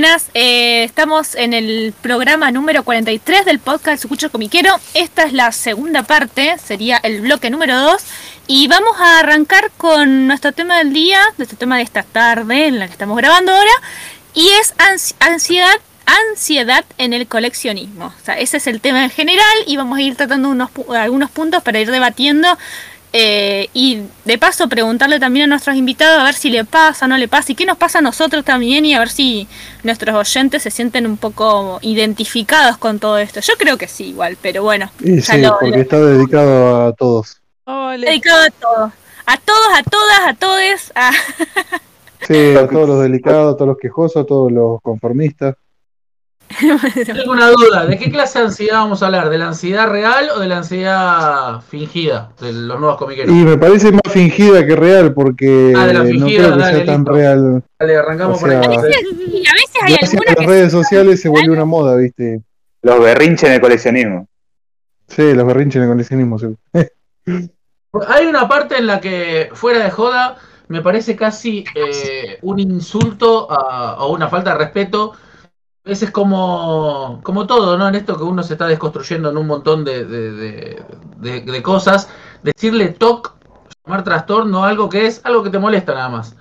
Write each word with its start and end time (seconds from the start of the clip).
Buenas, 0.00 0.30
eh, 0.32 0.84
estamos 0.84 1.34
en 1.34 1.52
el 1.52 1.92
programa 2.02 2.52
número 2.52 2.84
43 2.84 3.44
del 3.44 3.58
podcast 3.58 4.00
Sucucho 4.00 4.30
Comiquero. 4.30 4.70
Esta 4.94 5.24
es 5.24 5.32
la 5.32 5.50
segunda 5.50 6.04
parte, 6.04 6.56
sería 6.64 6.98
el 6.98 7.20
bloque 7.22 7.50
número 7.50 7.76
2. 7.76 8.00
Y 8.46 8.68
vamos 8.68 8.92
a 9.00 9.18
arrancar 9.18 9.72
con 9.76 10.28
nuestro 10.28 10.52
tema 10.52 10.78
del 10.78 10.92
día, 10.92 11.20
nuestro 11.36 11.58
tema 11.58 11.78
de 11.78 11.82
esta 11.82 12.04
tarde 12.04 12.68
en 12.68 12.78
la 12.78 12.86
que 12.86 12.92
estamos 12.92 13.16
grabando 13.16 13.50
ahora. 13.50 13.72
Y 14.34 14.48
es 14.60 14.72
ansiedad, 15.18 15.80
ansiedad 16.30 16.84
en 16.98 17.12
el 17.12 17.26
coleccionismo. 17.26 18.06
O 18.06 18.24
sea, 18.24 18.38
ese 18.38 18.58
es 18.58 18.68
el 18.68 18.80
tema 18.80 19.02
en 19.02 19.10
general 19.10 19.56
y 19.66 19.78
vamos 19.78 19.98
a 19.98 20.02
ir 20.02 20.14
tratando 20.14 20.48
unos, 20.48 20.70
algunos 20.96 21.28
puntos 21.32 21.60
para 21.64 21.80
ir 21.80 21.90
debatiendo 21.90 22.56
eh, 23.12 23.68
y 23.72 24.02
de 24.26 24.36
paso 24.36 24.68
preguntarle 24.68 25.18
también 25.18 25.44
a 25.44 25.46
nuestros 25.48 25.76
invitados 25.76 26.20
a 26.20 26.24
ver 26.24 26.34
si 26.34 26.50
le 26.50 26.64
pasa, 26.64 27.08
no 27.08 27.16
le 27.16 27.26
pasa 27.26 27.52
y 27.52 27.54
qué 27.54 27.64
nos 27.64 27.78
pasa 27.78 28.00
a 28.00 28.02
nosotros 28.02 28.44
también 28.44 28.84
y 28.84 28.94
a 28.94 28.98
ver 28.98 29.08
si 29.08 29.48
nuestros 29.82 30.14
oyentes 30.14 30.62
se 30.62 30.70
sienten 30.70 31.06
un 31.06 31.16
poco 31.16 31.78
identificados 31.80 32.76
con 32.76 32.98
todo 32.98 33.18
esto. 33.18 33.40
Yo 33.40 33.54
creo 33.58 33.78
que 33.78 33.88
sí, 33.88 34.10
igual, 34.10 34.36
pero 34.42 34.62
bueno. 34.62 34.90
sí, 34.98 35.42
porque 35.60 35.80
está 35.80 35.98
dedicado 36.00 36.88
a 36.88 36.92
todos. 36.92 37.40
Dedicado 37.98 38.42
a 38.42 38.50
todos. 38.50 38.92
A 39.26 39.36
todos, 39.36 39.68
a 39.74 39.82
todas, 39.82 40.20
a 40.26 40.34
todes. 40.34 40.92
A... 40.94 41.12
sí, 42.26 42.56
a 42.56 42.66
todos 42.70 42.88
los 42.88 43.02
delicados, 43.02 43.54
a 43.54 43.56
todos 43.56 43.68
los 43.68 43.78
quejosos, 43.78 44.22
a 44.22 44.26
todos 44.26 44.52
los 44.52 44.80
conformistas. 44.82 45.54
Tengo 47.06 47.32
una 47.32 47.50
duda, 47.50 47.86
¿de 47.86 47.98
qué 47.98 48.10
clase 48.10 48.38
de 48.38 48.46
ansiedad 48.46 48.78
vamos 48.78 49.02
a 49.02 49.06
hablar? 49.06 49.28
¿De 49.28 49.38
la 49.38 49.48
ansiedad 49.48 49.88
real 49.88 50.30
o 50.34 50.40
de 50.40 50.48
la 50.48 50.58
ansiedad 50.58 51.60
fingida 51.60 52.32
de 52.40 52.52
los 52.52 52.80
nuevos 52.80 52.98
comiqueros? 52.98 53.34
Y 53.34 53.44
me 53.44 53.58
parece 53.58 53.92
más 53.92 54.10
fingida 54.10 54.64
que 54.66 54.74
real 54.74 55.12
porque 55.12 55.74
ah, 55.76 55.86
de 55.86 55.94
la 55.94 56.04
fingida, 56.04 56.48
no 56.48 56.56
creo 56.56 56.66
que 56.66 56.76
sea 56.76 56.86
tan 56.86 57.06
real. 57.06 57.62
Dale, 57.78 57.96
arrancamos 57.96 58.40
por 58.40 58.50
ahí. 58.50 58.56
A 58.56 58.68
veces, 58.68 58.84
a 58.84 59.54
veces 59.54 59.82
hay 59.82 59.96
algunas 60.00 60.36
las 60.36 60.46
redes 60.46 60.72
sociales 60.72 61.20
se 61.20 61.28
vuelve 61.28 61.50
una 61.50 61.64
moda, 61.64 61.96
¿viste? 61.96 62.42
Los 62.82 63.00
berrinches 63.00 63.48
en 63.48 63.54
el 63.56 63.60
coleccionismo. 63.60 64.28
Sí, 65.06 65.34
los 65.34 65.46
berrinches 65.46 65.76
en 65.76 65.82
el 65.82 65.88
coleccionismo. 65.88 66.38
Sí. 66.38 66.56
hay 68.08 68.26
una 68.26 68.48
parte 68.48 68.78
en 68.78 68.86
la 68.86 69.00
que, 69.00 69.50
fuera 69.52 69.84
de 69.84 69.90
joda, 69.90 70.36
me 70.68 70.82
parece 70.82 71.16
casi 71.16 71.64
eh, 71.74 72.38
un 72.42 72.58
insulto 72.58 73.50
a, 73.50 74.04
o 74.04 74.12
una 74.12 74.28
falta 74.28 74.52
de 74.52 74.58
respeto 74.58 75.14
ese 75.88 76.04
es 76.04 76.10
como, 76.10 77.20
como 77.22 77.46
todo, 77.46 77.78
¿no? 77.78 77.88
En 77.88 77.94
esto 77.94 78.16
que 78.16 78.22
uno 78.22 78.42
se 78.42 78.52
está 78.52 78.66
desconstruyendo 78.66 79.30
en 79.30 79.38
un 79.38 79.46
montón 79.46 79.84
de, 79.84 80.04
de, 80.04 81.62
cosas. 81.62 82.10
Decirle 82.42 82.88
TOC, 82.88 83.34
llamar 83.84 84.04
trastorno, 84.04 84.64
algo 84.64 84.90
que 84.90 85.06
es 85.06 85.22
algo 85.24 85.42
que 85.42 85.48
te 85.48 85.58
molesta 85.58 85.94
nada 85.94 86.10
más. 86.10 86.36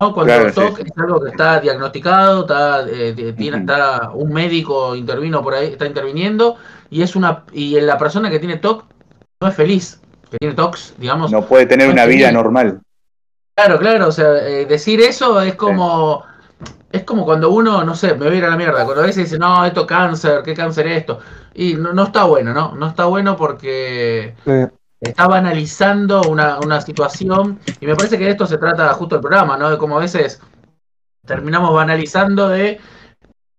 ¿no? 0.00 0.12
Cuando 0.12 0.52
TOC 0.52 0.80
es 0.80 0.92
algo 0.98 1.22
que 1.22 1.30
está 1.30 1.60
diagnosticado, 1.60 2.42
está, 2.42 2.86
eh, 2.86 3.34
tiene, 3.36 3.58
está 3.58 4.10
un 4.12 4.32
médico 4.32 4.94
intervino 4.94 5.42
por 5.42 5.54
ahí, 5.54 5.68
está 5.68 5.86
interviniendo, 5.86 6.56
y 6.90 7.00
es 7.00 7.16
una 7.16 7.44
y 7.52 7.80
la 7.80 7.96
persona 7.96 8.28
que 8.28 8.38
tiene 8.38 8.58
TOC 8.58 8.84
no 9.40 9.48
es 9.48 9.54
feliz, 9.54 9.98
que 10.30 10.36
tiene 10.36 10.54
TOCs, 10.54 10.94
digamos. 10.98 11.32
No 11.32 11.46
puede 11.46 11.64
tener 11.64 11.88
una 11.88 12.04
vida 12.04 12.30
normal. 12.30 12.80
Claro, 13.56 13.78
claro, 13.78 14.08
o 14.08 14.12
sea, 14.12 14.46
eh, 14.46 14.66
decir 14.66 15.00
eso 15.00 15.40
es 15.40 15.54
como 15.54 16.24
es 16.92 17.02
como 17.02 17.24
cuando 17.24 17.50
uno, 17.50 17.82
no 17.84 17.94
sé, 17.94 18.14
me 18.14 18.28
voy 18.28 18.38
a 18.38 18.48
la 18.48 18.56
mierda, 18.56 18.84
cuando 18.84 19.02
a 19.02 19.06
veces 19.06 19.24
dice, 19.24 19.38
no, 19.38 19.64
esto 19.64 19.86
cáncer, 19.86 20.42
¿qué 20.44 20.54
cáncer 20.54 20.86
es 20.86 20.98
esto? 20.98 21.18
Y 21.54 21.74
no, 21.74 21.92
no 21.92 22.04
está 22.04 22.24
bueno, 22.24 22.54
¿no? 22.54 22.74
No 22.76 22.88
está 22.88 23.06
bueno 23.06 23.36
porque 23.36 24.34
está 25.00 25.26
banalizando 25.26 26.22
una, 26.22 26.58
una, 26.60 26.80
situación 26.80 27.58
y 27.80 27.86
me 27.86 27.96
parece 27.96 28.16
que 28.16 28.24
de 28.24 28.30
esto 28.30 28.46
se 28.46 28.58
trata 28.58 28.92
justo 28.94 29.16
el 29.16 29.20
programa, 29.20 29.56
¿no? 29.56 29.70
De 29.70 29.78
como 29.78 29.96
a 29.96 30.00
veces 30.00 30.40
terminamos 31.26 31.74
banalizando 31.74 32.48
de 32.48 32.80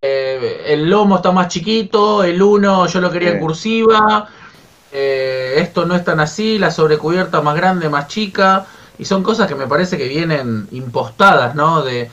eh, 0.01 0.63
el 0.67 0.89
lomo 0.89 1.17
está 1.17 1.31
más 1.31 1.47
chiquito, 1.47 2.23
el 2.23 2.41
uno 2.41 2.85
yo 2.87 3.01
lo 3.01 3.09
quería 3.09 3.31
en 3.31 3.39
cursiva, 3.39 4.29
eh, 4.91 5.55
esto 5.57 5.85
no 5.85 5.95
es 5.95 6.03
tan 6.03 6.19
así, 6.19 6.59
la 6.59 6.71
sobrecubierta 6.71 7.41
más 7.41 7.55
grande, 7.55 7.89
más 7.89 8.07
chica, 8.07 8.65
y 8.97 9.05
son 9.05 9.23
cosas 9.23 9.47
que 9.47 9.55
me 9.55 9.67
parece 9.67 9.97
que 9.97 10.07
vienen 10.07 10.67
impostadas, 10.71 11.55
¿no? 11.55 11.81
De 11.81 12.09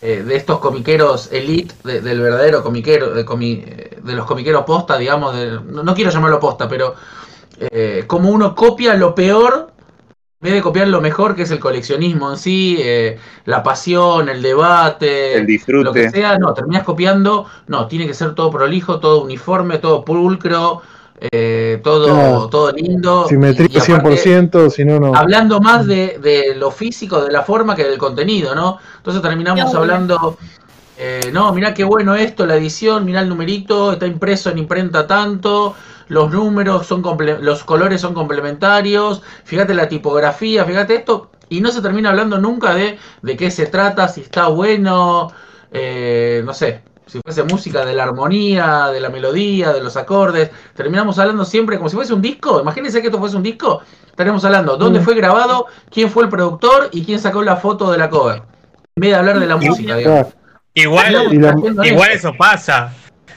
eh, 0.00 0.22
de 0.22 0.36
estos 0.36 0.58
comiqueros 0.58 1.30
elite, 1.32 1.74
del 1.84 2.20
verdadero 2.20 2.62
comiquero, 2.62 3.10
de, 3.10 3.24
de, 3.24 4.12
los 4.14 4.26
comiqueros 4.26 4.64
posta, 4.64 4.96
digamos, 4.96 5.34
no, 5.64 5.94
quiero 5.94 6.10
llamarlo 6.10 6.38
posta, 6.38 6.68
pero 6.68 6.94
eh, 7.58 8.04
como 8.06 8.30
uno 8.30 8.54
copia 8.54 8.94
lo 8.94 9.14
peor 9.14 9.72
en 10.40 10.46
vez 10.46 10.54
de 10.54 10.62
copiar 10.62 10.86
lo 10.86 11.00
mejor 11.00 11.34
que 11.34 11.42
es 11.42 11.50
el 11.50 11.58
coleccionismo 11.58 12.30
en 12.30 12.38
sí, 12.38 12.76
eh, 12.78 13.18
la 13.44 13.64
pasión, 13.64 14.28
el 14.28 14.40
debate, 14.40 15.34
el 15.34 15.46
disfrute. 15.46 15.82
lo 15.82 15.92
que 15.92 16.10
sea, 16.10 16.38
no, 16.38 16.54
terminas 16.54 16.84
copiando, 16.84 17.46
no, 17.66 17.88
tiene 17.88 18.06
que 18.06 18.14
ser 18.14 18.36
todo 18.36 18.48
prolijo, 18.52 19.00
todo 19.00 19.24
uniforme, 19.24 19.78
todo 19.78 20.04
pulcro, 20.04 20.82
eh, 21.20 21.80
todo, 21.82 22.48
todo 22.48 22.72
lindo. 22.72 23.26
Simetría 23.28 23.80
100%, 23.80 24.70
si 24.70 24.84
no, 24.84 25.00
no. 25.00 25.14
Hablando 25.14 25.60
más 25.60 25.86
de, 25.86 26.18
de, 26.18 26.54
lo 26.54 26.70
físico, 26.70 27.22
de 27.22 27.32
la 27.32 27.42
forma 27.42 27.74
que 27.74 27.84
del 27.84 27.98
contenido, 27.98 28.54
¿no? 28.54 28.78
Entonces 28.98 29.22
terminamos 29.22 29.74
hablando, 29.74 30.38
eh, 30.96 31.30
no, 31.32 31.52
mirá 31.52 31.74
qué 31.74 31.84
bueno 31.84 32.14
esto, 32.14 32.46
la 32.46 32.56
edición, 32.56 33.04
mirá 33.04 33.20
el 33.20 33.28
numerito, 33.28 33.92
está 33.92 34.06
impreso 34.06 34.50
en 34.50 34.58
imprenta 34.58 35.06
tanto, 35.06 35.74
los 36.08 36.30
números 36.30 36.86
son 36.86 37.02
los 37.40 37.64
colores 37.64 38.00
son 38.00 38.14
complementarios, 38.14 39.22
fíjate 39.44 39.74
la 39.74 39.88
tipografía, 39.88 40.64
fíjate 40.64 40.96
esto, 40.96 41.30
y 41.48 41.60
no 41.60 41.70
se 41.70 41.82
termina 41.82 42.10
hablando 42.10 42.38
nunca 42.38 42.74
de, 42.74 42.98
de 43.22 43.36
qué 43.36 43.50
se 43.50 43.66
trata, 43.66 44.08
si 44.08 44.20
está 44.20 44.48
bueno, 44.48 45.32
eh, 45.72 46.42
no 46.44 46.54
sé, 46.54 46.82
si 47.08 47.20
fuese 47.24 47.42
música 47.42 47.84
de 47.84 47.94
la 47.94 48.04
armonía, 48.04 48.88
de 48.92 49.00
la 49.00 49.08
melodía, 49.08 49.72
de 49.72 49.82
los 49.82 49.96
acordes. 49.96 50.50
Terminamos 50.74 51.18
hablando 51.18 51.44
siempre 51.44 51.76
como 51.76 51.88
si 51.88 51.96
fuese 51.96 52.14
un 52.14 52.22
disco. 52.22 52.60
Imagínense 52.60 53.00
que 53.00 53.08
esto 53.08 53.18
fuese 53.18 53.36
un 53.36 53.42
disco. 53.42 53.82
Estaremos 54.06 54.44
hablando 54.44 54.76
dónde 54.76 55.00
mm. 55.00 55.04
fue 55.04 55.14
grabado, 55.14 55.66
quién 55.90 56.10
fue 56.10 56.24
el 56.24 56.28
productor 56.28 56.90
y 56.92 57.04
quién 57.04 57.18
sacó 57.18 57.42
la 57.42 57.56
foto 57.56 57.90
de 57.90 57.98
la 57.98 58.10
cover. 58.10 58.42
En 58.96 59.00
vez 59.00 59.10
de 59.10 59.16
hablar 59.16 59.40
de 59.40 59.46
la 59.46 59.56
música, 59.56 59.96
digamos. 59.96 60.34
Igual, 60.74 61.32
igual 61.84 62.10
eso 62.12 62.32
pasa. 62.38 62.92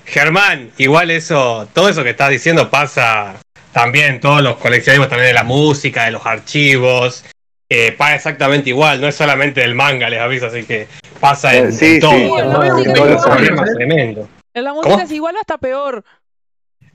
Germán, 0.06 0.72
igual 0.78 1.10
eso, 1.10 1.68
todo 1.74 1.90
eso 1.90 2.04
que 2.04 2.10
estás 2.12 2.30
diciendo 2.30 2.70
pasa 2.70 3.36
también 3.72 4.20
todos 4.20 4.42
los 4.42 4.58
coleccionismos 4.58 5.10
también 5.10 5.30
de 5.30 5.34
la 5.34 5.44
música, 5.44 6.06
de 6.06 6.12
los 6.12 6.26
archivos. 6.26 7.24
Eh, 7.74 7.94
pasa 7.94 8.16
exactamente 8.16 8.70
igual, 8.70 9.00
no 9.00 9.08
es 9.08 9.16
solamente 9.16 9.62
del 9.62 9.76
manga, 9.76 10.10
les 10.10 10.20
aviso, 10.20 10.48
así 10.48 10.66
que 10.66 10.90
pasa 11.22 11.56
en, 11.56 11.70
todo. 12.02 12.12
En 12.12 12.38
la 14.66 14.74
música 14.74 15.04
es 15.04 15.12
igual. 15.14 15.38
o 15.38 15.40
hasta 15.40 15.58
peor. 15.58 16.04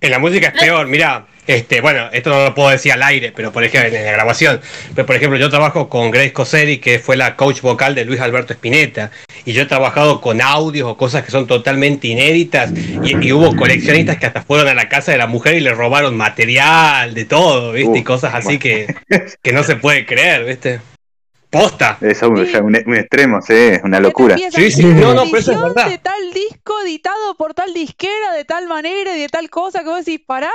En 0.03 0.11
la 0.11 0.19
música 0.19 0.49
es 0.49 0.61
peor, 0.61 0.87
mira, 0.87 1.29
este, 1.47 1.81
bueno, 1.81 2.09
esto 2.13 2.31
no 2.31 2.43
lo 2.43 2.55
puedo 2.55 2.71
decir 2.71 2.93
al 2.93 3.03
aire, 3.03 3.33
pero 3.35 3.53
por 3.53 3.65
ejemplo, 3.65 3.97
en 3.97 4.05
la 4.05 4.13
grabación. 4.13 4.61
Pero 4.95 5.07
por 5.07 5.17
ejemplo, 5.17 5.39
yo 5.39 5.51
trabajo 5.51 5.89
con 5.89 6.11
Grace 6.11 6.33
Coseri, 6.33 6.79
que 6.79 6.99
fue 6.99 7.17
la 7.17 7.37
coach 7.37 7.61
vocal 7.61 7.95
de 7.95 8.05
Luis 8.05 8.21
Alberto 8.21 8.53
Spinetta. 8.53 9.11
Y 9.45 9.53
yo 9.53 9.63
he 9.63 9.67
trabajado 9.67 10.21
con 10.21 10.41
audios 10.41 10.89
o 10.89 10.97
cosas 10.97 11.25
que 11.25 11.31
son 11.31 11.47
totalmente 11.47 12.09
inéditas. 12.09 12.73
Y, 13.03 13.33
hubo 13.33 13.55
coleccionistas 13.57 14.17
que 14.19 14.27
hasta 14.27 14.43
fueron 14.43 14.69
a 14.69 14.75
la 14.75 14.89
casa 14.89 15.13
de 15.13 15.19
la 15.19 15.27
mujer 15.27 15.57
y 15.57 15.61
le 15.61 15.73
robaron 15.73 16.17
material, 16.17 17.13
de 17.13 17.25
todo, 17.25 17.73
¿viste? 17.73 17.99
y 17.99 18.03
cosas 18.03 18.35
así 18.35 18.59
que, 18.59 18.95
que 19.43 19.53
no 19.53 19.63
se 19.63 19.77
puede 19.77 20.07
creer, 20.07 20.45
¿viste? 20.45 20.81
Posta. 21.51 21.99
Es 22.01 22.23
un, 22.23 22.39
extremo, 22.39 23.41
sí, 23.41 23.55
es 23.55 23.83
una 23.85 24.01
locura. 24.01 24.37
Sí, 24.51 24.71
sí, 24.71 24.85
no, 24.85 25.15
no, 25.15 25.25
pero 25.25 25.39
eso 25.39 25.53
es 25.53 25.63
verdad. 25.63 25.89
De 25.89 25.99
tal 25.99 26.33
disco 26.33 26.75
editado 26.85 27.37
por 27.37 27.55
tal 27.55 27.73
disquera, 27.73 28.33
de 28.35 28.45
tal 28.45 28.67
manera 28.67 29.17
y 29.17 29.21
de 29.21 29.29
tal 29.29 29.49
cosa 29.49 29.81
que 29.81 29.87
vos 29.87 30.05
decís, 30.05 30.21
pará. 30.27 30.51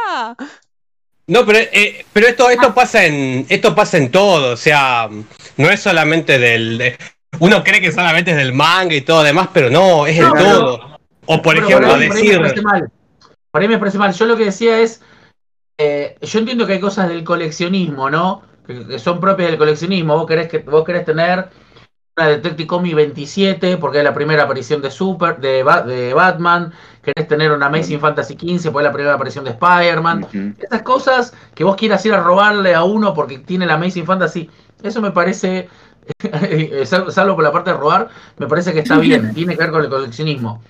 No, 1.32 1.46
pero, 1.46 1.60
eh, 1.60 2.06
pero 2.12 2.28
esto, 2.28 2.50
esto 2.50 2.68
ah. 2.68 2.76
pasa 2.76 3.06
en, 3.06 3.46
esto 3.48 3.74
pasa 3.74 3.98
en 3.98 4.12
todo, 4.12 4.52
o 4.52 4.58
sea, 4.58 5.08
no 5.56 5.70
es 5.70 5.80
solamente 5.80 6.38
del, 6.38 6.98
uno 7.40 7.64
cree 7.64 7.80
que 7.80 7.90
solamente 7.90 8.32
es 8.32 8.38
del 8.38 8.52
manga 8.52 8.94
y 8.94 9.00
todo 9.00 9.24
demás, 9.24 9.48
pero 9.54 9.70
no, 9.70 10.06
es 10.06 10.20
el 10.20 10.30
todo. 10.30 11.00
O 11.28 11.42
por 11.42 11.58
ejemplo, 11.58 11.98
decir. 11.98 12.38
Por 13.50 13.62
ahí 13.62 13.70
me 13.70 13.78
parece 13.78 13.98
mal. 13.98 14.14
Yo 14.14 14.26
lo 14.26 14.36
que 14.36 14.44
decía 14.44 14.80
es, 14.80 15.02
eh, 15.78 16.18
yo 16.22 16.40
entiendo 16.40 16.68
que 16.68 16.74
hay 16.74 16.80
cosas 16.82 17.08
del 17.08 17.24
coleccionismo, 17.24 18.10
¿no? 18.10 18.44
que, 18.68 19.00
son 19.00 19.22
propias 19.22 19.52
del 19.52 19.58
coleccionismo. 19.58 20.18
Vos 20.18 20.28
querés, 20.28 20.50
que, 20.50 20.60
vos 20.60 20.84
querés 20.84 21.06
tener 21.06 21.48
una 22.18 22.28
Detective 22.28 22.68
Comics 22.68 22.96
27 22.96 23.78
porque 23.78 24.00
es 24.00 24.04
la 24.04 24.14
primera 24.14 24.44
aparición 24.44 24.82
de 24.82 24.92
Super 24.92 25.38
de, 25.38 25.64
de 25.86 26.14
Batman. 26.14 26.74
Querés 27.02 27.28
tener 27.28 27.52
una 27.52 27.68
Amazing 27.68 28.00
Fantasy 28.00 28.36
15 28.36 28.72
porque 28.72 28.84
es 28.84 28.90
la 28.90 28.94
primera 28.94 29.16
aparición 29.16 29.46
de 29.46 29.52
Spider-Man. 29.52 30.56
Estas 30.60 30.82
cosas 30.82 31.34
que 31.56 31.64
vos 31.64 31.76
quieras 31.76 32.06
ir 32.06 32.14
a 32.14 32.22
robarle 32.22 32.76
a 32.76 32.84
uno 32.84 33.14
porque 33.14 33.40
tiene 33.40 33.66
la 33.66 33.76
Amazing 33.76 34.06
Fantasy, 34.06 34.50
eso 34.84 35.02
me 35.02 35.12
parece, 35.12 35.70
salvo 36.86 37.36
por 37.36 37.44
la 37.44 37.52
parte 37.52 37.72
de 37.72 37.78
robar, 37.78 38.10
me 38.38 38.48
parece 38.48 38.74
que 38.74 38.80
está 38.80 38.98
bien. 38.98 39.34
tiene 39.34 39.56
que 39.56 39.64
ver 39.64 39.72
con 39.72 39.84
el 39.84 39.90
coleccionismo. 39.90 40.62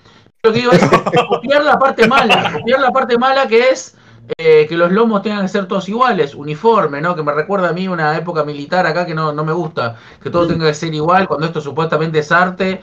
Lo 0.44 0.52
que 0.52 0.60
digo 0.60 0.72
es 0.72 0.84
copiar 1.30 1.64
la 1.64 1.78
parte 1.78 2.08
mala, 2.08 2.52
copiar 2.54 2.80
la 2.80 2.92
parte 2.92 3.18
mala 3.18 3.48
que 3.48 3.70
es 3.70 3.96
eh, 4.38 4.66
que 4.68 4.78
los 4.78 4.92
lomos 4.92 5.22
tengan 5.22 5.42
que 5.44 5.48
ser 5.48 5.66
todos 5.66 5.90
iguales, 5.90 6.36
uniforme, 6.36 7.02
¿no? 7.02 7.16
Que 7.16 7.24
me 7.24 7.34
recuerda 7.34 7.70
a 7.70 7.74
mí 7.74 7.88
una 7.88 8.18
época 8.18 8.44
militar 8.44 8.86
acá 8.86 9.06
que 9.06 9.16
no, 9.16 9.34
no 9.34 9.44
me 9.44 9.54
gusta, 9.54 9.98
que 10.22 10.30
todo 10.30 10.48
tenga 10.48 10.68
que 10.68 10.74
ser 10.74 10.94
igual, 10.94 11.28
cuando 11.28 11.48
esto 11.48 11.62
supuestamente 11.62 12.20
es 12.20 12.32
arte. 12.32 12.82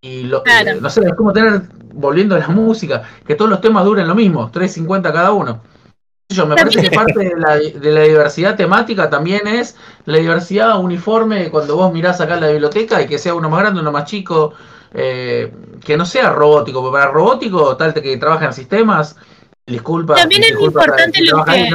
Y 0.00 0.24
lo, 0.24 0.44
eh, 0.46 0.78
no 0.80 0.88
sé, 0.90 1.00
es 1.04 1.14
como 1.14 1.32
tener, 1.32 1.62
volviendo 1.92 2.36
a 2.36 2.38
la 2.38 2.48
música, 2.48 3.02
que 3.26 3.34
todos 3.34 3.50
los 3.50 3.60
temas 3.60 3.84
duren 3.84 4.06
lo 4.06 4.14
mismo, 4.14 4.50
3.50 4.52 5.12
cada 5.12 5.32
uno. 5.32 5.60
Yo, 6.30 6.46
me 6.46 6.56
parece 6.56 6.82
que 6.82 6.90
parte 6.90 7.20
de 7.20 7.36
la, 7.36 7.56
de 7.56 7.90
la, 7.90 8.02
diversidad 8.02 8.54
temática 8.54 9.08
también 9.08 9.46
es 9.46 9.76
la 10.04 10.18
diversidad 10.18 10.78
uniforme 10.78 11.50
cuando 11.50 11.74
vos 11.74 11.90
mirás 11.90 12.20
acá 12.20 12.34
en 12.34 12.42
la 12.42 12.50
biblioteca 12.50 13.00
y 13.00 13.06
que 13.06 13.18
sea 13.18 13.34
uno 13.34 13.48
más 13.48 13.60
grande, 13.60 13.80
uno 13.80 13.90
más 13.90 14.04
chico, 14.04 14.52
eh, 14.92 15.50
que 15.82 15.96
no 15.96 16.04
sea 16.04 16.30
robótico, 16.30 16.82
porque 16.82 16.98
para 16.98 17.10
robótico, 17.10 17.76
tal 17.78 17.94
que 17.94 18.18
trabaja 18.18 18.44
en 18.44 18.52
sistemas, 18.52 19.16
disculpa. 19.68 20.14
También 20.14 20.44
es 20.44 20.52
importante 20.60 21.22
lo 21.22 21.44
que... 21.44 21.70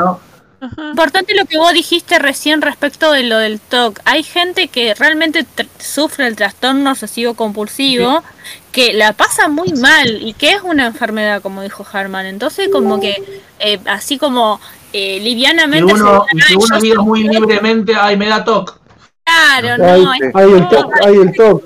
Importante 0.77 1.35
lo 1.35 1.45
que 1.45 1.57
vos 1.57 1.73
dijiste 1.73 2.19
recién 2.19 2.61
respecto 2.61 3.11
de 3.11 3.23
lo 3.23 3.37
del 3.37 3.59
TOC. 3.59 3.99
Hay 4.05 4.23
gente 4.23 4.69
que 4.69 4.93
realmente 4.93 5.45
sufre 5.77 6.27
el 6.27 6.35
trastorno 6.35 6.91
obsesivo 6.91 7.33
compulsivo, 7.33 8.23
que 8.71 8.93
la 8.93 9.11
pasa 9.13 9.49
muy 9.49 9.73
mal 9.73 10.19
y 10.21 10.33
que 10.33 10.51
es 10.51 10.61
una 10.61 10.85
enfermedad, 10.85 11.41
como 11.41 11.61
dijo 11.61 11.85
Harman. 11.91 12.25
Entonces, 12.27 12.69
como 12.71 13.01
que 13.01 13.41
eh, 13.59 13.79
así 13.85 14.17
como 14.17 14.61
eh, 14.93 15.19
livianamente. 15.19 15.91
Y 15.91 15.95
uno, 15.95 16.25
si 16.47 16.55
uno 16.55 16.79
vive 16.79 16.97
muy 16.97 17.27
libremente, 17.27 17.93
ay, 17.99 18.15
me 18.15 18.27
da 18.27 18.45
TOC. 18.45 18.79
Claro, 19.25 19.77
no. 19.77 20.11
Hay, 20.11 20.51
el 20.51 20.67
TOC, 20.69 20.93
hay 21.05 21.15
el 21.15 21.33
TOC. 21.33 21.63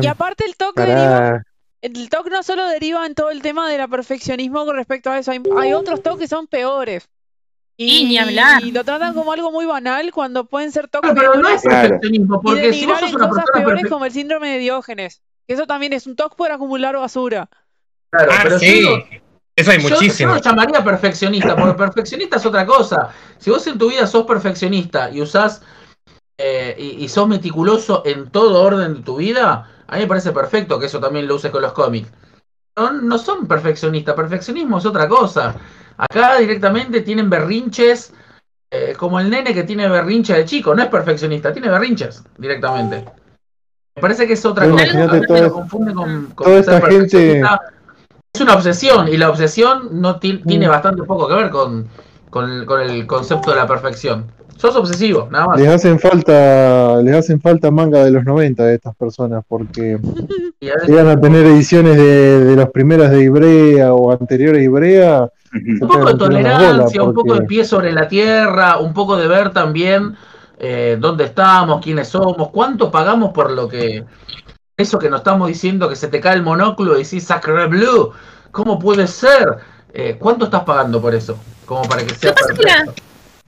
Y 0.00 0.06
aparte 0.06 0.44
el 0.46 0.54
TOC 0.54 0.76
deriva 0.76 1.42
el 1.82 2.08
TOC 2.08 2.30
no 2.30 2.42
solo 2.42 2.66
deriva 2.68 3.04
en 3.06 3.14
todo 3.14 3.30
el 3.30 3.42
tema 3.42 3.68
del 3.68 3.88
perfeccionismo 3.88 4.64
con 4.64 4.76
respecto 4.76 5.10
a 5.10 5.18
eso, 5.18 5.32
hay, 5.32 5.42
hay 5.58 5.72
otros 5.72 6.02
TOC 6.02 6.20
que 6.20 6.28
son 6.28 6.46
peores. 6.46 7.08
Y, 7.76 8.16
y, 8.16 8.70
lo 8.70 8.84
tratan 8.84 9.14
como 9.14 9.32
algo 9.32 9.50
muy 9.50 9.64
banal 9.64 10.12
cuando 10.12 10.44
pueden 10.44 10.70
ser 10.70 10.88
toques 10.88 11.10
pero, 11.14 11.34
no 11.34 11.48
es 11.48 11.62
perfeccionismo, 11.62 12.40
porque 12.40 12.72
si 12.72 12.86
vos 12.86 13.00
sos 13.00 13.14
una 13.14 13.28
cosas 13.28 13.44
peores 13.52 13.88
como 13.88 14.04
el 14.04 14.12
síndrome 14.12 14.50
de 14.50 14.58
Diógenes. 14.58 15.22
Que 15.46 15.54
eso 15.54 15.66
también 15.66 15.92
es 15.92 16.06
un 16.06 16.14
toque 16.14 16.36
por 16.36 16.52
acumular 16.52 16.96
basura. 16.96 17.48
Claro, 18.10 18.30
ah, 18.32 18.40
pero 18.44 18.58
sí. 18.60 18.86
eso 19.56 19.70
hay 19.70 19.78
muchísimo. 19.78 20.30
Yo 20.30 20.36
lo 20.36 20.42
llamaría 20.42 20.84
perfeccionista, 20.84 21.56
porque 21.56 21.74
perfeccionista 21.74 22.36
es 22.36 22.46
otra 22.46 22.64
cosa. 22.64 23.08
Si 23.38 23.50
vos 23.50 23.66
en 23.66 23.78
tu 23.78 23.88
vida 23.88 24.06
sos 24.06 24.24
perfeccionista 24.24 25.10
y 25.10 25.22
usás 25.22 25.62
eh, 26.38 26.76
y, 26.78 27.08
sos 27.08 27.26
meticuloso 27.26 28.02
en 28.04 28.30
todo 28.30 28.62
orden 28.62 28.94
de 28.94 29.02
tu 29.02 29.16
vida, 29.16 29.70
a 29.86 29.96
mí 29.96 30.02
me 30.02 30.06
parece 30.06 30.32
perfecto 30.32 30.78
que 30.78 30.86
eso 30.86 31.00
también 31.00 31.26
lo 31.26 31.36
uses 31.36 31.50
con 31.50 31.62
los 31.62 31.72
cómics. 31.72 32.10
No, 32.76 32.92
no 32.92 33.18
son 33.18 33.46
perfeccionistas, 33.46 34.14
perfeccionismo 34.14 34.78
es 34.78 34.86
otra 34.86 35.08
cosa. 35.08 35.54
Acá 35.96 36.38
directamente 36.38 37.02
tienen 37.02 37.28
berrinches, 37.28 38.14
eh, 38.70 38.94
como 38.96 39.20
el 39.20 39.28
nene 39.28 39.52
que 39.52 39.64
tiene 39.64 39.88
berrinche 39.88 40.34
de 40.34 40.44
chico, 40.44 40.74
no 40.74 40.82
es 40.82 40.88
perfeccionista, 40.88 41.52
tiene 41.52 41.68
berrinches 41.68 42.24
directamente. 42.38 43.04
Me 43.94 44.00
parece 44.00 44.26
que 44.26 44.32
es 44.32 44.44
otra 44.44 44.68
cosa. 44.68 44.86
lo 45.40 45.52
confunde 45.52 45.92
con, 45.92 46.32
toda 46.34 46.58
esta 46.58 46.80
gente 46.80 47.42
es 48.34 48.40
una 48.40 48.54
obsesión 48.54 49.08
y 49.08 49.18
la 49.18 49.28
obsesión 49.28 50.00
no 50.00 50.18
tiene 50.18 50.66
mm. 50.66 50.70
bastante 50.70 51.02
poco 51.02 51.28
que 51.28 51.34
ver 51.34 51.50
con, 51.50 51.86
con, 52.30 52.64
con, 52.64 52.80
el 52.80 53.06
concepto 53.06 53.50
de 53.50 53.56
la 53.56 53.66
perfección. 53.66 54.32
Sos 54.56 54.76
obsesivo, 54.76 55.28
nada 55.30 55.46
más. 55.46 55.60
Les 55.60 55.68
hacen 55.68 55.98
falta, 55.98 57.02
les 57.02 57.14
hacen 57.14 57.40
falta 57.40 57.70
manga 57.70 58.04
de 58.04 58.10
los 58.10 58.24
90 58.24 58.64
de 58.64 58.74
estas 58.74 58.94
personas 58.94 59.44
porque 59.48 59.98
iban 60.88 61.08
a 61.08 61.20
tener 61.20 61.46
ediciones 61.46 61.96
de, 61.96 62.44
de 62.44 62.56
las 62.56 62.70
primeras 62.70 63.10
de 63.10 63.24
Ibrea 63.24 63.92
o 63.92 64.12
anteriores 64.12 64.58
de 64.58 64.64
Ibrea 64.64 65.28
un 65.54 65.78
poco 65.80 66.06
de 66.06 66.14
tolerancia, 66.14 67.02
un 67.02 67.14
poco 67.14 67.34
de 67.34 67.42
pie 67.42 67.64
sobre 67.64 67.92
la 67.92 68.08
tierra, 68.08 68.78
un 68.78 68.94
poco 68.94 69.16
de 69.16 69.28
ver 69.28 69.50
también 69.50 70.16
eh, 70.58 70.96
dónde 70.98 71.24
estamos, 71.24 71.82
quiénes 71.82 72.08
somos, 72.08 72.50
cuánto 72.50 72.90
pagamos 72.90 73.32
por 73.32 73.50
lo 73.50 73.68
que. 73.68 74.04
Eso 74.74 74.98
que 74.98 75.10
nos 75.10 75.20
estamos 75.20 75.48
diciendo, 75.48 75.88
que 75.88 75.96
se 75.96 76.08
te 76.08 76.20
cae 76.20 76.34
el 76.36 76.42
monóculo 76.42 76.94
y 76.94 77.04
decís 77.04 77.24
Sacre 77.24 77.66
Blue, 77.66 78.12
¿cómo 78.50 78.78
puede 78.78 79.06
ser? 79.06 79.46
Eh, 79.92 80.16
¿Cuánto 80.18 80.46
estás 80.46 80.64
pagando 80.64 81.00
por 81.00 81.14
eso? 81.14 81.36
Como 81.66 81.82
para 81.82 82.02
que 82.02 82.14
sea 82.14 82.34
perfecto. 82.34 82.94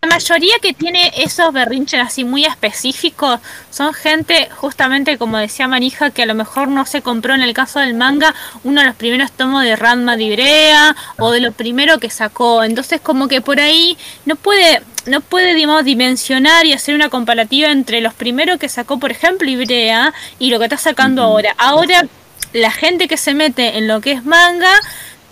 La 0.04 0.10
mayoría 0.10 0.58
que 0.60 0.74
tiene 0.74 1.10
esos 1.16 1.50
berrinches 1.50 1.98
así 1.98 2.24
muy 2.24 2.44
específicos 2.44 3.40
son 3.70 3.94
gente, 3.94 4.50
justamente 4.54 5.16
como 5.16 5.38
decía 5.38 5.66
Marija, 5.66 6.10
que 6.10 6.24
a 6.24 6.26
lo 6.26 6.34
mejor 6.34 6.68
no 6.68 6.84
se 6.84 7.00
compró 7.00 7.32
en 7.34 7.40
el 7.40 7.54
caso 7.54 7.80
del 7.80 7.94
manga 7.94 8.34
uno 8.64 8.82
de 8.82 8.86
los 8.86 8.96
primeros 8.96 9.32
tomos 9.32 9.62
de 9.62 9.76
Ranma 9.76 10.18
de 10.18 10.24
Ibrea 10.24 10.94
o 11.18 11.30
de 11.30 11.40
lo 11.40 11.52
primero 11.52 12.00
que 12.00 12.10
sacó. 12.10 12.62
Entonces 12.64 13.00
como 13.00 13.28
que 13.28 13.40
por 13.40 13.60
ahí 13.60 13.96
no 14.26 14.36
puede, 14.36 14.82
no 15.06 15.22
puede 15.22 15.54
digamos, 15.54 15.86
dimensionar 15.86 16.66
y 16.66 16.74
hacer 16.74 16.94
una 16.94 17.08
comparativa 17.08 17.70
entre 17.70 18.02
los 18.02 18.12
primeros 18.12 18.58
que 18.58 18.68
sacó, 18.68 18.98
por 18.98 19.10
ejemplo, 19.10 19.48
Ibrea 19.48 20.12
y 20.38 20.50
lo 20.50 20.58
que 20.58 20.66
está 20.66 20.76
sacando 20.76 21.22
ahora. 21.22 21.54
Ahora 21.56 22.04
la 22.52 22.70
gente 22.70 23.08
que 23.08 23.16
se 23.16 23.32
mete 23.32 23.78
en 23.78 23.88
lo 23.88 24.02
que 24.02 24.12
es 24.12 24.24
manga 24.24 24.72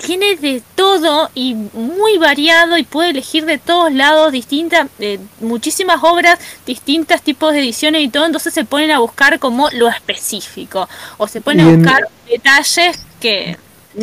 tiene 0.04 0.36
de 0.36 0.62
todo 0.74 1.30
y 1.34 1.54
muy 1.54 2.18
variado 2.18 2.76
y 2.76 2.82
puede 2.82 3.10
elegir 3.10 3.44
de 3.44 3.58
todos 3.58 3.92
lados 3.92 4.32
distintas, 4.32 4.88
eh, 4.98 5.18
muchísimas 5.40 6.02
obras, 6.02 6.38
distintos 6.66 7.22
tipos 7.22 7.52
de 7.52 7.60
ediciones 7.60 8.02
y 8.02 8.08
todo, 8.08 8.26
entonces 8.26 8.52
se 8.52 8.64
ponen 8.64 8.90
a 8.90 8.98
buscar 8.98 9.38
como 9.38 9.70
lo 9.70 9.88
específico 9.88 10.88
o 11.18 11.28
se 11.28 11.40
ponen 11.40 11.66
a 11.66 11.76
buscar 11.76 12.08
detalles 12.28 13.04
que 13.20 13.56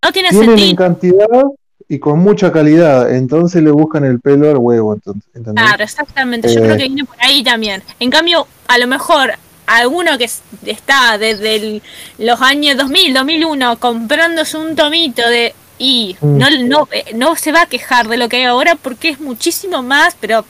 no 0.04 0.12
tienen, 0.12 0.32
tienen 0.32 0.48
sentido. 0.48 0.70
en 0.70 0.76
cantidad 0.76 1.44
y 1.88 2.00
con 2.00 2.20
mucha 2.20 2.52
calidad, 2.52 3.14
entonces 3.14 3.64
le 3.64 3.72
buscan 3.72 4.06
el 4.06 4.20
pelo 4.20 4.50
al 4.50 4.58
huevo, 4.58 4.94
entonces, 4.94 5.24
Claro, 5.56 5.84
exactamente, 5.84 6.54
yo 6.54 6.62
creo 6.62 6.76
eh. 6.76 6.78
que 6.78 6.88
viene 6.88 7.04
por 7.04 7.18
ahí 7.20 7.44
también. 7.44 7.82
En 8.00 8.12
cambio, 8.12 8.48
a 8.68 8.78
lo 8.78 8.86
mejor 8.86 9.34
alguno 9.66 10.18
que 10.18 10.30
está 10.66 11.18
desde 11.18 11.82
los 12.18 12.42
años 12.42 12.78
2000, 12.78 13.14
2001 13.14 13.80
comprándose 13.80 14.58
un 14.58 14.76
tomito 14.76 15.28
de 15.28 15.54
y 15.80 16.18
no, 16.22 16.50
no, 16.52 16.88
eh, 16.92 17.06
no 17.16 17.36
se 17.36 17.52
va 17.52 17.64
a 17.64 17.66
quejar 17.66 18.08
de 18.08 18.18
lo 18.18 18.30
que 18.30 18.38
hay 18.38 18.44
ahora 18.44 18.76
porque 18.76 19.10
es 19.10 19.20
muchísimo 19.20 19.82
más, 19.82 20.16
pero 20.20 20.46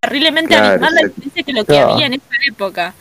terriblemente 0.00 0.54
claro, 0.54 0.80
la 0.80 1.08
diferencia 1.08 1.42
que 1.44 1.52
lo 1.52 1.64
que 1.64 1.78
había 1.78 2.06
en 2.06 2.14
esa 2.14 2.34
época. 2.48 2.94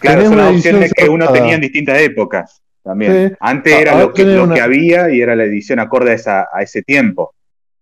Claro, 0.00 0.24
son 0.26 0.36
las 0.36 0.54
opciones 0.54 0.92
que 0.92 1.08
uno 1.08 1.32
tenía 1.32 1.54
en 1.54 1.60
distintas 1.60 1.98
épocas 2.00 2.60
también. 2.82 3.36
Antes 3.40 3.72
era 3.72 3.98
lo 3.98 4.12
que, 4.12 4.24
lo 4.24 4.52
que 4.52 4.60
había 4.60 5.10
y 5.10 5.20
era 5.20 5.34
la 5.34 5.44
edición 5.44 5.78
acorde 5.80 6.12
a, 6.12 6.14
esa, 6.14 6.48
a 6.52 6.62
ese 6.62 6.82
tiempo. 6.82 7.32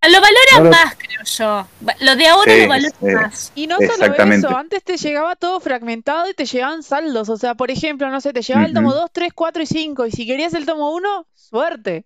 Lo 0.06 0.20
valora 0.20 0.70
más, 0.70 0.96
creo 0.96 1.22
yo. 1.24 1.66
Lo 2.00 2.16
de 2.16 2.26
ahora 2.26 2.56
lo 2.56 2.68
valora 2.68 2.94
más. 3.22 3.52
Y 3.54 3.66
no 3.66 3.78
solo 3.78 4.14
eso, 4.32 4.56
antes 4.56 4.82
te 4.84 4.96
llegaba 4.98 5.34
todo 5.34 5.60
fragmentado 5.60 6.28
y 6.28 6.34
te 6.34 6.44
llegaban 6.44 6.82
saldos. 6.82 7.28
O 7.28 7.36
sea, 7.36 7.54
por 7.54 7.70
ejemplo, 7.70 8.10
no 8.10 8.20
sé, 8.20 8.32
te 8.32 8.42
llegaba 8.42 8.66
el 8.66 8.74
tomo 8.74 8.92
2, 8.92 9.10
3, 9.12 9.32
4 9.34 9.62
y 9.62 9.66
5. 9.66 10.06
Y 10.06 10.10
si 10.10 10.26
querías 10.26 10.52
el 10.54 10.66
tomo 10.66 10.94
1, 10.94 11.26
suerte. 11.34 12.04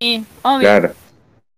Sí, 0.00 0.24
obvio. 0.42 0.60
Claro. 0.60 0.92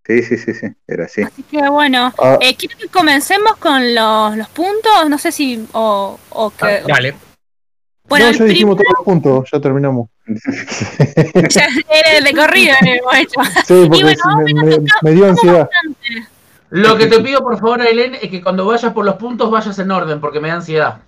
Sí, 0.05 0.23
sí, 0.23 0.37
sí, 0.37 0.53
sí, 0.53 0.67
era 0.87 1.05
así. 1.05 1.21
Así 1.21 1.43
que 1.43 1.69
bueno, 1.69 2.11
ah. 2.17 2.37
eh, 2.41 2.55
quiero 2.55 2.77
que 2.77 2.87
comencemos 2.87 3.55
con 3.57 3.93
los, 3.93 4.35
los 4.35 4.49
puntos, 4.49 5.09
no 5.09 5.17
sé 5.17 5.31
si... 5.31 5.65
O, 5.73 6.19
o 6.29 6.49
que, 6.49 6.65
ah, 6.65 6.81
dale. 6.87 7.15
Bueno, 8.11 8.31
ya 8.31 8.43
dijimos 8.43 8.75
todos 8.75 8.93
los 8.97 9.05
puntos, 9.05 9.49
ya 9.51 9.61
terminamos. 9.61 10.09
ya 10.25 11.67
era 11.89 12.21
de 12.21 12.33
corrido 12.33 12.75
hemos 12.81 13.15
hecho. 13.15 13.41
Sí, 13.65 13.87
porque 13.89 14.53
me, 14.53 14.79
me, 15.01 15.11
dio 15.11 15.29
ansiedad. 15.29 15.69
Lo 16.71 16.97
que 16.97 17.07
te 17.07 17.19
pido 17.21 17.41
por 17.41 17.57
favor, 17.57 17.81
Aileen, 17.81 18.15
es 18.15 18.29
que 18.29 18.41
cuando 18.41 18.65
vayas 18.65 18.91
por 18.91 19.05
los 19.05 19.15
puntos 19.15 19.49
vayas 19.49 19.77
en 19.79 19.91
orden, 19.91 20.19
porque 20.19 20.39
me 20.39 20.49
da 20.49 20.55
ansiedad. 20.55 20.99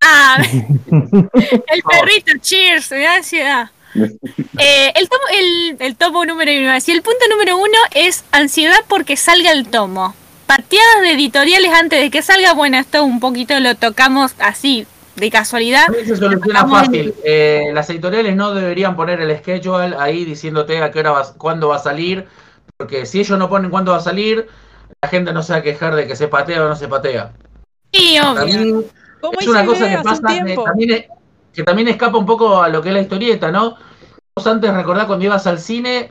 Ah, 0.00 0.42
el 0.90 1.82
perrito, 1.82 2.32
cheers, 2.40 2.90
me 2.90 3.02
da 3.02 3.16
ansiedad. 3.16 3.70
Eh, 4.58 4.92
el, 4.94 5.08
tomo, 5.08 5.22
el, 5.32 5.76
el, 5.80 5.96
tomo 5.96 6.24
número 6.24 6.52
uno. 6.52 6.80
Si 6.80 6.92
el 6.92 7.02
punto 7.02 7.20
número 7.30 7.56
uno 7.56 7.78
es 7.94 8.24
ansiedad 8.30 8.78
porque 8.88 9.16
salga 9.16 9.52
el 9.52 9.68
tomo. 9.68 10.14
Pateadas 10.46 11.02
de 11.02 11.12
editoriales 11.12 11.72
antes 11.72 12.00
de 12.00 12.10
que 12.10 12.22
salga, 12.22 12.52
bueno, 12.52 12.78
esto 12.78 13.04
un 13.04 13.20
poquito 13.20 13.58
lo 13.60 13.74
tocamos 13.76 14.34
así, 14.38 14.86
de 15.16 15.30
casualidad. 15.30 15.86
Se 16.04 16.16
soluciona 16.16 16.66
fácil. 16.66 17.14
Eh, 17.24 17.70
las 17.72 17.88
editoriales 17.90 18.36
no 18.36 18.52
deberían 18.52 18.96
poner 18.96 19.20
el 19.20 19.36
schedule 19.38 19.96
ahí 19.98 20.24
diciéndote 20.24 20.82
a 20.82 20.90
qué 20.90 21.00
hora 21.00 21.12
va, 21.12 21.32
cuándo 21.34 21.68
va 21.68 21.76
a 21.76 21.80
salir, 21.80 22.26
porque 22.76 23.06
si 23.06 23.20
ellos 23.20 23.38
no 23.38 23.48
ponen 23.48 23.70
cuándo 23.70 23.92
va 23.92 23.98
a 23.98 24.02
salir, 24.02 24.46
la 25.00 25.08
gente 25.08 25.32
no 25.32 25.42
se 25.42 25.52
va 25.52 25.60
a 25.60 25.62
quejar 25.62 25.94
de 25.94 26.06
que 26.06 26.16
se 26.16 26.28
patea 26.28 26.64
o 26.64 26.68
no 26.68 26.76
se 26.76 26.88
patea. 26.88 27.32
Sí, 27.92 28.18
obvio. 28.18 28.84
es 29.38 29.48
una 29.48 29.64
cosa 29.64 29.88
que 29.88 30.02
pasa, 30.02 30.22
también 30.22 31.06
que 31.52 31.62
también 31.62 31.88
escapa 31.88 32.18
un 32.18 32.26
poco 32.26 32.62
a 32.62 32.68
lo 32.68 32.82
que 32.82 32.88
es 32.88 32.94
la 32.94 33.00
historieta, 33.00 33.50
¿no? 33.50 33.76
Vos 34.36 34.46
antes 34.46 34.72
recordás 34.72 35.06
cuando 35.06 35.24
ibas 35.24 35.46
al 35.46 35.58
cine, 35.58 36.10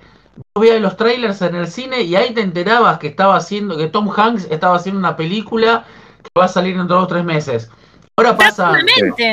vos 0.54 0.62
veías 0.62 0.82
los 0.82 0.98
trailers 0.98 1.42
en 1.42 1.56
el 1.56 1.68
cine 1.68 2.02
y 2.02 2.16
ahí 2.16 2.34
te 2.34 2.42
enterabas 2.42 3.00
que 3.00 3.08
estaba 3.08 3.36
haciendo, 3.36 3.78
que 3.78 3.88
Tom 3.88 4.10
Hanks 4.16 4.48
estaba 4.50 4.76
haciendo 4.76 5.00
una 5.00 5.16
película 5.16 5.86
que 6.22 6.30
va 6.38 6.46
a 6.46 6.50
salir 6.50 6.76
en 6.76 6.88
dos 6.88 7.04
o 7.04 7.08
tres 7.08 7.24
meses. 7.24 7.70
Ahora 8.18 8.36
pasa, 8.36 8.74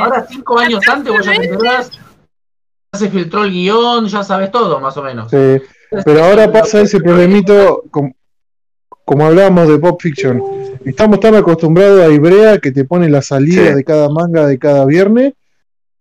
ahora 0.01 0.27
cinco 0.29 0.59
años 0.59 0.81
antes 0.89 1.13
vos 1.13 1.27
ya 1.27 1.35
te 1.35 1.47
enterás, 1.47 1.91
ya 1.91 2.99
se 2.99 3.11
filtró 3.11 3.45
el 3.45 3.51
guion, 3.51 4.07
ya 4.07 4.23
sabes 4.23 4.53
todo, 4.53 4.79
más 4.79 4.97
o 4.97 5.03
menos. 5.03 5.31
Sí, 5.31 5.61
pero 6.05 6.25
ahora 6.25 6.53
pasa 6.53 6.81
ese 6.81 7.01
problemito, 7.01 7.83
como, 7.91 8.15
como 9.05 9.27
hablábamos 9.27 9.67
de 9.69 9.79
Pop 9.81 10.01
Fiction, 10.01 10.41
estamos 10.85 11.19
tan 11.19 11.35
acostumbrados 11.35 12.01
a 12.01 12.09
Ibrea 12.09 12.59
que 12.59 12.71
te 12.71 12.85
pone 12.85 13.09
la 13.09 13.23
salida 13.23 13.75
de 13.75 13.83
cada 13.83 14.09
manga 14.09 14.47
de 14.47 14.57
cada 14.57 14.85
viernes 14.85 15.33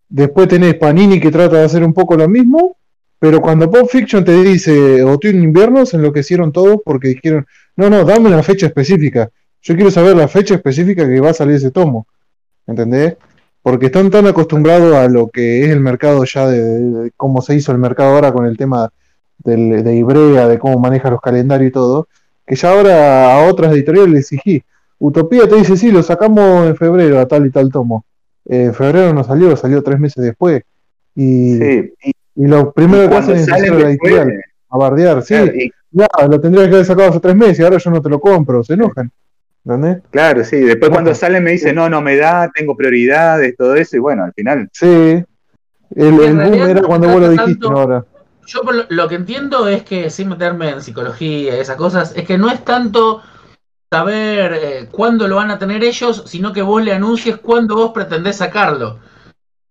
Después 0.08 0.48
tenés 0.48 0.74
Panini 0.74 1.20
que 1.20 1.30
trata 1.30 1.56
de 1.58 1.64
hacer 1.64 1.84
un 1.84 1.92
poco 1.92 2.16
lo 2.16 2.28
mismo. 2.28 2.76
Pero 3.18 3.40
cuando 3.40 3.70
Pop 3.70 3.88
Fiction 3.88 4.24
te 4.24 4.42
dice 4.42 5.02
otoño 5.02 5.42
invierno, 5.42 5.86
se 5.86 5.96
enloquecieron 5.96 6.52
todos 6.52 6.80
porque 6.84 7.08
dijeron, 7.08 7.46
no, 7.74 7.88
no, 7.88 8.04
dame 8.04 8.28
una 8.28 8.42
fecha 8.42 8.66
específica. 8.66 9.30
Yo 9.62 9.74
quiero 9.74 9.90
saber 9.90 10.16
la 10.16 10.28
fecha 10.28 10.54
específica 10.54 11.08
que 11.08 11.20
va 11.20 11.30
a 11.30 11.34
salir 11.34 11.56
ese 11.56 11.70
tomo. 11.70 12.06
¿Entendés? 12.66 13.16
Porque 13.62 13.86
están 13.86 14.10
tan 14.10 14.26
acostumbrados 14.26 14.94
a 14.94 15.08
lo 15.08 15.28
que 15.28 15.64
es 15.64 15.70
el 15.70 15.80
mercado 15.80 16.24
ya 16.24 16.46
de, 16.46 17.10
cómo 17.16 17.40
se 17.42 17.54
hizo 17.54 17.72
el 17.72 17.78
mercado 17.78 18.14
ahora 18.14 18.32
con 18.32 18.46
el 18.46 18.56
tema 18.56 18.90
de 19.38 19.96
Ibrea, 19.96 20.46
de 20.48 20.58
cómo 20.58 20.78
maneja 20.78 21.10
los 21.10 21.20
calendarios 21.20 21.70
y 21.70 21.72
todo, 21.72 22.08
que 22.46 22.54
ya 22.54 22.72
ahora 22.72 23.34
a 23.34 23.48
otras 23.48 23.72
editoriales 23.72 24.10
le 24.10 24.18
exigí. 24.20 24.62
Utopía 24.98 25.48
te 25.48 25.56
dice, 25.56 25.76
sí, 25.76 25.90
lo 25.90 26.02
sacamos 26.02 26.66
en 26.66 26.76
febrero 26.76 27.18
a 27.18 27.26
tal 27.26 27.46
y 27.46 27.50
tal 27.50 27.70
tomo. 27.70 28.04
En 28.48 28.74
febrero 28.74 29.12
no 29.12 29.24
salió, 29.24 29.56
salió 29.56 29.82
tres 29.82 29.98
meses 29.98 30.22
después. 30.22 30.62
Y, 31.14 31.62
y, 31.62 32.12
lo 32.34 32.72
primero 32.72 33.08
que 33.08 33.16
hacen 33.16 33.36
es 33.36 33.50
a 33.50 33.58
la 33.58 33.90
editorial, 33.90 34.32
a 34.68 34.78
bardear, 34.78 35.22
sí. 35.22 35.72
ya, 35.90 36.06
lo 36.28 36.40
tendrías 36.40 36.68
que 36.68 36.74
haber 36.74 36.86
sacado 36.86 37.08
hace 37.08 37.20
tres 37.20 37.34
meses 37.34 37.58
y 37.58 37.62
ahora 37.62 37.78
yo 37.78 37.90
no 37.90 38.02
te 38.02 38.10
lo 38.10 38.20
compro, 38.20 38.62
se 38.62 38.74
enojan. 38.74 39.10
¿Entendés? 39.64 40.02
Claro, 40.10 40.44
sí. 40.44 40.60
Después 40.60 40.90
cuando 40.90 41.14
sale 41.14 41.40
me 41.40 41.52
dice, 41.52 41.72
no, 41.72 41.88
no 41.88 42.00
me 42.00 42.16
da, 42.16 42.50
tengo 42.54 42.76
prioridades, 42.76 43.56
todo 43.56 43.74
eso, 43.74 43.96
y 43.96 44.00
bueno, 44.00 44.24
al 44.24 44.32
final. 44.32 44.68
Sí. 44.72 44.86
El, 44.86 45.24
el 45.96 46.36
boom 46.36 46.54
era 46.54 46.82
cuando 46.82 47.08
vos 47.08 47.20
lo 47.20 47.30
dijiste, 47.30 47.66
ahora. 47.66 48.04
Yo 48.46 48.60
lo, 48.88 49.08
que 49.08 49.16
entiendo 49.16 49.66
es 49.66 49.82
que, 49.82 50.08
sin 50.08 50.28
meterme 50.28 50.70
en 50.70 50.82
psicología 50.82 51.56
y 51.56 51.60
esas 51.60 51.76
cosas, 51.76 52.12
es 52.14 52.24
que 52.24 52.38
no 52.38 52.48
es 52.48 52.64
tanto 52.64 53.22
saber 53.90 54.52
eh, 54.54 54.88
cuándo 54.90 55.28
lo 55.28 55.36
van 55.36 55.50
a 55.50 55.58
tener 55.58 55.84
ellos, 55.84 56.24
sino 56.26 56.52
que 56.52 56.62
vos 56.62 56.82
le 56.82 56.92
anuncies 56.92 57.38
cuándo 57.38 57.76
vos 57.76 57.92
pretendés 57.92 58.36
sacarlo. 58.36 58.98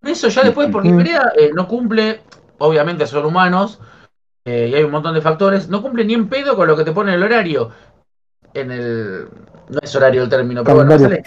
Eso 0.01 0.27
ya 0.29 0.43
después, 0.43 0.69
porque 0.71 0.89
eh, 0.89 1.51
no 1.53 1.67
cumple, 1.67 2.21
obviamente 2.59 3.07
son 3.07 3.25
humanos, 3.25 3.79
eh, 4.45 4.69
y 4.71 4.75
hay 4.75 4.83
un 4.83 4.91
montón 4.91 5.15
de 5.15 5.21
factores, 5.21 5.67
no 5.69 5.81
cumple 5.81 6.05
ni 6.05 6.13
en 6.13 6.29
pedo 6.29 6.55
con 6.55 6.67
lo 6.67 6.77
que 6.77 6.83
te 6.83 6.91
pone 6.91 7.15
el 7.15 7.23
horario. 7.23 7.71
En 8.53 8.71
el, 8.71 9.27
no 9.69 9.79
es 9.81 9.95
horario 9.95 10.23
el 10.23 10.29
término, 10.29 10.63
pero 10.63 10.77
bueno, 10.77 10.93
el, 10.93 11.23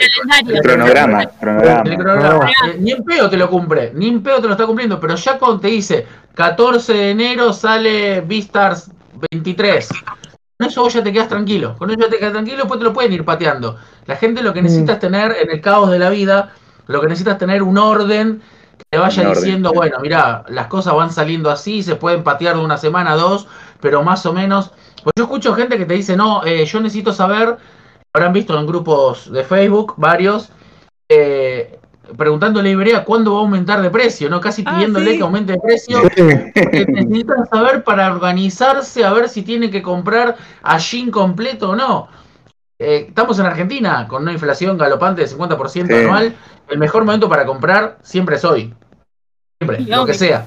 el, 0.49 0.62
cronograma. 0.62 1.25
Eh, 1.25 2.76
ni 2.78 2.92
en 2.92 3.02
pedo 3.02 3.28
te 3.28 3.37
lo 3.37 3.50
cumple, 3.50 3.90
ni 3.95 4.09
en 4.09 4.23
pedo 4.23 4.40
te 4.40 4.47
lo 4.47 4.52
está 4.52 4.66
cumpliendo, 4.66 5.00
pero 5.00 5.16
ya 5.16 5.38
cuando 5.38 5.61
te 5.61 5.68
dice 5.68 6.07
14 6.35 6.92
de 6.95 7.11
enero 7.11 7.52
sale 7.52 8.21
Beastars 8.21 8.90
23, 9.30 9.88
con 10.58 10.68
eso 10.68 10.82
vos 10.82 10.92
ya 10.92 11.02
te 11.02 11.12
quedas 11.12 11.28
tranquilo, 11.28 11.76
con 11.78 11.90
eso 11.90 12.00
ya 12.00 12.08
te 12.08 12.18
quedas 12.18 12.32
tranquilo, 12.32 12.58
después 12.58 12.78
te 12.78 12.84
lo 12.84 12.92
pueden 12.92 13.12
ir 13.12 13.24
pateando. 13.24 13.76
La 14.06 14.16
gente 14.16 14.42
lo 14.42 14.52
que 14.52 14.60
necesita 14.60 14.94
es 14.94 14.98
tener 14.98 15.36
en 15.40 15.50
el 15.50 15.60
caos 15.60 15.90
de 15.90 15.98
la 15.98 16.10
vida, 16.10 16.52
lo 16.86 17.00
que 17.00 17.06
necesita 17.06 17.32
es 17.32 17.38
tener 17.38 17.62
un 17.62 17.78
orden 17.78 18.42
que 18.76 18.84
te 18.90 18.98
vaya 18.98 19.28
diciendo, 19.28 19.72
bueno, 19.72 19.98
mira, 20.00 20.44
las 20.48 20.66
cosas 20.66 20.94
van 20.94 21.12
saliendo 21.12 21.50
así, 21.50 21.82
se 21.82 21.94
pueden 21.94 22.24
patear 22.24 22.56
de 22.56 22.62
una 22.62 22.76
semana 22.76 23.12
a 23.12 23.16
dos, 23.16 23.46
pero 23.80 24.02
más 24.02 24.26
o 24.26 24.32
menos. 24.32 24.72
Pues 25.04 25.12
yo 25.16 25.24
escucho 25.24 25.54
gente 25.54 25.78
que 25.78 25.86
te 25.86 25.94
dice, 25.94 26.16
no, 26.16 26.44
eh, 26.44 26.64
yo 26.64 26.80
necesito 26.80 27.12
saber 27.12 27.56
habrán 28.12 28.32
visto 28.32 28.58
en 28.58 28.66
grupos 28.66 29.30
de 29.30 29.44
Facebook 29.44 29.94
varios 29.96 30.50
eh, 31.08 31.78
preguntándole 32.16 32.70
a 32.70 32.72
Ibrea 32.72 33.04
cuándo 33.04 33.32
va 33.32 33.38
a 33.38 33.42
aumentar 33.42 33.82
de 33.82 33.90
precio, 33.90 34.28
¿no? 34.28 34.40
Casi 34.40 34.62
ah, 34.66 34.72
pidiéndole 34.72 35.16
que 35.16 35.22
aumente 35.22 35.52
de 35.52 35.58
precio. 35.60 36.02
Porque 36.02 36.86
necesitan 36.88 37.46
saber 37.46 37.84
para 37.84 38.12
organizarse, 38.12 39.04
a 39.04 39.12
ver 39.12 39.28
si 39.28 39.42
tiene 39.42 39.70
que 39.70 39.82
comprar 39.82 40.36
a 40.62 40.78
Shin 40.78 41.10
completo 41.10 41.70
o 41.70 41.76
no. 41.76 42.08
Eh, 42.78 43.06
estamos 43.08 43.38
en 43.38 43.46
Argentina 43.46 44.06
con 44.06 44.22
una 44.22 44.32
inflación 44.32 44.78
galopante 44.78 45.22
de 45.22 45.28
50% 45.28 46.04
anual. 46.04 46.34
El 46.68 46.78
mejor 46.78 47.04
momento 47.04 47.28
para 47.28 47.44
comprar 47.44 47.98
siempre 48.02 48.36
es 48.36 48.44
hoy. 48.44 48.72
Siempre, 49.60 49.80
lo 49.80 50.06
que 50.06 50.14
sea. 50.14 50.46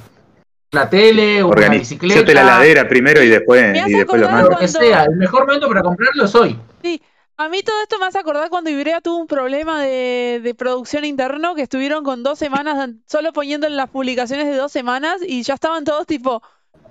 Una 0.73 0.89
tele, 0.89 1.43
una 1.43 1.67
bicicleta. 1.67 2.33
la 2.33 2.43
ladera 2.43 2.87
primero 2.87 3.21
y 3.21 3.27
después, 3.27 3.75
y 3.85 3.93
después 3.93 4.21
lo 4.21 4.49
Lo 4.49 4.57
que 4.57 4.69
sea, 4.69 5.03
el 5.03 5.17
mejor 5.17 5.45
momento 5.45 5.67
para 5.67 5.81
comprarlo 5.81 6.23
es 6.23 6.33
hoy. 6.33 6.57
Sí, 6.81 7.01
a 7.37 7.49
mí 7.49 7.63
todo 7.63 7.81
esto 7.81 7.97
me 7.99 8.05
hace 8.05 8.19
acordar 8.19 8.49
cuando 8.49 8.69
Ibrea 8.69 9.01
tuvo 9.01 9.17
un 9.17 9.27
problema 9.27 9.81
de, 9.81 10.55
producción 10.57 11.05
interno, 11.05 11.55
que 11.55 11.63
estuvieron 11.63 12.03
con 12.03 12.23
dos 12.23 12.37
semanas, 12.37 12.89
solo 13.07 13.33
poniendo 13.33 13.67
en 13.67 13.77
las 13.77 13.89
publicaciones 13.89 14.47
de 14.47 14.55
dos 14.55 14.71
semanas 14.71 15.21
y 15.25 15.43
ya 15.43 15.55
estaban 15.55 15.83
todos 15.83 16.05
tipo, 16.05 16.41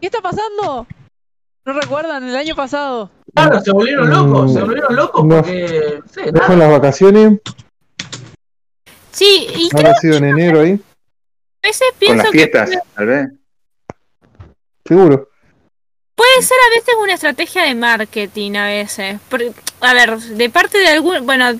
¿qué 0.00 0.06
está 0.06 0.20
pasando? 0.20 0.86
¿No 1.64 1.72
recuerdan? 1.72 2.28
El 2.28 2.36
año 2.36 2.56
pasado. 2.56 3.10
Claro, 3.34 3.60
se 3.60 3.70
volvieron 3.70 4.10
locos, 4.10 4.52
se 4.52 4.60
volvieron 4.60 4.96
locos 4.96 5.26
porque... 5.28 6.02
No, 6.32 6.46
sé, 6.46 6.56
las 6.56 6.70
vacaciones? 6.70 7.40
Sí, 9.12 9.46
y 9.54 9.68
creo... 9.68 9.94
sido 9.94 10.16
en 10.16 10.24
enero 10.24 10.60
ahí? 10.60 10.80
A 11.62 11.68
veces 11.68 11.88
pienso 11.98 12.16
con 12.16 12.24
las 12.24 12.30
fiestas, 12.32 12.70
tal 12.94 13.06
vez. 13.06 13.28
Seguro. 14.84 15.29
Puede 16.20 16.42
ser 16.42 16.58
a 16.66 16.74
veces 16.78 16.94
una 17.02 17.14
estrategia 17.14 17.62
de 17.62 17.74
marketing, 17.74 18.54
a 18.56 18.66
veces. 18.66 19.18
a 19.80 19.94
ver, 19.94 20.18
de 20.18 20.50
parte 20.50 20.76
de 20.76 20.88
algún. 20.88 21.24
Bueno, 21.24 21.58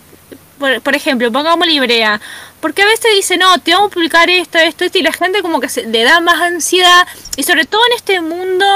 por, 0.59 0.95
ejemplo, 0.95 1.33
pongamos 1.33 1.67
librea. 1.67 2.21
Porque 2.61 2.83
a 2.83 2.85
veces 2.85 3.07
dice, 3.14 3.38
no, 3.38 3.57
te 3.57 3.73
vamos 3.73 3.90
a 3.90 3.95
publicar 3.95 4.29
esto, 4.29 4.59
esto, 4.59 4.85
esto, 4.85 4.99
y 4.99 5.02
la 5.02 5.14
gente 5.14 5.40
como 5.40 5.61
que 5.61 5.71
se, 5.71 5.87
le 5.87 6.02
da 6.02 6.21
más 6.21 6.43
ansiedad. 6.43 7.07
Y 7.38 7.43
sobre 7.45 7.64
todo 7.64 7.81
en 7.87 7.97
este 7.97 8.21
mundo 8.21 8.67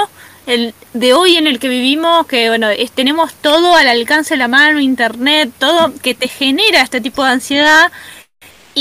el, 0.47 0.73
de 0.95 1.13
hoy 1.13 1.37
en 1.37 1.47
el 1.47 1.59
que 1.59 1.69
vivimos, 1.69 2.27
que 2.29 2.49
bueno, 2.49 2.69
tenemos 2.95 3.35
todo 3.35 3.77
al 3.77 3.87
alcance 3.87 4.33
de 4.33 4.39
la 4.39 4.49
mano, 4.49 4.81
internet, 4.81 5.53
todo 5.59 5.93
que 6.03 6.15
te 6.15 6.29
genera 6.29 6.81
este 6.81 7.03
tipo 7.03 7.23
de 7.23 7.31
ansiedad 7.33 7.93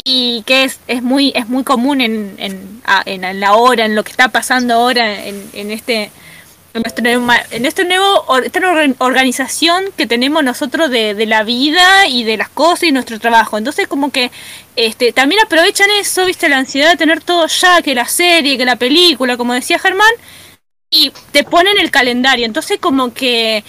y 0.06 0.44
que 0.44 0.64
es, 0.64 0.80
es 0.88 1.04
muy 1.04 1.34
es 1.36 1.50
muy 1.50 1.66
común 1.66 2.00
en, 2.00 2.36
en, 2.38 2.82
en, 3.06 3.40
la 3.42 3.56
hora, 3.56 3.84
en 3.84 3.94
lo 3.94 4.06
que 4.06 4.12
está 4.12 4.30
pasando 4.30 4.76
ahora 4.76 5.26
en, 5.26 5.50
en 5.52 5.70
este 5.70 6.10
en, 6.74 6.86
esta 7.66 7.84
nuevo, 7.84 8.38
esta 8.40 8.60
nueva 8.60 8.96
organización 9.00 9.86
que 9.96 10.08
tenemos 10.08 10.44
nosotros 10.44 10.90
de, 10.90 11.14
de, 11.14 11.26
la 11.28 11.44
vida 11.44 12.08
y 12.08 12.24
de 12.24 12.38
las 12.38 12.50
cosas 12.50 12.84
y 12.84 12.92
nuestro 12.92 13.20
trabajo. 13.20 13.58
Entonces 13.58 13.88
como 13.88 14.12
que 14.12 14.32
este, 14.76 15.14
también 15.14 15.42
aprovechan 15.42 15.90
eso, 16.00 16.26
viste, 16.26 16.50
la 16.50 16.58
ansiedad 16.58 16.90
de 16.90 16.98
tener 16.98 17.22
todo 17.22 17.46
ya, 17.48 17.82
que 17.84 17.94
la 17.94 18.08
serie, 18.08 18.58
que 18.58 18.66
la 18.66 18.76
película, 18.76 19.38
como 19.38 19.54
decía 19.54 19.78
Germán, 19.78 20.14
y 20.90 21.12
te 21.32 21.44
ponen 21.44 21.78
el 21.80 21.92
calendario. 21.92 22.46
Entonces 22.46 22.80
como 22.80 23.14
que 23.14 23.64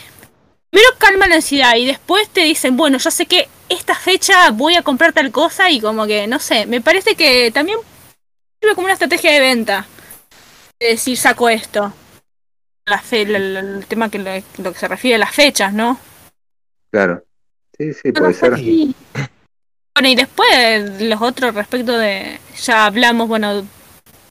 primero 0.70 0.90
calma 0.98 1.28
la 1.28 1.36
ansiedad 1.36 1.76
y 1.76 1.84
después 1.84 2.28
te 2.30 2.40
dicen, 2.40 2.76
bueno, 2.76 2.98
ya 2.98 3.10
sé 3.10 3.26
que 3.26 3.48
esta 3.68 3.94
fecha 3.94 4.50
voy 4.50 4.76
a 4.76 4.82
comprar 4.82 5.12
tal 5.12 5.30
cosa 5.30 5.70
y 5.70 5.80
como 5.80 6.06
que, 6.06 6.26
no 6.26 6.38
sé, 6.38 6.66
me 6.66 6.80
parece 6.80 7.16
que 7.16 7.50
también 7.50 7.78
sirve 8.60 8.74
como 8.74 8.86
una 8.86 8.94
estrategia 8.94 9.32
de 9.32 9.40
venta. 9.40 9.86
Decir, 10.80 11.16
saco 11.16 11.48
esto 11.48 11.92
la 12.86 12.98
fe, 12.98 13.22
el, 13.22 13.84
tema 13.88 14.10
que 14.10 14.18
lo 14.18 14.72
que 14.72 14.78
se 14.78 14.88
refiere 14.88 15.16
a 15.16 15.18
las 15.18 15.34
fechas, 15.34 15.72
¿no? 15.72 15.98
Claro. 16.90 17.24
Sí, 17.76 17.92
sí, 17.94 18.12
puede 18.12 18.34
ser. 18.34 18.52
Bueno, 18.52 20.08
y 20.08 20.14
después 20.14 21.02
los 21.02 21.22
otros 21.22 21.54
respecto 21.54 21.96
de, 21.96 22.38
ya 22.60 22.86
hablamos, 22.86 23.28
bueno, 23.28 23.66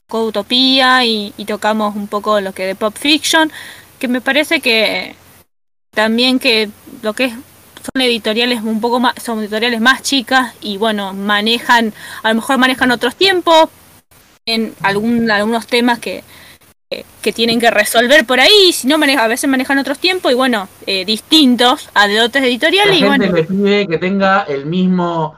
con 0.08 0.22
Utopía 0.22 1.04
y, 1.04 1.32
tocamos 1.46 1.96
un 1.96 2.06
poco 2.06 2.40
lo 2.40 2.52
que 2.52 2.66
de 2.66 2.74
Pop 2.74 2.94
Fiction, 2.96 3.50
que 3.98 4.08
me 4.08 4.20
parece 4.20 4.60
que 4.60 5.14
también 5.90 6.38
que 6.38 6.70
lo 7.02 7.12
que 7.12 7.26
es 7.26 7.34
son 7.94 8.00
editoriales 8.00 8.62
un 8.62 8.80
poco 8.80 8.98
más, 8.98 9.14
son 9.22 9.40
editoriales 9.40 9.80
más 9.80 10.02
chicas 10.02 10.54
y 10.62 10.78
bueno, 10.78 11.12
manejan, 11.12 11.92
a 12.22 12.30
lo 12.30 12.36
mejor 12.36 12.56
manejan 12.56 12.90
otros 12.90 13.14
tiempos 13.14 13.68
en 14.46 14.74
algún, 14.80 15.30
algunos 15.30 15.66
temas 15.66 15.98
que, 15.98 16.24
que 16.88 17.32
tienen 17.32 17.58
que 17.58 17.70
resolver 17.70 18.26
por 18.26 18.40
ahí, 18.40 18.72
si 18.72 18.86
no 18.86 18.98
maneja, 18.98 19.24
a 19.24 19.28
veces 19.28 19.48
manejan 19.48 19.78
otros 19.78 19.98
tiempos 19.98 20.30
y 20.30 20.34
bueno, 20.34 20.68
eh, 20.86 21.04
distintos 21.04 21.88
a 21.94 22.06
de 22.06 22.20
otras 22.20 22.44
editoriales. 22.44 23.00
La 23.00 23.12
gente 23.12 23.32
le 23.32 23.44
pide 23.44 23.86
que 23.86 23.98
tenga 23.98 24.42
el 24.42 24.66
mismo, 24.66 25.34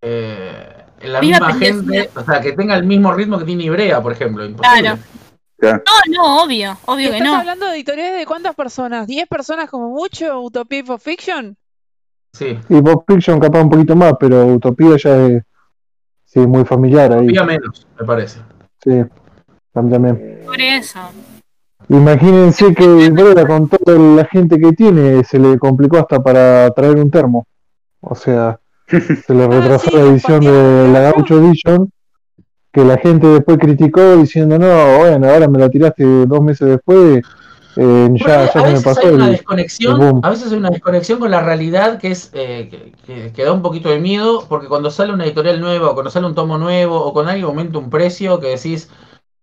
eh, 0.00 0.84
la 1.02 1.20
misma, 1.20 1.54
gente, 1.54 2.10
o 2.14 2.24
sea, 2.24 2.40
que 2.40 2.52
tenga 2.52 2.74
el 2.74 2.84
mismo 2.84 3.12
ritmo 3.12 3.38
que 3.38 3.44
tiene 3.44 3.64
Ibrea, 3.64 4.02
por 4.02 4.12
ejemplo. 4.12 4.44
Imposible. 4.44 4.98
Claro. 5.58 5.82
No, 5.86 6.14
no, 6.14 6.42
obvio, 6.42 6.76
obvio 6.86 7.10
que 7.12 7.20
no. 7.20 7.24
¿Estás 7.26 7.40
hablando 7.40 7.66
de 7.66 7.76
editoriales 7.76 8.18
de 8.18 8.26
cuántas 8.26 8.54
personas? 8.54 9.06
¿10 9.06 9.26
personas 9.26 9.70
como 9.70 9.88
mucho? 9.88 10.40
¿Utopía 10.40 10.80
y 10.80 10.82
Pop 10.82 11.00
Fiction? 11.00 11.56
Sí. 12.32 12.58
Y 12.68 12.82
Pop 12.82 13.04
Fiction 13.08 13.40
capaz 13.40 13.62
un 13.62 13.70
poquito 13.70 13.96
más, 13.96 14.14
pero 14.20 14.46
Utopía 14.46 14.96
ya 14.98 15.16
es 15.26 15.42
sí, 16.26 16.40
muy 16.40 16.64
familiar 16.64 17.12
ahí. 17.12 17.24
Utopía 17.24 17.44
menos, 17.44 17.86
me 17.98 18.06
parece. 18.06 18.40
Sí, 18.82 19.02
también. 19.90 20.40
Por 20.46 20.60
eso. 20.60 21.00
Imagínense 21.88 22.74
que 22.74 23.12
con 23.46 23.68
toda 23.68 23.98
la 23.98 24.24
gente 24.24 24.58
que 24.58 24.72
tiene, 24.72 25.22
se 25.24 25.38
le 25.38 25.58
complicó 25.58 25.98
hasta 25.98 26.20
para 26.22 26.70
traer 26.70 26.96
un 26.96 27.10
termo. 27.10 27.46
O 28.00 28.14
sea, 28.14 28.58
se 28.88 29.34
le 29.34 29.44
ah, 29.44 29.48
retrasó 29.48 29.96
la 29.96 30.02
edición 30.04 30.40
de 30.40 30.88
la 30.92 31.00
Gaucho 31.12 31.38
Edition, 31.38 31.90
que 32.72 32.84
la 32.84 32.98
gente 32.98 33.26
después 33.26 33.58
criticó 33.58 34.16
diciendo, 34.16 34.58
no, 34.58 34.98
bueno, 34.98 35.28
ahora 35.28 35.48
me 35.48 35.58
la 35.58 35.68
tiraste 35.68 36.04
dos 36.26 36.40
meses 36.42 36.68
después 36.68 37.22
Eh, 37.78 38.08
ya, 38.14 38.44
a, 38.44 38.62
veces 38.62 38.96
hay 38.96 39.10
una 39.12 39.28
desconexión, 39.28 40.20
a 40.22 40.30
veces 40.30 40.50
hay 40.50 40.56
una 40.56 40.70
desconexión 40.70 41.18
con 41.18 41.30
la 41.30 41.42
realidad 41.42 41.98
que 41.98 42.10
es 42.10 42.30
eh, 42.32 42.70
que, 43.04 43.44
da 43.44 43.52
un 43.52 43.60
poquito 43.60 43.90
de 43.90 43.98
miedo, 43.98 44.46
porque 44.48 44.66
cuando 44.66 44.90
sale 44.90 45.12
una 45.12 45.26
editorial 45.26 45.60
nueva, 45.60 45.90
o 45.90 45.92
cuando 45.92 46.10
sale 46.10 46.26
un 46.26 46.34
tomo 46.34 46.56
nuevo, 46.56 46.98
o 46.98 47.12
con 47.12 47.28
alguien 47.28 47.44
aumenta 47.44 47.78
un 47.78 47.90
precio 47.90 48.40
que 48.40 48.48
decís, 48.48 48.88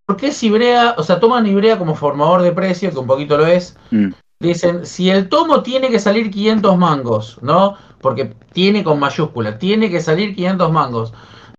¿por 0.05 0.17
qué 0.17 0.31
si 0.31 0.47
Ibrea, 0.47 0.95
o 0.97 1.03
sea, 1.03 1.19
toman 1.19 1.47
Ibrea 1.47 1.77
como 1.77 1.95
formador 1.95 2.41
de 2.41 2.51
precio, 2.51 2.91
que 2.91 2.99
un 2.99 3.07
poquito 3.07 3.37
lo 3.37 3.47
es, 3.47 3.77
mm. 3.91 4.09
dicen, 4.39 4.85
si 4.85 5.09
el 5.09 5.29
tomo 5.29 5.63
tiene 5.63 5.89
que 5.89 5.99
salir 5.99 6.29
500 6.31 6.77
mangos, 6.77 7.37
¿no? 7.41 7.77
Porque 8.01 8.35
tiene 8.51 8.83
con 8.83 8.99
mayúscula, 8.99 9.57
tiene 9.57 9.89
que 9.89 10.01
salir 10.01 10.35
500 10.35 10.71
mangos. 10.71 11.13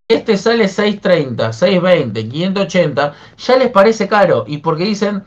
Este 0.07 0.37
sale 0.37 0.69
630, 0.69 1.53
620, 1.53 2.29
580, 2.29 3.15
ya 3.39 3.57
les 3.57 3.71
parece 3.71 4.07
caro, 4.07 4.45
y 4.47 4.59
porque 4.59 4.85
dicen 4.85 5.25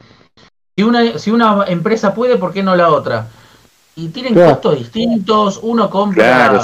si 0.75 0.83
una, 0.83 1.17
si 1.17 1.31
una 1.31 1.65
empresa 1.67 2.13
puede, 2.13 2.37
¿por 2.37 2.53
qué 2.53 2.61
no 2.61 2.75
la 2.75 2.89
otra? 2.89 3.27
Y 3.95 4.09
tienen 4.09 4.35
costos 4.35 4.77
distintos, 4.77 5.59
uno 5.63 5.89
compra... 5.89 6.61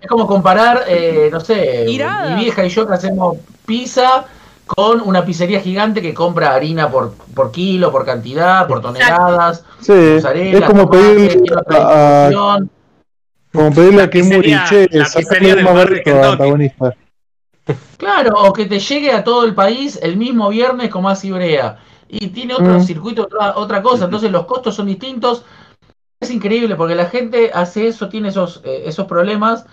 Es 0.00 0.08
como 0.08 0.26
comparar, 0.26 0.84
eh, 0.88 1.28
no 1.30 1.40
sé, 1.40 1.84
mi 1.86 2.34
vieja 2.42 2.64
y 2.64 2.70
yo 2.70 2.86
que 2.86 2.94
hacemos 2.94 3.36
pizza 3.66 4.24
con 4.76 5.00
una 5.00 5.24
pizzería 5.24 5.60
gigante 5.60 6.00
que 6.00 6.14
compra 6.14 6.54
harina 6.54 6.90
por, 6.90 7.14
por 7.34 7.50
kilo, 7.50 7.90
por 7.90 8.04
cantidad, 8.04 8.68
por 8.68 8.80
toneladas. 8.80 9.64
Sí, 9.80 9.92
es 9.92 10.64
como 10.64 10.88
pedirle 10.88 11.42
a, 11.76 12.60
como 13.52 13.72
pedirle 13.72 14.02
a 14.02 14.10
más 15.62 15.74
barato 15.74 16.32
antagonista. 16.32 16.94
Claro, 17.96 18.34
o 18.42 18.52
que 18.52 18.66
te 18.66 18.78
llegue 18.78 19.12
a 19.12 19.24
todo 19.24 19.44
el 19.44 19.54
país 19.54 19.98
el 20.02 20.16
mismo 20.16 20.48
viernes 20.48 20.88
como 20.88 21.08
hace 21.08 21.28
Ibrea 21.28 21.78
y 22.08 22.28
tiene 22.28 22.54
otro 22.54 22.78
mm. 22.78 22.82
circuito, 22.82 23.28
otra, 23.54 23.82
cosa, 23.82 24.06
entonces 24.06 24.30
los 24.30 24.46
costos 24.46 24.74
son 24.74 24.86
distintos. 24.86 25.44
Es 26.20 26.30
increíble 26.30 26.76
porque 26.76 26.94
la 26.94 27.06
gente 27.06 27.50
hace 27.52 27.88
eso, 27.88 28.08
tiene 28.08 28.28
esos, 28.28 28.60
eh, 28.64 28.82
esos 28.86 29.06
problemas 29.06 29.66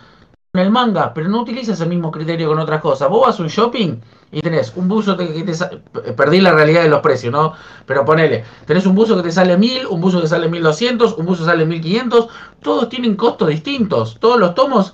el 0.60 0.72
manga, 0.72 1.14
pero 1.14 1.30
no 1.30 1.42
utiliza 1.42 1.74
ese 1.74 1.86
mismo 1.86 2.12
criterio 2.12 2.48
con 2.48 2.60
otras 2.60 2.82
cosas. 2.82 3.10
Vos 3.10 3.28
vas 3.28 3.40
a 3.40 3.44
un 3.44 3.50
shopping 3.50 4.00
y 4.32 4.42
tenés 4.42 4.74
un 4.76 4.88
buzo 4.88 5.16
que 5.16 5.26
te, 5.26 6.14
perdí 6.14 6.42
la 6.42 6.52
realidad 6.52 6.84
de 6.84 6.90
los 6.90 7.02
precios, 7.02 7.32
¿no? 7.32 7.54
Pero 7.86 8.04
ponele, 8.06 8.44
tenés 8.66 8.86
un 8.86 8.96
buzo 8.96 9.16
que 9.16 9.24
te 9.24 9.32
sale 9.32 9.58
1000, 9.58 9.88
un 9.88 10.02
buzo 10.02 10.22
que 10.22 10.28
sale 10.28 10.50
1200, 10.50 11.18
un 11.18 11.26
buzo 11.26 11.44
que 11.44 11.50
sale 11.50 11.66
1500, 11.66 12.28
todos 12.62 12.90
tienen 12.90 13.16
costos 13.16 13.48
distintos, 13.48 14.18
todos 14.20 14.40
los 14.40 14.54
tomos, 14.56 14.94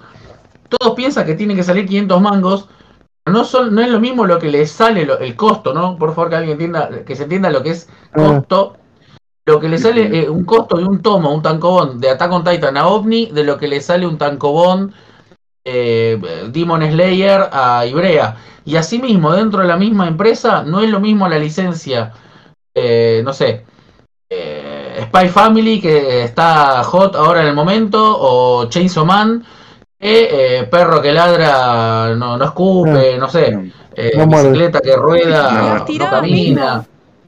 todos 0.70 0.94
piensan 0.96 1.26
que 1.26 1.36
tienen 1.36 1.58
que 1.58 1.64
salir 1.64 1.88
500 1.88 2.22
mangos, 2.22 2.70
no, 3.26 3.46
son, 3.46 3.74
no 3.74 3.82
es 3.82 3.90
lo 3.90 4.00
mismo 4.00 4.26
lo 4.26 4.38
que 4.38 4.50
le 4.50 4.68
sale 4.68 5.08
el 5.20 5.36
costo, 5.36 5.74
¿no? 5.74 5.98
Por 5.98 6.14
favor 6.14 6.30
que 6.30 6.36
alguien 6.36 6.54
entienda, 6.54 6.90
que 7.06 7.16
se 7.16 7.24
entienda 7.24 7.50
lo 7.50 7.64
que 7.64 7.72
es 7.72 7.90
ah. 8.14 8.40
costo. 8.40 8.78
Lo 9.46 9.60
que 9.60 9.68
le 9.68 9.78
sale 9.78 10.20
eh, 10.20 10.30
un 10.30 10.46
costo 10.46 10.78
de 10.78 10.86
un 10.86 11.02
tomo, 11.02 11.34
un 11.34 11.42
tancobón 11.42 12.00
de 12.00 12.10
Attack 12.10 12.32
on 12.32 12.46
Titan 12.46 12.78
a 12.78 12.88
OVNI, 12.88 13.26
de 13.32 13.44
lo 13.44 13.58
que 13.58 13.68
le 13.68 13.82
sale 13.82 14.08
un 14.08 14.18
tancobón 14.18 14.94
eh, 15.64 16.20
Demon 16.50 16.82
Slayer 16.82 17.50
a 17.52 17.86
Ibrea. 17.86 18.38
Y 18.66 18.76
asimismo, 18.76 19.34
dentro 19.34 19.62
de 19.62 19.68
la 19.68 19.78
misma 19.78 20.08
empresa, 20.08 20.64
no 20.64 20.82
es 20.82 20.90
lo 20.90 21.00
mismo 21.00 21.28
la 21.28 21.38
licencia, 21.38 22.14
eh, 22.74 23.22
no 23.24 23.34
sé, 23.34 23.66
eh, 24.30 25.06
Spy 25.08 25.28
Family, 25.30 25.82
que 25.82 26.24
está 26.24 26.84
hot 26.84 27.16
ahora 27.16 27.42
en 27.42 27.48
el 27.48 27.54
momento, 27.54 28.00
o 28.02 28.66
Chainsaw 28.70 29.06
Man, 29.06 29.44
eh, 30.00 30.68
perro 30.70 31.02
que 31.02 31.12
ladra 31.12 32.16
no, 32.16 32.38
no 32.38 32.46
escupe, 32.46 33.18
no 33.18 33.30
sé, 33.30 33.72
eh, 33.96 34.26
bicicleta 34.28 34.80
que 34.82 34.96
rueda, 34.96 35.86
no, 35.88 36.10
camina. 36.10 36.86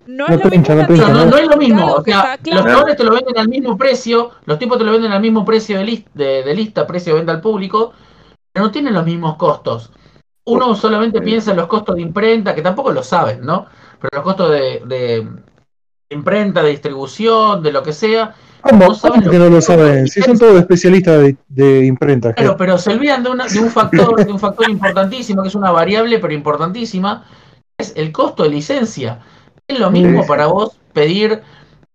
No, 0.08 0.28
es 0.28 0.44
lo 0.44 0.50
mismo. 0.50 1.26
No, 1.26 1.38
es 1.38 1.48
lo 1.48 1.58
mismo. 1.58 1.94
O 1.94 2.04
sea, 2.04 2.38
los 2.44 2.62
colores 2.62 2.96
te 2.96 3.04
lo 3.04 3.12
venden 3.12 3.38
al 3.38 3.48
mismo 3.48 3.78
precio, 3.78 4.32
los 4.46 4.60
tipos 4.60 4.78
te 4.78 4.84
lo 4.84 4.92
venden 4.92 5.12
al 5.12 5.22
mismo 5.22 5.44
precio 5.44 5.80
de, 5.80 6.44
de, 6.44 6.56
lista, 6.56 6.86
precio 6.86 7.14
de 7.14 7.20
venta 7.20 7.34
al 7.34 7.42
público, 7.42 7.94
no 8.60 8.72
tienen 8.72 8.94
los 8.94 9.06
mismos 9.06 9.36
costos. 9.36 9.92
Uno 10.46 10.76
solamente 10.76 11.22
piensa 11.22 11.52
en 11.52 11.58
los 11.58 11.68
costos 11.68 11.96
de 11.96 12.02
imprenta, 12.02 12.54
que 12.54 12.62
tampoco 12.62 12.92
lo 12.92 13.04
saben, 13.04 13.42
¿no? 13.42 13.66
Pero 14.00 14.10
los 14.14 14.24
costos 14.24 14.52
de, 14.52 14.82
de 14.86 15.28
imprenta, 16.10 16.62
de 16.62 16.70
distribución, 16.70 17.64
de 17.64 17.72
lo 17.72 17.82
que 17.82 17.94
sea, 17.94 18.36
¿Cómo, 18.68 18.88
no 18.88 19.30
que 19.30 19.38
no 19.38 19.50
lo 19.50 19.62
saben? 19.62 20.08
Si 20.08 20.24
son 20.24 20.40
todos 20.40 20.60
especialistas 20.60 21.20
de, 21.20 21.38
de 21.48 21.86
imprenta. 21.86 22.34
Claro, 22.34 22.58
pero 22.58 22.80
se 22.80 22.92
olvidan 22.92 23.22
de, 23.22 23.30
una, 23.30 23.46
de 23.46 23.60
un 23.60 23.70
factor, 23.70 24.26
de 24.26 24.32
un 24.32 24.40
factor 24.40 24.68
importantísimo, 24.68 25.44
que 25.44 25.50
es 25.50 25.56
una 25.56 25.70
variable, 25.70 26.18
pero 26.18 26.34
importantísima, 26.34 27.26
es 27.78 27.94
el 27.96 28.12
costo 28.12 28.42
de 28.42 28.50
licencia. 28.50 29.20
Es 29.68 29.80
lo 29.80 29.92
mismo 29.92 30.26
para 30.26 30.48
vos 30.48 30.80
pedir 30.94 31.44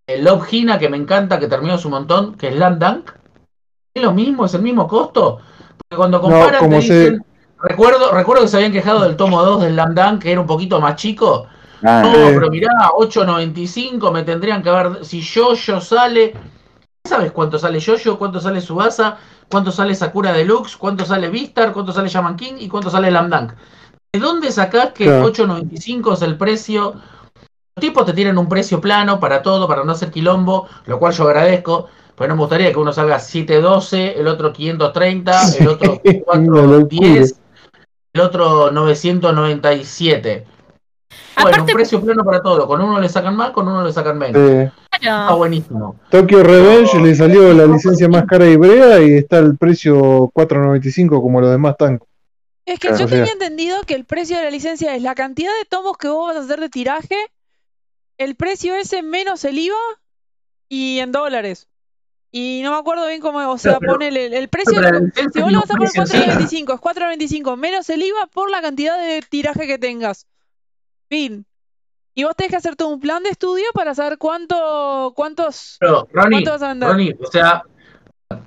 el 0.07 0.23
Love 0.23 0.53
Hina, 0.53 0.79
que 0.79 0.89
me 0.89 0.97
encanta, 0.97 1.41
que 1.41 1.49
terminó 1.49 1.77
su 1.77 1.91
montón, 1.91 2.37
que 2.37 2.49
es 2.49 2.55
Land 2.55 2.85
Dunk. 2.85 3.11
Es 3.93 4.03
lo 4.05 4.13
mismo, 4.13 4.45
es 4.45 4.55
el 4.55 4.63
mismo 4.63 4.87
costo. 4.87 5.41
Cuando 5.97 6.21
comparan, 6.21 6.71
te 6.71 6.77
dicen, 6.77 7.25
recuerdo, 7.59 8.13
recuerdo 8.13 8.43
que 8.43 8.49
se 8.49 8.57
habían 8.57 8.73
quejado 8.73 9.03
del 9.03 9.17
tomo 9.17 9.43
2 9.43 9.63
del 9.63 9.77
Land 9.77 9.99
Dunk, 9.99 10.23
que 10.23 10.33
era 10.33 10.41
un 10.41 10.47
poquito 10.47 10.81
más 10.81 10.95
chico. 10.97 11.47
Ah, 11.83 12.03
no, 12.05 12.13
pero 12.13 12.49
mirá, 12.49 12.71
8.95 12.97 14.13
me 14.13 14.23
tendrían 14.23 14.63
que 14.63 14.69
haber. 14.69 15.05
Si 15.05 15.21
yo, 15.21 15.55
yo 15.55 15.81
sale 15.81 16.35
sabes 17.05 17.33
cuánto 17.33 17.59
sale 17.59 17.81
Jojo, 17.81 18.19
cuánto 18.19 18.41
sale 18.41 18.61
Subasa, 18.61 19.19
cuánto 19.51 19.73
sale 19.73 19.95
Sakura 19.95 20.33
Deluxe, 20.33 20.77
cuánto 20.77 21.05
sale 21.05 21.29
Vistar, 21.29 21.73
cuánto 21.73 21.93
sale 21.93 22.09
Shaman 22.09 22.37
King 22.37 22.55
y 22.59 22.69
cuánto 22.69 22.89
sale 22.89 23.11
Lamdank. 23.11 23.53
¿De 24.13 24.21
dónde 24.21 24.53
sacás 24.53 24.93
que 24.93 25.09
8.95 25.09 26.15
es 26.15 26.23
el 26.23 26.37
precio? 26.37 26.95
Los 27.75 27.81
tipos 27.81 28.05
te 28.05 28.13
tienen 28.13 28.39
un 28.39 28.49
precio 28.49 28.81
plano 28.81 29.19
para 29.19 29.43
todo, 29.43 29.67
para 29.67 29.83
no 29.85 29.93
hacer 29.93 30.11
quilombo, 30.11 30.69
lo 30.87 30.99
cual 30.99 31.13
yo 31.13 31.25
agradezco. 31.25 31.89
Pero 32.21 32.29
no 32.29 32.35
me 32.35 32.41
gustaría 32.43 32.71
que 32.71 32.79
uno 32.79 32.93
salga 32.93 33.19
712, 33.19 34.21
el 34.21 34.29
otro 34.29 34.53
530, 34.53 35.57
el 35.59 35.69
otro 35.69 36.03
410, 36.27 37.41
el 38.13 38.21
otro 38.21 38.71
997. 38.71 40.45
Bueno, 41.41 41.63
un 41.63 41.67
precio 41.67 41.99
plano 42.03 42.23
para 42.23 42.43
todo. 42.43 42.67
Con 42.67 42.83
uno 42.83 43.01
le 43.01 43.09
sacan 43.09 43.35
más, 43.35 43.53
con 43.53 43.67
uno 43.67 43.83
le 43.83 43.91
sacan 43.91 44.19
menos. 44.19 44.71
Está 44.93 45.33
buenísimo. 45.33 45.97
Tokyo 46.11 46.43
Revenge 46.43 47.01
le 47.01 47.15
salió 47.15 47.55
la 47.55 47.65
licencia 47.65 48.07
más 48.07 48.27
cara 48.27 48.45
de 48.45 48.53
Ibrea 48.53 49.01
y 49.01 49.15
está 49.15 49.39
el 49.39 49.57
precio 49.57 50.31
4.95 50.35 51.23
como 51.23 51.41
los 51.41 51.51
demás 51.51 51.79
tanques. 51.79 52.07
Es 52.67 52.79
que 52.79 52.89
yo 52.99 53.07
tenía 53.07 53.33
entendido 53.33 53.81
que 53.87 53.95
el 53.95 54.05
precio 54.05 54.37
de 54.37 54.45
la 54.45 54.51
licencia 54.51 54.95
es 54.95 55.01
la 55.03 55.15
cantidad 55.15 55.53
de 55.59 55.65
tomos 55.67 55.97
que 55.97 56.09
vos 56.09 56.29
vas 56.29 56.37
a 56.37 56.41
hacer 56.41 56.61
de 56.61 56.69
tiraje, 56.69 57.17
el 58.19 58.35
precio 58.35 58.75
ese 58.75 59.03
menos 59.03 59.43
el 59.47 59.59
IVA 59.59 59.79
y 60.69 60.99
en 60.99 61.13
dólares. 61.13 61.70
Y 62.33 62.61
no 62.63 62.71
me 62.71 62.79
acuerdo 62.79 63.09
bien 63.09 63.21
cómo, 63.21 63.39
o 63.51 63.59
sea, 63.59 63.81
pone 63.81 64.09
el, 64.09 64.49
precio. 64.49 64.81
si 65.33 65.41
vos 65.41 65.51
lo 65.51 65.61
vas 65.61 65.71
a 65.71 65.75
poner 65.75 65.91
4.25, 65.91 66.75
es 66.75 66.81
4.25 66.81 67.57
menos 67.57 67.91
el 67.91 68.03
IVA 68.03 68.27
por 68.33 68.51
la 68.51 68.63
cantidad 68.63 68.97
de 68.97 69.21
tiraje 69.29 69.67
que 69.67 69.79
tengas. 69.79 70.27
Fin. 71.09 71.45
Y 72.15 72.25
vos 72.25 72.37
tenés 72.37 72.51
que 72.51 72.57
hacerte 72.57 72.85
un 72.85 73.01
plan 73.01 73.23
de 73.25 73.31
estudio 73.31 73.65
para 73.75 73.95
saber 73.95 74.19
cuánto, 74.19 75.13
cuántos, 75.17 75.77
Pero, 75.81 76.09
Ronnie, 76.13 76.45
vas 76.45 76.63
a 76.63 76.69
vender. 76.69 76.89
Ronnie, 76.89 77.17
o 77.21 77.27
sea, 77.27 77.65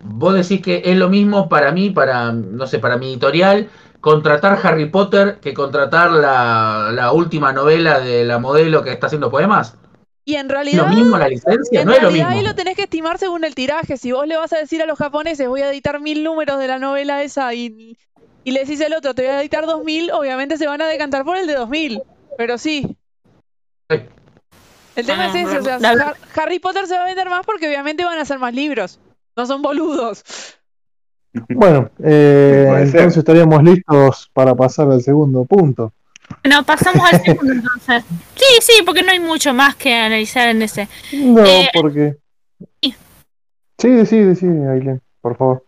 vos 0.02 0.34
decís 0.34 0.62
que 0.62 0.82
es 0.86 0.98
lo 0.98 1.10
mismo 1.10 1.50
para 1.50 1.72
mí, 1.74 1.89
para, 1.89 2.32
no 2.32 2.67
sé, 2.67 2.80
para 2.80 2.98
mi 2.98 3.08
editorial, 3.08 3.69
contratar 4.00 4.60
Harry 4.63 4.89
Potter 4.89 5.39
que 5.41 5.54
contratar 5.54 6.12
la, 6.12 6.89
la 6.93 7.12
última 7.12 7.52
novela 7.52 8.00
de 8.00 8.24
la 8.24 8.39
modelo 8.39 8.82
que 8.82 8.91
está 8.91 9.08
haciendo 9.08 9.30
poemas. 9.30 9.78
Y 10.25 10.36
en 10.36 10.49
realidad. 10.49 10.86
¿Es 10.86 10.91
lo 10.91 10.95
mismo 10.95 11.17
la 11.17 11.27
licencia? 11.27 11.83
no 11.83 11.93
es 11.93 12.01
lo 12.01 12.12
mismo. 12.12 12.27
Ahí 12.29 12.43
lo 12.43 12.55
tenés 12.55 12.75
que 12.75 12.83
estimar 12.83 13.17
según 13.17 13.43
el 13.43 13.55
tiraje. 13.55 13.97
Si 13.97 14.12
vos 14.12 14.27
le 14.27 14.38
vas 14.38 14.53
a 14.53 14.57
decir 14.57 14.81
a 14.81 14.86
los 14.86 14.97
japoneses, 14.97 15.47
voy 15.47 15.62
a 15.62 15.69
editar 15.69 15.99
mil 15.99 16.23
números 16.23 16.59
de 16.59 16.67
la 16.67 16.79
novela 16.79 17.23
esa 17.23 17.53
y, 17.53 17.97
y 18.43 18.51
le 18.51 18.62
decís 18.62 18.81
al 18.81 18.93
otro, 18.93 19.13
te 19.13 19.23
voy 19.23 19.31
a 19.31 19.41
editar 19.41 19.65
dos 19.65 19.83
mil, 19.83 20.12
obviamente 20.12 20.57
se 20.57 20.67
van 20.67 20.81
a 20.81 20.88
decantar 20.88 21.25
por 21.25 21.38
el 21.38 21.47
de 21.47 21.55
dos 21.55 21.69
mil. 21.69 22.01
Pero 22.38 22.57
sí. 22.57 22.97
El 24.95 25.05
tema 25.05 25.27
es 25.27 25.36
ese, 25.36 25.59
o 25.59 25.63
sea, 25.63 26.15
Harry 26.36 26.59
Potter 26.59 26.88
se 26.88 26.95
va 26.95 27.03
a 27.03 27.07
vender 27.07 27.29
más 27.29 27.45
porque 27.45 27.67
obviamente 27.67 28.05
van 28.05 28.19
a 28.19 28.21
hacer 28.21 28.39
más 28.39 28.53
libros. 28.53 28.99
No 29.36 29.45
son 29.45 29.62
boludos. 29.62 30.23
Bueno, 31.49 31.89
eh, 32.03 32.67
entonces 32.83 33.17
estaríamos 33.17 33.63
listos 33.63 34.29
para 34.33 34.53
pasar 34.53 34.91
al 34.91 35.01
segundo 35.01 35.45
punto. 35.45 35.91
No, 36.43 36.63
pasamos 36.63 37.12
al 37.12 37.22
segundo 37.24 37.54
entonces. 37.54 38.04
Sí, 38.36 38.46
sí, 38.62 38.74
porque 38.86 39.04
no 39.04 39.12
hay 39.12 39.19
mucho 39.19 39.54
más 39.54 39.76
que 39.76 39.93
analizar 39.93 40.50
en 40.50 40.62
ese. 40.62 40.88
No, 41.12 41.46
eh, 41.46 41.69
porque. 41.74 42.15
Sí, 42.82 42.96
sí, 43.78 44.06
sí, 44.06 44.36
sí, 44.36 44.46
Aileen, 44.46 45.02
por 45.22 45.38
favor. 45.38 45.65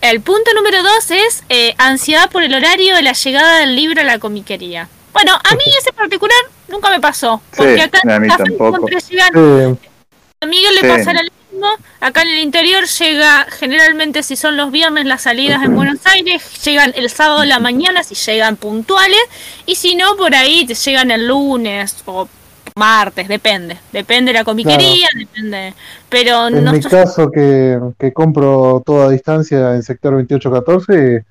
El, 0.00 0.20
punto 0.20 0.52
número 0.54 0.82
dos 0.82 1.10
es 1.10 1.44
eh, 1.48 1.74
ansiedad 1.78 2.30
por 2.30 2.42
el 2.42 2.54
horario 2.54 2.94
de 2.94 3.02
la 3.02 3.12
llegada 3.12 3.58
del 3.58 3.74
libro 3.74 4.00
a 4.00 4.04
la 4.04 4.18
comiquería. 4.18 4.88
Bueno, 5.12 5.32
a 5.34 5.54
mí 5.54 5.62
ese 5.78 5.92
particular 5.92 6.38
nunca 6.68 6.90
me 6.90 7.00
pasó. 7.00 7.42
Porque 7.56 7.82
acá 7.82 7.98
a 8.08 8.18
mí 8.18 8.28
tampoco. 8.28 8.86
a 8.86 10.46
Miguel 10.46 10.74
le 10.80 10.88
pasa 10.88 11.12
lo 11.12 11.20
mismo. 11.60 11.84
Acá 12.00 12.22
en 12.22 12.28
el 12.28 12.38
interior 12.38 12.84
llega, 12.84 13.46
generalmente 13.50 14.22
si 14.22 14.36
son 14.36 14.56
los 14.56 14.70
viernes 14.70 15.06
las 15.06 15.22
salidas 15.22 15.62
en 15.62 15.74
Buenos 15.74 16.04
Aires, 16.06 16.42
llegan 16.64 16.92
el 16.96 17.10
sábado 17.10 17.40
de 17.40 17.46
la 17.46 17.58
mañana 17.58 18.02
si 18.02 18.14
llegan 18.14 18.56
puntuales. 18.56 19.20
Y 19.66 19.74
si 19.74 19.94
no, 19.96 20.16
por 20.16 20.34
ahí 20.34 20.66
te 20.66 20.74
llegan 20.74 21.10
el 21.10 21.26
lunes 21.28 22.02
o 22.06 22.28
martes, 22.76 23.28
depende. 23.28 23.76
Depende 23.92 24.32
de 24.32 24.38
la 24.38 24.44
comiquería, 24.44 25.08
depende. 25.16 25.74
Pero 26.08 26.48
en 26.48 26.70
mi 26.70 26.80
caso, 26.80 27.30
que, 27.30 27.78
que 27.98 28.12
compro 28.12 28.82
toda 28.84 29.10
distancia 29.10 29.74
en 29.74 29.82
sector 29.82 30.12
2814, 30.12 31.24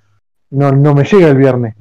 no, 0.51 0.71
no 0.71 0.93
me 0.93 1.03
llega 1.03 1.27
el 1.27 1.37
viernes. 1.37 1.75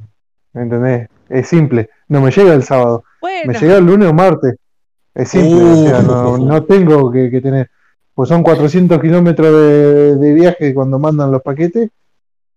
¿Entendés? 0.54 1.08
Es 1.28 1.48
simple. 1.48 1.90
No 2.08 2.20
me 2.20 2.30
llega 2.30 2.54
el 2.54 2.64
sábado. 2.64 3.04
Me 3.44 3.54
llega 3.54 3.76
el 3.76 3.84
lunes 3.84 4.08
o 4.08 4.14
martes. 4.14 4.56
Es 5.14 5.30
simple. 5.30 5.62
o 5.62 5.84
sea, 5.84 6.00
no, 6.00 6.38
no 6.38 6.62
tengo 6.64 7.10
que, 7.10 7.30
que, 7.30 7.40
tener. 7.40 7.70
Pues 8.18 8.30
son 8.30 8.42
400 8.42 9.00
kilómetros 9.00 9.46
de, 9.52 10.16
de, 10.16 10.34
viaje 10.34 10.74
cuando 10.74 10.98
mandan 10.98 11.30
los 11.30 11.40
paquetes. 11.40 11.88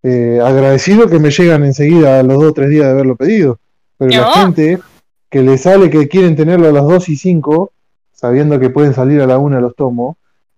Eh, 0.02 0.40
agradecido 0.42 1.08
que 1.08 1.20
me 1.20 1.30
llegan 1.30 1.64
enseguida 1.64 2.18
a 2.18 2.24
los 2.24 2.36
2 2.40 2.50
o 2.50 2.52
3 2.52 2.68
días 2.68 2.86
de 2.86 2.90
haberlo 2.90 3.14
pedido. 3.14 3.60
Pero 3.96 4.10
la 4.10 4.32
gente 4.32 4.80
que 5.30 5.40
le 5.40 5.56
sale 5.58 5.88
que 5.88 6.08
quieren 6.08 6.34
tenerlo 6.34 6.66
a 6.66 6.72
las 6.72 6.82
2 6.82 7.10
y 7.10 7.16
5, 7.16 7.70
sabiendo 8.10 8.58
que 8.58 8.70
pueden 8.70 8.92
salir 8.92 9.20
a 9.20 9.26
la 9.28 9.38
1 9.38 9.60
los 9.60 9.76
tomos, 9.76 10.16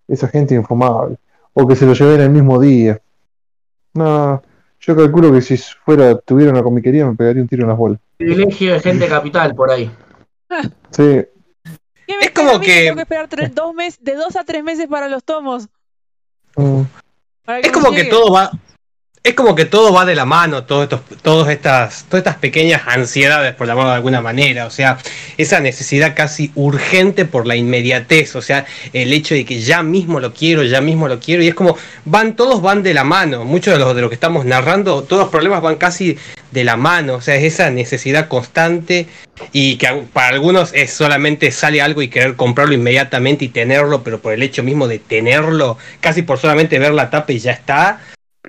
esa 0.09 0.29
gente 0.29 0.55
infumable. 0.55 1.19
O 1.53 1.67
que 1.67 1.77
se 1.77 1.85
lo 1.85 1.93
lleven 1.93 2.23
el 2.23 2.31
mismo 2.31 2.59
día. 2.59 2.99
No, 3.93 4.43
yo 4.81 4.97
calculo 4.97 5.31
que 5.35 5.43
si 5.43 5.59
fuera, 5.85 6.17
tuviera 6.17 6.51
una 6.51 6.63
comiquería 6.63 7.05
me 7.05 7.15
pegaría 7.15 7.43
un 7.43 7.49
tiro 7.49 7.65
en 7.65 7.69
las 7.69 7.77
bolas. 7.77 8.01
Privilegio 8.17 8.73
de 8.73 8.81
gente 8.81 9.07
capital 9.07 9.55
por 9.55 9.71
ahí. 9.71 9.91
Sí. 10.93 11.27
Es 12.07 12.31
como 12.31 12.61
que... 12.61 12.85
Tengo 12.85 12.97
que 12.97 13.03
esperar 13.03 13.29
dos 13.53 13.75
meses, 13.75 13.99
de 14.03 14.15
dos 14.15 14.37
a 14.37 14.45
tres 14.45 14.63
meses 14.63 14.87
para 14.89 15.09
los 15.09 15.25
tomos. 15.25 15.69
Mm. 16.57 16.83
es 17.63 17.73
como 17.73 17.91
que 17.91 18.05
todo 18.05 18.33
va, 18.33 18.51
es 19.27 19.33
como 19.33 19.55
que 19.55 19.65
todo 19.65 19.91
va 19.91 20.05
de 20.05 20.15
la 20.15 20.27
mano, 20.27 20.65
todo 20.65 20.83
estos, 20.83 21.01
todas, 21.23 21.49
estas, 21.49 22.05
todas 22.11 22.27
estas 22.27 22.37
pequeñas 22.37 22.83
ansiedades, 22.87 23.55
por 23.55 23.67
llamarlo 23.67 23.89
de 23.89 23.97
alguna 23.97 24.21
manera. 24.21 24.67
O 24.67 24.71
sea, 24.71 24.99
esa 25.39 25.61
necesidad 25.61 26.15
casi 26.15 26.53
urgente 26.55 27.25
por 27.25 27.47
la 27.47 27.57
inmediatez. 27.57 28.37
O 28.37 28.43
sea, 28.43 28.67
el 28.93 29.15
hecho 29.15 29.35
de 29.35 29.47
que 29.47 29.61
ya 29.61 29.83
mismo 29.83 30.21
lo 30.21 30.35
quiero, 30.35 30.63
ya 30.63 30.83
mismo 30.83 31.09
lo 31.09 31.21
quiero. 31.21 31.43
Y 31.43 31.49
es 31.49 31.55
como, 31.55 31.79
van, 32.05 32.37
todos 32.37 32.61
van 32.61 32.83
de 32.83 32.93
la 32.93 33.05
mano. 33.05 33.47
Muchos 33.47 33.73
de 33.73 33.81
los 33.81 33.97
de 33.97 34.03
lo 34.03 34.11
que 34.11 34.15
estamos 34.15 34.45
narrando, 34.45 35.05
todos 35.05 35.23
los 35.23 35.31
problemas 35.31 35.63
van 35.63 35.77
casi 35.77 36.19
de 36.51 36.65
la 36.65 36.77
mano. 36.77 37.15
O 37.15 37.21
sea, 37.23 37.37
es 37.37 37.45
esa 37.45 37.71
necesidad 37.71 38.29
constante 38.29 39.07
y 39.53 39.77
que 39.79 39.89
para 40.13 40.29
algunos 40.29 40.75
es 40.75 40.93
solamente 40.93 41.51
sale 41.51 41.81
algo 41.81 42.03
y 42.03 42.09
querer 42.09 42.37
comprarlo 42.37 42.75
inmediatamente 42.75 43.47
y 43.47 43.49
tenerlo, 43.49 44.03
pero 44.03 44.21
por 44.21 44.35
el 44.35 44.43
hecho 44.43 44.63
mismo 44.63 44.87
de 44.87 44.99
tenerlo, 44.99 45.79
casi 46.01 46.21
por 46.21 46.39
solamente 46.39 46.79
ver 46.79 46.93
la 46.93 47.09
tapa 47.09 47.33
y 47.33 47.39
ya 47.39 47.53
está 47.53 48.01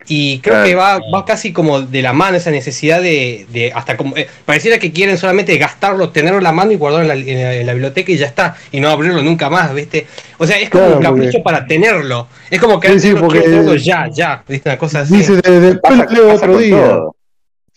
y 0.08 0.40
creo 0.40 0.64
que 0.64 0.76
va, 0.76 1.00
va 1.14 1.26
casi 1.26 1.52
como 1.52 1.82
de 1.82 2.02
la 2.02 2.14
mano 2.14 2.38
esa 2.38 2.52
necesidad 2.52 3.02
de, 3.02 3.48
de 3.50 3.72
hasta 3.74 3.98
como 3.98 4.16
eh, 4.16 4.28
pareciera 4.46 4.78
que 4.78 4.92
quieren 4.92 5.18
solamente 5.18 5.58
gastarlo, 5.58 6.10
tenerlo 6.10 6.38
en 6.38 6.44
la 6.44 6.52
mano 6.52 6.72
y 6.72 6.76
guardarlo 6.76 7.12
en 7.12 7.66
la, 7.66 7.74
biblioteca 7.74 8.12
y 8.12 8.18
ya 8.18 8.28
está, 8.28 8.56
y 8.72 8.80
no 8.80 8.90
abrirlo 8.90 9.24
nunca 9.24 9.50
más, 9.50 9.74
¿viste? 9.74 10.06
O 10.38 10.46
sea, 10.46 10.60
es 10.60 10.70
como 10.70 10.88
un 10.88 11.02
capricho 11.02 11.42
para 11.42 11.66
tenerlo. 11.66 12.28
Es 12.52 12.60
como 12.60 12.80
que 12.80 13.00
sí, 13.00 13.14
sí, 13.14 13.84
ya, 13.84 14.08
ya, 14.10 14.44
¿viste? 14.48 14.70
Una 14.70 14.78
cosa 14.78 15.02
así. 15.02 15.18
Dice, 15.18 15.42
después 15.42 16.12
leo 16.12 16.34
otro 16.34 16.58
día. 16.58 17.00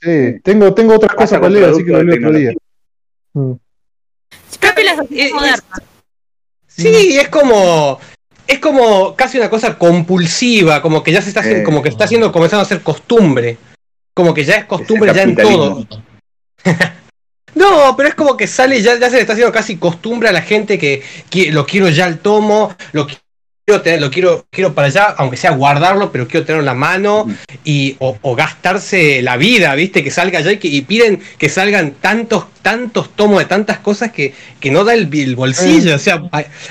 Sí, 0.00 0.40
tengo, 0.44 0.74
tengo 0.74 0.94
otras 0.94 1.14
cosas 1.14 1.40
para 1.40 1.50
leer, 1.50 1.70
así 1.70 1.84
que 1.84 1.92
lo 1.92 2.02
leo 2.02 2.16
otro 2.16 2.32
día. 2.32 2.52
Mm. 3.32 3.52
Eh, 5.10 5.26
sí, 6.66 7.18
es 7.18 7.28
como 7.28 7.98
es 8.48 8.58
como 8.60 9.14
casi 9.14 9.38
una 9.38 9.50
cosa 9.50 9.76
compulsiva, 9.76 10.80
como 10.80 11.02
que 11.02 11.12
ya 11.12 11.20
se 11.20 11.28
está 11.28 11.40
haciendo, 11.40 11.64
como 11.64 11.82
que 11.82 11.90
está 11.90 12.04
haciendo, 12.04 12.32
comenzando 12.32 12.62
a 12.62 12.68
ser 12.68 12.80
costumbre. 12.80 13.58
Como 14.14 14.32
que 14.32 14.42
ya 14.42 14.56
es 14.56 14.64
costumbre 14.64 15.12
ya 15.14 15.22
en 15.22 15.36
todo. 15.36 15.86
no, 17.54 17.94
pero 17.94 18.08
es 18.08 18.14
como 18.14 18.38
que 18.38 18.46
sale, 18.46 18.80
ya, 18.80 18.98
ya 18.98 19.10
se 19.10 19.16
le 19.16 19.20
está 19.20 19.34
haciendo 19.34 19.52
casi 19.52 19.76
costumbre 19.76 20.30
a 20.30 20.32
la 20.32 20.40
gente 20.40 20.78
que, 20.78 21.04
lo 21.52 21.66
quiero 21.66 21.90
ya 21.90 22.06
al 22.06 22.20
tomo, 22.20 22.74
lo 22.92 23.06
quiero 23.82 24.10
quiero, 24.10 24.46
quiero 24.50 24.74
para 24.74 24.88
allá, 24.88 25.14
aunque 25.18 25.36
sea 25.36 25.50
guardarlo, 25.50 26.10
pero 26.10 26.26
quiero 26.26 26.46
tenerlo 26.46 26.62
en 26.62 26.66
la 26.66 26.74
mano 26.74 27.26
y 27.64 27.96
o, 27.98 28.34
gastarse 28.34 29.20
la 29.22 29.36
vida, 29.36 29.74
viste, 29.74 30.02
que 30.02 30.10
salga 30.10 30.40
ya 30.40 30.52
y, 30.52 30.58
que, 30.58 30.68
y 30.68 30.82
piden 30.82 31.20
que 31.38 31.48
salgan 31.48 31.92
tantos 31.92 32.44
tantos 32.62 33.14
tomos 33.16 33.38
de 33.38 33.46
tantas 33.46 33.78
cosas 33.78 34.12
que, 34.12 34.34
que 34.60 34.70
no 34.70 34.84
da 34.84 34.92
el, 34.92 35.36
bolsillo. 35.36 35.94
O 35.94 35.98
sea, 35.98 36.22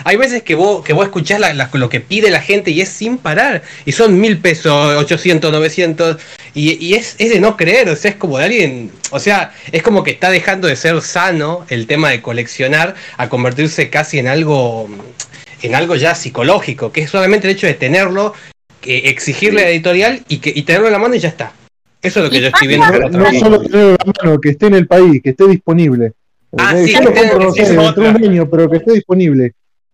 hay, 0.03 0.15
veces 0.15 0.43
que 0.43 0.53
vos, 0.53 0.83
que 0.83 0.93
vos 0.93 1.05
escuchás 1.05 1.41
lo 1.73 1.89
que 1.89 1.99
pide 2.01 2.29
la 2.29 2.39
gente 2.39 2.69
y 2.69 2.81
es 2.81 2.89
sin 2.89 3.17
parar. 3.17 3.63
Y 3.83 3.93
son 3.93 4.19
mil 4.19 4.38
pesos, 4.38 4.95
800, 4.95 5.51
900. 5.51 6.17
Y, 6.53 6.86
y 6.86 6.93
es, 6.93 7.15
es, 7.17 7.29
de 7.31 7.39
no 7.39 7.57
creer. 7.57 7.89
O 7.89 7.95
sea, 7.95 8.12
es 8.12 8.17
como 8.17 8.38
de 8.38 8.45
alguien. 8.45 8.91
O 9.10 9.19
sea, 9.19 9.53
es 9.71 9.81
como 9.81 10.03
que 10.03 10.12
está 10.12 10.29
dejando 10.29 10.67
de 10.67 10.75
ser 10.75 11.01
sano 11.01 11.65
el 11.69 11.88
tema 11.88 12.12
de 12.12 12.21
coleccionar 12.21 12.93
a 13.17 13.27
convertirse 13.27 13.89
casi 13.89 14.19
en 14.19 14.27
algo. 14.27 14.88
En 15.62 15.76
algo 15.76 15.96
ya 15.96 16.15
psicológico, 16.15 16.91
que 16.91 17.02
es 17.02 17.10
solamente 17.10 17.48
el 17.48 17.54
hecho 17.54 17.67
de 17.67 17.74
tenerlo, 17.74 18.34
que 18.82 19.10
exigirle 19.10 19.62
a 19.62 19.65
la 19.65 19.72
editorial 19.72 20.24
y, 20.28 20.38
que, 20.38 20.52
y 20.56 20.63
tenerlo 20.63 20.88
en 20.88 20.93
la 20.93 21.00
mano 21.00 21.15
y 21.15 21.20
ya 21.20 21.30
está. 21.30 21.52
Eso 22.02 22.20
es 22.20 22.26
lo 22.26 22.32
que 22.32 22.41
yo 22.41 22.48
estoy 22.48 22.67
viendo. 22.67 23.10
No, 23.10 23.10
no 23.10 23.39
solo 23.39 23.62
tener 23.62 23.98
la 23.98 24.13
mano, 24.24 24.39
que 24.39 24.50
esté 24.50 24.67
en 24.67 24.76
el 24.76 24.88
país, 24.88 25.22
que 25.22 25.32
esté 25.32 25.48
disponible. 25.48 26.13
Ah, 26.58 26.76
sí, 26.78 26.93
yo 26.93 27.02
lo 27.02 27.13
compro, 27.13 27.39
no 27.39 27.52
sé, 27.52 27.76
dentro 27.76 28.04
de 28.04 28.10
un 28.10 28.26
año, 28.26 28.50
pero 28.50 28.70
que 28.70 28.78
esté 28.78 28.93
disponible. 28.93 29.54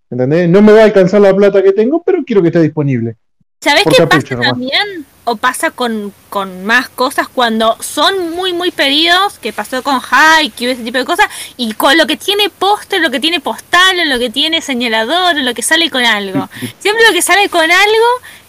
¿Entendés? 0.10 0.48
No 0.50 0.62
me 0.62 0.74
va 0.74 0.82
a 0.82 0.86
alcanzar 0.86 1.22
la 1.22 1.36
plata 1.36 1.64
que 1.64 1.72
tengo, 1.72 2.04
pero 2.04 2.24
quiero 2.24 2.42
que 2.42 2.50
esté 2.50 2.62
disponible. 2.62 3.16
¿Sabés 3.64 3.86
qué 3.90 4.06
pasa 4.06 4.40
también? 4.40 5.06
O 5.26 5.38
pasa 5.38 5.72
con, 5.72 6.14
con, 6.30 6.66
más 6.66 6.90
cosas 6.90 7.30
cuando 7.30 7.78
son 7.82 8.32
muy, 8.32 8.52
muy 8.52 8.72
pedidos, 8.72 9.40
que 9.40 9.54
pasó 9.54 9.82
con 9.82 10.02
Haikyuu, 10.12 10.72
ese 10.72 10.84
tipo 10.84 10.98
de 10.98 11.06
cosas, 11.06 11.28
y 11.56 11.72
con 11.74 11.98
lo 11.98 12.06
que 12.06 12.18
tiene 12.18 12.50
póster, 12.50 13.00
lo 13.00 13.10
que 13.10 13.22
tiene 13.22 13.40
postal, 13.40 14.10
lo 14.10 14.20
que 14.20 14.30
tiene 14.30 14.62
señalador, 14.62 15.38
lo 15.38 15.54
que 15.54 15.62
sale 15.62 15.90
con 15.90 16.04
algo. 16.04 16.50
Siempre 16.80 17.06
lo 17.08 17.14
que 17.14 17.22
sale 17.22 17.48
con 17.48 17.72
algo 17.72 18.06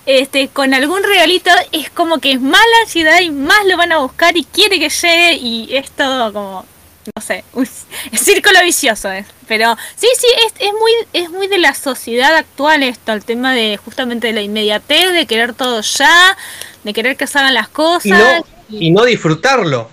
este, 0.07 0.49
con 0.49 0.75
algún 0.75 1.03
regalito 1.03 1.51
es 1.73 1.89
como 1.91 2.19
que 2.19 2.33
es 2.33 2.41
más 2.41 2.61
la 2.73 2.83
ansiedad 2.83 3.21
y 3.21 3.31
más 3.31 3.65
lo 3.67 3.77
van 3.77 3.93
a 3.93 3.99
buscar 3.99 4.37
y 4.37 4.45
quiere 4.45 4.79
que 4.79 4.91
llegue 4.91 5.35
y 5.35 5.77
es 5.77 5.91
todo 5.93 6.33
como, 6.33 6.67
no 7.15 7.23
sé, 7.23 7.45
un 7.53 7.67
círculo 7.67 8.61
vicioso 8.63 9.11
es. 9.11 9.27
Pero 9.47 9.77
sí, 9.97 10.07
sí, 10.19 10.27
es, 10.47 10.55
es, 10.59 10.73
muy, 10.73 10.93
es 11.13 11.31
muy 11.31 11.49
de 11.49 11.59
la 11.59 11.75
sociedad 11.75 12.35
actual 12.35 12.83
esto, 12.83 13.13
el 13.13 13.25
tema 13.25 13.55
de 13.55 13.77
justamente 13.77 14.29
de 14.29 14.33
la 14.33 14.43
inmediatez, 14.43 15.13
de 15.13 15.27
querer 15.27 15.55
todo 15.55 15.81
ya, 15.81 16.37
de 16.83 16.93
querer 16.93 17.17
que 17.17 17.27
salgan 17.27 17.55
las 17.55 17.69
cosas. 17.69 18.45
Y 18.71 18.91
no, 18.91 19.05
disfrutarlo. 19.05 19.91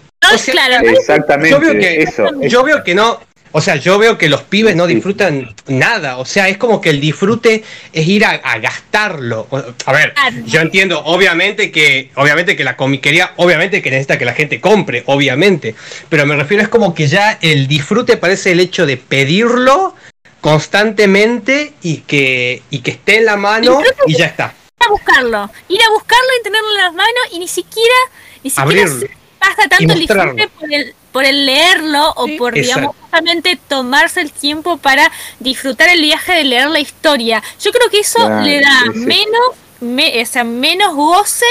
claro, 0.51 0.87
exactamente. 0.87 1.51
Yo 1.51 1.59
veo 1.59 1.73
que, 1.73 2.03
eso, 2.03 2.29
yo 2.41 2.63
veo 2.63 2.83
que 2.83 2.95
no, 2.95 3.19
o 3.51 3.61
sea, 3.61 3.75
yo 3.75 3.97
veo 3.97 4.17
que 4.17 4.29
los 4.29 4.43
pibes 4.43 4.75
no 4.75 4.87
disfrutan 4.87 5.53
nada. 5.67 6.17
O 6.17 6.25
sea, 6.25 6.47
es 6.47 6.57
como 6.57 6.79
que 6.79 6.89
el 6.89 7.01
disfrute 7.01 7.63
es 7.91 8.07
ir 8.07 8.25
a, 8.25 8.37
gastarlo. 8.59 9.47
A 9.85 9.91
ver, 9.91 10.13
yo 10.45 10.61
entiendo, 10.61 11.03
obviamente 11.03 11.71
que, 11.71 12.11
obviamente 12.15 12.55
que 12.55 12.63
la 12.63 12.77
comiquería, 12.77 13.33
obviamente 13.37 13.81
que 13.81 13.89
necesita 13.89 14.17
que 14.17 14.25
la 14.25 14.33
gente 14.33 14.61
compre, 14.61 15.03
obviamente. 15.05 15.75
Pero 16.09 16.25
me 16.25 16.35
refiero, 16.35 16.63
es 16.63 16.69
como 16.69 16.93
que 16.93 17.07
ya 17.07 17.37
el 17.41 17.67
disfrute 17.67 18.17
parece 18.17 18.51
el 18.51 18.59
hecho 18.59 18.85
de 18.85 18.97
pedirlo 18.97 19.95
constantemente 20.39 21.73
y 21.81 21.97
que, 21.97 22.63
y 22.69 22.79
que 22.79 22.91
esté 22.91 23.17
en 23.17 23.25
la 23.25 23.37
mano 23.37 23.81
y 24.07 24.15
ya 24.15 24.25
está. 24.25 24.53
Ir 24.79 24.87
a 24.87 24.89
buscarlo, 24.89 25.51
ir 25.67 25.79
a 25.81 25.89
buscarlo 25.91 26.29
y 26.39 26.43
tenerlo 26.43 26.69
en 26.69 26.77
las 26.77 26.93
manos 26.93 27.23
y 27.31 27.39
ni 27.39 27.47
siquiera, 27.47 27.95
ni 28.43 28.49
siquiera 28.49 28.91
pasa 29.39 29.67
tanto 29.67 29.93
el 29.93 29.99
disfrute 29.99 30.47
por 30.49 30.73
el, 30.73 30.95
por 31.11 31.25
el 31.25 31.45
leerlo 31.45 32.11
o 32.15 32.27
por, 32.37 32.53
digamos, 32.53 32.95
justamente 32.95 33.59
tomarse 33.67 34.21
el 34.21 34.31
tiempo 34.31 34.77
para 34.77 35.11
disfrutar 35.39 35.89
el 35.89 36.01
viaje 36.01 36.33
de 36.33 36.43
leer 36.43 36.69
la 36.69 36.79
historia. 36.79 37.43
Yo 37.59 37.71
creo 37.71 37.89
que 37.89 37.99
eso 37.99 38.19
le 38.41 38.61
da 38.61 38.85
menos, 38.93 39.41
me, 39.79 40.21
o 40.21 40.25
sea, 40.25 40.43
menos 40.43 40.95
goce 40.95 41.45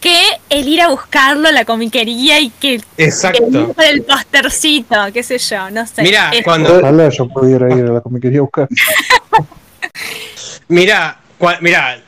que 0.00 0.20
el 0.50 0.66
ir 0.66 0.80
a 0.80 0.88
buscarlo 0.88 1.48
a 1.48 1.52
la 1.52 1.64
comiquería 1.64 2.40
y 2.40 2.50
que, 2.50 2.80
Exacto. 2.98 3.74
el 3.78 4.02
postercito, 4.02 4.96
qué 5.12 5.22
sé 5.22 5.38
yo, 5.38 5.70
no 5.70 5.86
sé. 5.86 6.02
Mira, 6.02 6.32
cuando... 6.42 6.78
Ojalá 6.78 7.08
yo 7.08 7.28
pudiera 7.28 7.72
ir 7.72 7.84
a 7.84 7.92
la 7.92 8.00
comiquería 8.00 8.40
a 8.40 8.42
buscar. 8.42 8.68
mira, 10.68 11.20
mira, 11.60 12.02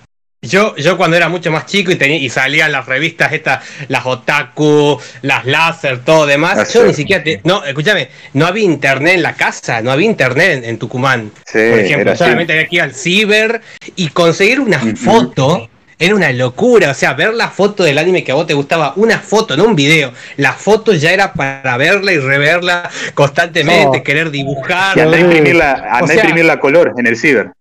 yo, 0.46 0.76
yo 0.76 0.96
cuando 0.96 1.16
era 1.16 1.28
mucho 1.28 1.50
más 1.50 1.66
chico 1.66 1.90
y, 1.90 1.96
tenía, 1.96 2.18
y 2.18 2.28
salían 2.28 2.72
las 2.72 2.87
revistas 2.87 3.33
estas, 3.33 3.64
las 3.88 4.07
otaku, 4.07 5.00
las 5.22 5.44
láser, 5.46 6.04
todo 6.04 6.26
demás, 6.26 6.72
yo 6.72 6.85
ni 6.85 6.94
siquiera, 6.94 7.22
no, 7.44 7.64
escúchame, 7.64 8.09
no 8.33 8.46
había 8.46 8.64
internet 8.64 9.14
en 9.14 9.22
la 9.22 9.35
casa, 9.35 9.83
no 9.83 9.90
había 9.90 10.07
internet 10.07 10.62
en, 10.64 10.78
Tucumán. 10.78 11.30
Por 11.50 11.61
ejemplo, 11.61 12.16
solamente 12.16 12.52
había 12.52 12.68
que 12.68 12.76
ir 12.76 12.83
al 12.83 12.94
ciber 12.94 13.61
y 13.96 14.09
conseguir 14.09 14.61
una 14.61 14.80
foto 14.96 15.68
era 15.98 16.14
una 16.14 16.33
locura, 16.33 16.90
o 16.90 16.94
sea, 16.94 17.14
ver 17.14 17.35
la 17.35 17.48
foto 17.48 17.85
del 17.85 17.98
anime 17.98 18.24
que 18.24 18.33
a 18.33 18.35
vos 18.35 18.46
te 18.46 18.54
gustaba, 18.54 18.92
una 18.96 19.18
foto, 19.20 19.57
no 19.57 19.64
un 19.64 19.76
video, 19.76 20.12
la 20.37 20.52
foto 20.52 20.92
ya 20.92 21.12
era 21.12 21.33
para 21.33 21.76
verla 21.76 22.12
y 22.12 22.18
reverla 22.18 22.90
constantemente, 23.14 24.02
querer 24.02 24.30
dibujar. 24.30 24.96
Y 24.96 25.00
andar 25.00 25.20
a 25.20 25.22
imprimirla, 25.22 26.00
imprimirla 26.00 26.54
a 26.54 26.61
color 26.61 26.92
en 26.98 27.07
el 27.07 27.16
ciber. 27.16 27.52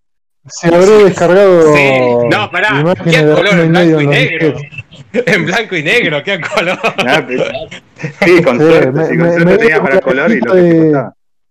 Se 0.48 0.68
habré 0.68 1.06
descargado. 1.06 1.76
Sí. 1.76 2.00
No, 2.30 2.52
pará. 2.52 2.84
¿Qué 3.04 3.22
color? 3.22 3.60
En 3.60 3.72
blanco 3.72 4.02
y 4.02 4.08
negro. 4.08 4.56
En 5.14 5.46
blanco 5.46 5.76
y 5.76 5.84
negro, 5.84 6.24
¿qué 6.24 6.42
color? 6.42 6.80
sí, 8.26 8.42
con 8.44 8.58
suerte. 8.58 8.92
Me, 8.92 9.06
sí, 9.06 9.18
con 9.18 9.32
suerte 9.32 9.58
tenía 9.60 9.82
para 9.82 10.02
color 10.02 10.32
y 10.32 10.40
lo 10.40 10.54
que 10.54 10.94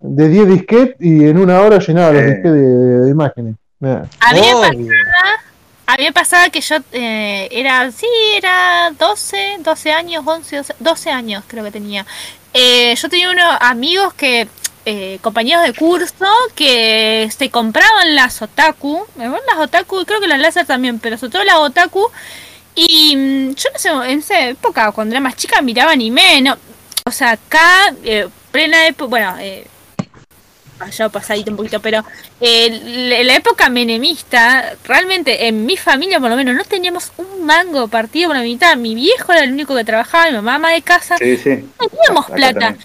de 0.00 0.28
10 0.28 0.48
disquetes 0.48 0.96
y 0.98 1.24
en 1.26 1.38
una 1.38 1.61
hora 1.61 1.78
llenaba 1.78 2.12
los 2.12 2.24
disquetes 2.24 2.52
de, 2.52 3.09
imágenes. 3.09 3.55
Había 4.18 4.55
había 5.87 6.12
pasado 6.12 6.50
que 6.50 6.61
yo 6.61 6.76
eh, 6.92 7.48
era, 7.50 7.90
sí, 7.90 8.07
era 8.37 8.92
12, 8.98 9.59
12 9.61 9.92
años, 9.92 10.24
11, 10.26 10.62
12, 10.78 11.11
años 11.11 11.44
creo 11.46 11.64
que 11.64 11.70
tenía. 11.70 12.07
Eh, 12.55 12.94
yo 12.94 13.09
tenía 13.09 13.31
unos 13.31 13.57
amigos 13.61 14.14
que, 14.14 14.48
eh, 14.84 15.18
compañeros 15.20 15.64
de 15.64 15.74
curso, 15.74 16.26
que 16.54 17.28
se 17.36 17.50
compraban 17.50 18.14
las 18.14 18.42
otaku, 18.42 19.04
las 19.16 19.58
otaku, 19.58 20.04
creo 20.04 20.20
que 20.20 20.28
las 20.28 20.40
láser 20.40 20.66
también, 20.66 20.98
pero 20.98 21.16
sobre 21.18 21.32
todo 21.32 21.44
las 21.44 21.56
otaku. 21.56 22.10
Y 22.74 23.16
mm, 23.16 23.54
yo 23.54 23.70
no 23.72 23.78
sé, 23.78 23.88
en 24.12 24.18
esa 24.20 24.48
época, 24.48 24.92
cuando 24.92 25.14
era 25.14 25.20
más 25.20 25.36
chica, 25.36 25.60
miraba 25.62 25.92
anime, 25.92 26.40
no, 26.42 26.56
o 27.04 27.10
sea, 27.10 27.32
acá, 27.32 27.94
plena 28.50 28.86
época, 28.86 29.10
bueno, 29.10 29.36
eh, 29.38 29.66
yo 30.90 31.10
pasadito 31.10 31.50
un 31.50 31.56
poquito, 31.56 31.80
pero 31.80 32.04
eh, 32.40 33.20
la 33.24 33.34
época 33.34 33.68
menemista, 33.68 34.74
realmente 34.84 35.46
en 35.46 35.64
mi 35.64 35.76
familia 35.76 36.20
por 36.20 36.30
lo 36.30 36.36
menos 36.36 36.54
no 36.54 36.64
teníamos 36.64 37.12
un 37.16 37.44
mango 37.44 37.88
partido 37.88 38.28
por 38.28 38.36
la 38.36 38.42
mitad. 38.42 38.76
Mi 38.76 38.94
viejo 38.94 39.32
era 39.32 39.44
el 39.44 39.52
único 39.52 39.74
que 39.74 39.84
trabajaba, 39.84 40.30
mi 40.30 40.40
mamá 40.40 40.70
de 40.70 40.82
casa. 40.82 41.16
Sí, 41.18 41.36
sí. 41.36 41.64
No 41.80 41.88
teníamos 41.88 42.26
plata. 42.26 42.76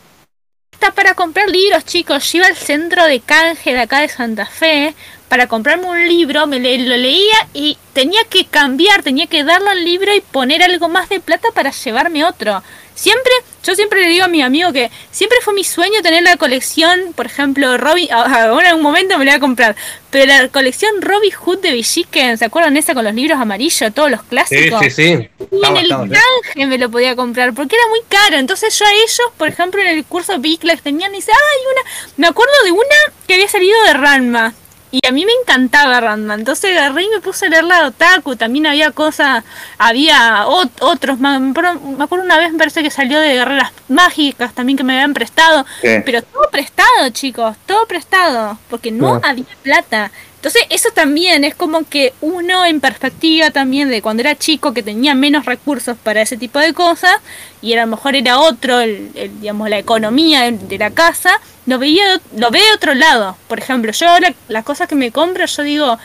Para 0.80 1.14
comprar 1.14 1.50
libros, 1.50 1.86
chicos. 1.86 2.32
Yo 2.32 2.40
iba 2.40 2.48
al 2.48 2.56
centro 2.56 3.06
de 3.06 3.20
canje 3.20 3.74
de 3.74 3.80
acá 3.80 4.02
de 4.02 4.10
Santa 4.10 4.46
Fe 4.46 4.96
para 5.28 5.48
comprarme 5.48 5.86
un 5.86 6.08
libro, 6.08 6.48
me 6.48 6.60
lo 6.60 6.98
leía 6.98 7.48
y 7.54 7.78
tenía 7.94 8.22
que 8.30 8.46
cambiar, 8.46 9.04
tenía 9.04 9.28
que 9.28 9.44
darle 9.44 9.70
al 9.70 9.84
libro 9.84 10.14
y 10.16 10.22
poner 10.22 10.64
algo 10.64 10.88
más 10.88 11.10
de 11.10 11.20
plata 11.20 11.50
para 11.54 11.72
llevarme 11.72 12.24
otro. 12.24 12.64
Siempre, 12.98 13.32
yo 13.64 13.76
siempre 13.76 14.02
le 14.02 14.08
digo 14.08 14.26
a 14.26 14.28
mi 14.28 14.42
amigo 14.42 14.74
que 14.74 14.90
siempre 15.12 15.38
fue 15.44 15.54
mi 15.54 15.64
sueño 15.64 16.02
tener 16.02 16.24
la 16.24 16.36
colección, 16.36 17.14
por 17.16 17.28
ejemplo, 17.28 17.78
Robin, 17.78 18.08
ahora 18.12 18.70
en 18.70 18.78
un 18.78 18.82
momento 18.82 19.20
me 19.20 19.26
la 19.26 19.34
voy 19.34 19.38
a 19.38 19.40
comprar, 19.40 19.76
pero 20.10 20.26
la 20.26 20.48
colección 20.48 21.00
Robin 21.02 21.32
Hood 21.32 21.60
de 21.60 21.74
Villiquen, 21.74 22.40
¿se 22.40 22.46
acuerdan 22.46 22.76
esa 22.76 22.96
con 22.96 23.04
los 23.04 23.14
libros 23.14 23.40
amarillos, 23.40 23.94
todos 23.94 24.10
los 24.10 24.24
clásicos? 24.24 24.80
Sí, 24.82 24.90
sí, 24.90 25.18
sí. 25.20 25.30
Y 25.52 25.66
en 25.66 25.78
el 25.78 25.90
canje 25.90 26.66
me 26.66 26.80
lo 26.80 26.90
podía 26.90 27.16
comprar, 27.16 27.54
porque 27.54 27.76
era 27.76 27.88
muy 27.90 28.02
caro. 28.10 28.38
Entonces 28.38 28.78
yo 28.80 28.86
a 28.86 28.92
ellos, 28.92 29.32
por 29.38 29.48
ejemplo, 29.48 29.80
en 29.80 29.90
el 29.90 30.04
curso 30.04 30.40
Big 30.40 30.62
tenían 30.82 31.14
y 31.14 31.18
dice, 31.18 31.32
ay, 31.32 31.62
una, 31.72 31.92
me 32.18 32.28
acuerdo 32.28 32.54
de 32.66 32.72
una 32.72 33.14
que 33.28 33.36
había 33.36 33.48
salido 33.48 33.78
de 33.84 33.94
Ranma. 33.94 34.56
Y 34.90 35.06
a 35.06 35.12
mí 35.12 35.26
me 35.26 35.32
encantaba 35.42 36.00
Ranma, 36.00 36.36
entonces 36.36 36.78
agarré 36.78 37.04
y 37.04 37.10
me 37.10 37.20
puse 37.20 37.48
a 37.48 37.50
leer 37.50 37.66
la 37.66 37.82
de 37.82 37.88
Otaku, 37.88 38.38
también 38.38 38.68
había 38.68 38.92
cosas, 38.92 39.44
había 39.78 40.46
otros, 40.48 41.20
me 41.20 41.52
acuerdo 42.00 42.24
una 42.24 42.38
vez 42.38 42.54
me 42.54 42.58
parece 42.58 42.84
que 42.84 42.90
salió 42.90 43.20
de 43.20 43.34
Guerreras 43.34 43.74
Mágicas 43.90 44.54
también 44.54 44.78
que 44.78 44.86
me 44.86 44.94
habían 44.94 45.14
prestado, 45.14 45.66
pero 45.82 46.22
todo 46.22 46.50
prestado 46.52 47.10
chicos, 47.12 47.58
todo 47.66 47.86
prestado, 47.86 48.58
porque 48.70 48.92
no 48.92 49.20
había 49.24 49.46
plata. 49.62 50.12
Entonces 50.38 50.64
eso 50.70 50.90
también 50.94 51.44
es 51.44 51.56
como 51.56 51.84
que 51.90 52.14
uno 52.22 52.64
en 52.64 52.80
perspectiva 52.80 53.50
también 53.50 53.90
de 53.90 54.04
cuando 54.04 54.22
era 54.22 54.36
chico 54.36 54.72
que 54.72 54.84
tenía 54.84 55.16
menos 55.16 55.46
recursos 55.46 55.98
para 55.98 56.22
ese 56.22 56.38
tipo 56.38 56.60
de 56.60 56.74
cosas 56.74 57.18
y 57.60 57.74
a 57.74 57.82
lo 57.82 57.88
mejor 57.88 58.16
era 58.16 58.40
otro, 58.40 58.80
el, 58.80 59.12
digamos, 59.42 59.68
la 59.68 59.80
economía 59.80 60.50
de, 60.52 60.78
la 60.78 60.92
casa, 60.92 61.42
lo 61.66 61.80
veía 61.80 62.22
lo 62.36 62.52
ve 62.52 62.60
de 62.60 62.74
otro 62.76 62.94
lado. 62.94 63.36
Por 63.48 63.58
ejemplo, 63.58 63.92
yo 63.92 64.08
ahora 64.08 64.32
las 64.48 64.64
cosas 64.64 64.88
que 64.88 64.94
me 64.94 65.12
compro, 65.12 65.44
yo 65.48 65.64
digo, 65.64 65.98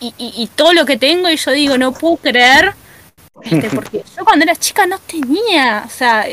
y, 0.00 0.12
y, 0.18 0.50
todo 0.56 0.72
lo 0.72 0.84
que 0.84 0.96
tengo 0.96 1.30
y 1.30 1.36
yo 1.36 1.52
digo, 1.52 1.78
no 1.78 1.92
puedo 1.92 2.16
creer, 2.16 2.74
este, 3.42 3.70
porque 3.74 4.02
yo 4.16 4.24
cuando 4.24 4.44
era 4.44 4.56
chica 4.56 4.84
no 4.84 4.98
tenía, 4.98 5.84
o 5.86 5.90
sea, 5.90 6.26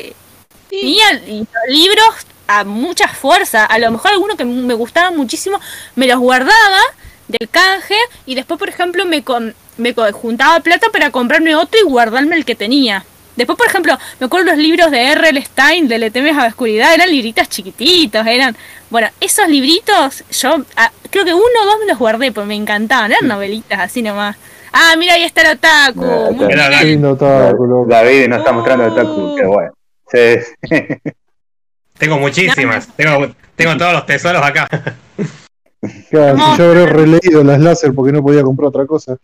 tenía 0.69 1.21
libros 1.67 2.15
a 2.47 2.63
mucha 2.63 3.07
fuerza, 3.07 3.65
a 3.65 3.77
lo 3.77 3.91
mejor 3.91 4.11
algunos 4.11 4.35
que 4.35 4.43
me 4.43 4.73
gustaban 4.73 5.15
muchísimo 5.15 5.59
me 5.95 6.07
los 6.07 6.19
guardaba 6.19 6.79
del 7.31 7.49
canje 7.49 7.95
y 8.25 8.35
después, 8.35 8.59
por 8.59 8.69
ejemplo, 8.69 9.05
me, 9.05 9.23
me 9.77 9.93
juntaba 10.11 10.59
plata 10.59 10.87
para 10.91 11.11
comprarme 11.11 11.55
otro 11.55 11.79
y 11.79 11.83
guardarme 11.83 12.35
el 12.35 12.45
que 12.45 12.55
tenía. 12.55 13.05
Después, 13.35 13.57
por 13.57 13.67
ejemplo, 13.67 13.97
me 14.19 14.25
acuerdo 14.25 14.51
los 14.51 14.57
libros 14.57 14.91
de 14.91 15.11
R.L. 15.13 15.41
Stein, 15.41 15.87
de 15.87 15.97
Le 15.97 16.11
temes 16.11 16.37
a 16.37 16.41
la 16.41 16.47
oscuridad, 16.49 16.93
eran 16.93 17.09
libritas 17.09 17.49
chiquititos, 17.49 18.25
eran... 18.27 18.55
Bueno, 18.89 19.07
esos 19.21 19.47
libritos, 19.47 20.23
yo 20.31 20.63
ah, 20.75 20.91
creo 21.09 21.23
que 21.23 21.33
uno 21.33 21.45
o 21.63 21.65
dos 21.65 21.79
me 21.79 21.85
los 21.87 21.97
guardé, 21.97 22.31
porque 22.31 22.47
me 22.47 22.55
encantaban, 22.55 23.11
eran 23.11 23.27
novelitas 23.27 23.79
así 23.79 24.01
nomás. 24.01 24.35
Ah, 24.73 24.95
mira, 24.97 25.13
ahí 25.13 25.23
está 25.23 25.41
el 25.41 25.57
otaku. 25.57 26.47
David 27.87 28.27
nos 28.27 28.39
está 28.39 28.51
mostrando 28.51 28.85
el 28.85 28.91
otaku, 28.91 29.35
qué 29.35 29.45
bueno. 29.45 29.71
Tengo 31.97 32.17
muchísimas, 32.17 32.87
tengo, 32.95 33.27
tengo 33.55 33.77
todos 33.77 33.93
los 33.93 34.05
tesoros 34.05 34.43
acá. 34.43 34.67
Claro, 36.09 36.37
yo 36.57 36.65
habré 36.65 36.85
releído 36.85 37.43
las 37.43 37.59
láser 37.59 37.93
porque 37.93 38.11
no 38.11 38.21
podía 38.21 38.43
comprar 38.43 38.67
otra 38.67 38.85
cosa. 38.85 39.17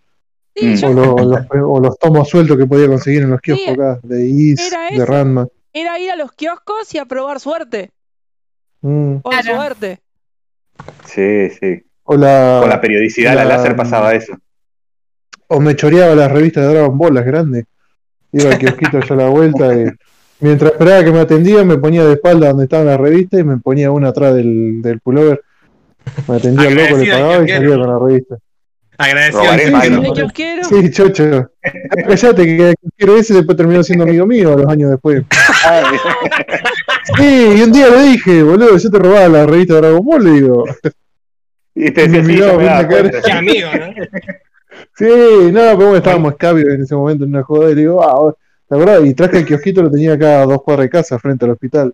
o, 0.55 1.79
los, 1.79 1.99
tomos 1.99 2.27
sueltos 2.27 2.57
que 2.57 2.65
podía 2.65 2.87
conseguir 2.87 3.21
en 3.23 3.29
los 3.29 3.41
kioscos 3.41 3.69
acá, 3.69 3.99
de 4.01 4.25
Is, 4.25 4.71
de 4.95 5.05
Ranma. 5.05 5.47
Era 5.71 5.99
ir 5.99 6.09
a 6.09 6.15
los 6.15 6.31
kioscos 6.31 6.93
y 6.95 6.97
a 6.97 7.05
probar 7.05 7.39
suerte. 7.39 7.91
Mm. 8.81 9.17
O 9.21 9.31
suerte. 9.31 9.99
Sí, 11.05 11.49
sí. 11.51 11.83
O 12.03 12.15
la, 12.15 12.59
Con 12.61 12.69
la 12.69 12.81
periodicidad 12.81 13.35
la, 13.35 13.45
láser 13.45 13.75
pasaba 13.75 14.13
eso. 14.15 14.35
O 15.47 15.59
me 15.59 15.75
choreaba 15.75 16.15
las 16.15 16.31
revistas 16.31 16.65
de 16.65 16.73
Dragon 16.73 16.97
Ball, 16.97 17.13
las 17.13 17.25
grandes. 17.25 17.65
Iba 18.31 18.51
al 18.51 18.57
kiosquito 18.57 18.97
allá 18.97 19.13
a 19.13 19.17
la 19.17 19.29
vuelta 19.29 19.73
y 19.75 19.85
mientras 20.39 20.71
esperaba 20.71 21.03
que 21.03 21.11
me 21.11 21.19
atendía 21.19 21.63
me 21.63 21.77
ponía 21.77 22.03
de 22.03 22.13
espalda 22.13 22.49
donde 22.49 22.65
estaban 22.65 22.87
las 22.87 22.99
revistas 22.99 23.39
y 23.39 23.43
me 23.43 23.57
ponía 23.57 23.91
una 23.91 24.09
atrás 24.09 24.35
del, 24.35 24.81
del 24.81 24.99
pullover 24.99 25.41
me 26.27 26.35
atendía 26.35 26.67
el 26.69 26.75
loco, 26.75 26.97
le 26.97 27.11
pagaba 27.11 27.43
y 27.43 27.49
salía 27.49 27.77
con 27.77 27.87
la 27.87 27.99
revista. 27.99 28.37
Agradecido. 28.97 30.15
Sí, 30.69 30.91
chocho. 30.91 31.51
Cállate 32.07 32.45
que 32.45 32.75
quiero 32.97 33.17
ese 33.17 33.35
después 33.35 33.55
terminó 33.55 33.83
siendo 33.83 34.05
amigo 34.05 34.25
mío 34.25 34.57
los 34.57 34.67
años 34.67 34.89
después. 34.89 35.23
sí, 37.17 37.53
y 37.57 37.61
un 37.61 37.71
día 37.71 37.89
le 37.89 38.01
dije, 38.03 38.41
boludo, 38.41 38.77
yo 38.77 38.89
te 38.89 38.97
robaba 38.97 39.27
la 39.27 39.45
revista 39.45 39.75
de 39.75 39.81
Dragon 39.81 40.03
Ball, 40.03 40.23
le 40.23 40.31
digo. 40.31 40.65
Y 41.75 41.91
te 41.91 42.07
decía, 42.07 42.25
sí, 42.25 43.21
Qué 43.23 43.31
amigo, 43.31 43.69
¿no? 43.79 43.93
Sí, 44.95 45.05
no, 45.51 45.77
pero 45.77 45.95
estábamos 45.95 46.33
escabios 46.33 46.69
en 46.69 46.81
ese 46.81 46.95
momento 46.95 47.23
en 47.23 47.29
una 47.29 47.43
joda 47.43 47.71
y 47.71 47.75
le 47.75 47.81
digo, 47.81 48.03
ah, 48.03 48.33
¿te 48.67 48.75
acordás? 48.75 49.05
Y 49.05 49.13
traje 49.13 49.37
el 49.37 49.45
kiosquito, 49.45 49.83
lo 49.83 49.91
tenía 49.91 50.13
acá 50.13 50.41
a 50.41 50.45
dos 50.45 50.63
cuadras 50.63 50.85
de 50.85 50.89
casa 50.89 51.19
frente 51.19 51.45
al 51.45 51.51
hospital. 51.51 51.93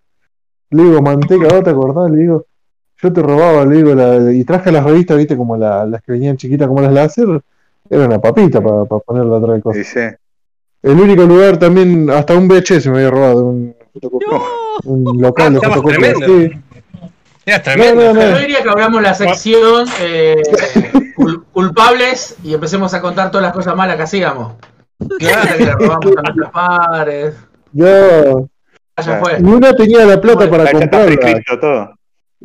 Le 0.69 0.83
digo, 0.83 1.01
manteca, 1.01 1.47
¿no 1.49 1.61
te 1.61 1.69
acordás? 1.69 2.09
Le 2.11 2.17
digo, 2.17 2.45
yo 3.03 3.11
te 3.11 3.21
robaba, 3.21 3.65
le 3.65 3.75
digo, 3.75 3.93
la, 3.93 4.31
y 4.31 4.45
traje 4.45 4.71
las 4.71 4.85
revistas, 4.85 5.17
viste, 5.17 5.35
como 5.35 5.57
las 5.57 6.01
que 6.03 6.13
venían 6.13 6.37
chiquitas 6.37 6.69
como 6.69 6.81
las 6.81 6.93
láser, 6.93 7.41
era 7.89 8.05
una 8.05 8.21
papita 8.21 8.61
para 8.61 8.85
ponerla 8.85 9.37
atrás 9.37 9.55
de 9.57 9.61
cosas. 9.61 9.85
Sí, 9.85 9.99
sí. 9.99 10.15
El 10.81 10.99
único 10.99 11.23
lugar 11.23 11.57
también, 11.57 12.09
hasta 12.09 12.33
un 12.37 12.47
VHS 12.47 12.87
me 12.87 12.99
había 12.99 13.09
robado, 13.09 13.45
un, 13.45 13.75
un 14.85 15.21
local 15.21 15.53
de 15.53 15.59
ah, 15.61 15.69
fotocopia. 15.69 16.13
Sí. 16.15 16.51
tremendo. 17.61 18.13
Yo 18.13 18.37
diría 18.37 18.63
que 18.63 18.69
abramos 18.69 19.01
la 19.01 19.13
sección 19.13 19.85
eh, 19.99 20.41
culpables 21.51 22.37
y 22.41 22.53
empecemos 22.53 22.93
a 22.93 23.01
contar 23.01 23.31
todas 23.31 23.43
las 23.43 23.53
cosas 23.53 23.75
malas 23.75 23.97
que 23.97 24.03
hacíamos. 24.03 24.53
Claro. 25.19 25.57
que 25.57 25.65
le 25.65 25.71
robamos 25.73 26.17
a 26.17 26.21
nuestros 26.21 26.51
padres. 26.51 27.35
Yo. 27.73 28.47
Ya 28.95 29.19
fue. 29.19 29.41
Ni 29.41 29.51
una 29.51 29.73
tenía 29.73 30.05
la 30.05 30.21
plata 30.21 30.49
para 30.49 30.71
comprarla. 30.71 31.41
Todo. 31.59 31.95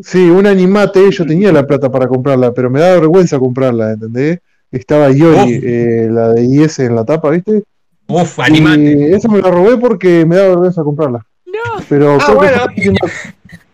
Sí, 0.03 0.31
un 0.31 0.47
animate, 0.47 1.11
yo 1.11 1.27
tenía 1.27 1.53
la 1.53 1.67
plata 1.67 1.91
para 1.91 2.07
comprarla, 2.07 2.53
pero 2.53 2.71
me 2.71 2.81
daba 2.81 3.01
vergüenza 3.01 3.39
comprarla, 3.39 3.93
¿entendés? 3.93 4.41
Estaba 4.71 5.11
Yori, 5.11 5.61
eh, 5.63 6.09
la 6.11 6.33
de 6.33 6.45
IS 6.45 6.79
en 6.81 6.95
la 6.95 7.05
tapa, 7.05 7.31
¿viste? 7.31 7.65
Uf, 8.07 8.39
animate. 8.41 8.93
Y 8.93 9.15
esa 9.15 9.29
me 9.29 9.41
la 9.41 9.51
robé 9.51 9.77
porque 9.77 10.25
me 10.25 10.37
daba 10.37 10.51
vergüenza 10.51 10.83
comprarla. 10.83 11.27
No. 11.47 11.83
Pero 11.89 12.19
ah, 12.21 12.35
bueno. 12.35 12.67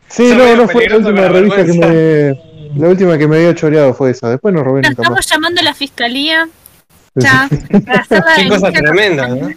Sí, 0.08 0.32
no, 0.36 0.56
no 0.56 0.68
fue 0.68 0.88
la 0.88 0.96
última 0.96 1.28
revista 1.28 1.64
que 1.64 1.72
me. 1.72 2.54
La 2.76 2.88
última 2.88 3.16
que 3.16 3.28
me 3.28 3.36
había 3.36 3.54
choreado 3.54 3.94
fue 3.94 4.10
esa. 4.10 4.30
Después 4.30 4.52
no 4.52 4.64
robé 4.64 4.82
nunca 4.82 5.02
Estamos 5.02 5.26
llamando 5.26 5.60
a 5.60 5.64
la 5.64 5.74
fiscalía. 5.74 6.48
Ya. 7.16 7.48
Qué 7.48 8.48
cosa 8.48 8.72
tremenda, 8.72 9.28
¿no? 9.28 9.48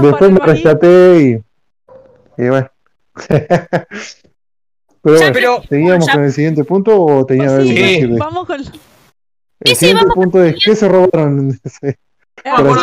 Después 0.00 0.30
me 0.30 0.38
rescaté 0.38 1.20
y. 1.20 2.42
Y 2.42 2.48
bueno. 2.48 2.70
Pero, 5.32 5.62
¿seguíamos 5.68 6.08
con 6.08 6.24
el 6.24 6.32
siguiente 6.32 6.64
punto 6.64 7.00
o 7.00 7.24
tenía 7.24 7.54
algo 7.54 7.68
que 7.68 7.74
decir? 7.74 8.18
Vamos 8.18 8.46
con... 8.46 8.60
El 9.60 9.76
siguiente 9.76 10.06
punto 10.14 10.42
es 10.42 10.56
¿qué 10.62 10.76
se 10.76 10.88
robaron? 10.88 11.58
Ah, 12.44 12.62
bueno, 12.62 12.82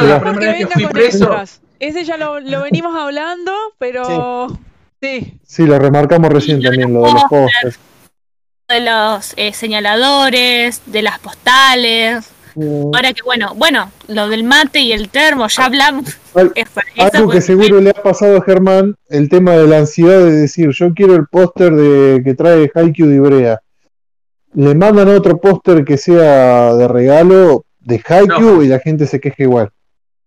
Ese 1.80 2.04
ya 2.04 2.18
lo, 2.18 2.40
lo, 2.40 2.64
venimos 2.64 2.96
hablando, 2.98 3.54
pero 3.78 4.48
sí. 5.00 5.40
Sí, 5.46 5.66
lo 5.68 5.78
remarcamos 5.78 6.34
recién 6.34 6.60
también, 6.60 6.92
lo 6.92 7.04
de 7.04 7.14
los 7.14 7.80
De 8.68 8.80
los 8.80 9.34
eh, 9.38 9.54
señaladores, 9.54 10.82
de 10.88 11.02
las 11.04 11.20
postales. 11.20 12.32
Ahora 12.56 13.14
que 13.14 13.22
bueno, 13.24 13.54
bueno, 13.56 13.92
lo 14.08 14.30
del 14.30 14.44
mate 14.44 14.80
y 14.80 14.92
el 14.92 15.10
termo, 15.10 15.48
ya 15.48 15.66
hablamos. 15.66 16.18
algo 16.34 17.30
que 17.30 17.42
seguro 17.42 17.82
le 17.82 17.90
ha 17.90 17.94
pasado 17.94 18.38
a 18.38 18.42
Germán, 18.42 18.96
el 19.10 19.30
tema 19.30 19.54
de 19.54 19.68
la 19.68 19.80
ansiedad 19.80 20.20
de 20.20 20.32
decir, 20.32 20.70
yo 20.72 20.94
quiero 20.94 21.16
el 21.16 21.28
póster 21.28 21.74
de 21.74 22.22
que 22.24 22.34
trae 22.36 22.72
Haikyuu 22.74 23.08
de 23.08 23.16
Ibrea. 23.16 23.60
Le 24.54 24.76
mandan 24.76 25.10
otro 25.10 25.40
póster 25.40 25.84
que 25.84 25.98
sea 25.98 26.76
de 26.76 26.88
regalo 26.88 27.66
de 27.80 28.02
Haikyuu 28.06 28.62
y 28.62 28.68
la 28.68 28.80
gente 28.80 29.08
se 29.08 29.20
queja 29.20 29.44
igual. 29.44 29.72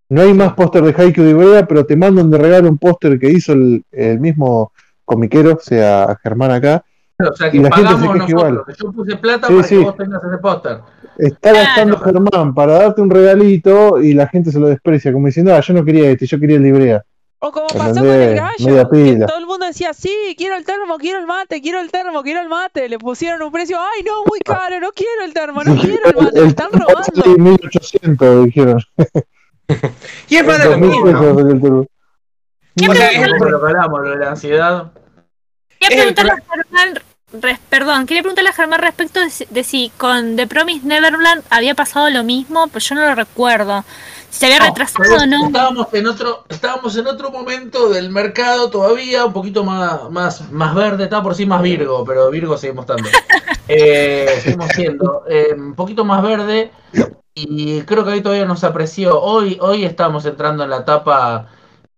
No 0.09 0.23
hay 0.23 0.35
más 0.35 0.55
póster 0.55 0.83
de 0.83 0.95
Haikyuu 1.01 1.25
de 1.25 1.31
Ibrea, 1.31 1.67
pero 1.67 1.87
te 1.87 1.97
mandan 1.97 2.31
de 2.31 2.39
regalo 2.39 2.69
un 2.69 2.79
póster 2.79 3.19
que 3.19 3.31
hizo 3.31 3.53
el, 3.53 3.85
mismo 4.21 4.73
comiquero, 5.05 5.55
o 5.55 5.61
sea, 5.61 6.19
Germán 6.23 6.51
acá. 6.51 6.85
O 7.18 7.35
sea, 7.35 7.50
que 7.50 7.57
y 7.57 7.61
la 7.61 7.74
gente 7.74 7.96
se 7.96 8.12
queja 8.12 8.29
igual. 8.29 8.62
Yo 8.79 8.92
puse 8.92 9.16
plata 9.16 9.48
para 9.48 9.66
que 9.66 9.79
vos 9.79 9.96
tengas 9.96 10.22
ese 10.24 10.38
póster. 10.38 10.81
Está 11.16 11.52
gastando 11.52 11.98
Germán 11.98 12.55
para 12.55 12.74
darte 12.74 13.00
un 13.00 13.11
regalito 13.11 14.02
y 14.02 14.12
la 14.12 14.29
gente 14.29 14.52
se 14.52 14.61
lo 14.61 14.68
desprecia, 14.68 15.12
como 15.12 15.26
diciendo, 15.26 15.55
ah, 15.55 15.61
yo 15.61 15.72
no 15.72 15.85
quería 15.85 16.11
este, 16.11 16.26
yo 16.26 16.38
quería 16.38 16.57
el 16.57 16.62
librea. 16.62 17.05
O 17.38 17.52
como 17.52 17.66
pasó 17.68 18.00
con 18.00 18.11
el 18.11 18.35
gallo, 18.35 18.90
que 18.90 19.24
todo 19.26 19.38
el 19.38 19.46
mundo 19.46 19.66
decía, 19.66 19.92
sí, 19.92 20.35
quiero 20.37 20.57
el 20.57 20.64
termo, 20.64 20.96
quiero 20.98 21.18
el 21.18 21.26
mate, 21.26 21.61
quiero 21.61 21.81
el 21.81 21.90
termo, 21.90 22.22
quiero 22.22 22.40
el 22.40 22.48
mate. 22.48 22.88
Le 22.88 22.98
pusieron 22.98 23.42
un 23.42 23.52
precio, 23.52 23.79
ay, 23.79 24.02
no, 24.05 24.24
muy 24.26 24.40
caro, 24.40 24.81
no 24.81 24.90
quiero 24.92 25.24
el 25.24 25.33
termo, 25.33 25.62
no 25.62 25.74
quiero 25.76 26.09
el 26.09 26.16
mate, 26.16 26.40
me 26.42 26.48
están 26.48 26.68
robando. 26.72 27.38
1800 27.38 28.44
dijeron. 28.46 28.81
y 30.29 30.37
es 30.37 30.46
verdad 30.46 30.70
lo 30.70 30.79
mismo. 30.79 31.87
¿Qué 32.74 32.87
lo 32.87 32.92
que 32.92 33.66
hablamos, 33.66 34.00
lo 34.02 34.11
de 34.11 34.16
la 34.16 34.31
ansiedad. 34.31 34.92
Quería 35.79 35.97
preguntarle 35.97 36.33
a 36.33 36.37
Germán, 36.51 37.03
perdón, 37.69 38.07
quería 38.07 38.23
preguntarle 38.23 38.51
a 38.51 38.53
Germán 38.53 38.81
respecto 38.81 39.21
de, 39.51 39.65
si 39.65 39.91
con 39.97 40.37
The 40.37 40.47
Promise 40.47 40.87
Neverland 40.87 41.43
había 41.51 41.75
pasado 41.75 42.09
lo 42.11 42.25
mismo, 42.25 42.67
pero 42.69 42.81
yo 42.81 42.95
no 42.95 43.01
lo 43.03 43.15
recuerdo. 43.15 43.85
Si 44.31 44.41
se 44.41 44.47
había 44.47 44.61
retrasado 44.61 45.17
o 45.17 45.27
no. 45.27 45.47
Estábamos 45.47 45.87
en 45.93 46.07
otro, 46.07 46.45
estábamos 46.49 46.97
en 46.97 47.07
otro 47.07 47.31
momento 47.31 47.89
del 47.89 48.11
mercado 48.11 48.71
todavía, 48.71 49.25
un 49.25 49.33
poquito 49.33 49.65
más, 49.65 50.11
más, 50.11 50.51
más 50.51 50.75
verde, 50.75 51.05
está 51.05 51.23
por 51.23 51.35
sí 51.35 51.47
más 51.47 51.62
Virgo, 51.62 52.05
pero 52.05 52.31
Virgo 52.31 52.57
seguimos 52.57 52.85
estando. 52.85 53.09
Eh, 53.69 54.39
seguimos 54.45 54.69
siendo 54.77 55.25
eh, 55.29 55.53
un 55.53 55.75
poquito 55.75 56.05
más 56.05 56.23
verde 56.23 56.71
y 57.35 57.83
creo 57.83 58.05
que 58.05 58.12
hoy 58.12 58.21
todavía 58.21 58.45
nos 58.45 58.62
apreció. 58.62 59.21
Hoy, 59.21 59.59
hoy 59.61 59.85
estamos 59.85 60.25
entrando 60.25 60.62
en 60.62 60.71
la 60.71 60.79
etapa 60.79 61.49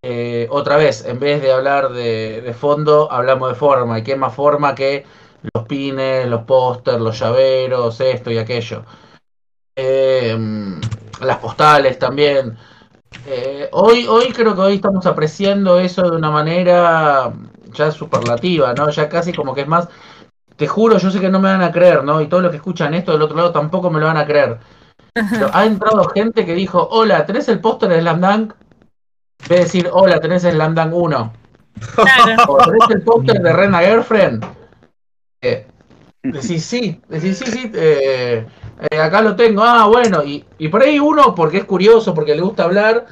eh, 0.01 0.47
otra 0.49 0.77
vez, 0.77 1.05
en 1.05 1.19
vez 1.19 1.41
de 1.41 1.51
hablar 1.51 1.89
de, 1.89 2.55
fondo, 2.57 3.11
hablamos 3.11 3.49
de 3.49 3.55
forma. 3.55 3.99
¿Y 3.99 4.03
qué 4.03 4.15
más 4.15 4.33
forma 4.33 4.75
que 4.75 5.05
los 5.53 5.65
pines, 5.65 6.27
los 6.27 6.43
pósters, 6.43 7.01
los 7.01 7.19
llaveros, 7.19 7.99
esto 7.99 8.31
y 8.31 8.37
aquello? 8.37 8.83
Em, 9.75 10.79
las 11.21 11.37
postales 11.37 11.99
también. 11.99 12.57
Eh, 13.25 13.69
hoy, 13.71 14.07
hoy 14.07 14.31
creo 14.31 14.55
que 14.55 14.61
hoy 14.61 14.75
estamos 14.75 15.05
apreciando 15.05 15.79
eso 15.79 16.03
de 16.09 16.17
una 16.17 16.31
manera 16.31 17.33
ya 17.73 17.91
superlativa, 17.91 18.73
¿no? 18.73 18.89
Ya 18.89 19.09
casi 19.09 19.33
como 19.33 19.53
que 19.53 19.61
es 19.61 19.67
más. 19.67 19.89
Te 20.55 20.67
juro, 20.67 20.97
yo 20.97 21.11
sé 21.11 21.19
que 21.19 21.29
no 21.29 21.39
me 21.39 21.49
van 21.49 21.61
a 21.61 21.71
creer, 21.71 22.03
¿no? 22.03 22.21
Y 22.21 22.27
todos 22.27 22.43
los 22.43 22.51
que 22.51 22.57
escuchan 22.57 22.93
esto 22.93 23.11
del 23.13 23.21
otro 23.21 23.37
lado 23.37 23.51
tampoco 23.51 23.89
me 23.89 23.99
lo 23.99 24.07
van 24.07 24.17
a 24.17 24.25
creer. 24.25 24.59
Pero 25.13 25.49
ha 25.53 25.65
entrado 25.65 26.09
gente 26.09 26.45
que 26.45 26.53
dijo: 26.53 26.87
Hola, 26.91 27.25
¿tenés 27.25 27.49
el 27.49 27.59
póster 27.61 27.89
de 27.89 28.01
Slam 28.01 28.21
Dunk? 28.21 28.53
De 29.47 29.55
decir, 29.55 29.89
hola, 29.91 30.19
tenés 30.19 30.43
el 30.43 30.57
Lambdan 30.57 30.93
1. 30.93 31.33
O 32.47 32.57
tenés 32.57 32.89
el 32.89 33.01
póster 33.03 33.41
de 33.41 33.53
Rena 33.53 33.79
Girlfriend. 33.79 34.45
Eh, 35.41 35.65
decís 36.23 36.65
sí, 36.65 37.01
decís 37.07 37.37
sí, 37.37 37.45
sí, 37.45 37.71
eh, 37.73 38.45
eh, 38.91 38.99
acá 38.99 39.21
lo 39.21 39.35
tengo. 39.35 39.63
Ah, 39.63 39.87
bueno, 39.87 40.23
y, 40.23 40.45
y, 40.57 40.67
por 40.67 40.81
ahí 40.83 40.99
uno, 40.99 41.33
porque 41.33 41.57
es 41.57 41.65
curioso, 41.65 42.13
porque 42.13 42.35
le 42.35 42.41
gusta 42.41 42.63
hablar, 42.63 43.05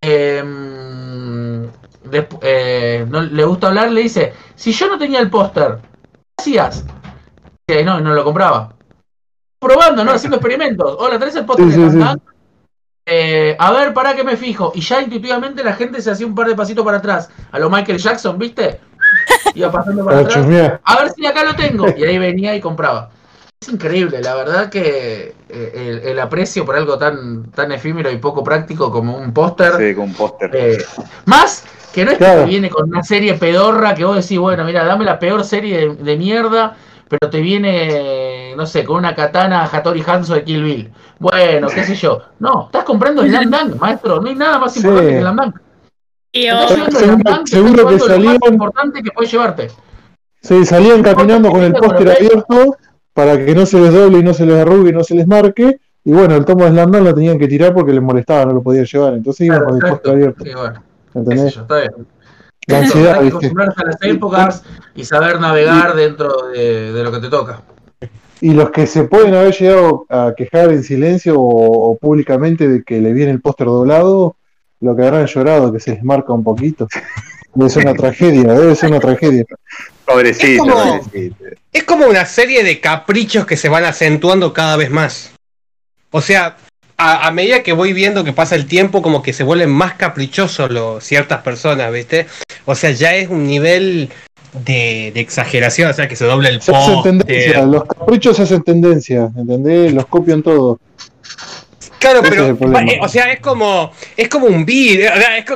em, 0.00 1.64
eh, 2.42 3.06
no 3.08 3.22
le 3.22 3.44
gusta 3.44 3.68
hablar, 3.68 3.92
le 3.92 4.02
dice, 4.02 4.32
si 4.54 4.72
yo 4.72 4.88
no 4.88 4.98
tenía 4.98 5.20
el 5.20 5.30
póster, 5.30 5.78
¿qué 6.36 6.42
hacías? 6.42 6.84
no, 7.84 8.00
no 8.00 8.12
lo 8.14 8.24
compraba. 8.24 8.74
Probando, 9.60 10.04
¿no? 10.04 10.12
Haciendo 10.12 10.38
experimentos. 10.38 10.96
Hola, 10.98 11.18
¿tenés 11.18 11.36
el 11.36 11.44
póster 11.44 11.66
de 11.66 11.76
Lambdan? 11.76 12.20
Eh, 13.06 13.56
a 13.58 13.72
ver, 13.72 13.92
para 13.92 14.14
que 14.14 14.24
me 14.24 14.36
fijo. 14.36 14.72
Y 14.74 14.80
ya 14.80 15.00
intuitivamente 15.00 15.64
la 15.64 15.74
gente 15.74 16.00
se 16.00 16.10
hacía 16.10 16.26
un 16.26 16.34
par 16.34 16.48
de 16.48 16.54
pasitos 16.54 16.84
para 16.84 16.98
atrás. 16.98 17.28
A 17.50 17.58
lo 17.58 17.70
Michael 17.70 17.98
Jackson, 17.98 18.38
¿viste? 18.38 18.80
Iba 19.54 19.70
pasando 19.72 20.04
para 20.04 20.20
atrás. 20.20 20.46
A 20.84 20.96
ver 20.96 21.12
si 21.14 21.26
acá 21.26 21.44
lo 21.44 21.54
tengo. 21.54 21.86
Y 21.96 22.04
ahí 22.04 22.18
venía 22.18 22.54
y 22.54 22.60
compraba. 22.60 23.10
Es 23.60 23.68
increíble, 23.68 24.22
la 24.22 24.34
verdad 24.36 24.70
que 24.70 25.34
eh, 25.50 26.00
el, 26.02 26.18
aprecio 26.18 26.64
por 26.64 26.76
algo 26.76 26.96
tan, 26.96 27.50
tan 27.50 27.70
efímero 27.72 28.10
y 28.10 28.16
poco 28.16 28.42
práctico 28.42 28.90
como 28.90 29.18
un 29.18 29.34
póster. 29.34 29.74
Sí, 29.76 29.94
con 29.94 30.04
un 30.04 30.14
póster. 30.14 30.50
Eh, 30.54 30.78
más 31.26 31.64
que 31.92 32.06
no 32.06 32.12
es 32.12 32.18
que 32.18 32.44
viene 32.46 32.70
con 32.70 32.88
una 32.88 33.02
serie 33.02 33.34
pedorra 33.34 33.94
que 33.94 34.04
vos 34.04 34.16
decís, 34.16 34.38
bueno, 34.38 34.64
mira, 34.64 34.84
dame 34.84 35.04
la 35.04 35.18
peor 35.18 35.44
serie 35.44 35.94
de 35.94 36.16
mierda 36.16 36.74
pero 37.10 37.28
te 37.28 37.40
viene, 37.40 37.88
no 38.56 38.66
sé, 38.66 38.84
con 38.84 38.96
una 38.96 39.14
katana 39.14 39.64
Hattori 39.64 40.02
Hanzo 40.06 40.34
de 40.34 40.44
Kill 40.44 40.62
Bill. 40.62 40.92
Bueno, 41.18 41.68
qué 41.68 41.84
sé 41.84 41.94
yo. 41.94 42.22
No, 42.38 42.66
estás 42.66 42.84
comprando 42.84 43.22
el 43.22 43.30
Dunk, 43.50 43.80
maestro. 43.80 44.20
No 44.20 44.28
hay 44.28 44.34
nada 44.34 44.58
más 44.58 44.76
importante 44.76 45.10
que 45.10 45.18
el 45.18 45.24
Dunk. 45.24 45.56
Y 46.32 46.48
seguro, 47.46 47.88
que 47.88 47.98
salían 47.98 48.38
importante 48.46 49.02
que 49.02 49.10
puedes 49.10 49.32
llevarte. 49.32 49.68
Sí, 50.42 50.64
salían 50.64 51.02
caminando 51.02 51.50
con 51.50 51.62
el 51.62 51.72
póster 51.72 52.10
abierto 52.10 52.76
para 53.12 53.44
que 53.44 53.54
no 53.54 53.66
se 53.66 53.80
les 53.80 53.92
doble 53.92 54.18
y 54.18 54.22
no 54.22 54.32
se 54.32 54.46
les 54.46 54.56
arrugue 54.56 54.90
y 54.90 54.92
no 54.92 55.04
se 55.04 55.14
les 55.14 55.26
marque. 55.26 55.80
Y 56.04 56.12
bueno, 56.12 56.34
el 56.34 56.44
tomo 56.44 56.64
de 56.64 56.70
Slam 56.70 56.90
lo 56.90 57.14
tenían 57.14 57.38
que 57.38 57.46
tirar 57.46 57.74
porque 57.74 57.92
les 57.92 58.02
molestaba, 58.02 58.46
no 58.46 58.54
lo 58.54 58.62
podían 58.62 58.86
llevar. 58.86 59.14
Entonces 59.14 59.46
iban 59.46 59.64
con 59.64 59.74
el 59.74 59.90
póster 59.90 60.12
abierto. 60.12 60.44
Sí, 60.44 60.50
bueno. 60.54 60.82
¿Entendés? 61.14 61.54
Yo, 61.54 61.60
está 61.62 61.78
bien. 61.78 61.92
La 62.66 62.78
ansiedad, 62.78 63.14
hay 63.14 63.22
que 63.22 63.28
acostumbrarse 63.28 63.82
a 63.82 63.86
las 63.86 64.02
épocas 64.02 64.64
y 64.94 65.04
saber 65.04 65.40
navegar 65.40 65.94
dentro 65.94 66.48
de, 66.54 67.02
lo 67.02 67.10
que 67.10 67.18
te 67.18 67.28
toca. 67.28 67.62
Y 68.40 68.52
los 68.52 68.70
que 68.70 68.86
se 68.86 69.04
pueden 69.04 69.34
haber 69.34 69.54
llegado 69.54 70.06
a 70.08 70.34
quejar 70.36 70.70
en 70.70 70.82
silencio 70.82 71.34
o, 71.36 71.96
públicamente 71.98 72.68
de 72.68 72.82
que 72.82 73.00
le 73.00 73.12
viene 73.12 73.32
el 73.32 73.40
póster 73.40 73.66
doblado, 73.66 74.36
lo 74.80 74.96
que 74.96 75.02
habrán 75.02 75.26
llorado, 75.26 75.72
que 75.72 75.80
se 75.80 75.92
les 75.92 76.02
marca 76.02 76.32
un 76.32 76.44
poquito. 76.44 76.88
Debe 77.54 77.68
ser 77.68 77.84
una 77.84 77.94
tragedia, 77.94 78.52
debe 78.52 78.76
ser 78.76 78.90
una 78.90 79.00
tragedia. 79.00 79.44
Pobrecito, 80.06 80.46
es 80.46 80.58
como, 80.58 81.00
es 81.72 81.84
como 81.84 82.06
una 82.06 82.24
serie 82.24 82.64
de 82.64 82.80
caprichos 82.80 83.44
que 83.44 83.56
se 83.56 83.68
van 83.68 83.84
acentuando 83.84 84.52
cada 84.52 84.76
vez 84.76 84.90
más. 84.90 85.32
O 86.10 86.20
sea, 86.20 86.56
a, 86.96 87.30
medida 87.30 87.62
que 87.62 87.72
voy 87.72 87.92
viendo 87.92 88.24
que 88.24 88.32
pasa 88.32 88.54
el 88.54 88.66
tiempo, 88.66 89.00
como 89.00 89.22
que 89.22 89.32
se 89.32 89.42
vuelven 89.42 89.70
más 89.70 89.94
caprichosos 89.94 90.70
los, 90.70 91.02
ciertas 91.02 91.42
personas, 91.42 91.90
¿viste? 91.92 92.26
O 92.66 92.74
sea, 92.74 92.90
ya 92.90 93.14
es 93.14 93.28
un 93.28 93.46
nivel 93.46 94.10
de, 94.52 95.08
exageración, 95.16 95.90
o 95.90 95.92
sea, 95.92 96.08
que 96.08 96.16
se 96.16 96.24
doble 96.24 96.48
el 96.48 96.60
post. 96.60 97.06
Los 97.66 97.84
caprichos 97.84 98.36
se 98.36 98.42
hacen 98.42 98.62
tendencia, 98.62 99.30
¿entendés? 99.36 99.92
Los 99.92 100.06
copian 100.06 100.42
todo. 100.42 100.78
Claro, 102.00 102.22
pero, 102.22 102.56
o 103.02 103.08
sea, 103.08 103.30
es 103.30 103.40
como, 103.40 103.92
es 104.16 104.28
como 104.30 104.46
un 104.46 104.64
virus, 104.64 105.10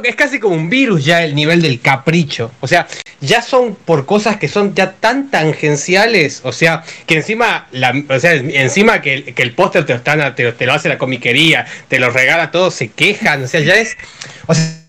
es, 0.05 0.15
casi 0.15 0.39
como 0.39 0.55
un 0.55 0.69
virus 0.69 1.03
ya 1.03 1.25
el 1.25 1.35
nivel 1.35 1.63
del 1.63 1.81
capricho. 1.81 2.51
O 2.61 2.69
sea, 2.69 2.87
ya 3.23 3.41
son 3.41 3.75
por 3.75 4.05
cosas 4.05 4.37
que 4.37 4.47
son 4.47 4.75
ya 4.75 4.93
tan 4.93 5.31
tangenciales, 5.31 6.43
o 6.45 6.53
sea, 6.53 6.85
que 7.07 7.15
encima, 7.15 7.67
la, 7.73 7.95
o 8.11 8.19
sea, 8.21 8.35
encima 8.35 9.01
que 9.01 9.15
el, 9.15 9.35
que 9.35 9.43
el 9.43 9.55
póster 9.55 9.87
te, 9.87 9.99
te, 9.99 10.53
te, 10.53 10.67
lo 10.67 10.75
hace 10.75 10.91
la 10.91 10.99
comiquería, 10.99 11.65
te 11.89 11.99
lo 11.99 12.11
regala 12.11 12.51
todo, 12.51 12.71
se 12.71 12.89
quejan, 12.89 13.45
o 13.45 13.49
sea, 13.49 13.61
ya 13.61 13.77
es, 13.77 13.97
o 14.47 14.55
sea, 14.55 14.85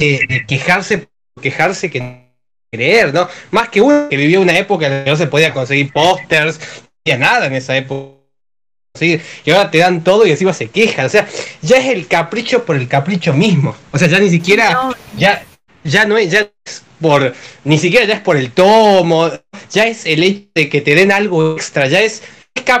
de, 0.00 0.44
quejarse, 0.48 1.06
quejarse 1.40 1.88
que 1.88 2.23
creer, 2.74 3.14
¿no? 3.14 3.28
Más 3.50 3.68
que 3.68 3.80
uno 3.80 4.08
que 4.08 4.16
vivió 4.16 4.40
una 4.40 4.58
época 4.58 4.86
en 4.86 5.04
que 5.04 5.10
no 5.10 5.16
se 5.16 5.26
podía 5.26 5.52
conseguir 5.52 5.92
pósters, 5.92 6.58
no 6.58 6.88
había 7.04 7.18
nada 7.18 7.46
en 7.46 7.54
esa 7.54 7.76
época 7.76 8.14
y 9.00 9.20
ahora 9.50 9.72
te 9.72 9.78
dan 9.78 10.04
todo 10.04 10.24
y 10.24 10.30
encima 10.30 10.52
se 10.52 10.68
quejan. 10.68 11.06
O 11.06 11.08
sea, 11.08 11.26
ya 11.62 11.78
es 11.78 11.86
el 11.86 12.06
capricho 12.06 12.64
por 12.64 12.76
el 12.76 12.86
capricho 12.86 13.32
mismo. 13.32 13.74
O 13.90 13.98
sea, 13.98 14.06
ya 14.06 14.20
ni 14.20 14.30
siquiera, 14.30 14.90
ya, 15.16 15.44
ya 15.82 16.04
no 16.04 16.16
es, 16.16 16.30
ya 16.30 16.48
es 16.64 16.84
por, 17.00 17.34
ni 17.64 17.76
siquiera 17.78 18.06
ya 18.06 18.14
es 18.14 18.20
por 18.20 18.36
el 18.36 18.52
tomo, 18.52 19.32
ya 19.72 19.86
es 19.86 20.06
el 20.06 20.22
hecho 20.22 20.48
de 20.54 20.68
que 20.68 20.80
te 20.80 20.94
den 20.94 21.10
algo 21.10 21.56
extra, 21.56 21.88
ya 21.88 22.02
es, 22.02 22.22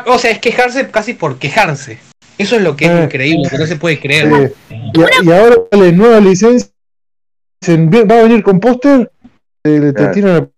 o 0.06 0.18
sea, 0.20 0.30
es 0.30 0.38
quejarse 0.38 0.88
casi 0.88 1.14
por 1.14 1.38
quejarse. 1.40 1.98
Eso 2.38 2.56
es 2.56 2.62
lo 2.62 2.76
que 2.76 2.84
es 2.84 2.92
eh, 2.92 3.04
increíble, 3.04 3.50
que 3.50 3.58
no 3.58 3.66
se 3.66 3.74
puede 3.74 3.98
creer. 3.98 4.54
y, 4.70 5.30
ahora 5.32 5.56
la 5.72 5.90
nueva 5.90 6.20
licencia, 6.20 6.70
va 7.68 8.20
a 8.20 8.22
venir 8.22 8.44
con 8.44 8.60
póster, 8.60 9.10
te, 9.64 9.92
te 9.94 10.06
tiran 10.08 10.50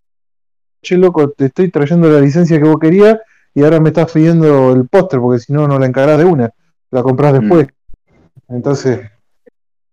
che 0.83 0.97
loco, 0.97 1.31
te 1.31 1.47
estoy 1.47 1.71
trayendo 1.71 2.09
la 2.09 2.21
licencia 2.21 2.59
que 2.59 2.65
vos 2.65 2.79
querías 2.81 3.19
y 3.55 3.63
ahora 3.63 3.81
me 3.81 3.91
estás 3.91 4.11
pidiendo 4.13 4.73
el 4.73 4.89
póster 4.89 5.21
porque 5.21 5.41
si 5.41 5.53
no, 5.53 5.67
no 5.69 5.79
la 5.79 5.87
encarás 5.87 6.19
de 6.19 6.25
una, 6.25 6.51
la 6.91 7.03
compras 7.03 7.33
mm. 7.33 7.39
después. 7.39 7.69
Entonces... 8.49 9.01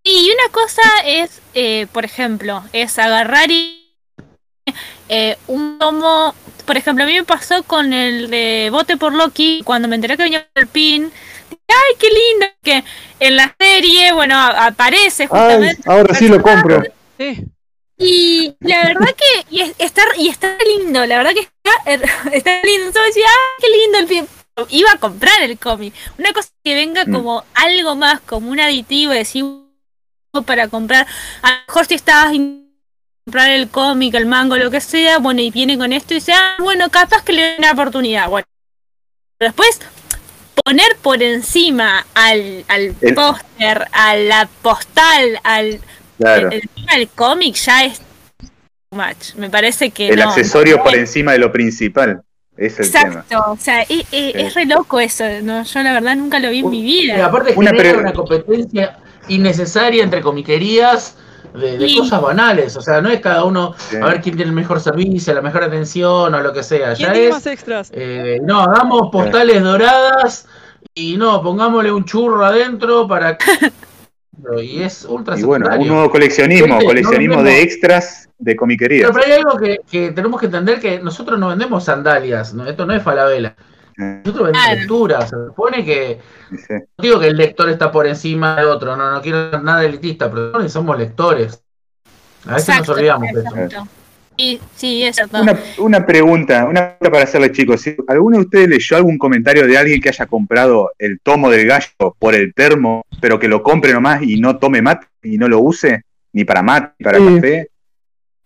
Y 0.04 0.30
una 0.32 0.52
cosa 0.52 0.82
es, 1.06 1.42
eh, 1.54 1.88
por 1.92 2.04
ejemplo, 2.04 2.64
es 2.74 3.00
agarrar 3.00 3.50
y 3.50 3.88
eh, 5.08 5.38
un 5.48 5.78
tomo, 5.80 6.36
por 6.66 6.76
ejemplo, 6.76 7.06
a 7.06 7.08
mí 7.08 7.14
me 7.14 7.24
pasó 7.24 7.64
con 7.64 7.94
el 7.94 8.30
de 8.30 8.70
Bote 8.72 8.98
por 8.98 9.14
Loki, 9.14 9.62
cuando 9.64 9.88
me 9.88 9.96
enteré 9.96 10.18
que 10.18 10.24
venía 10.24 10.46
el 10.56 10.68
pin, 10.68 11.10
ay, 11.50 11.96
qué 11.98 12.08
lindo, 12.08 12.46
que 12.62 12.84
en 13.20 13.36
la 13.38 13.56
serie, 13.58 14.12
bueno, 14.12 14.36
aparece 14.38 15.28
justamente. 15.28 15.82
ahora 15.86 16.14
sí 16.14 16.28
lo 16.28 16.42
compro. 16.42 16.84
Y 17.98 18.56
la 18.60 18.84
verdad 18.84 19.16
que 19.16 19.46
y 19.50 19.62
está, 19.62 20.04
y 20.18 20.30
está 20.30 20.58
lindo, 20.66 21.06
la 21.06 21.18
verdad 21.18 21.34
que 21.34 21.42
está, 21.42 22.32
está 22.32 22.62
lindo. 22.64 23.02
Decía, 23.06 23.26
ah, 23.28 23.60
qué 23.60 23.68
lindo 23.70 23.98
el 24.00 24.08
film. 24.08 24.28
Iba 24.70 24.92
a 24.92 24.98
comprar 24.98 25.42
el 25.42 25.58
cómic. 25.58 25.94
Una 26.18 26.32
cosa 26.32 26.50
que 26.64 26.76
venga 26.76 27.06
mm. 27.06 27.12
como 27.12 27.44
algo 27.54 27.96
más, 27.96 28.20
como 28.22 28.52
un 28.52 28.60
aditivo, 28.60 29.12
decir 29.12 29.46
para 30.46 30.68
comprar. 30.68 31.06
A 31.42 31.52
lo 31.52 31.58
mejor 31.68 31.86
si 31.86 31.96
estabas 31.96 32.34
comprar 33.26 33.52
el 33.52 33.70
cómic, 33.70 34.16
el 34.16 34.26
mango, 34.26 34.58
lo 34.58 34.72
que 34.72 34.82
sea, 34.82 35.20
bueno, 35.20 35.42
y 35.42 35.52
viene 35.52 35.78
con 35.78 35.94
esto 35.94 36.14
y 36.14 36.18
dice, 36.18 36.34
ah, 36.34 36.56
bueno, 36.60 36.90
capaz 36.90 37.24
que 37.24 37.34
le 37.34 37.42
doy 37.42 37.56
una 37.60 37.72
oportunidad. 37.72 38.30
Bueno, 38.30 38.48
después 39.40 39.80
poner 40.64 40.96
por 41.02 41.22
encima 41.22 42.06
al, 42.14 42.66
al 42.68 42.94
póster, 43.16 43.88
a 43.92 44.16
la 44.16 44.50
postal, 44.62 45.40
al 45.44 45.80
el, 46.20 47.10
cómic 47.16 47.56
ya 47.56 47.86
es 47.86 48.00
too 48.00 48.48
much. 48.92 49.36
Me 49.36 49.50
parece 49.50 49.92
que 49.92 50.10
el 50.10 50.22
accesorio 50.22 50.82
por 50.84 50.96
encima 50.96 51.34
de 51.34 51.40
lo 51.40 51.52
principal. 51.52 52.22
Es 52.56 52.80
el 52.80 52.86
Exacto, 52.86 53.44
o 53.48 53.58
sea, 53.58 53.82
es, 53.82 54.54
re 54.54 54.66
loco 54.66 55.00
eso. 55.00 55.24
¿no? 55.42 55.64
Yo 55.64 55.82
la 55.82 55.94
verdad 55.94 56.16
nunca 56.16 56.40
lo 56.40 56.52
vi 56.52 56.60
en 56.60 56.70
mi 56.70 56.84
vida. 56.84 57.18
Y 57.18 57.22
aparte 57.22 57.54
una, 57.56 57.72
genera 57.72 57.98
una 57.98 58.14
competencia 58.14 59.00
innecesaria 59.28 60.04
entre 60.04 60.22
comiquerías 60.22 61.18
de, 61.54 61.96
cosas 61.98 62.22
banales. 62.22 62.76
O 62.76 62.82
sea, 62.82 63.02
no 63.02 63.10
es 63.10 63.22
cada 63.22 63.44
uno 63.44 63.76
a 64.02 64.06
ver 64.06 64.22
quién 64.22 64.36
tiene 64.36 64.50
el 64.50 64.56
mejor 64.56 64.80
servicio, 64.80 65.34
la 65.34 65.42
mejor 65.42 65.64
atención 65.64 66.34
o 66.34 66.42
lo 66.42 66.54
que 66.54 66.64
sea. 66.64 66.94
Ya 66.94 67.14
es. 67.14 67.46
extras? 67.46 67.92
Eh, 67.94 68.40
no, 68.44 68.62
hagamos 68.62 69.10
postales 69.12 69.62
doradas 69.64 70.48
y 70.94 71.18
no, 71.18 71.42
pongámosle 71.42 71.92
un 71.92 72.06
churro 72.06 72.46
adentro 72.46 73.08
para 73.08 73.38
que. 73.38 73.46
y 74.62 74.82
es 74.82 75.06
ultra 75.06 75.38
Y 75.38 75.44
bueno, 75.44 75.68
un 75.78 75.88
nuevo 75.88 76.10
coleccionismo, 76.10 76.80
coleccionismo 76.80 77.44
de 77.44 77.62
extras 77.62 78.30
de 78.38 78.56
comiquería. 78.56 79.10
Pero, 79.12 79.26
hay 79.26 79.32
algo 79.34 79.58
que, 79.58 80.12
tenemos 80.12 80.40
que 80.40 80.48
entender 80.48 80.80
que 80.80 81.00
nosotros 81.00 81.40
no 81.40 81.50
vendemos 81.50 81.84
sandalias, 81.86 82.54
esto 82.68 82.86
no 82.86 82.94
es 82.94 83.04
falabella. 83.04 83.56
Nosotros 83.96 84.52
vendemos 84.52 84.80
lecturas, 84.80 85.30
se 85.30 85.36
supone 85.36 85.86
que 85.86 86.20
no 86.70 86.80
digo 86.98 87.20
que 87.20 87.28
el 87.28 87.38
lector 87.38 87.70
está 87.70 87.92
por 87.92 88.08
encima 88.08 88.56
de 88.56 88.66
otro, 88.66 88.98
no, 88.98 89.12
no 89.12 89.22
quiero 89.22 89.62
nada 89.62 89.86
elitista, 89.86 90.32
pero 90.32 90.68
somos 90.68 90.98
lectores. 90.98 91.64
A 92.46 92.56
veces 92.56 92.80
nos 92.80 92.90
olvidamos 92.90 93.30
de 93.32 93.66
eso. 93.66 93.88
Sí, 94.38 94.60
sí, 94.76 95.04
eso. 95.04 95.24
Una, 95.32 95.60
una 95.78 96.06
pregunta, 96.06 96.66
una 96.66 96.98
pregunta 96.98 97.12
para 97.12 97.24
hacerle 97.24 97.52
chicos. 97.52 97.82
Si 97.82 97.96
¿Alguno 98.08 98.38
de 98.38 98.44
ustedes 98.44 98.68
leyó 98.68 98.98
algún 98.98 99.18
comentario 99.18 99.68
de 99.68 99.78
alguien 99.78 100.02
que 100.02 100.10
haya 100.10 100.26
comprado 100.26 100.92
el 100.98 101.20
tomo 101.22 101.50
del 101.50 101.68
gallo 101.68 102.16
por 102.18 102.34
el 102.34 102.54
termo, 102.54 103.06
pero 103.22 103.40
que 103.40 103.48
lo 103.48 103.62
compre 103.62 103.94
nomás 103.94 104.24
y 104.24 104.40
no 104.40 104.58
tome 104.58 104.82
mate 104.82 105.08
y 105.22 105.38
no 105.38 105.48
lo 105.48 105.60
use? 105.60 106.04
Ni 106.32 106.46
para 106.46 106.64
mate, 106.64 106.94
ni 106.98 107.04
para 107.04 107.20
café. 107.20 107.70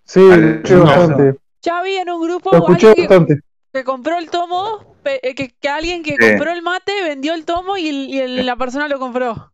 Sí, 0.04 0.22
bastante. 0.22 1.36
Ya 1.62 1.82
vi 1.82 1.96
en 1.96 2.10
un 2.10 2.22
grupo 2.22 2.52
bastante. 2.52 3.42
Que, 3.74 3.84
compró 3.84 4.18
el 4.18 4.30
tomo, 4.30 4.96
eh, 5.06 5.36
que, 5.36 5.70
alguien 5.70 6.02
que 6.02 6.18
compró 6.18 6.52
el 6.52 6.62
mate 6.64 6.92
vendió 7.04 7.34
el 7.34 7.46
tomo 7.46 7.78
y, 7.78 8.44
la 8.44 8.56
persona 8.56 8.88
lo 8.88 9.00
compró. 9.00 9.52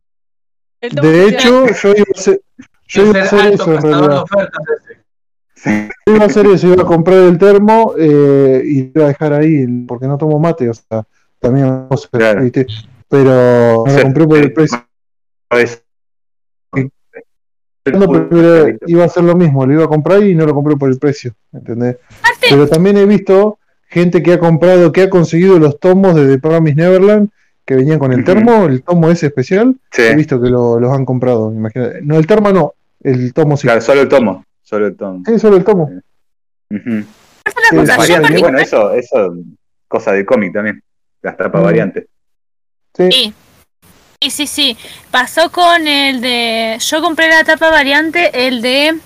de 0.82 1.28
hecho, 1.28 1.68
yo 1.68 1.90
iba 1.90 2.06
a 2.16 2.20
hacer, 2.20 2.42
yo 2.88 3.06
iba 3.08 3.20
a 3.20 3.24
hacer 3.24 3.54
eso 3.54 3.74
en 3.74 3.82
realidad. 3.82 4.24
Iba 6.06 6.24
a 6.24 6.26
hacer 6.26 6.46
eso, 6.48 6.68
iba 6.68 6.84
a 6.84 6.86
comprar 6.86 7.20
el 7.20 7.38
termo 7.38 7.94
eh, 7.98 8.62
y 8.66 8.92
iba 8.94 9.06
a 9.06 9.08
dejar 9.08 9.34
ahí, 9.34 9.66
porque 9.88 10.08
no 10.08 10.18
tomo 10.18 10.40
mate, 10.40 10.70
o 10.70 10.74
sea, 10.74 11.04
también 11.40 11.88
pero 13.10 13.84
me 13.86 13.94
lo 13.94 14.02
compré 14.02 14.28
por 14.28 14.38
el 14.38 14.54
precio. 14.54 14.86
iba 18.88 19.04
a 19.04 19.06
hacer 19.06 19.24
lo 19.24 19.36
mismo, 19.36 19.66
lo 19.66 19.74
iba 19.74 19.84
a 19.84 19.88
comprar 19.88 20.24
y 20.24 20.36
no 20.36 20.46
lo 20.46 20.54
compré 20.54 20.76
por 20.76 20.90
el 20.90 20.98
precio, 20.98 21.34
¿entendés? 21.52 21.98
Pero 22.50 22.68
también 22.68 22.98
he 22.98 23.06
visto 23.06 23.60
gente 23.88 24.24
que 24.24 24.34
ha 24.34 24.40
comprado, 24.40 24.92
que 24.92 25.04
ha 25.04 25.10
conseguido 25.10 25.60
los 25.60 25.80
tomos 25.80 26.16
de 26.16 26.28
The 26.28 26.40
Promise 26.40 26.76
Neverland, 26.76 27.30
que 27.66 27.76
venían 27.76 28.00
con 28.00 28.12
el 28.12 28.24
termo, 28.24 28.66
el 28.66 28.84
tomo 28.84 29.10
ese 29.10 29.28
especial, 29.28 29.76
he 29.98 30.16
visto 30.16 30.42
que 30.42 30.50
lo, 30.50 30.80
los 30.80 30.92
han 30.92 31.06
comprado, 31.06 31.54
imagínate. 31.54 32.02
No, 32.02 32.18
el 32.18 32.28
termo 32.28 32.52
no, 32.52 32.74
el 33.04 33.34
tomo 33.34 33.56
sí. 33.58 33.68
Claro, 33.68 33.82
solo 33.82 34.02
el 34.02 34.08
tomo. 34.10 34.44
Solo 34.74 34.88
el 34.88 34.98
tomo. 34.98 35.22
Sí, 35.24 35.38
solo 35.38 35.58
el 35.58 35.64
tomo. 35.64 35.88
bueno, 38.42 38.58
eso, 38.58 38.92
eso, 38.92 39.36
cosa 39.88 40.14
de 40.14 40.26
cómic 40.26 40.52
también. 40.52 40.82
Las 41.22 41.38
tapas 41.38 41.62
mm. 41.62 41.64
variantes. 41.64 42.06
Sí. 42.96 43.10
sí. 43.12 43.34
Sí, 44.32 44.48
sí, 44.48 44.78
Pasó 45.12 45.52
con 45.52 45.88
el 45.88 46.22
de. 46.22 46.78
Yo 46.80 47.02
compré 47.04 47.30
la 47.30 47.44
tapa 47.44 47.70
variante, 47.70 48.48
el 48.48 48.64
de. 48.64 48.98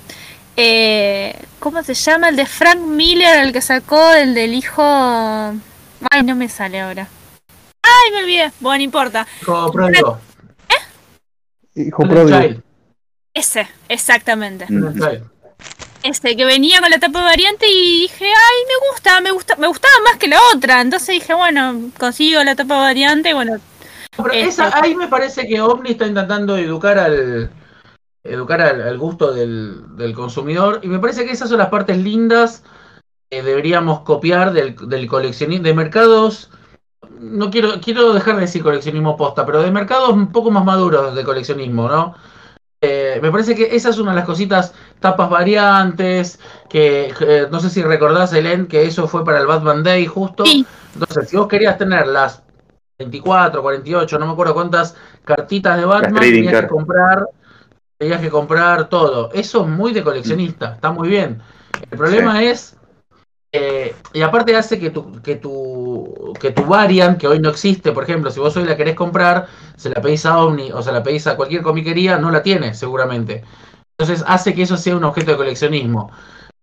Eh, 0.55 1.37
¿Cómo 1.59 1.83
se 1.83 1.95
llama? 1.95 2.29
El 2.29 2.37
de 2.37 2.45
Frank 2.45 2.79
Miller, 2.79 3.43
el 3.43 3.51
que 3.51 3.59
sacó 3.59 4.13
el 4.13 4.33
del 4.33 4.53
hijo. 4.53 4.81
Ay, 4.83 6.23
no 6.23 6.33
me 6.37 6.47
sale 6.47 6.79
ahora. 6.79 7.09
Ay, 7.83 8.11
me 8.13 8.19
olvidé. 8.19 8.51
Bueno, 8.61 8.77
no 8.77 8.83
importa. 8.83 9.27
Hijo 9.41 9.71
pródigo. 9.73 10.17
¿Eh? 10.69 11.81
Hijo 11.87 12.07
pródigo. 12.07 12.61
Ese, 13.33 13.67
exactamente. 13.89 14.65
Este, 16.07 16.37
que 16.37 16.45
venía 16.45 16.79
con 16.79 16.89
la 16.89 16.99
tapa 16.99 17.21
variante 17.21 17.67
y 17.69 18.01
dije, 18.03 18.25
ay, 18.25 18.65
me 18.65 18.89
gusta, 18.89 19.19
me 19.19 19.31
gusta, 19.31 19.57
me 19.57 19.67
gustaba 19.67 19.93
más 20.05 20.15
que 20.15 20.29
la 20.29 20.37
otra. 20.55 20.79
Entonces 20.79 21.15
dije, 21.15 21.33
bueno, 21.33 21.91
consigo 21.99 22.41
la 22.45 22.55
tapa 22.55 22.77
variante, 22.77 23.33
bueno. 23.33 23.57
Pero 24.15 24.31
esa, 24.31 24.71
ahí 24.81 24.95
me 24.95 25.09
parece 25.09 25.45
que 25.45 25.59
Omni 25.59 25.91
está 25.91 26.07
intentando 26.07 26.57
educar 26.57 26.97
al 26.97 27.51
educar 28.23 28.61
al, 28.61 28.97
gusto 28.97 29.33
del, 29.33 30.13
consumidor. 30.15 30.79
Y 30.81 30.87
me 30.87 30.99
parece 30.99 31.25
que 31.25 31.33
esas 31.33 31.49
son 31.49 31.57
las 31.57 31.69
partes 31.69 31.97
lindas 31.97 32.63
que 33.29 33.43
deberíamos 33.43 34.01
copiar 34.01 34.53
del, 34.53 34.75
del 34.87 35.07
coleccionismo 35.07 35.65
de 35.65 35.73
mercados. 35.73 36.49
No 37.19 37.51
quiero, 37.51 37.81
quiero 37.81 38.13
dejar 38.13 38.35
de 38.35 38.41
decir 38.41 38.63
coleccionismo 38.63 39.17
posta, 39.17 39.45
pero 39.45 39.61
de 39.61 39.71
mercados 39.71 40.11
un 40.11 40.31
poco 40.31 40.51
más 40.51 40.63
maduros 40.63 41.13
de 41.15 41.23
coleccionismo, 41.25 41.89
¿no? 41.89 42.15
Eh, 42.87 43.19
me 43.21 43.31
parece 43.31 43.53
que 43.53 43.75
esa 43.75 43.89
es 43.89 43.97
una 43.97 44.11
de 44.11 44.17
las 44.17 44.25
cositas, 44.25 44.73
tapas 45.01 45.29
variantes, 45.29 46.39
que 46.69 47.13
eh, 47.19 47.47
no 47.51 47.59
sé 47.59 47.69
si 47.69 47.83
recordás, 47.83 48.31
Helen, 48.31 48.67
que 48.67 48.85
eso 48.85 49.07
fue 49.07 49.25
para 49.25 49.39
el 49.39 49.45
Batman 49.47 49.83
Day 49.83 50.05
justo. 50.05 50.45
Entonces, 50.93 51.29
si 51.29 51.35
vos 51.35 51.47
querías 51.47 51.77
tener 51.77 52.07
las 52.07 52.43
24, 52.97 53.61
48, 53.61 54.19
no 54.19 54.25
me 54.25 54.31
acuerdo 54.31 54.53
cuántas 54.53 54.95
cartitas 55.25 55.77
de 55.77 55.85
Batman, 55.85 56.21
tenías 56.21 56.61
que 56.61 56.67
comprar, 56.67 57.27
tenías 57.97 58.21
que 58.21 58.29
comprar 58.29 58.87
todo. 58.87 59.31
Eso 59.33 59.63
es 59.63 59.67
muy 59.67 59.91
de 59.91 60.03
coleccionista, 60.03 60.75
está 60.75 60.91
muy 60.91 61.09
bien. 61.09 61.41
El 61.91 61.97
problema 61.97 62.41
es 62.41 62.76
y 64.13 64.21
aparte 64.21 64.55
hace 64.55 64.79
que 64.79 64.89
tu, 64.89 65.21
que 65.21 65.35
tu, 65.35 66.33
que 66.39 66.51
tu 66.51 66.63
variant, 66.65 67.17
que 67.17 67.27
hoy 67.27 67.39
no 67.39 67.49
existe, 67.49 67.91
por 67.91 68.03
ejemplo, 68.03 68.31
si 68.31 68.39
vos 68.39 68.55
hoy 68.57 68.65
la 68.65 68.77
querés 68.77 68.95
comprar, 68.95 69.47
se 69.75 69.89
la 69.89 70.01
pedís 70.01 70.25
a 70.25 70.39
Omni 70.39 70.71
o 70.71 70.81
se 70.81 70.91
la 70.91 71.03
pedís 71.03 71.27
a 71.27 71.35
cualquier 71.35 71.61
comiquería, 71.61 72.17
no 72.17 72.31
la 72.31 72.43
tiene, 72.43 72.73
seguramente. 72.73 73.43
Entonces 73.97 74.23
hace 74.27 74.53
que 74.53 74.63
eso 74.63 74.77
sea 74.77 74.95
un 74.95 75.03
objeto 75.03 75.31
de 75.31 75.37
coleccionismo. 75.37 76.11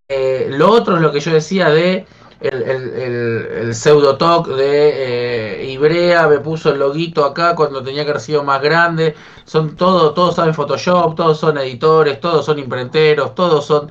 Eh, 0.08 0.48
lo 0.50 0.70
otro 0.70 0.96
es 0.96 1.02
lo 1.02 1.12
que 1.12 1.20
yo 1.20 1.32
decía 1.32 1.70
de 1.70 2.06
el, 2.40 2.62
el, 2.62 3.74
pseudo 3.74 4.16
talk 4.18 4.48
de 4.48 5.62
eh, 5.62 5.70
Ibrea, 5.72 6.28
me 6.28 6.40
puso 6.40 6.70
el 6.70 6.78
loguito 6.78 7.24
acá 7.24 7.54
cuando 7.54 7.82
tenía 7.82 8.04
que 8.04 8.10
haber 8.10 8.20
sido 8.20 8.44
más 8.44 8.60
grande. 8.60 9.14
Son 9.44 9.76
todo, 9.76 10.12
todos 10.12 10.36
saben 10.36 10.54
Photoshop, 10.54 11.14
todos 11.14 11.38
son 11.38 11.58
editores, 11.58 12.20
todos 12.20 12.44
son 12.44 12.58
imprenteros, 12.58 13.34
todos 13.34 13.64
son 13.64 13.90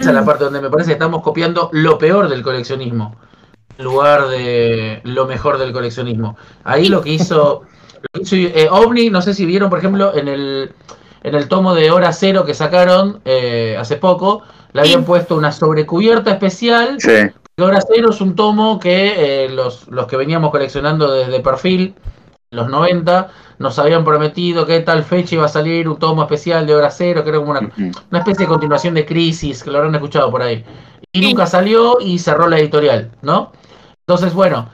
esa 0.00 0.10
es 0.10 0.14
la 0.16 0.24
parte 0.24 0.44
donde 0.44 0.60
me 0.60 0.70
parece 0.70 0.88
que 0.88 0.94
estamos 0.94 1.22
copiando 1.22 1.68
lo 1.72 1.98
peor 1.98 2.28
del 2.28 2.42
coleccionismo 2.42 3.16
en 3.80 3.84
lugar 3.84 4.28
de 4.28 5.00
lo 5.04 5.26
mejor 5.26 5.58
del 5.58 5.72
coleccionismo. 5.72 6.36
Ahí 6.64 6.88
lo 6.88 7.00
que 7.00 7.10
hizo, 7.10 7.62
eh, 8.30 8.68
OVNI, 8.70 9.10
no 9.10 9.22
sé 9.22 9.34
si 9.34 9.46
vieron, 9.46 9.70
por 9.70 9.78
ejemplo, 9.78 10.14
en 10.14 10.28
el, 10.28 10.72
en 11.22 11.34
el 11.34 11.48
tomo 11.48 11.74
de 11.74 11.90
Hora 11.90 12.12
Cero 12.12 12.44
que 12.44 12.54
sacaron 12.54 13.20
eh, 13.24 13.76
hace 13.78 13.96
poco, 13.96 14.42
le 14.72 14.82
habían 14.82 15.04
puesto 15.04 15.34
una 15.34 15.50
sobrecubierta 15.50 16.30
especial. 16.30 16.96
Sí. 16.98 17.30
Hora 17.58 17.80
Cero 17.86 18.10
es 18.10 18.20
un 18.20 18.34
tomo 18.34 18.78
que 18.78 19.44
eh, 19.44 19.48
los, 19.48 19.88
los 19.88 20.06
que 20.06 20.16
veníamos 20.16 20.50
coleccionando 20.50 21.10
desde 21.10 21.40
perfil, 21.40 21.94
los 22.52 22.68
90, 22.68 23.30
nos 23.58 23.78
habían 23.78 24.04
prometido 24.04 24.66
que 24.66 24.80
tal 24.80 25.04
fecha 25.04 25.36
iba 25.36 25.44
a 25.44 25.48
salir 25.48 25.88
un 25.88 25.98
tomo 25.98 26.22
especial 26.22 26.66
de 26.66 26.74
Hora 26.74 26.90
Cero, 26.90 27.22
que 27.22 27.30
era 27.30 27.38
como 27.38 27.52
una, 27.52 27.70
especie 28.18 28.44
de 28.44 28.48
continuación 28.48 28.94
de 28.94 29.06
Crisis, 29.06 29.62
que 29.62 29.70
lo 29.70 29.78
habrán 29.78 29.94
escuchado 29.94 30.30
por 30.32 30.42
ahí. 30.42 30.64
Y 31.12 31.20
nunca 31.20 31.46
salió 31.46 31.98
y 32.00 32.18
cerró 32.18 32.48
la 32.48 32.58
editorial, 32.58 33.12
¿no? 33.22 33.52
Entonces, 34.04 34.34
bueno, 34.34 34.68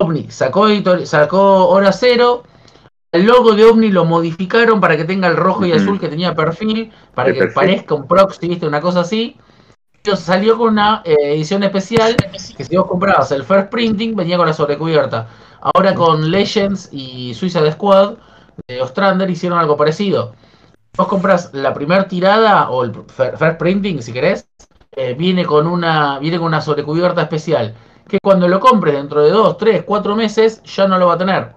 OVNI 0.00 0.30
sacó, 0.30 0.66
sacó 1.04 1.68
Hora 1.68 1.92
Cero, 1.92 2.42
el 3.12 3.24
logo 3.24 3.52
de 3.52 3.64
OVNI 3.66 3.92
lo 3.92 4.04
modificaron 4.04 4.80
para 4.80 4.96
que 4.96 5.04
tenga 5.04 5.28
el 5.28 5.36
rojo 5.36 5.64
y 5.64 5.72
azul 5.72 6.00
que 6.00 6.08
tenía 6.08 6.34
perfil, 6.34 6.92
para 7.14 7.32
que 7.32 7.46
parezca 7.46 7.94
un 7.94 8.08
proxy, 8.08 8.48
¿viste? 8.48 8.66
Una 8.66 8.80
cosa 8.80 9.00
así. 9.00 9.36
Salió 10.16 10.56
con 10.56 10.70
una 10.70 11.02
eh, 11.04 11.34
edición 11.34 11.62
especial 11.62 12.16
que 12.16 12.64
si 12.64 12.76
vos 12.76 12.86
comprabas 12.86 13.30
el 13.32 13.44
first 13.44 13.68
printing 13.70 14.16
venía 14.16 14.38
con 14.38 14.46
la 14.46 14.52
sobrecubierta. 14.52 15.28
Ahora 15.62 15.94
con 15.94 16.30
Legends 16.30 16.88
y 16.92 17.34
Suicide 17.34 17.72
Squad 17.72 18.14
de 18.68 18.80
Ostrander 18.82 19.28
hicieron 19.28 19.58
algo 19.58 19.76
parecido. 19.76 20.34
Vos 20.96 21.08
compras 21.08 21.50
la 21.52 21.74
primera 21.74 22.08
tirada 22.08 22.70
o 22.70 22.84
el 22.84 22.92
fir- 22.92 23.36
first 23.36 23.58
printing, 23.58 24.02
si 24.02 24.12
querés, 24.12 24.48
eh, 24.96 25.14
viene 25.14 25.44
con 25.46 25.66
una 25.66 26.18
viene 26.18 26.38
con 26.38 26.48
una 26.48 26.60
sobrecubierta 26.60 27.22
especial 27.22 27.74
que 28.08 28.18
cuando 28.22 28.48
lo 28.48 28.60
compres 28.60 28.94
dentro 28.94 29.22
de 29.22 29.30
2, 29.30 29.56
3, 29.58 29.84
4 29.84 30.16
meses 30.16 30.62
ya 30.64 30.88
no 30.88 30.98
lo 30.98 31.06
va 31.08 31.14
a 31.14 31.18
tener. 31.18 31.54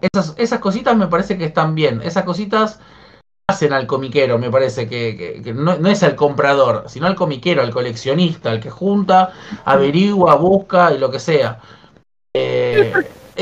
Esas, 0.00 0.34
esas 0.38 0.60
cositas 0.60 0.96
me 0.96 1.06
parece 1.08 1.36
que 1.38 1.44
están 1.44 1.74
bien. 1.74 2.00
Esas 2.02 2.24
cositas 2.24 2.80
hacen 3.48 3.72
al 3.72 3.86
comiquero, 3.86 4.38
me 4.38 4.50
parece 4.50 4.88
que 4.88 5.42
no, 5.54 5.78
no 5.78 5.88
es 5.90 6.02
al 6.04 6.16
comprador, 6.16 6.84
sino 6.88 7.06
al 7.06 7.16
comiquero, 7.16 7.62
al 7.62 7.72
coleccionista, 7.72 8.50
al 8.50 8.60
que 8.60 8.70
junta, 8.70 9.32
averigua, 9.64 10.36
busca 10.36 10.92
y 10.94 10.98
lo 10.98 11.10
que 11.10 11.20
sea. 11.20 11.60
Eh, 12.34 12.92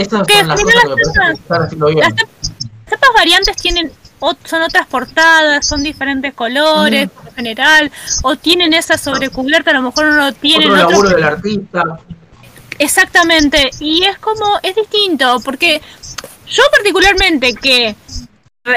son 0.09 0.21
las 0.21 0.29
cosas 0.29 0.29
final 0.29 0.57
que 0.57 0.65
me 0.65 0.75
las 0.75 0.87
parece 0.87 1.13
que 1.13 1.33
están 1.43 1.63
haciendo 1.63 1.87
bien. 1.89 1.99
Las 2.01 2.15
cepas 2.89 3.11
variantes 3.15 3.57
tienen 3.57 3.93
son 4.45 4.63
otras 4.63 4.87
portadas, 4.89 5.65
son 5.65 5.83
diferentes 5.83 6.35
colores 6.35 7.07
Mm. 7.07 7.29
en 7.29 7.35
general, 7.35 7.93
o 8.23 8.35
tienen 8.35 8.75
esa 8.75 8.99
sobrecubierta, 8.99 9.71
a 9.71 9.75
lo 9.75 9.83
mejor 9.83 10.07
no 10.07 10.15
lo 10.17 10.33
tienen 10.33 10.71
Otro 10.71 10.91
laburo 10.91 11.09
del 11.11 11.23
artista. 11.23 11.83
Exactamente, 12.81 13.71
y 13.79 14.05
es 14.05 14.19
como, 14.19 14.59
es 14.63 14.75
distinto, 14.75 15.39
porque 15.45 15.81
yo 16.49 16.63
particularmente 16.73 17.55
que 17.55 17.95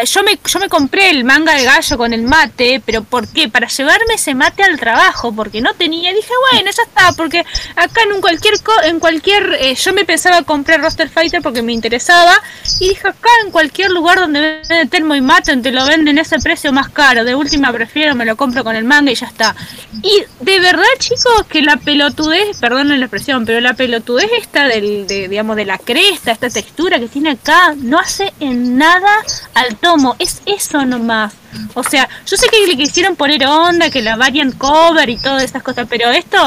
yo 0.06 0.24
me, 0.24 0.40
yo 0.46 0.60
me 0.60 0.70
compré 0.70 1.10
el 1.10 1.24
manga 1.24 1.54
de 1.56 1.64
gallo 1.64 1.98
con 1.98 2.14
el 2.14 2.24
mate, 2.24 2.82
pero 2.86 3.04
¿por 3.04 3.28
qué? 3.28 3.50
Para 3.50 3.68
llevarme 3.68 4.16
ese 4.16 4.36
mate 4.36 4.64
al 4.64 4.80
trabajo, 4.80 5.34
porque 5.34 5.62
no 5.62 5.74
tenía, 5.74 6.14
dije, 6.14 6.34
bueno, 6.52 6.72
ya 6.72 6.84
está, 6.84 7.12
porque 7.14 7.46
acá 7.76 8.02
en 8.14 8.22
cualquier, 8.22 8.56
en 8.84 9.00
cualquier, 9.00 9.58
eh, 9.60 9.76
yo 9.76 9.94
me 9.94 10.06
pensaba 10.06 10.44
comprar 10.44 10.82
Roster 10.82 11.10
Fighter 11.10 11.42
porque 11.42 11.62
me 11.62 11.74
interesaba, 11.74 12.42
y 12.80 12.90
dije, 12.90 13.08
acá 13.08 13.30
en 13.46 13.52
cualquier 13.52 13.92
lugar 13.92 14.20
donde 14.20 14.40
venden 14.42 14.90
termo 14.90 15.16
y 15.16 15.22
mate, 15.22 15.56
te 15.58 15.72
lo 15.72 15.86
venden 15.86 16.18
ese 16.18 16.40
precio 16.40 16.72
más 16.72 16.90
caro, 16.90 17.24
de 17.24 17.36
última 17.36 17.72
prefiero, 17.72 18.16
me 18.16 18.26
lo 18.26 18.36
compro 18.36 18.64
con 18.64 18.76
el 18.76 18.84
manga 18.84 19.12
y 19.12 19.16
ya 19.16 19.28
está. 19.28 19.56
Y 20.04 20.24
de 20.40 20.60
verdad, 20.60 20.84
chicos, 20.98 21.46
que 21.50 21.62
la 21.62 21.78
pelotudez, 21.78 22.58
perdonen 22.60 23.00
la 23.00 23.06
expresión, 23.06 23.46
pero 23.46 23.60
la 23.62 23.74
pelotudez 23.74 24.30
esta 24.38 24.68
del, 24.68 25.08
de, 25.08 25.28
digamos, 25.28 25.56
de 25.56 25.66
la 25.66 25.78
cresta, 25.78 26.32
esta 26.32 26.50
textura 26.50 27.00
que 27.00 27.08
tiene 27.08 27.32
acá, 27.32 27.74
no 27.78 28.00
hace 28.00 28.34
en 28.40 28.78
nada 28.78 29.12
al 29.54 29.76
tomo. 29.82 30.16
Es 30.20 30.42
eso 30.46 30.86
nomás. 30.86 31.34
O 31.74 31.84
sea, 31.84 32.08
yo 32.26 32.38
sé 32.38 32.48
que 32.48 32.66
le 32.68 32.78
quisieron 32.78 33.16
poner 33.16 33.46
onda, 33.46 33.90
que 33.90 34.02
la 34.02 34.16
variant 34.16 34.58
cover 34.58 35.10
y 35.10 35.18
todas 35.18 35.44
esas 35.44 35.62
cosas, 35.64 35.88
pero 35.90 36.10
esto 36.10 36.38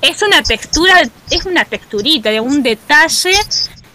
es, 0.00 0.22
una 0.22 0.42
textura, 0.42 1.02
es 1.30 1.44
una 1.46 1.64
texturita, 1.64 2.30
de 2.30 2.40
un 2.40 2.62
detalle 2.62 3.32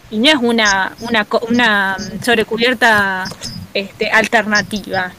y 0.09 0.20
no 0.20 0.30
es 0.30 0.36
una, 0.36 0.95
una, 1.01 1.28
una 1.49 1.97
sobrecubierta 2.24 3.26
este, 3.74 4.09
alternativa. 4.09 5.11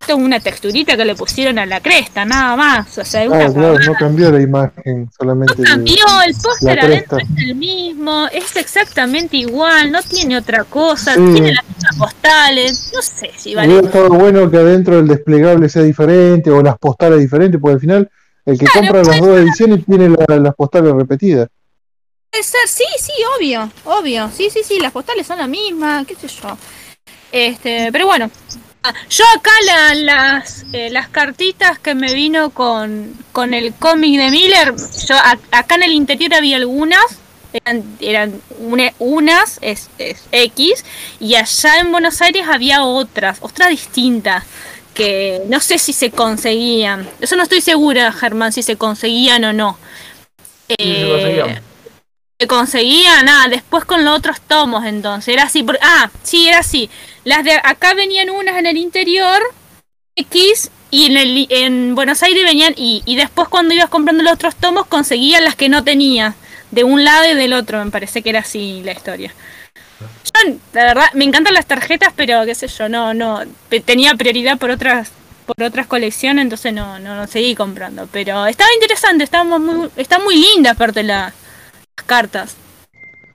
Esto 0.00 0.14
es 0.16 0.18
una 0.18 0.40
texturita 0.40 0.96
que 0.96 1.04
le 1.04 1.14
pusieron 1.14 1.58
a 1.58 1.66
la 1.66 1.80
cresta, 1.80 2.24
nada 2.24 2.56
más. 2.56 2.96
O 2.96 3.04
sea, 3.04 3.28
una 3.28 3.44
Ah, 3.44 3.52
claro, 3.52 3.78
no 3.80 3.94
cambió 3.94 4.32
la 4.32 4.40
imagen, 4.40 5.10
solamente. 5.16 5.54
no 5.58 5.64
cambió, 5.64 6.04
el 6.26 6.34
póster 6.42 6.80
adentro 6.80 7.18
es 7.18 7.28
el 7.44 7.54
mismo, 7.54 8.26
es 8.32 8.56
exactamente 8.56 9.36
igual, 9.36 9.92
no 9.92 10.02
tiene 10.02 10.38
otra 10.38 10.64
cosa, 10.64 11.14
Sí. 11.16 11.20
tiene 11.34 11.52
las 11.52 11.64
mismas 11.68 11.96
postales, 11.98 12.92
no 12.94 13.02
sé 13.02 13.30
si 13.36 13.54
Hubiera 13.54 13.74
vale. 13.74 13.86
estado 13.88 14.08
bueno 14.08 14.50
que 14.50 14.56
adentro 14.56 14.98
el 14.98 15.06
desplegable 15.06 15.68
sea 15.68 15.82
diferente 15.82 16.50
o 16.50 16.62
las 16.62 16.78
postales 16.78 17.20
diferentes, 17.20 17.60
porque 17.60 17.74
al 17.74 17.80
final 17.80 18.10
el 18.46 18.58
que 18.58 18.64
Claro, 18.64 18.80
compra 18.88 19.02
las 19.04 19.20
dos 19.20 19.38
ediciones 19.38 19.84
tiene 19.84 20.08
la- 20.08 20.36
las 20.38 20.54
postales 20.54 20.94
repetidas. 20.94 21.46
Puede 22.30 22.42
ser, 22.42 22.60
sí, 22.68 22.84
sí, 22.98 23.12
obvio, 23.38 23.70
obvio, 23.84 24.30
sí, 24.34 24.48
sí, 24.50 24.60
sí, 24.64 24.80
las 24.80 24.92
postales 24.92 25.26
son 25.26 25.36
las 25.36 25.48
mismas, 25.48 26.06
qué 26.06 26.14
sé 26.14 26.26
yo. 26.26 26.56
Este, 27.32 27.90
pero 27.92 28.06
bueno, 28.06 28.30
yo 29.10 29.24
acá 29.36 29.50
la- 29.66 29.94
las, 29.94 30.64
eh, 30.72 30.88
las 30.90 31.08
cartitas 31.08 31.78
que 31.78 31.94
me 31.94 32.14
vino 32.14 32.50
con, 32.50 33.12
con 33.32 33.52
el 33.54 33.74
cómic 33.74 34.18
de 34.18 34.30
Miller, 34.30 34.74
yo 35.06 35.16
a- 35.16 35.38
acá 35.52 35.74
en 35.74 35.82
el 35.82 35.92
interior 35.92 36.32
había 36.34 36.56
algunas, 36.56 37.04
eran, 37.52 37.84
eran 38.00 38.40
una- 38.58 38.92
unas 38.98 39.58
es, 39.60 39.90
es 39.98 40.22
X, 40.32 40.84
y 41.18 41.34
allá 41.34 41.78
en 41.80 41.92
Buenos 41.92 42.22
Aires 42.22 42.46
había 42.48 42.84
otras, 42.84 43.38
otras 43.40 43.68
distintas, 43.70 44.44
que 44.94 45.42
no 45.48 45.60
sé 45.60 45.78
si 45.78 45.92
se 45.92 46.10
conseguían. 46.10 47.08
Eso 47.20 47.36
no 47.36 47.42
estoy 47.42 47.60
segura, 47.60 48.12
Germán, 48.12 48.52
si 48.52 48.62
se 48.62 48.76
conseguían 48.76 49.44
o 49.44 49.52
no. 49.52 49.78
Sí, 50.68 50.74
se 50.78 50.84
Eh, 51.02 51.08
conseguían. 51.10 51.62
Se 52.40 52.46
conseguía 52.46 53.22
nada 53.22 53.48
después 53.48 53.84
con 53.84 54.02
los 54.04 54.16
otros 54.18 54.40
tomos 54.40 54.84
entonces 54.86 55.34
era 55.34 55.42
así 55.44 55.62
por- 55.62 55.78
ah 55.82 56.10
sí 56.22 56.48
era 56.48 56.60
así. 56.60 56.88
Las 57.24 57.44
de 57.44 57.52
acá 57.52 57.92
venían 57.94 58.30
unas 58.30 58.56
en 58.56 58.64
el 58.66 58.78
interior 58.78 59.42
X 60.16 60.70
y 60.90 61.06
en 61.06 61.16
el 61.18 61.46
en 61.50 61.94
Buenos 61.94 62.22
Aires 62.22 62.42
venían 62.44 62.72
y, 62.76 63.02
y 63.04 63.16
después 63.16 63.48
cuando 63.48 63.74
ibas 63.74 63.90
comprando 63.90 64.22
los 64.22 64.32
otros 64.32 64.56
tomos 64.56 64.86
conseguías 64.86 65.42
las 65.42 65.54
que 65.54 65.68
no 65.68 65.84
tenías 65.84 66.34
de 66.70 66.84
un 66.84 67.04
lado 67.04 67.30
y 67.30 67.34
del 67.34 67.52
otro 67.52 67.84
me 67.84 67.90
parece 67.90 68.22
que 68.22 68.30
era 68.30 68.40
así 68.40 68.82
la 68.84 68.92
historia. 68.92 69.34
Yo 70.24 70.54
la 70.72 70.84
verdad 70.84 71.12
me 71.12 71.24
encantan 71.26 71.52
las 71.54 71.66
tarjetas 71.66 72.12
pero 72.16 72.44
qué 72.46 72.54
sé 72.54 72.68
yo 72.68 72.88
no 72.88 73.12
no 73.12 73.42
tenía 73.84 74.14
prioridad 74.14 74.56
por 74.58 74.70
otras 74.70 75.10
por 75.44 75.62
otras 75.62 75.86
colecciones 75.86 76.42
entonces 76.42 76.72
no 76.72 76.98
no, 76.98 77.16
no 77.16 77.26
seguí 77.26 77.54
comprando 77.54 78.08
pero 78.10 78.46
estaba 78.46 78.70
interesante 78.72 79.24
estaba 79.24 79.58
muy 79.58 79.90
está 79.96 80.18
muy 80.20 80.36
linda 80.36 80.70
aparte 80.70 81.02
la 81.02 81.34
cartas. 82.02 82.56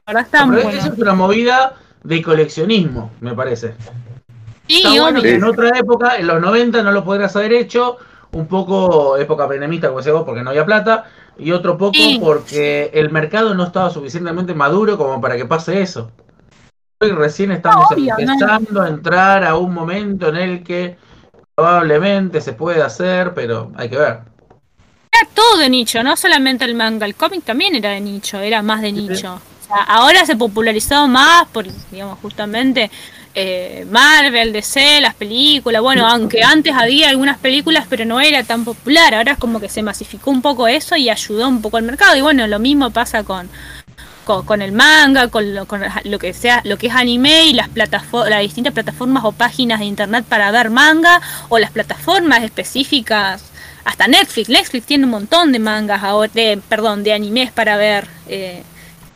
La 0.08 0.14
verdad 0.14 0.24
está 0.26 0.48
Pero 0.48 0.64
muy 0.68 0.76
eso 0.76 0.94
es 0.94 1.00
una 1.00 1.14
movida 1.14 1.74
de 2.04 2.22
coleccionismo, 2.22 3.12
me 3.22 3.34
parece. 3.34 3.74
Sí, 4.68 4.78
Está 4.86 5.02
bueno 5.02 5.22
que 5.22 5.36
en 5.36 5.44
otra 5.44 5.70
época, 5.78 6.18
en 6.18 6.28
los 6.28 6.42
90, 6.42 6.82
no 6.84 6.92
lo 6.92 7.04
podrías 7.04 7.36
haber 7.36 7.54
hecho, 7.54 7.98
un 8.32 8.48
poco 8.48 9.18
época 9.18 9.48
penemista, 9.48 9.88
como 9.88 10.00
decía 10.00 10.14
vos, 10.14 10.24
porque 10.26 10.42
no 10.44 10.50
había 10.52 10.66
plata, 10.66 11.06
y 11.38 11.52
otro 11.52 11.78
poco 11.78 11.94
Sí. 11.94 12.20
porque 12.22 12.90
el 12.94 13.10
mercado 13.12 13.54
no 13.54 13.64
estaba 13.64 13.90
suficientemente 13.90 14.54
maduro 14.54 14.98
como 14.98 15.20
para 15.22 15.38
que 15.38 15.46
pase 15.46 15.82
eso. 15.82 16.12
Hoy 17.02 17.12
recién 17.12 17.52
estamos 17.52 17.92
Obvio, 17.92 18.14
no. 18.18 18.20
empezando 18.34 18.82
a 18.82 18.88
entrar 18.88 19.44
a 19.44 19.56
un 19.56 19.74
momento 19.74 20.30
en 20.30 20.38
el 20.38 20.64
que 20.64 20.98
probablemente 21.56 22.42
se 22.42 22.54
puede 22.54 22.82
hacer, 22.82 23.34
pero 23.34 23.72
hay 23.76 23.90
que 23.90 23.98
ver. 23.98 24.20
Era 25.16 25.30
todo 25.34 25.58
de 25.58 25.70
nicho, 25.70 26.04
no 26.04 26.18
solamente 26.18 26.66
el 26.66 26.76
manga. 26.76 27.06
El 27.06 27.16
cómic 27.16 27.44
también 27.44 27.76
era 27.76 27.92
de 27.92 28.02
nicho, 28.02 28.40
era 28.40 28.62
más 28.62 28.82
de 28.82 28.92
nicho. 28.92 29.36
O 29.36 29.68
sea, 29.68 29.84
ahora 29.84 30.26
se 30.26 30.36
popularizó 30.36 31.08
más 31.08 31.48
por, 31.48 31.66
digamos, 31.90 32.20
justamente 32.20 32.92
eh, 33.34 33.86
Marvel, 33.90 34.52
DC, 34.52 35.00
las 35.02 35.16
películas. 35.16 35.82
Bueno, 35.82 36.08
aunque 36.08 36.44
antes 36.44 36.74
había 36.74 37.10
algunas 37.10 37.38
películas, 37.38 37.86
pero 37.90 38.04
no 38.06 38.20
era 38.20 38.44
tan 38.44 38.66
popular. 38.66 39.14
Ahora 39.14 39.34
es 39.34 39.38
como 39.38 39.60
que 39.60 39.70
se 39.70 39.84
masificó 39.84 40.32
un 40.32 40.42
poco 40.42 40.68
eso 40.68 40.96
y 40.96 41.10
ayudó 41.10 41.48
un 41.48 41.62
poco 41.62 41.78
al 41.78 41.84
mercado. 41.84 42.16
Y 42.16 42.22
bueno, 42.22 42.48
lo 42.48 42.60
mismo 42.60 42.92
pasa 42.92 43.24
con, 43.24 43.50
con, 44.26 44.46
con 44.46 44.62
el 44.62 44.74
manga, 44.74 45.30
con 45.30 45.56
lo, 45.56 45.66
con 45.66 45.82
lo 46.04 46.20
que 46.20 46.34
sea, 46.34 46.62
lo 46.66 46.78
que 46.78 46.88
es 46.88 46.94
anime 46.94 47.46
y 47.46 47.54
las 47.54 47.70
plataformas, 47.70 48.30
las 48.30 48.42
distintas 48.42 48.74
plataformas 48.74 49.24
o 49.24 49.32
páginas 49.32 49.80
de 49.80 49.86
internet 49.86 50.26
para 50.28 50.52
ver 50.52 50.70
manga 50.70 51.22
o 51.48 51.58
las 51.58 51.72
plataformas 51.72 52.44
específicas, 52.44 53.52
hasta 53.86 54.08
Netflix. 54.08 54.50
Netflix 54.50 54.86
tiene 54.86 55.06
un 55.06 55.12
montón 55.12 55.52
de 55.52 55.60
mangas 55.60 56.04
ahora, 56.04 56.32
de, 56.34 56.60
perdón, 56.68 57.04
de 57.04 57.14
animes 57.14 57.52
para 57.52 57.78
ver. 57.78 58.08
Eh, 58.28 58.64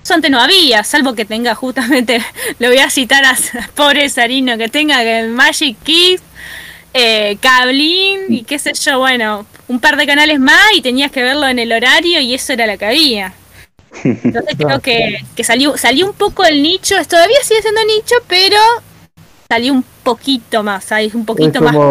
eso 0.01 0.13
antes 0.13 0.31
no 0.31 0.39
había, 0.39 0.83
salvo 0.83 1.13
que 1.13 1.25
tenga 1.25 1.55
justamente, 1.55 2.23
lo 2.59 2.69
voy 2.69 2.77
a 2.77 2.89
citar 2.89 3.25
a 3.25 3.35
pobre 3.75 4.07
Sarino, 4.09 4.57
que 4.57 4.69
tenga 4.69 5.03
el 5.03 5.29
Magic 5.29 5.77
Kids, 5.83 6.21
eh, 6.93 7.37
Cablin 7.41 8.21
y 8.29 8.43
qué 8.43 8.57
sé 8.59 8.73
yo, 8.73 8.99
bueno, 8.99 9.45
un 9.67 9.79
par 9.79 9.97
de 9.97 10.07
canales 10.07 10.39
más 10.39 10.73
y 10.73 10.81
tenías 10.81 11.11
que 11.11 11.21
verlo 11.21 11.47
en 11.47 11.59
el 11.59 11.71
horario 11.71 12.21
y 12.21 12.33
eso 12.33 12.53
era 12.53 12.65
la 12.65 12.77
que 12.77 12.85
había. 12.85 13.33
Entonces 14.23 14.55
creo 14.57 14.79
que, 14.79 15.25
que 15.35 15.43
salió, 15.43 15.77
salió 15.77 16.05
un 16.07 16.13
poco 16.13 16.45
el 16.45 16.61
nicho, 16.63 16.95
todavía 17.07 17.37
sigue 17.43 17.61
siendo 17.61 17.81
nicho, 17.85 18.15
pero 18.27 18.57
salió 19.49 19.73
un 19.73 19.83
poquito 20.03 20.63
más, 20.63 20.85
¿sabes? 20.85 21.13
Un 21.15 21.25
Es 21.25 21.25
poquito 21.25 21.61
más. 21.61 21.81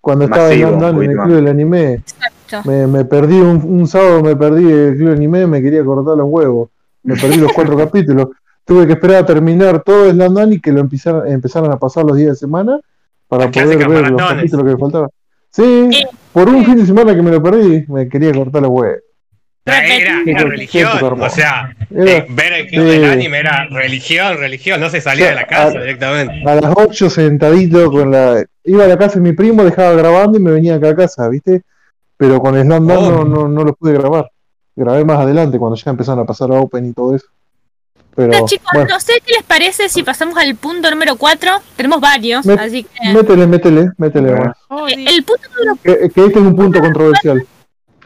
Cuando 0.00 0.24
estaba 0.24 0.48
Masivo, 0.48 0.68
en 0.68 0.72
London 0.72 0.88
en 0.88 0.94
poquito 0.94 1.10
el 1.10 1.16
más. 1.16 1.26
club 1.26 1.36
del 1.36 1.48
anime. 1.48 1.92
Exacto. 1.94 2.68
Me, 2.68 2.86
me 2.86 3.04
perdí 3.04 3.40
un, 3.40 3.62
un 3.64 3.86
sábado, 3.86 4.22
me 4.22 4.34
perdí 4.36 4.70
el 4.70 4.96
club 4.96 5.08
de 5.08 5.14
anime, 5.14 5.46
me 5.46 5.62
quería 5.62 5.84
cortar 5.84 6.16
los 6.16 6.26
huevos. 6.28 6.70
Me 7.02 7.16
perdí 7.16 7.36
los 7.36 7.52
cuatro 7.52 7.76
capítulos. 7.78 8.28
Tuve 8.64 8.86
que 8.86 8.92
esperar 8.94 9.16
a 9.22 9.26
terminar 9.26 9.82
todo 9.82 10.06
el 10.10 10.18
London 10.18 10.52
y 10.52 10.60
que 10.60 10.72
lo 10.72 10.80
empezaran, 10.80 11.26
empezaran 11.30 11.72
a 11.72 11.78
pasar 11.78 12.04
los 12.04 12.16
días 12.16 12.30
de 12.30 12.36
semana 12.36 12.78
para 13.28 13.50
poder 13.50 13.88
ver 13.88 14.10
los 14.10 14.20
capítulos 14.22 14.64
que 14.66 14.72
me 14.72 14.78
faltaban. 14.78 15.10
Sí. 15.50 15.90
por 16.32 16.48
un 16.48 16.64
fin 16.64 16.76
de 16.76 16.86
semana 16.86 17.14
que 17.14 17.22
me 17.22 17.30
lo 17.32 17.42
perdí, 17.42 17.84
me 17.88 18.08
quería 18.08 18.32
cortar 18.32 18.62
los 18.62 18.70
huevos. 18.70 18.98
Era, 19.66 20.44
religión, 20.44 20.88
o 21.20 21.30
sea, 21.30 21.74
Era- 21.94 22.10
eh, 22.12 22.26
ver 22.30 22.52
el 22.54 22.66
club 22.68 22.84
sí. 22.86 22.90
del 22.92 23.04
anime 23.04 23.38
era 23.38 23.66
religión, 23.70 24.36
religión, 24.38 24.80
no 24.80 24.88
se 24.90 25.00
salía 25.00 25.28
de 25.28 25.34
la 25.34 25.46
casa 25.46 25.78
directamente. 25.78 26.42
A 26.48 26.54
las 26.56 26.72
8 26.76 27.10
sentadito 27.10 27.90
con 27.90 28.10
la. 28.10 28.42
Iba 28.64 28.84
a 28.84 28.88
la 28.88 28.98
casa 28.98 29.14
de 29.14 29.20
mi 29.20 29.32
primo, 29.32 29.62
dejaba 29.64 29.92
grabando 29.92 30.38
y 30.38 30.42
me 30.42 30.50
venía 30.50 30.76
acá 30.76 30.88
a 30.90 30.96
casa, 30.96 31.28
¿viste? 31.28 31.62
Pero 32.16 32.40
con 32.40 32.54
Slam 32.60 32.88
Oh. 32.90 33.00
no, 33.10 33.24
no, 33.24 33.48
no 33.48 33.64
lo 33.64 33.74
pude 33.74 33.92
grabar. 33.94 34.30
Grabé 34.74 35.04
más 35.04 35.18
adelante 35.18 35.58
cuando 35.58 35.76
ya 35.76 35.90
empezaron 35.90 36.20
a 36.20 36.24
pasar 36.24 36.50
a 36.52 36.54
Open 36.60 36.86
y 36.86 36.92
todo 36.92 37.14
eso. 37.14 37.26
Pero 38.14 38.28
Bueno, 38.28 38.46
chicos, 38.46 38.66
bueno, 38.74 38.88
no 38.90 39.00
sé 39.00 39.12
qué 39.24 39.34
les 39.34 39.42
parece 39.44 39.88
si 39.88 40.02
pasamos 40.02 40.36
al 40.36 40.54
punto 40.56 40.90
número 40.90 41.16
4. 41.16 41.50
Tenemos 41.76 42.00
varios, 42.00 42.44
Met- 42.44 42.58
así 42.60 42.84
que. 42.84 43.12
métele, 43.12 43.46
métele, 43.46 43.90
métele. 43.98 44.32
Bueno. 44.34 44.54
Oh, 44.68 44.88
Eh. 44.88 44.94
El 45.06 45.22
punto 45.22 45.42
número 45.56 45.78
Que, 45.82 46.08
que 46.10 46.26
este 46.26 46.38
es 46.38 46.44
un 46.44 46.56
punto 46.56 46.80
controversial. 46.80 47.46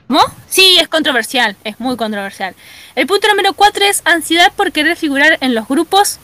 ¿Cómo? 0.06 0.20
Sí, 0.48 0.76
es 0.80 0.88
controversial, 0.88 1.56
es 1.64 1.80
muy 1.80 1.96
controversial. 1.96 2.54
El 2.94 3.06
punto 3.06 3.28
número 3.28 3.54
4 3.54 3.84
es 3.84 4.02
ansiedad 4.04 4.52
por 4.54 4.72
querer 4.72 4.96
figurar 4.96 5.38
en 5.40 5.54
los 5.54 5.66
grupos. 5.66 6.18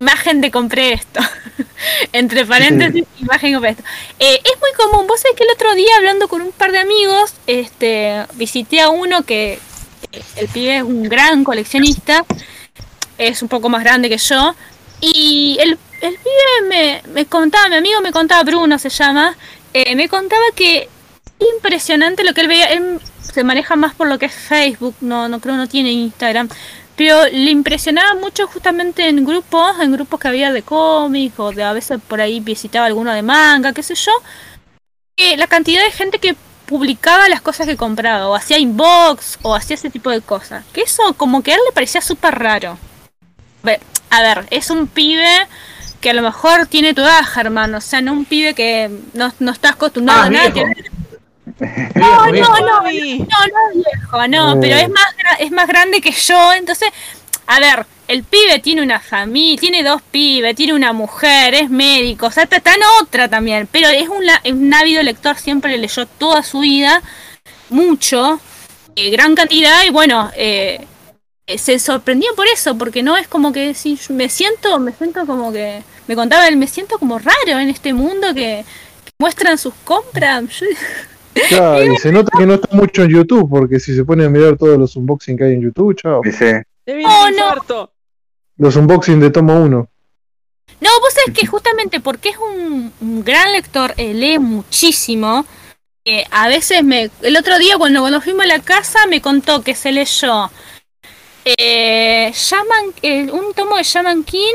Imagen 0.00 0.40
de 0.40 0.50
compré 0.50 0.92
esto. 0.92 1.20
Entre 2.12 2.44
paréntesis, 2.44 3.04
imagen 3.18 3.50
de 3.50 3.54
compré 3.54 3.70
esto. 3.70 3.82
Eh, 4.18 4.40
es 4.44 4.60
muy 4.60 4.72
común. 4.76 5.06
Vos 5.06 5.20
sabés 5.20 5.36
que 5.36 5.44
el 5.44 5.50
otro 5.50 5.74
día, 5.74 5.90
hablando 5.96 6.28
con 6.28 6.42
un 6.42 6.52
par 6.52 6.70
de 6.70 6.78
amigos, 6.78 7.34
este, 7.46 8.24
visité 8.34 8.80
a 8.80 8.90
uno 8.90 9.22
que 9.22 9.58
el 10.36 10.48
pibe 10.48 10.76
es 10.76 10.82
un 10.82 11.04
gran 11.04 11.44
coleccionista. 11.44 12.24
Es 13.16 13.42
un 13.42 13.48
poco 13.48 13.68
más 13.68 13.82
grande 13.82 14.08
que 14.08 14.18
yo. 14.18 14.54
Y 15.00 15.56
el, 15.60 15.78
el 16.00 16.14
pibe 16.14 16.68
me, 16.68 17.02
me 17.12 17.26
contaba, 17.26 17.68
mi 17.68 17.76
amigo 17.76 18.00
me 18.00 18.12
contaba, 18.12 18.42
Bruno 18.44 18.78
se 18.78 18.90
llama, 18.90 19.36
eh, 19.74 19.94
me 19.96 20.08
contaba 20.08 20.44
que 20.54 20.88
impresionante 21.54 22.24
lo 22.24 22.34
que 22.34 22.40
él 22.42 22.48
veía. 22.48 22.66
Él 22.66 23.00
se 23.22 23.44
maneja 23.44 23.76
más 23.76 23.94
por 23.94 24.08
lo 24.08 24.18
que 24.18 24.26
es 24.26 24.34
Facebook, 24.34 24.94
no, 25.00 25.28
no 25.28 25.40
creo 25.40 25.56
no 25.56 25.68
tiene 25.68 25.92
Instagram. 25.92 26.48
Pero 26.96 27.24
le 27.26 27.50
impresionaba 27.50 28.14
mucho 28.14 28.46
justamente 28.48 29.08
en 29.08 29.24
grupos, 29.24 29.76
en 29.80 29.92
grupos 29.92 30.18
que 30.18 30.28
había 30.28 30.50
de 30.52 30.62
cómics 30.62 31.38
o 31.38 31.52
de 31.52 31.62
a 31.62 31.72
veces 31.72 32.00
por 32.08 32.20
ahí 32.20 32.40
visitaba 32.40 32.86
alguno 32.86 33.12
de 33.12 33.22
manga, 33.22 33.72
qué 33.72 33.82
sé 33.82 33.94
yo. 33.94 34.10
eh, 35.16 35.36
la 35.36 35.46
cantidad 35.48 35.82
de 35.84 35.90
gente 35.92 36.18
que 36.18 36.36
publicaba 36.66 37.28
las 37.28 37.40
cosas 37.40 37.66
que 37.66 37.76
compraba 37.76 38.28
o 38.28 38.34
hacía 38.34 38.58
inbox 38.58 39.38
o 39.42 39.54
hacía 39.54 39.74
ese 39.74 39.90
tipo 39.90 40.10
de 40.10 40.20
cosas. 40.20 40.64
Que 40.72 40.82
eso 40.82 41.14
como 41.16 41.42
que 41.42 41.52
a 41.52 41.54
él 41.54 41.60
le 41.66 41.72
parecía 41.72 42.00
súper 42.00 42.34
raro. 42.38 42.78
A 44.10 44.22
ver, 44.22 44.46
es 44.50 44.70
un 44.70 44.86
pibe 44.86 45.46
que 46.00 46.10
a 46.10 46.14
lo 46.14 46.22
mejor 46.22 46.66
tiene 46.66 46.94
tu 46.94 47.02
edad, 47.02 47.22
Germán. 47.24 47.74
O 47.74 47.80
sea, 47.80 48.00
no 48.00 48.12
un 48.12 48.24
pibe 48.24 48.54
que 48.54 48.90
no, 49.14 49.32
no 49.38 49.50
está 49.52 49.70
acostumbrado 49.70 50.22
Ah, 50.22 50.26
a 50.26 50.30
nada. 50.30 50.52
que- 50.52 50.64
No, 51.60 52.26
no, 52.26 52.32
no, 52.32 52.80
no 52.80 52.88
es 52.88 52.94
viejo, 52.94 54.28
no, 54.28 54.58
pero 54.60 54.76
es 54.76 54.88
más, 54.88 55.06
es 55.40 55.50
más 55.50 55.66
grande 55.66 56.00
que 56.00 56.12
yo, 56.12 56.52
entonces, 56.52 56.88
a 57.46 57.58
ver, 57.58 57.84
el 58.06 58.22
pibe 58.22 58.60
tiene 58.60 58.82
una 58.82 59.00
familia, 59.00 59.60
tiene 59.60 59.82
dos 59.82 60.00
pibes, 60.02 60.54
tiene 60.54 60.72
una 60.72 60.92
mujer, 60.92 61.54
es 61.54 61.68
médico, 61.68 62.26
o 62.26 62.30
sea, 62.30 62.44
está, 62.44 62.56
está 62.56 62.74
en 62.74 62.82
otra 63.02 63.28
también, 63.28 63.68
pero 63.70 63.88
es 63.88 64.08
un, 64.08 64.22
es 64.44 64.52
un 64.52 64.72
ávido 64.72 65.02
lector, 65.02 65.36
siempre 65.36 65.76
leyó 65.76 66.06
toda 66.06 66.42
su 66.42 66.60
vida, 66.60 67.02
mucho, 67.70 68.40
eh, 68.94 69.10
gran 69.10 69.34
cantidad, 69.34 69.84
y 69.84 69.90
bueno, 69.90 70.30
eh, 70.36 70.86
eh, 71.46 71.58
se 71.58 71.78
sorprendía 71.78 72.30
por 72.36 72.46
eso, 72.46 72.78
porque 72.78 73.02
no 73.02 73.16
es 73.16 73.26
como 73.26 73.52
que 73.52 73.74
si 73.74 73.98
me 74.10 74.28
siento, 74.28 74.78
me 74.78 74.92
siento 74.92 75.26
como 75.26 75.52
que, 75.52 75.82
me 76.06 76.14
contaba 76.14 76.46
él, 76.46 76.56
me 76.56 76.68
siento 76.68 76.98
como 76.98 77.18
raro 77.18 77.58
en 77.58 77.68
este 77.68 77.92
mundo 77.92 78.28
que, 78.28 78.64
que 79.04 79.10
muestran 79.18 79.58
sus 79.58 79.74
compras. 79.84 80.44
Claro, 81.48 81.92
y 81.92 81.96
se 81.98 82.10
nota 82.12 82.30
que 82.36 82.46
no 82.46 82.54
está 82.54 82.68
mucho 82.76 83.02
en 83.02 83.10
YouTube, 83.10 83.48
porque 83.50 83.78
si 83.80 83.94
se 83.94 84.04
pone 84.04 84.24
a 84.24 84.28
mirar 84.28 84.56
todos 84.56 84.78
los 84.78 84.96
unboxing 84.96 85.36
que 85.36 85.44
hay 85.44 85.52
en 85.54 85.62
YouTube, 85.62 85.94
chao. 85.96 86.20
Dice, 86.24 86.64
Oh, 87.06 87.28
no. 87.36 87.90
Los 88.56 88.76
unboxing 88.76 89.20
de 89.20 89.30
tomo 89.30 89.54
1. 89.60 89.88
No, 90.80 90.90
vos 91.00 91.12
sabés 91.12 91.38
que 91.38 91.46
justamente 91.46 92.00
porque 92.00 92.30
es 92.30 92.36
un, 92.38 92.92
un 93.00 93.24
gran 93.24 93.52
lector, 93.52 93.92
eh, 93.96 94.14
lee 94.14 94.38
muchísimo. 94.38 95.44
eh, 96.04 96.24
a 96.30 96.48
veces 96.48 96.82
me. 96.84 97.10
El 97.22 97.36
otro 97.36 97.58
día, 97.58 97.76
cuando, 97.78 98.00
cuando 98.00 98.20
fuimos 98.20 98.44
a 98.44 98.48
la 98.48 98.60
casa, 98.60 99.00
me 99.08 99.20
contó 99.20 99.62
que 99.62 99.74
se 99.74 99.92
leyó 99.92 100.50
eh, 101.44 102.30
Shaman- 102.32 102.94
eh, 103.02 103.30
un 103.30 103.52
tomo 103.54 103.76
de 103.76 103.82
Shaman 103.82 104.24
King, 104.24 104.54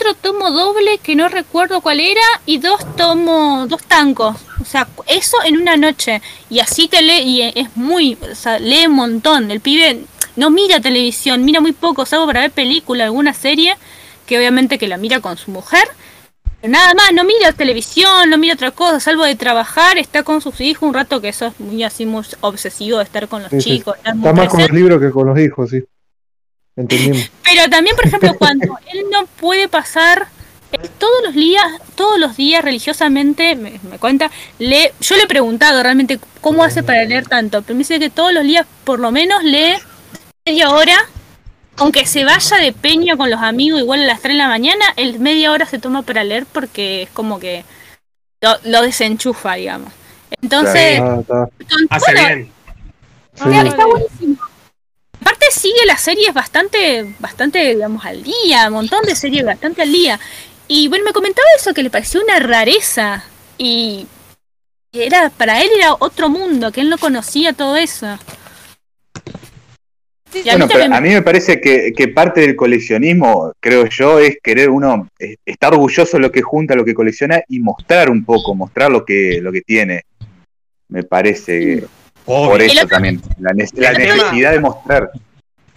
otro 0.00 0.14
tomo 0.14 0.50
doble 0.50 0.98
que 0.98 1.14
no 1.14 1.28
recuerdo 1.28 1.80
cuál 1.80 2.00
era, 2.00 2.20
y 2.46 2.58
dos 2.58 2.80
tomos, 2.96 3.68
dos 3.68 3.82
tancos. 3.84 4.36
O 4.60 4.64
sea, 4.64 4.88
eso 5.06 5.36
en 5.44 5.58
una 5.58 5.76
noche. 5.76 6.22
Y 6.48 6.60
así 6.60 6.88
te 6.88 7.02
lee, 7.02 7.22
y 7.22 7.42
es 7.42 7.76
muy. 7.76 8.16
O 8.30 8.34
sea, 8.34 8.58
lee 8.58 8.86
un 8.86 8.94
montón. 8.94 9.50
El 9.50 9.60
pibe 9.60 10.04
no 10.36 10.50
mira 10.50 10.80
televisión, 10.80 11.44
mira 11.44 11.60
muy 11.60 11.72
poco, 11.72 12.06
salvo 12.06 12.26
para 12.26 12.40
ver 12.40 12.50
película, 12.50 13.04
alguna 13.04 13.34
serie 13.34 13.76
que 14.26 14.38
obviamente 14.38 14.78
que 14.78 14.88
la 14.88 14.96
mira 14.96 15.20
con 15.20 15.36
su 15.36 15.50
mujer. 15.50 15.88
Pero 16.60 16.72
nada 16.72 16.94
más, 16.94 17.12
no 17.12 17.24
mira 17.24 17.52
televisión, 17.52 18.30
no 18.30 18.38
mira 18.38 18.54
otra 18.54 18.70
cosa, 18.70 19.00
salvo 19.00 19.24
de 19.24 19.34
trabajar, 19.34 19.98
está 19.98 20.22
con 20.22 20.40
sus 20.40 20.60
hijos 20.60 20.86
un 20.88 20.94
rato, 20.94 21.20
que 21.20 21.30
eso 21.30 21.46
es 21.46 21.58
muy 21.58 21.82
así, 21.82 22.06
muy 22.06 22.24
obsesivo 22.42 22.98
de 22.98 23.04
estar 23.04 23.28
con 23.28 23.42
los 23.42 23.50
Sí, 23.50 23.58
chicos. 23.58 23.96
estar 23.96 24.14
muy 24.14 24.28
Está 24.28 24.40
más 24.42 24.48
con 24.50 24.60
los 24.60 24.70
libros 24.70 25.00
que 25.00 25.10
con 25.10 25.26
los 25.26 25.38
hijos, 25.38 25.70
sí. 25.70 25.82
Entendimos. 26.80 27.30
Pero 27.44 27.68
también, 27.70 27.96
por 27.96 28.06
ejemplo, 28.06 28.34
cuando 28.38 28.66
él 28.92 29.04
no 29.10 29.26
puede 29.26 29.68
pasar 29.68 30.28
eh, 30.72 30.78
todos 30.98 31.22
los 31.24 31.34
días, 31.34 31.64
todos 31.94 32.18
los 32.18 32.36
días 32.36 32.64
religiosamente, 32.64 33.56
me, 33.56 33.80
me 33.90 33.98
cuenta, 33.98 34.30
le, 34.58 34.92
yo 35.00 35.16
le 35.16 35.22
he 35.24 35.26
preguntado 35.26 35.82
realmente 35.82 36.18
cómo 36.40 36.62
hace 36.64 36.82
para 36.82 37.04
leer 37.04 37.26
tanto, 37.26 37.62
pero 37.62 37.74
me 37.74 37.80
dice 37.80 37.98
que 37.98 38.10
todos 38.10 38.32
los 38.32 38.44
días 38.44 38.66
por 38.84 38.98
lo 39.00 39.10
menos 39.10 39.42
lee 39.44 39.74
media 40.46 40.70
hora, 40.70 40.96
aunque 41.76 42.06
se 42.06 42.24
vaya 42.24 42.56
de 42.58 42.72
peña 42.72 43.16
con 43.16 43.30
los 43.30 43.40
amigos 43.40 43.80
igual 43.80 44.02
a 44.02 44.06
las 44.06 44.20
3 44.20 44.34
de 44.34 44.38
la 44.38 44.48
mañana, 44.48 44.84
él 44.96 45.18
media 45.18 45.50
hora 45.52 45.66
se 45.66 45.78
toma 45.78 46.02
para 46.02 46.24
leer 46.24 46.46
porque 46.46 47.02
es 47.02 47.10
como 47.10 47.38
que 47.40 47.64
lo, 48.40 48.56
lo 48.64 48.82
desenchufa, 48.82 49.54
digamos. 49.54 49.92
Entonces, 50.42 50.94
está. 50.94 51.24
con- 51.24 51.50
Hace 51.90 52.12
bueno, 52.12 52.28
bien. 52.28 52.52
Sí. 53.34 53.42
Ah, 53.52 53.62
Está 53.66 53.86
buenísimo. 53.86 54.36
Sigue 55.50 55.84
las 55.86 56.00
series 56.00 56.32
bastante, 56.32 57.14
bastante, 57.18 57.74
digamos, 57.74 58.04
al 58.04 58.22
día, 58.22 58.68
un 58.68 58.74
montón 58.74 59.04
de 59.04 59.14
series 59.16 59.44
bastante 59.44 59.82
al 59.82 59.92
día. 59.92 60.18
Y 60.68 60.88
bueno, 60.88 61.04
me 61.04 61.12
comentaba 61.12 61.46
eso, 61.56 61.74
que 61.74 61.82
le 61.82 61.90
pareció 61.90 62.22
una 62.22 62.38
rareza. 62.38 63.24
Y 63.58 64.06
era, 64.92 65.30
para 65.30 65.60
él 65.62 65.68
era 65.76 65.94
otro 65.98 66.28
mundo, 66.28 66.70
que 66.70 66.80
él 66.80 66.88
no 66.88 66.98
conocía 66.98 67.52
todo 67.52 67.76
eso. 67.76 68.16
Sí, 70.32 70.42
Bueno, 70.44 70.68
pero 70.68 70.94
a 70.94 71.00
mí 71.00 71.08
me 71.08 71.22
parece 71.22 71.60
que, 71.60 71.92
que 71.92 72.06
parte 72.06 72.40
del 72.42 72.54
coleccionismo, 72.54 73.52
creo 73.58 73.86
yo, 73.86 74.20
es 74.20 74.36
querer 74.40 74.70
uno 74.70 75.08
estar 75.44 75.72
orgulloso 75.72 76.16
de 76.18 76.22
lo 76.22 76.30
que 76.30 76.40
junta, 76.40 76.76
lo 76.76 76.84
que 76.84 76.94
colecciona 76.94 77.42
y 77.48 77.58
mostrar 77.58 78.08
un 78.08 78.24
poco, 78.24 78.54
mostrar 78.54 78.92
lo 78.92 79.04
que, 79.04 79.40
lo 79.42 79.50
que 79.50 79.62
tiene. 79.62 80.02
Me 80.88 81.02
parece 81.02 81.82
por 82.24 82.62
eso 82.62 82.84
otro- 82.84 82.88
también, 82.88 83.20
la, 83.40 83.52
ne- 83.52 83.66
la 83.74 83.92
necesidad 83.92 84.52
de 84.52 84.60
mostrar. 84.60 85.10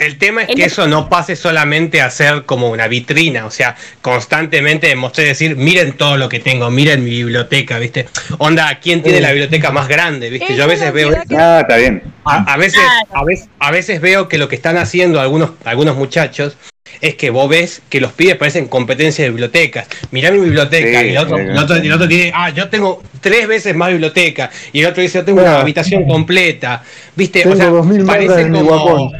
El 0.03 0.17
tema 0.17 0.43
es 0.43 0.55
que 0.55 0.65
eso 0.65 0.87
no 0.87 1.09
pase 1.09 1.35
solamente 1.35 2.01
a 2.01 2.09
ser 2.09 2.43
como 2.43 2.69
una 2.69 2.87
vitrina, 2.87 3.45
o 3.45 3.51
sea, 3.51 3.75
constantemente 4.01 4.87
demostrar 4.87 5.27
decir, 5.27 5.55
miren 5.55 5.93
todo 5.93 6.17
lo 6.17 6.29
que 6.29 6.39
tengo, 6.39 6.69
miren 6.69 7.03
mi 7.03 7.11
biblioteca, 7.11 7.79
¿viste? 7.79 8.07
Onda, 8.37 8.79
¿quién 8.81 9.01
tiene 9.01 9.21
la 9.21 9.29
biblioteca 9.31 9.71
más 9.71 9.87
grande? 9.87 10.29
¿Viste? 10.29 10.55
Yo 10.55 10.63
a 10.63 10.67
veces 10.67 10.91
veo 10.93 11.11
Ah, 11.37 11.59
está 11.61 11.77
bien. 11.77 12.03
a, 12.25 12.53
a 12.53 12.57
veces, 12.57 12.81
a 13.13 13.23
veces, 13.23 13.47
a 13.59 13.71
veces 13.71 14.01
veo 14.01 14.27
que 14.27 14.37
lo 14.37 14.47
que 14.49 14.55
están 14.55 14.77
haciendo 14.77 15.19
algunos, 15.21 15.51
algunos 15.63 15.95
muchachos 15.95 16.57
es 17.01 17.15
que 17.15 17.29
vos 17.31 17.49
ves 17.49 17.81
que 17.89 17.99
los 18.01 18.11
pibes 18.11 18.35
parecen 18.35 18.67
competencia 18.67 19.23
de 19.23 19.31
bibliotecas. 19.31 19.87
Mirá 20.11 20.29
mi 20.31 20.39
biblioteca, 20.39 20.99
Sí, 20.99 21.05
y 21.07 21.09
el 21.11 21.17
otro, 21.17 21.37
sí, 21.37 21.43
el 21.43 21.57
otro- 21.57 21.75
sí. 21.77 21.87
el 21.87 21.91
otro 21.93 22.07
tiene, 22.07 22.31
ah, 22.35 22.49
yo 22.51 22.69
tengo 22.69 23.01
tres 23.19 23.47
veces 23.47 23.75
más 23.75 23.89
biblioteca, 23.89 24.51
y 24.71 24.81
el 24.81 24.87
otro 24.87 25.01
dice, 25.01 25.19
yo 25.19 25.25
tengo 25.25 25.39
Claro. 25.39 25.55
una 25.55 25.61
habitación 25.63 26.05
completa. 26.07 26.83
¿Viste? 27.15 27.41
Tengo 27.41 27.55
o 27.55 27.57
sea, 27.57 27.67
2000 27.67 28.05
parece 28.05 28.49
como-. 28.49 29.11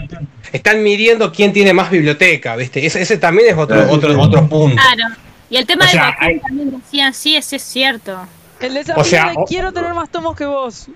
Están 0.54 0.82
midiendo 0.84 1.32
quién 1.34 1.52
tiene 1.52 1.74
más 1.74 1.90
biblioteca, 1.92 2.56
¿viste? 2.56 2.86
Ese, 2.86 3.02
ese 3.02 3.18
también 3.18 3.50
es 3.50 3.58
otro, 3.58 3.92
otro, 3.92 4.18
otro 4.22 4.48
punto. 4.48 4.76
Claro. 4.82 5.16
Y 5.50 5.58
el 5.58 5.66
tema 5.66 5.84
O 5.84 5.88
de 5.88 5.92
sea, 5.92 6.16
hay- 6.20 6.40
también 6.40 6.72
decían, 6.72 7.14
sí, 7.14 7.36
ese 7.36 7.58
es 7.58 7.64
cierto. 7.64 8.26
El 8.62 8.76
desafío 8.76 9.02
O 9.02 9.04
sea, 9.04 9.30
de 9.32 9.36
o- 9.38 9.46
quiero 9.46 9.74
tener 9.74 9.94
más 9.94 10.10
tomos 10.10 10.38
que 10.38 10.46
vos. 10.46 10.88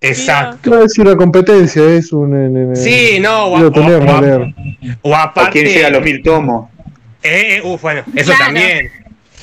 Exacto. 0.00 0.58
Claro, 0.62 0.84
es 0.84 0.98
una 0.98 1.14
competencia, 1.16 1.82
es 1.94 2.12
un. 2.12 2.34
en- 2.34 2.56
en- 2.56 2.76
Sí, 2.76 3.18
no, 3.20 3.46
o, 3.46 3.52
Quiero 3.54 3.68
o- 3.68 3.72
tener, 3.72 4.02
o- 4.02 4.20
leer. 4.20 4.54
o 5.02 5.10
O 5.10 5.14
aparte. 5.16 5.50
quién 5.62 5.66
llega 5.66 5.86
a 5.88 5.90
los 5.90 6.02
mil 6.02 6.22
tomos. 6.22 6.68
Eh, 7.22 7.56
eh, 7.56 7.62
uf, 7.64 7.80
bueno, 7.82 8.02
eso 8.16 8.32
Claro. 8.32 8.44
también. 8.46 8.90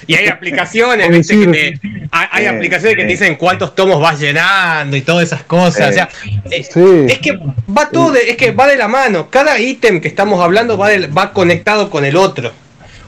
Y 0.08 0.16
hay 0.16 0.28
aplicaciones, 0.28 1.08
Que 1.28 1.46
te, 1.48 1.80
hay, 2.12 2.46
Eh, 2.46 2.48
aplicaciones 2.50 2.96
que 2.98 3.04
te 3.04 3.10
dicen 3.10 3.36
cuántos 3.36 3.76
tomos 3.76 4.02
vas 4.02 4.20
llenando 4.20 4.96
y 4.96 5.02
todas 5.02 5.26
esas 5.28 5.44
cosas. 5.44 5.88
Eh. 5.88 5.90
O 5.90 5.94
sea, 5.94 6.10
eh, 6.50 6.64
Sí. 6.64 7.06
es 7.10 7.20
que 7.20 7.38
va 7.70 7.90
todo, 7.92 8.12
de- 8.14 8.30
es 8.30 8.38
que 8.38 8.52
va 8.52 8.68
de 8.68 8.78
la 8.78 8.88
mano. 8.88 9.30
Cada 9.30 9.60
ítem 9.60 10.00
que 10.00 10.08
estamos 10.08 10.42
hablando 10.42 10.78
va, 10.78 10.90
del- 10.90 11.16
va 11.16 11.34
conectado 11.34 11.90
con 11.90 12.06
el 12.06 12.16
otro. 12.16 12.54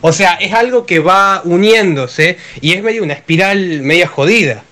O 0.02 0.12
sea, 0.14 0.34
es 0.36 0.54
algo 0.54 0.86
que 0.86 1.00
va 1.00 1.42
uniéndose 1.46 2.38
y 2.62 2.74
es 2.74 2.84
medio 2.84 3.04
una 3.04 3.14
espiral 3.14 3.82
media 3.82 4.08
jodida. 4.08 4.64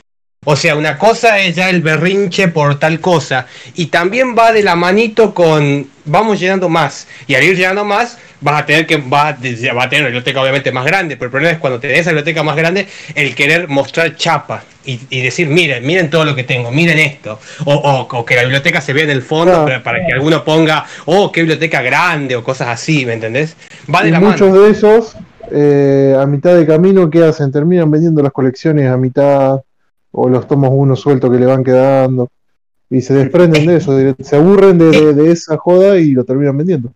O 0.49 0.55
sea, 0.55 0.77
una 0.77 0.97
cosa 0.97 1.39
es 1.39 1.55
ya 1.57 1.69
el 1.69 1.81
berrinche 1.81 2.47
por 2.47 2.79
tal 2.79 3.01
cosa. 3.01 3.47
Y 3.75 3.87
también 3.87 4.33
va 4.33 4.53
de 4.53 4.63
la 4.63 4.77
manito 4.77 5.33
con 5.33 5.85
vamos 6.05 6.39
llenando 6.39 6.69
más. 6.69 7.05
Y 7.27 7.35
al 7.35 7.43
ir 7.43 7.57
llenando 7.57 7.83
más, 7.83 8.17
vas 8.39 8.61
a 8.61 8.65
tener 8.65 8.87
que 8.87 8.95
va, 8.95 9.27
a- 9.27 9.35
tener 9.35 9.73
una 9.73 10.05
biblioteca 10.05 10.41
obviamente 10.41 10.71
más 10.71 10.85
grande. 10.85 11.17
Pero 11.17 11.25
el 11.25 11.31
problema 11.31 11.51
es 11.51 11.59
cuando 11.59 11.81
tenés 11.81 11.99
esa 11.99 12.11
biblioteca 12.11 12.43
más 12.43 12.55
grande, 12.55 12.87
el 13.13 13.35
querer 13.35 13.67
mostrar 13.67 14.15
chapa. 14.15 14.63
Y, 14.85 15.01
y 15.09 15.21
decir, 15.21 15.49
miren, 15.49 15.85
miren 15.85 16.09
todo 16.09 16.23
lo 16.23 16.33
que 16.33 16.45
tengo, 16.45 16.71
miren 16.71 16.97
esto. 16.99 17.41
O, 17.65 17.73
o- 17.73 18.07
o 18.17 18.23
que 18.25 18.37
la 18.37 18.43
biblioteca 18.43 18.79
se 18.79 18.93
vea 18.93 19.03
en 19.03 19.09
el 19.09 19.23
fondo 19.23 19.65
para, 19.65 19.83
para 19.83 20.05
que 20.07 20.13
alguno 20.13 20.45
ponga, 20.45 20.85
oh, 21.07 21.29
qué 21.29 21.41
biblioteca 21.41 21.81
grande 21.81 22.37
o 22.37 22.43
cosas 22.45 22.69
así, 22.69 23.05
¿me 23.05 23.11
entendés? 23.11 23.57
Va 23.93 24.01
de 24.01 24.07
Y 24.07 24.11
la 24.13 24.21
muchos 24.21 24.49
mano. 24.49 24.61
de 24.61 24.71
esos, 24.71 25.17
eh, 25.51 26.15
a 26.17 26.25
mitad 26.25 26.55
de 26.55 26.65
camino, 26.65 27.09
¿qué 27.09 27.21
hacen? 27.25 27.51
Terminan 27.51 27.91
vendiendo 27.91 28.23
las 28.23 28.31
colecciones 28.31 28.89
a 28.89 28.95
mitad, 28.95 29.57
o 30.19 30.27
los 30.29 30.47
tomos 30.47 30.71
uno 30.73 30.95
sueltos 30.95 31.31
que 31.31 31.37
le 31.37 31.45
van 31.45 31.63
quedando, 31.63 32.27
y 32.89 33.01
se 33.01 33.13
desprenden 33.13 33.67
de 33.67 33.75
eso, 33.77 33.95
se 34.19 34.35
aburren 34.35 34.79
de, 34.79 35.31
esa 35.31 35.57
joda 35.57 35.99
y 35.99 36.13
lo 36.13 36.23
terminan 36.23 36.57
vendiendo. 36.57 36.91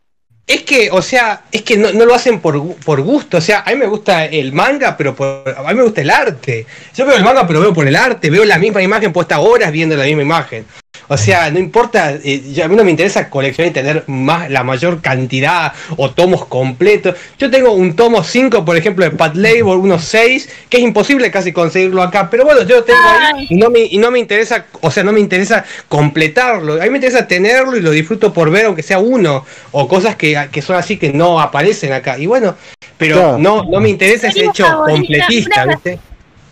Es 0.47 0.63
que, 0.63 0.89
o 0.91 1.03
sea, 1.03 1.43
es 1.51 1.61
que 1.61 1.77
no, 1.77 1.91
no 1.93 2.05
lo 2.05 2.15
hacen 2.15 2.39
por, 2.39 2.75
por 2.77 3.01
gusto. 3.01 3.37
O 3.37 3.41
sea, 3.41 3.59
a 3.65 3.69
mí 3.69 3.75
me 3.77 3.85
gusta 3.85 4.25
el 4.25 4.51
manga, 4.53 4.97
pero 4.97 5.15
por- 5.15 5.53
a 5.55 5.61
mí 5.69 5.75
me 5.75 5.83
gusta 5.83 6.01
el 6.01 6.09
arte. 6.09 6.65
Yo 6.95 7.05
veo 7.05 7.15
el 7.15 7.23
manga, 7.23 7.45
pero 7.45 7.61
veo 7.61 7.73
por 7.73 7.87
el 7.87 7.95
arte. 7.95 8.29
Veo 8.31 8.43
la 8.43 8.57
misma 8.57 8.81
imagen 8.81 9.13
puesta 9.13 9.39
horas 9.39 9.71
viendo 9.71 9.95
la 9.95 10.05
misma 10.05 10.23
imagen. 10.23 10.65
O 11.13 11.17
sea, 11.17 11.51
no 11.51 11.59
importa, 11.59 12.13
eh, 12.23 12.41
yo- 12.53 12.63
a 12.63 12.69
mí 12.69 12.75
no 12.77 12.85
me 12.85 12.91
interesa 12.91 13.29
coleccionar 13.29 13.69
y 13.71 13.73
tener 13.73 14.03
más, 14.07 14.49
la 14.49 14.63
mayor 14.63 15.01
cantidad 15.01 15.73
o 15.97 16.09
tomos 16.11 16.45
completos. 16.45 17.15
Yo 17.37 17.51
tengo 17.51 17.73
un 17.73 17.97
tomo 17.97 18.23
5, 18.23 18.63
por 18.63 18.77
ejemplo, 18.77 19.03
de 19.03 19.11
Pat 19.11 19.35
Labor, 19.35 19.77
unos 19.77 20.05
6, 20.05 20.47
que 20.69 20.77
es 20.77 20.83
imposible 20.83 21.29
casi 21.29 21.51
conseguirlo 21.51 22.01
acá. 22.01 22.29
Pero 22.29 22.45
bueno, 22.45 22.61
yo 22.63 22.77
lo 22.77 22.83
tengo 22.85 22.99
ahí 23.03 23.45
y 23.49 23.55
no 23.57 23.69
me, 23.69 23.81
y 23.81 23.97
no 23.97 24.09
me 24.09 24.19
interesa, 24.19 24.67
o 24.79 24.89
sea, 24.89 25.03
no 25.03 25.11
me 25.11 25.19
interesa 25.19 25.65
completarlo. 25.89 26.75
A 26.81 26.85
mí 26.85 26.89
me 26.91 26.97
interesa 26.99 27.27
tenerlo 27.27 27.75
y 27.75 27.81
lo 27.81 27.91
disfruto 27.91 28.31
por 28.31 28.49
ver, 28.49 28.67
aunque 28.67 28.81
sea 28.81 28.99
uno, 28.99 29.45
o 29.71 29.87
cosas 29.89 30.15
que, 30.15 30.47
que 30.49 30.61
son 30.61 30.77
así 30.77 30.95
que 30.95 31.11
no 31.11 31.41
aparecen 31.41 31.91
acá. 31.91 32.17
Y 32.17 32.25
bueno, 32.25 32.55
pero 32.97 33.15
Claro. 33.17 33.37
no, 33.37 33.63
no 33.65 33.81
me 33.81 33.89
interesa 33.89 34.29
ese 34.29 34.45
hecho 34.45 34.63
favorita, 34.65 34.91
completista, 34.93 35.63
una- 35.65 35.73
¿viste? 35.73 35.99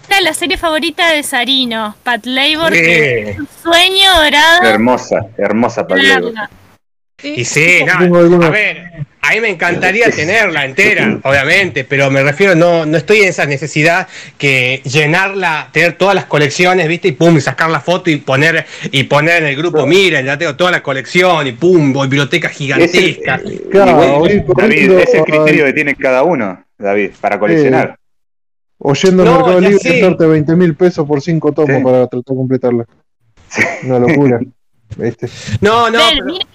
Esta 0.09 0.17
es 0.17 0.23
la 0.25 0.33
serie 0.33 0.57
favorita 0.57 1.11
de 1.11 1.21
Sarino, 1.21 1.95
Pat 2.01 2.25
Labor, 2.25 2.73
Sí. 2.73 2.81
que 2.81 3.29
es 3.29 3.39
un 3.39 3.47
sueño 3.61 4.11
dorado. 4.15 4.63
Hermosa, 4.63 5.19
hermosa 5.37 5.85
palabra. 5.87 6.19
verla. 6.19 6.49
Y 7.21 7.45
sí, 7.45 7.81
no, 7.85 8.43
a 8.43 8.49
ver, 8.49 9.05
a 9.21 9.29
mí 9.33 9.39
me 9.41 9.49
encantaría 9.49 10.09
tenerla 10.09 10.65
entera, 10.65 11.19
obviamente, 11.21 11.83
pero 11.83 12.09
me 12.09 12.23
refiero, 12.23 12.55
no, 12.55 12.87
no 12.87 12.97
estoy 12.97 13.19
en 13.19 13.27
esa 13.29 13.45
necesidad 13.45 14.07
que 14.39 14.81
llenarla, 14.83 15.69
tener 15.73 15.93
todas 15.93 16.15
las 16.15 16.25
colecciones, 16.25 16.87
¿viste? 16.87 17.09
Y 17.09 17.11
pum, 17.11 17.37
y 17.37 17.41
sacar 17.41 17.69
la 17.69 17.79
foto 17.79 18.09
y 18.09 18.15
poner, 18.15 18.65
y 18.91 19.03
poner 19.03 19.43
en 19.43 19.49
el 19.49 19.57
grupo, 19.57 19.85
miren, 19.85 20.25
ya 20.25 20.39
tengo 20.39 20.55
toda 20.55 20.71
la 20.71 20.81
colección, 20.81 21.45
y 21.45 21.51
pum, 21.51 21.93
biblioteca 21.93 22.47
Es 22.47 22.53
el- 22.53 22.57
gigantesca. 22.57 23.41
Claro, 23.69 23.91
igual, 23.91 24.09
hoy 24.21 24.43
David, 24.57 24.91
es 24.93 25.13
el 25.13 25.23
criterio 25.23 25.65
que 25.65 25.73
tiene 25.73 25.93
cada 25.93 26.23
uno, 26.23 26.63
David, 26.79 27.11
para 27.21 27.37
coleccionar. 27.37 27.98
O 28.81 28.93
yendo 28.93 29.23
al 29.23 29.29
No, 29.29 29.35
Mercado 29.35 29.59
ya 29.61 29.69
Libre 29.69 29.89
y 29.89 29.99
gastarte 29.99 30.25
20 30.25 30.55
mil 30.55 30.75
pesos 30.75 31.05
por 31.05 31.21
5 31.21 31.51
tomos 31.51 31.77
Sí. 31.77 31.83
para 31.83 32.07
tratar 32.07 32.19
de 32.33 32.35
completarla. 32.35 32.85
Una 33.83 33.99
locura. 33.99 34.39
¿Viste? 34.97 35.29
No, 35.61 35.89
no, 35.89 35.99
pero 36.09 36.25
mira, 36.25 36.45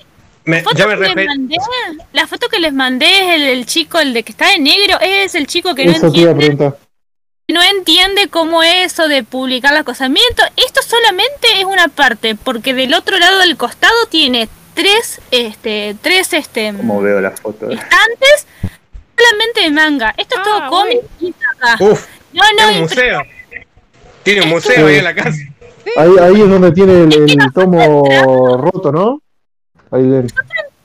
me- 0.47 0.63
foto 0.63 0.77
yo 0.79 0.89
me 0.89 0.95
que 0.95 1.01
les 1.01 1.09
refiero. 1.09 1.29
mandé, 1.35 1.57
la 2.13 2.27
foto 2.27 2.49
que 2.49 2.59
les 2.61 2.73
mandé 2.73 3.07
es 3.07 3.35
el, 3.37 3.43
el 3.43 3.67
chico, 3.67 3.99
el 3.99 4.13
de 4.15 4.23
que 4.23 4.33
está 4.33 4.49
de 4.51 4.59
negro, 4.59 4.99
es 5.01 5.35
el 5.35 5.47
chico 5.47 5.75
que 5.75 5.85
no 5.87 5.93
Eso 5.93 6.07
entiende, 6.07 6.73
no 7.49 7.63
entiende 7.63 8.29
cómo 8.29 8.63
es 8.63 8.93
eso 8.93 9.07
de 9.09 9.23
publicar 9.23 9.73
las 9.75 9.85
cosas. 9.85 10.09
Miento, 10.11 10.43
esto 10.57 10.81
solamente 10.83 11.47
es 11.59 11.65
una 11.65 11.89
parte, 11.89 12.35
porque 12.37 12.73
del 12.75 12.95
otro 12.95 13.19
lado 13.19 13.39
del 13.41 13.57
costado 13.57 13.95
tiene 14.11 14.49
tres, 14.75 15.21
este, 15.31 15.95
tres, 16.01 16.33
este, 16.33 16.73
Como 16.77 17.01
veo 17.03 17.21
la 17.21 17.31
foto. 17.33 17.71
estantes 17.71 18.47
solamente 19.17 19.61
de 19.63 19.71
manga. 19.71 20.15
Esto 20.17 20.35
es 20.37 20.41
Ah, 20.41 20.45
todo 20.45 20.71
cómic 20.71 21.01
y 21.21 21.35
acá. 21.57 21.77
Uf, 21.85 22.07
No, 22.35 22.43
tiene 22.57 22.63
no, 22.63 22.73
un 22.77 22.81
museo. 22.83 23.23
Tiene 24.23 24.43
un 24.43 24.49
museo 24.51 24.87
ahí 24.87 24.97
en 24.97 25.05
la 25.05 25.15
casa. 25.15 25.39
Ahí, 25.97 26.11
ahí 26.21 26.41
es 26.41 26.49
donde 26.49 26.73
tiene 26.73 26.93
el, 27.05 27.31
el 27.31 27.53
tomo 27.53 28.57
roto, 28.57 28.91
¿no? 28.93 29.21
Ahí 29.91 30.03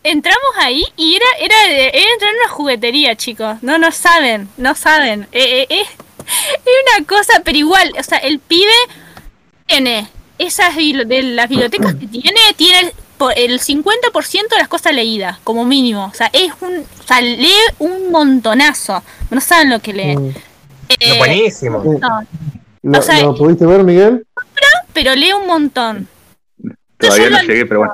entramos 0.04 0.52
ahí 0.60 0.84
y 0.96 1.16
era, 1.16 1.26
era, 1.40 1.66
era 1.68 2.14
entrar 2.14 2.32
en 2.32 2.40
una 2.44 2.50
juguetería, 2.50 3.16
chicos. 3.16 3.58
No, 3.62 3.78
no 3.78 3.92
saben, 3.92 4.50
no 4.58 4.76
saben. 4.76 5.28
Eh, 5.32 5.62
eh, 5.62 5.68
eh, 5.70 5.82
es 5.82 6.98
una 6.98 7.06
cosa, 7.06 7.42
pero 7.44 7.58
igual, 7.58 7.94
o 7.98 8.04
sea, 8.04 8.18
el 8.20 8.40
pibe 8.40 8.72
tiene 9.66 10.08
esas 10.38 10.76
de 10.76 11.22
las 11.24 11.50
bibliotecas 11.50 11.96
que 11.96 12.08
tiene, 12.08 12.40
tiene 12.56 12.80
el, 12.80 12.92
por- 13.18 13.38
el 13.38 13.60
50% 13.60 14.50
de 14.50 14.58
las 14.58 14.68
cosas 14.68 14.94
leídas, 14.94 15.38
como 15.44 15.66
mínimo. 15.66 16.06
O 16.06 16.14
sea, 16.14 16.30
es 16.34 16.52
un, 16.62 16.78
o 16.80 17.08
sea, 17.08 17.22
lee 17.22 17.52
un 17.80 18.12
montonazo. 18.12 19.04
No 19.32 19.42
saben 19.42 19.70
lo 19.70 19.80
que 19.80 19.94
lee. 19.94 20.16
Mm. 20.16 20.34
Eh, 20.90 21.18
Buenísimo. 21.18 21.84
no, 21.84 22.22
¿Lo, 22.82 23.00
O 23.00 23.02
sea, 23.02 23.22
lo 23.22 23.36
pudiste 23.36 23.66
ver, 23.66 23.84
Miguel? 23.84 24.26
pero 24.94 25.14
lee 25.16 25.34
un 25.34 25.46
montón. 25.48 26.08
Todavía 26.98 27.30
no 27.30 27.42
llegué, 27.42 27.66
pero 27.66 27.80
bueno. 27.82 27.94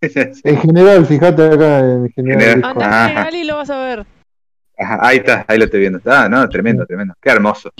En 0.44 0.60
general, 0.60 1.06
fíjate 1.06 1.44
acá 1.46 1.80
en 1.80 2.08
general. 2.12 2.62
Ajá. 2.64 3.08
general 3.08 3.34
y 3.34 3.44
lo 3.44 3.56
vas 3.56 3.70
a 3.70 3.78
ver. 3.78 4.06
Ajá, 4.78 4.98
ahí 5.02 5.16
está, 5.18 5.44
ahí 5.48 5.58
lo 5.58 5.64
estoy 5.64 5.80
viendo. 5.80 6.00
Ah, 6.06 6.28
no, 6.28 6.48
tremendo, 6.48 6.86
tremendo. 6.86 7.14
Qué 7.20 7.30
hermoso. 7.30 7.70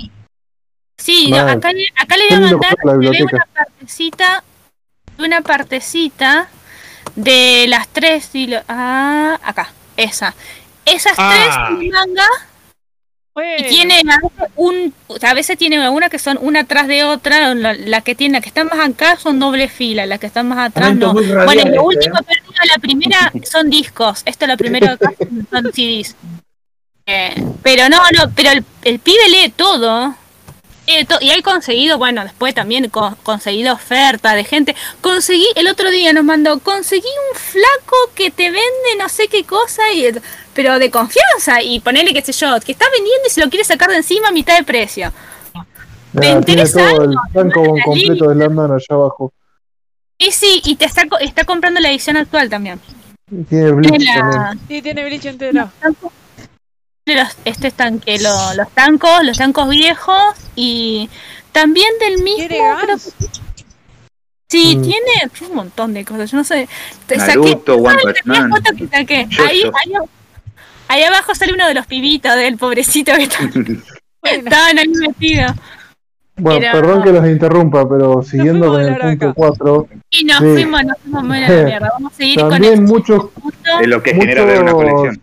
Sí, 0.96 1.30
no, 1.30 1.38
acá, 1.38 1.72
le- 1.72 1.86
acá 1.94 2.16
le 2.16 2.28
Qué 2.28 2.34
voy 2.36 2.44
a 2.48 2.50
mandar 2.50 2.76
la 2.82 2.92
una 2.92 3.46
partecita, 3.54 4.44
una 5.18 5.40
partecita 5.42 6.48
de 7.14 7.66
las 7.68 7.86
tres 7.88 8.34
y 8.34 8.48
lo- 8.48 8.62
ah, 8.68 9.38
acá, 9.44 9.70
esa. 9.96 10.34
Esas 10.84 11.14
Ah. 11.18 11.68
tres 11.70 11.92
son 11.92 12.14
y 13.58 13.64
tiene 13.68 14.00
a 14.00 14.16
veces 14.22 14.52
un, 14.56 14.94
a 15.22 15.34
veces 15.34 15.58
tiene 15.58 15.76
algunas 15.82 16.10
que 16.10 16.18
son 16.18 16.38
una 16.40 16.60
atrás 16.60 16.86
de 16.88 17.04
otra, 17.04 17.54
la, 17.54 17.74
la 17.74 18.00
que 18.00 18.14
tiene, 18.14 18.34
la 18.38 18.40
que 18.40 18.48
están 18.48 18.66
más 18.68 18.78
acá 18.88 19.16
son 19.16 19.38
doble 19.38 19.68
fila, 19.68 20.06
las 20.06 20.18
que 20.18 20.26
están 20.26 20.48
más 20.48 20.70
atrás 20.70 20.94
Momento 20.94 21.12
no. 21.14 21.20
radial 21.34 21.44
Bueno, 21.46 21.62
y 21.62 21.74
lo 21.74 21.84
último 21.84 22.16
¿eh? 22.18 22.22
perdido, 22.24 22.52
la 22.74 22.78
primera 22.80 23.32
son 23.44 23.70
discos, 23.70 24.22
esto 24.24 24.46
la 24.46 24.56
primera 24.56 24.92
acá 25.00 25.10
son 25.50 25.72
CDs. 25.72 26.14
Eh, 27.06 27.34
pero 27.62 27.88
no, 27.88 27.98
no, 28.16 28.30
pero 28.34 28.50
el, 28.50 28.64
el 28.82 28.98
pibe 28.98 29.28
lee 29.30 29.48
todo. 29.56 30.14
lee 30.86 31.04
to- 31.06 31.18
y 31.20 31.30
hay 31.30 31.40
conseguido, 31.42 31.96
bueno, 31.96 32.22
después 32.22 32.54
también 32.54 32.88
co- 32.90 33.16
conseguido 33.22 33.72
oferta 33.74 34.34
de 34.34 34.44
gente. 34.44 34.76
Conseguí, 35.00 35.46
el 35.54 35.68
otro 35.68 35.90
día 35.90 36.12
nos 36.12 36.24
mandó, 36.24 36.58
conseguí 36.60 37.08
un 37.32 37.38
flaco 37.38 37.96
que 38.14 38.30
te 38.30 38.44
vende 38.44 38.96
no 38.98 39.08
sé 39.08 39.28
qué 39.28 39.44
cosa, 39.44 39.82
y, 39.92 40.06
pero 40.58 40.76
de 40.80 40.90
confianza. 40.90 41.62
Y 41.62 41.78
ponerle, 41.78 42.12
qué 42.12 42.20
sé 42.20 42.32
yo, 42.32 42.48
que 42.58 42.72
está 42.72 42.84
vendiendo 42.90 43.28
y 43.28 43.30
se 43.30 43.40
lo 43.40 43.48
quiere 43.48 43.64
sacar 43.64 43.90
de 43.90 43.98
encima 43.98 44.26
a 44.26 44.32
mitad 44.32 44.58
de 44.58 44.64
precio. 44.64 45.12
Mira, 46.12 46.40
tiene 46.40 46.62
el 46.62 46.72
tanco 47.32 47.76
la 47.76 47.84
completo 47.84 48.34
de 48.34 48.44
allá 48.44 48.86
abajo. 48.90 49.32
Y 50.18 50.32
sí, 50.32 50.60
y 50.64 50.74
te 50.74 50.84
está, 50.86 51.04
está 51.20 51.44
comprando 51.44 51.78
la 51.78 51.90
edición 51.90 52.16
actual 52.16 52.50
también. 52.50 52.80
Y 53.30 53.44
Tiene 53.44 53.70
Bleach 53.70 53.90
Tiene 53.90 54.04
también. 54.06 54.30
la- 54.42 54.56
sí, 54.66 54.82
tiene 54.82 55.04
Bleach 55.04 55.26
entero. 55.26 55.70
de 57.06 57.14
los, 57.14 57.28
este 57.44 57.68
estanque, 57.68 58.18
lo- 58.18 58.54
los 58.56 58.68
tancos, 58.72 59.22
los 59.22 59.38
tancos 59.38 59.68
viejos 59.68 60.34
y 60.56 61.08
también 61.52 61.88
del 62.00 62.20
mismo. 62.24 62.48
Sí, 64.50 64.76
Mm. 64.76 64.82
tiene 64.82 65.30
un 65.50 65.54
montón 65.54 65.94
de 65.94 66.04
cosas. 66.04 66.32
Yo 66.32 66.38
no 66.38 66.42
sé. 66.42 66.68
Te 67.06 67.16
Naruto, 67.16 67.76
One 67.76 68.00
¿sabes 68.00 68.22
Punch 68.22 68.26
la 68.26 68.40
Man. 68.40 68.50
foto 68.50 68.76
que 68.76 68.88
saqué? 68.88 69.26
Yo, 69.28 69.44
Ahí, 69.44 69.62
yo. 69.62 69.70
ahí, 69.76 69.92
ahí 70.88 71.02
abajo 71.04 71.34
sale 71.34 71.52
uno 71.54 71.66
de 71.68 71.74
los 71.74 71.86
pibitos 71.86 72.34
del 72.34 72.56
pobrecito 72.56 73.12
que 73.16 73.24
está- 73.24 73.44
estaban 74.24 74.78
ahí 74.78 74.88
metidos. 74.88 75.52
Bueno, 76.40 76.66
perdón 76.70 77.02
que 77.02 77.10
los 77.10 77.26
interrumpa, 77.26 77.88
pero 77.88 78.22
siguiendo 78.22 78.68
con 78.68 78.80
el 78.80 78.90
punto 78.96 79.02
haraca. 79.26 79.32
4, 79.34 79.88
Y 80.10 80.24
nos 80.24 80.38
Sí. 80.38 80.44
fuimos, 80.52 80.84
nos 80.84 80.98
fuimos 80.98 81.24
muy 81.24 81.38
a 81.38 81.48
la 81.48 81.48
mierda. 81.64 81.88
Vamos 81.94 82.12
a 82.12 82.16
seguir 82.16 82.38
con 82.40 82.50
también 82.50 82.72
el 82.74 82.80
muchos 82.82 83.24
punto. 83.30 83.80
Es 83.80 83.88
lo 83.88 84.00
que 84.00 84.14
Muchos- 84.14 84.28
genera 84.28 84.44
ver 84.44 84.62
una 84.62 84.72
colección. 84.72 85.20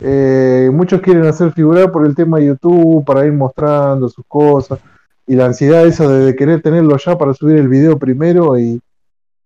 eh, 0.00 0.68
muchos 0.72 1.00
quieren 1.00 1.24
hacer 1.26 1.52
figurar 1.52 1.92
por 1.92 2.04
el 2.04 2.16
tema 2.16 2.38
de 2.38 2.46
YouTube 2.46 3.04
para 3.04 3.24
ir 3.24 3.32
mostrando 3.32 4.08
sus 4.08 4.24
cosas 4.26 4.80
y 5.28 5.36
la 5.36 5.46
ansiedad 5.46 5.86
esa 5.86 6.08
de, 6.08 6.24
de 6.24 6.34
querer 6.34 6.60
tenerlo 6.60 6.96
ya 6.98 7.16
para 7.16 7.32
subir 7.32 7.56
el 7.58 7.68
video 7.68 7.96
primero 7.96 8.58
y, 8.58 8.80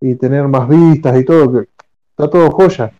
y 0.01 0.14
tener 0.14 0.49
más 0.49 0.66
vistas 0.66 1.18
y 1.20 1.24
todo, 1.26 1.53
que 1.53 1.68
está 2.11 2.31
todo 2.31 2.51
joya. 2.53 2.91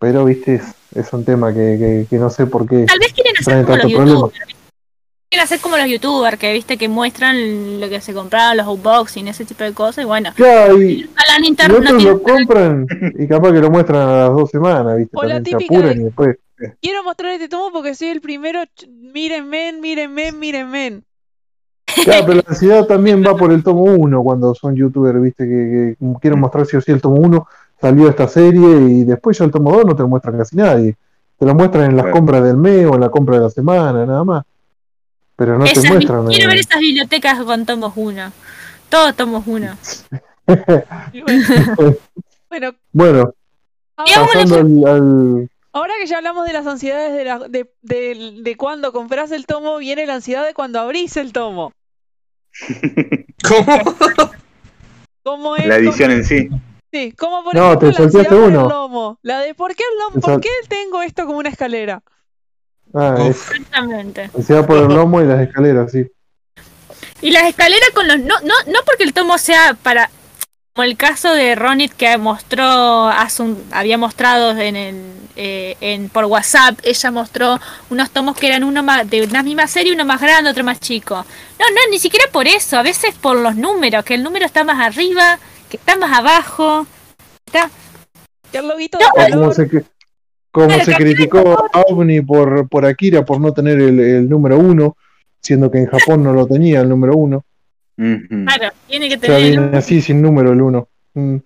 Pero, 0.00 0.24
viste, 0.24 0.54
es, 0.56 0.64
es 0.94 1.12
un 1.12 1.24
tema 1.24 1.52
que, 1.52 1.76
que- 1.78 2.06
que 2.10 2.16
no 2.18 2.30
sé 2.30 2.46
por 2.46 2.66
qué. 2.66 2.86
Tal 2.86 2.98
vez 2.98 3.12
quieren 3.12 3.34
hacer 3.38 3.64
como 3.66 3.76
los 3.76 3.90
youtubers. 3.92 4.38
Quieren 5.28 5.44
hacer 5.44 5.60
como 5.60 5.76
los 5.76 5.86
youtubers 5.86 6.38
que 6.38 6.52
viste 6.52 6.76
que 6.76 6.88
muestran 6.88 7.80
lo 7.80 7.88
que 7.88 8.00
se 8.00 8.12
compraron, 8.12 8.56
los 8.56 8.66
unboxing, 8.66 9.28
ese 9.28 9.44
tipo 9.44 9.62
de 9.62 9.72
cosas. 9.72 10.02
Y 10.02 10.06
bueno, 10.06 10.30
Claro, 10.34 10.82
y, 10.82 11.08
a 11.14 11.38
la 11.38 11.44
y 11.44 11.48
internet 11.48 11.82
no 11.84 11.98
lo 12.00 12.22
compran 12.22 12.86
y 13.16 13.28
capaz 13.28 13.52
que 13.52 13.60
lo 13.60 13.70
muestran 13.70 14.08
a 14.08 14.16
las 14.28 14.30
dos 14.32 14.50
semanas, 14.50 14.96
viste, 14.96 15.16
O 15.16 15.22
la 15.22 15.34
también 15.34 15.44
se 15.44 15.64
típica 15.64 15.74
apuran 15.78 15.94
de- 15.96 16.00
y 16.00 16.04
después. 16.04 16.36
quiero 16.82 17.04
mostrar 17.04 17.32
este 17.34 17.48
tomo 17.48 17.70
porque 17.72 17.94
soy 17.94 18.08
el 18.08 18.20
primero. 18.20 18.60
Mírenme, 18.88 19.72
mírenme, 19.74 20.32
mírenme. 20.32 21.02
Claro, 22.04 22.24
pero 22.26 22.34
la 22.38 22.44
ansiedad 22.48 22.86
también 22.86 23.22
va 23.24 23.36
por 23.36 23.52
el 23.52 23.62
tomo 23.62 23.82
1 23.84 24.22
cuando 24.22 24.54
son 24.54 24.74
youtubers, 24.74 25.20
viste, 25.22 25.44
que, 25.44 25.96
que 26.00 26.18
quieren 26.20 26.40
mostrar 26.40 26.64
sí 26.66 26.76
o 26.76 26.80
sí 26.80 26.90
el 26.90 27.00
tomo 27.00 27.16
1, 27.20 27.46
salió 27.80 28.08
esta 28.08 28.28
serie 28.28 28.68
y 28.90 29.04
después 29.04 29.38
ya 29.38 29.44
el 29.44 29.50
tomo 29.50 29.72
2 29.72 29.84
no 29.86 29.96
te 29.96 30.02
lo 30.02 30.08
muestra 30.08 30.36
casi 30.36 30.56
nadie. 30.56 30.96
Te 31.38 31.46
lo 31.46 31.54
muestran 31.54 31.84
en 31.90 31.96
las 31.96 32.04
Bueno. 32.04 32.16
compras 32.18 32.42
del 32.44 32.56
mes 32.56 32.86
o 32.86 32.94
en 32.94 33.00
la 33.00 33.08
compra 33.10 33.36
de 33.36 33.42
la 33.44 33.50
semana, 33.50 34.04
nada 34.04 34.24
más. 34.24 34.44
Pero 35.36 35.58
no 35.58 35.64
Esas 35.64 35.84
te 35.84 35.88
muestran. 35.90 36.26
quiero 36.26 36.48
ver 36.48 36.58
eh, 36.58 36.60
esas 36.60 36.78
bibliotecas 36.80 37.42
con 37.44 37.64
tomos 37.64 37.92
1. 37.96 38.32
Todos 38.90 39.16
tomos 39.16 39.44
1. 39.46 39.76
Y 41.12 41.22
bueno, 42.50 42.74
bueno, 42.92 43.18
ahora, 43.96 44.04
Digamos- 44.06 44.32
pasando 44.32 44.56
al, 44.56 44.94
al- 44.96 45.50
ahora 45.72 45.92
que 46.00 46.06
ya 46.08 46.16
hablamos 46.18 46.44
de 46.46 46.52
las 46.52 46.66
ansiedades 46.66 47.12
de, 47.16 47.24
la, 47.24 47.38
de, 47.48 47.70
de, 47.82 48.40
de 48.42 48.56
cuando 48.56 48.92
compras 48.92 49.30
el 49.30 49.46
tomo, 49.46 49.76
viene 49.78 50.04
la 50.06 50.14
ansiedad 50.16 50.44
de 50.44 50.52
cuando 50.52 50.80
abrís 50.80 51.16
el 51.16 51.32
tomo. 51.32 51.72
¿Cómo? 53.48 53.78
¿Cómo 55.22 55.56
es? 55.56 55.66
La 55.66 55.76
edición 55.76 56.10
en 56.10 56.24
sí. 56.24 56.48
Sí, 56.92 57.12
como 57.12 57.44
por 57.44 57.54
No, 57.54 57.72
ejemplo 57.72 58.10
te 58.10 58.22
la 58.30 58.36
uno. 58.36 58.68
lomo. 58.68 59.18
De 59.22 59.54
¿por 59.54 59.74
qué 59.74 59.84
el 59.92 59.98
lomo? 59.98 60.14
Te 60.14 60.20
¿Por 60.20 60.40
qué 60.40 60.48
tengo 60.68 61.02
esto 61.02 61.24
como 61.26 61.38
una 61.38 61.48
escalera? 61.50 62.02
ah, 62.94 63.14
es- 63.20 63.48
Exactamente. 63.50 64.30
ansiedad 64.36 64.66
por 64.66 64.78
el 64.78 64.88
lomo 64.88 65.20
y 65.20 65.26
las 65.26 65.40
escaleras, 65.40 65.92
sí. 65.92 66.06
Y 67.22 67.30
las 67.30 67.44
escaleras 67.44 67.90
con 67.94 68.08
los. 68.08 68.18
No, 68.18 68.34
no, 68.42 68.54
no 68.66 68.78
porque 68.84 69.04
el 69.04 69.12
tomo 69.12 69.38
sea 69.38 69.74
para. 69.82 70.10
Como 70.74 70.84
el 70.84 70.96
caso 70.96 71.32
de 71.32 71.54
Ronit 71.54 71.92
que 71.92 72.16
mostró. 72.18 73.08
Hace 73.08 73.42
un- 73.42 73.64
había 73.72 73.96
mostrado 73.98 74.50
en 74.58 74.74
el. 74.76 75.12
eh, 75.36 75.76
en, 75.80 76.08
por 76.08 76.24
WhatsApp. 76.24 76.80
Ella 76.82 77.10
mostró 77.10 77.60
unos 77.90 78.10
tomos 78.10 78.36
que 78.36 78.46
eran 78.48 78.64
uno 78.64 78.82
más. 78.82 79.08
de 79.08 79.22
una 79.22 79.42
misma 79.42 79.66
serie, 79.68 79.92
uno 79.92 80.04
más 80.04 80.20
grande, 80.20 80.50
otro 80.50 80.64
más 80.64 80.80
chico. 80.80 81.14
No, 81.14 81.66
no, 81.70 81.80
ni 81.90 81.98
siquiera 82.00 82.24
por 82.32 82.48
eso. 82.48 82.78
A 82.78 82.82
veces 82.82 83.14
por 83.14 83.36
los 83.36 83.54
números. 83.54 84.02
Que 84.04 84.14
el 84.14 84.22
número 84.24 84.44
está 84.46 84.64
más 84.64 84.80
arriba, 84.80 85.38
que 85.70 85.76
está 85.78 85.96
más 85.96 86.18
abajo. 86.18 86.86
Está. 87.46 87.70
El 88.52 88.68
loguito 88.68 88.98
No, 88.98 89.06
O 89.14 89.24
de 89.24 89.30
como 89.32 89.52
se, 89.52 89.68
como 90.50 90.66
Claro, 90.66 90.84
se 90.84 90.94
criticó 90.96 91.68
a 91.72 91.80
OVNI 91.88 92.20
por, 92.22 92.68
por 92.68 92.84
Akira 92.84 93.24
por 93.24 93.40
no 93.40 93.52
tener 93.52 93.80
el, 93.80 94.00
el 94.00 94.28
número 94.28 94.58
uno, 94.58 94.96
siendo 95.40 95.70
que 95.70 95.78
en 95.78 95.86
Japón 95.86 96.22
no 96.24 96.32
lo 96.32 96.46
tenía 96.46 96.80
el 96.80 96.88
número 96.88 97.14
uno. 97.16 97.44
Claro, 97.96 98.72
tiene 98.88 99.08
que 99.08 99.16
O 99.16 99.20
sea, 99.20 99.36
tener. 99.36 99.42
viene 99.60 99.76
así 99.78 100.00
sin 100.02 100.20
número 100.20 100.52
el 100.52 100.60
uno. 100.62 100.88
Mm. 101.14 101.36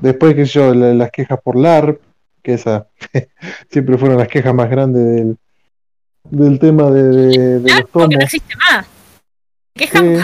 Después, 0.00 0.34
que 0.34 0.44
yo, 0.44 0.74
la- 0.74 0.92
las 0.94 1.10
quejas 1.10 1.40
por 1.42 1.56
LARP, 1.56 2.00
que 2.42 2.54
esa 2.54 2.86
siempre 3.70 3.96
fueron 3.98 4.18
las 4.18 4.28
quejas 4.28 4.54
más 4.54 4.68
grandes 4.70 5.02
del, 5.04 5.36
del 6.30 6.58
tema 6.58 6.90
de, 6.90 7.02
de- 7.02 7.60
de 7.60 7.70
los 7.72 7.80
porque 7.90 8.14
no 8.16 8.20
tomos. 8.20 8.24
existe 8.24 8.54
más. 8.70 8.86
Quejan, 9.74 10.18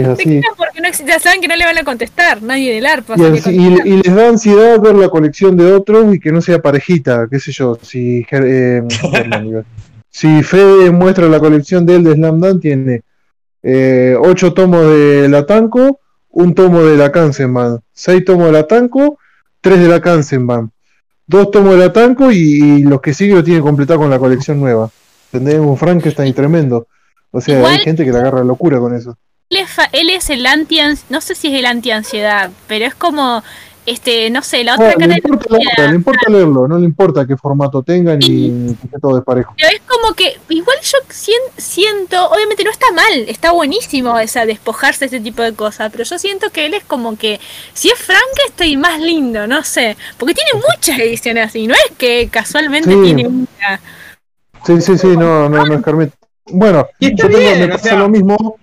es 0.00 0.08
así. 0.08 0.40
porque 0.56 0.80
no. 0.80 0.88
Ya 1.06 1.18
saben 1.20 1.40
que 1.40 1.48
no 1.48 1.56
le 1.56 1.64
van 1.64 1.78
a 1.78 1.84
contestar. 1.84 2.42
Nadie 2.42 2.74
del 2.74 2.86
ARPA. 2.86 3.14
Y, 3.16 3.20
ansi- 3.20 3.52
y- 3.84 3.88
y 3.88 4.02
les 4.02 4.14
da 4.14 4.28
ansiedad 4.28 4.80
ver 4.80 4.94
la 4.94 5.08
colección 5.08 5.56
de 5.56 5.72
otros 5.72 6.14
y 6.14 6.20
que 6.20 6.32
no 6.32 6.40
sea 6.40 6.60
parejita, 6.60 7.26
qué 7.30 7.38
sé 7.40 7.52
yo, 7.52 7.78
si, 7.82 8.26
eh, 8.30 8.82
si 10.10 10.42
Fede 10.42 10.90
muestra 10.90 11.28
la 11.28 11.40
colección 11.40 11.86
de 11.86 11.96
él 11.96 12.04
de 12.04 12.14
Slam 12.14 12.40
Dunk, 12.40 12.60
tiene 12.60 13.02
eh, 13.62 14.16
ocho 14.20 14.52
tomos 14.52 14.86
de 14.86 15.28
la 15.28 15.46
Tanco, 15.46 16.00
un 16.30 16.54
tomo 16.54 16.82
de 16.82 16.96
la 16.96 17.12
Kansenban, 17.12 17.80
seis 17.92 18.24
tomos 18.24 18.46
de 18.46 18.52
la 18.52 18.66
Tanco, 18.66 19.18
tres 19.60 19.80
de 19.80 19.88
la 19.88 20.00
Kansenban, 20.00 20.70
dos 21.26 21.50
tomos 21.50 21.72
de 21.72 21.78
la 21.78 21.92
Tanco 21.92 22.30
y, 22.32 22.36
y 22.38 22.82
los 22.82 23.00
que 23.00 23.14
siguen 23.14 23.36
lo 23.36 23.44
tiene 23.44 23.60
completado 23.60 24.00
con 24.00 24.10
la 24.10 24.18
colección 24.18 24.60
nueva. 24.60 24.90
¿Entendés? 25.32 25.60
Un 25.60 25.76
Frankenstein 25.78 26.34
tremendo. 26.34 26.86
O 27.30 27.40
sea, 27.40 27.56
Igual- 27.58 27.72
hay 27.72 27.78
gente 27.78 28.04
que 28.04 28.12
le 28.12 28.18
agarra 28.18 28.44
locura 28.44 28.78
con 28.78 28.94
eso. 28.94 29.16
Él 29.52 29.58
es, 29.58 29.70
fa- 29.70 29.88
él 29.92 30.08
es 30.08 30.30
el 30.30 30.46
anti 30.46 30.78
no 31.10 31.20
sé 31.20 31.34
si 31.34 31.48
es 31.48 31.54
el 31.58 31.66
anti 31.66 31.90
ansiedad, 31.90 32.50
pero 32.66 32.86
es 32.86 32.94
como 32.94 33.42
este, 33.84 34.30
no 34.30 34.42
sé, 34.42 34.62
la 34.62 34.76
No, 34.76 34.84
otra 34.84 34.94
cara 34.94 35.06
le 35.08 35.14
de 35.14 35.20
importa, 35.28 35.46
la 35.50 35.58
leerlo, 35.58 35.72
moneda. 35.74 35.90
le 35.90 35.96
importa 35.96 36.30
leerlo, 36.30 36.68
no 36.68 36.78
le 36.78 36.84
importa 36.86 37.26
qué 37.26 37.36
formato 37.36 37.82
tenga 37.82 38.14
ni, 38.14 38.48
ni 38.48 38.74
que 38.76 38.98
todo 39.00 39.16
desparejo. 39.16 39.52
Pero 39.56 39.68
es 39.74 39.80
como 39.86 40.14
que 40.14 40.38
igual 40.50 40.76
yo 40.82 40.98
sien- 41.10 41.52
siento, 41.58 42.30
obviamente 42.30 42.62
no 42.64 42.70
está 42.70 42.92
mal, 42.92 43.12
está 43.26 43.50
buenísimo 43.50 44.18
esa 44.20 44.46
despojarse 44.46 45.00
de 45.00 45.16
ese 45.16 45.20
tipo 45.20 45.42
de 45.42 45.52
cosas, 45.54 45.90
pero 45.90 46.04
yo 46.04 46.16
siento 46.18 46.48
que 46.50 46.64
él 46.66 46.74
es 46.74 46.84
como 46.84 47.18
que 47.18 47.40
si 47.74 47.88
es 47.90 47.98
Frankenstein 47.98 48.80
más 48.80 49.00
lindo, 49.00 49.46
no 49.48 49.64
sé, 49.64 49.96
porque 50.16 50.34
tiene 50.34 50.52
muchas 50.54 50.98
ediciones 51.00 51.46
así, 51.48 51.66
no 51.66 51.74
es 51.74 51.92
que 51.98 52.28
casualmente 52.30 52.88
Sí. 52.90 53.02
tiene 53.02 53.26
una. 53.26 53.80
Sí, 54.64 54.80
sí, 54.80 54.96
sí, 54.96 55.08
no, 55.08 55.48
no, 55.48 55.64
no 55.66 55.74
es 55.74 55.82
Carmen. 55.82 56.12
Bueno, 56.46 56.86
Y 57.00 57.06
está 57.06 57.24
yo 57.24 57.28
tengo, 57.28 57.38
bien, 57.40 57.58
me 57.58 57.64
o 57.66 57.68
pasa 57.70 57.82
sea, 57.84 57.98
lo 57.98 58.08
mismo. 58.08 58.56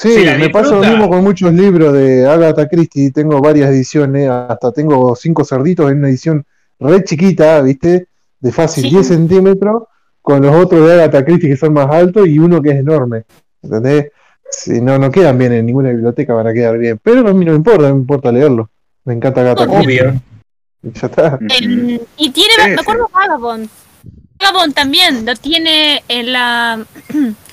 Sí, 0.00 0.12
si 0.12 0.24
me 0.38 0.48
pasa 0.50 0.76
lo 0.76 0.80
mismo 0.82 1.08
con 1.08 1.24
muchos 1.24 1.52
libros 1.52 1.92
de 1.92 2.24
Agatha 2.26 2.68
Christie. 2.68 3.10
Tengo 3.10 3.40
varias 3.40 3.70
ediciones, 3.70 4.28
hasta 4.30 4.70
tengo 4.72 5.16
cinco 5.16 5.44
cerditos 5.44 5.90
en 5.90 5.98
una 5.98 6.08
edición 6.08 6.44
re 6.78 7.02
chiquita, 7.02 7.60
¿viste? 7.62 8.06
De 8.38 8.52
fácil 8.52 8.84
Sí. 8.84 8.90
10 8.90 9.06
centímetros, 9.08 9.82
con 10.22 10.40
los 10.42 10.54
otros 10.54 10.86
de 10.86 10.92
Agatha 10.94 11.24
Christie 11.24 11.48
que 11.50 11.56
son 11.56 11.72
más 11.72 11.90
altos 11.90 12.28
y 12.28 12.38
uno 12.38 12.62
que 12.62 12.70
es 12.70 12.76
enorme. 12.76 13.24
¿Entendés? 13.62 14.12
Si 14.50 14.80
no, 14.80 14.98
no 14.98 15.10
quedan 15.10 15.36
bien 15.36 15.52
en 15.52 15.66
ninguna 15.66 15.90
biblioteca, 15.90 16.32
van 16.32 16.46
a 16.46 16.52
quedar 16.54 16.78
bien. 16.78 17.00
Pero 17.02 17.26
a 17.28 17.34
mí 17.34 17.44
no 17.44 17.50
me 17.52 17.56
importa, 17.56 17.88
no 17.88 17.94
me 17.96 18.00
importa 18.00 18.30
leerlo. 18.30 18.70
Me 19.04 19.14
encanta 19.14 19.40
Agatha 19.40 19.66
Christie. 19.66 20.02
Obvio. 20.02 20.20
y 20.84 20.92
Ya 20.92 21.06
está. 21.08 21.38
Y 22.16 22.30
tiene, 22.30 22.54
Sí, 22.54 22.62
me 22.68 22.74
sí. 22.74 22.80
acuerdo 22.80 23.10
Vagabond. 23.12 23.68
Vagabond 24.38 24.74
también 24.74 25.26
lo 25.26 25.34
tiene 25.34 26.02
en 26.08 26.32
la 26.32 26.84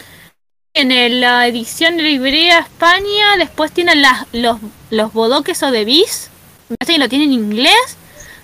en 0.75 1.21
la 1.21 1.47
edición 1.47 1.95
de 1.97 2.03
librería 2.03 2.59
España, 2.59 3.37
después 3.37 3.71
tienen 3.71 4.01
las, 4.01 4.27
los, 4.33 4.59
los 4.91 5.13
bodoques 5.13 5.63
o 5.63 5.71
de 5.71 5.85
bis, 5.85 6.29
me 6.69 6.75
parece 6.77 6.93
que 6.93 6.99
lo 6.99 7.09
tiene 7.09 7.25
en 7.25 7.33
inglés, 7.33 7.97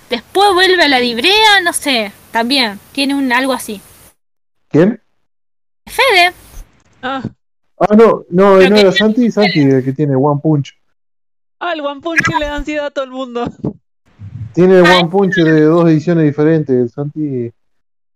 después 0.09 0.53
vuelve 0.53 0.82
a 0.84 0.88
la 0.88 0.99
librería, 0.99 1.59
no 1.63 1.73
sé, 1.73 2.11
también 2.32 2.79
tiene 2.93 3.15
un 3.15 3.32
algo 3.34 3.51
así. 3.53 3.82
¿Quién? 4.69 5.01
Fede, 5.86 6.34
Ah, 7.03 7.21
Ah, 7.79 7.95
no, 7.95 8.23
no, 8.29 8.57
Pero 8.59 8.69
no 8.69 8.77
era 8.77 8.91
Santi, 8.91 9.32
Santi 9.32 9.59
el 9.61 9.84
que 9.84 9.91
tiene 9.91 10.15
One 10.15 10.39
Punch. 10.41 10.73
ah, 11.59 11.73
el 11.73 11.82
One 11.82 11.99
Punch 11.99 12.21
le 12.39 12.45
da 12.45 12.55
ansiedad 12.55 12.86
a 12.86 12.91
todo 12.91 13.05
el 13.05 13.11
mundo. 13.11 13.45
Tiene 14.53 14.82
One 14.82 15.09
Punch 15.09 15.36
de 15.36 15.61
dos 15.61 15.89
ediciones 15.89 16.25
diferentes, 16.25 16.75
el 16.75 16.89
Santi, 16.91 17.51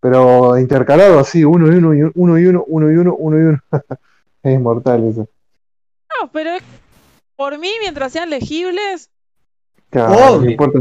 pero 0.06 0.56
intercalado 0.60 1.18
así, 1.18 1.44
uno 1.44 1.66
y 1.66 1.78
uno, 1.78 1.96
y 1.96 2.04
uno 2.14 2.38
y 2.38 2.46
uno, 2.46 2.64
uno 2.68 2.92
y 2.92 2.96
uno, 2.96 3.16
uno 3.16 3.40
y 3.40 3.42
uno. 3.42 3.60
es 4.44 4.62
mortal 4.62 5.04
eso. 5.10 5.22
No, 6.22 6.30
pero 6.32 6.52
es- 6.52 6.64
por 7.36 7.58
mí, 7.58 7.70
mientras 7.82 8.12
sean 8.14 8.30
legibles, 8.30 9.10
Claro, 9.90 10.42
no 10.42 10.48
importa. 10.50 10.78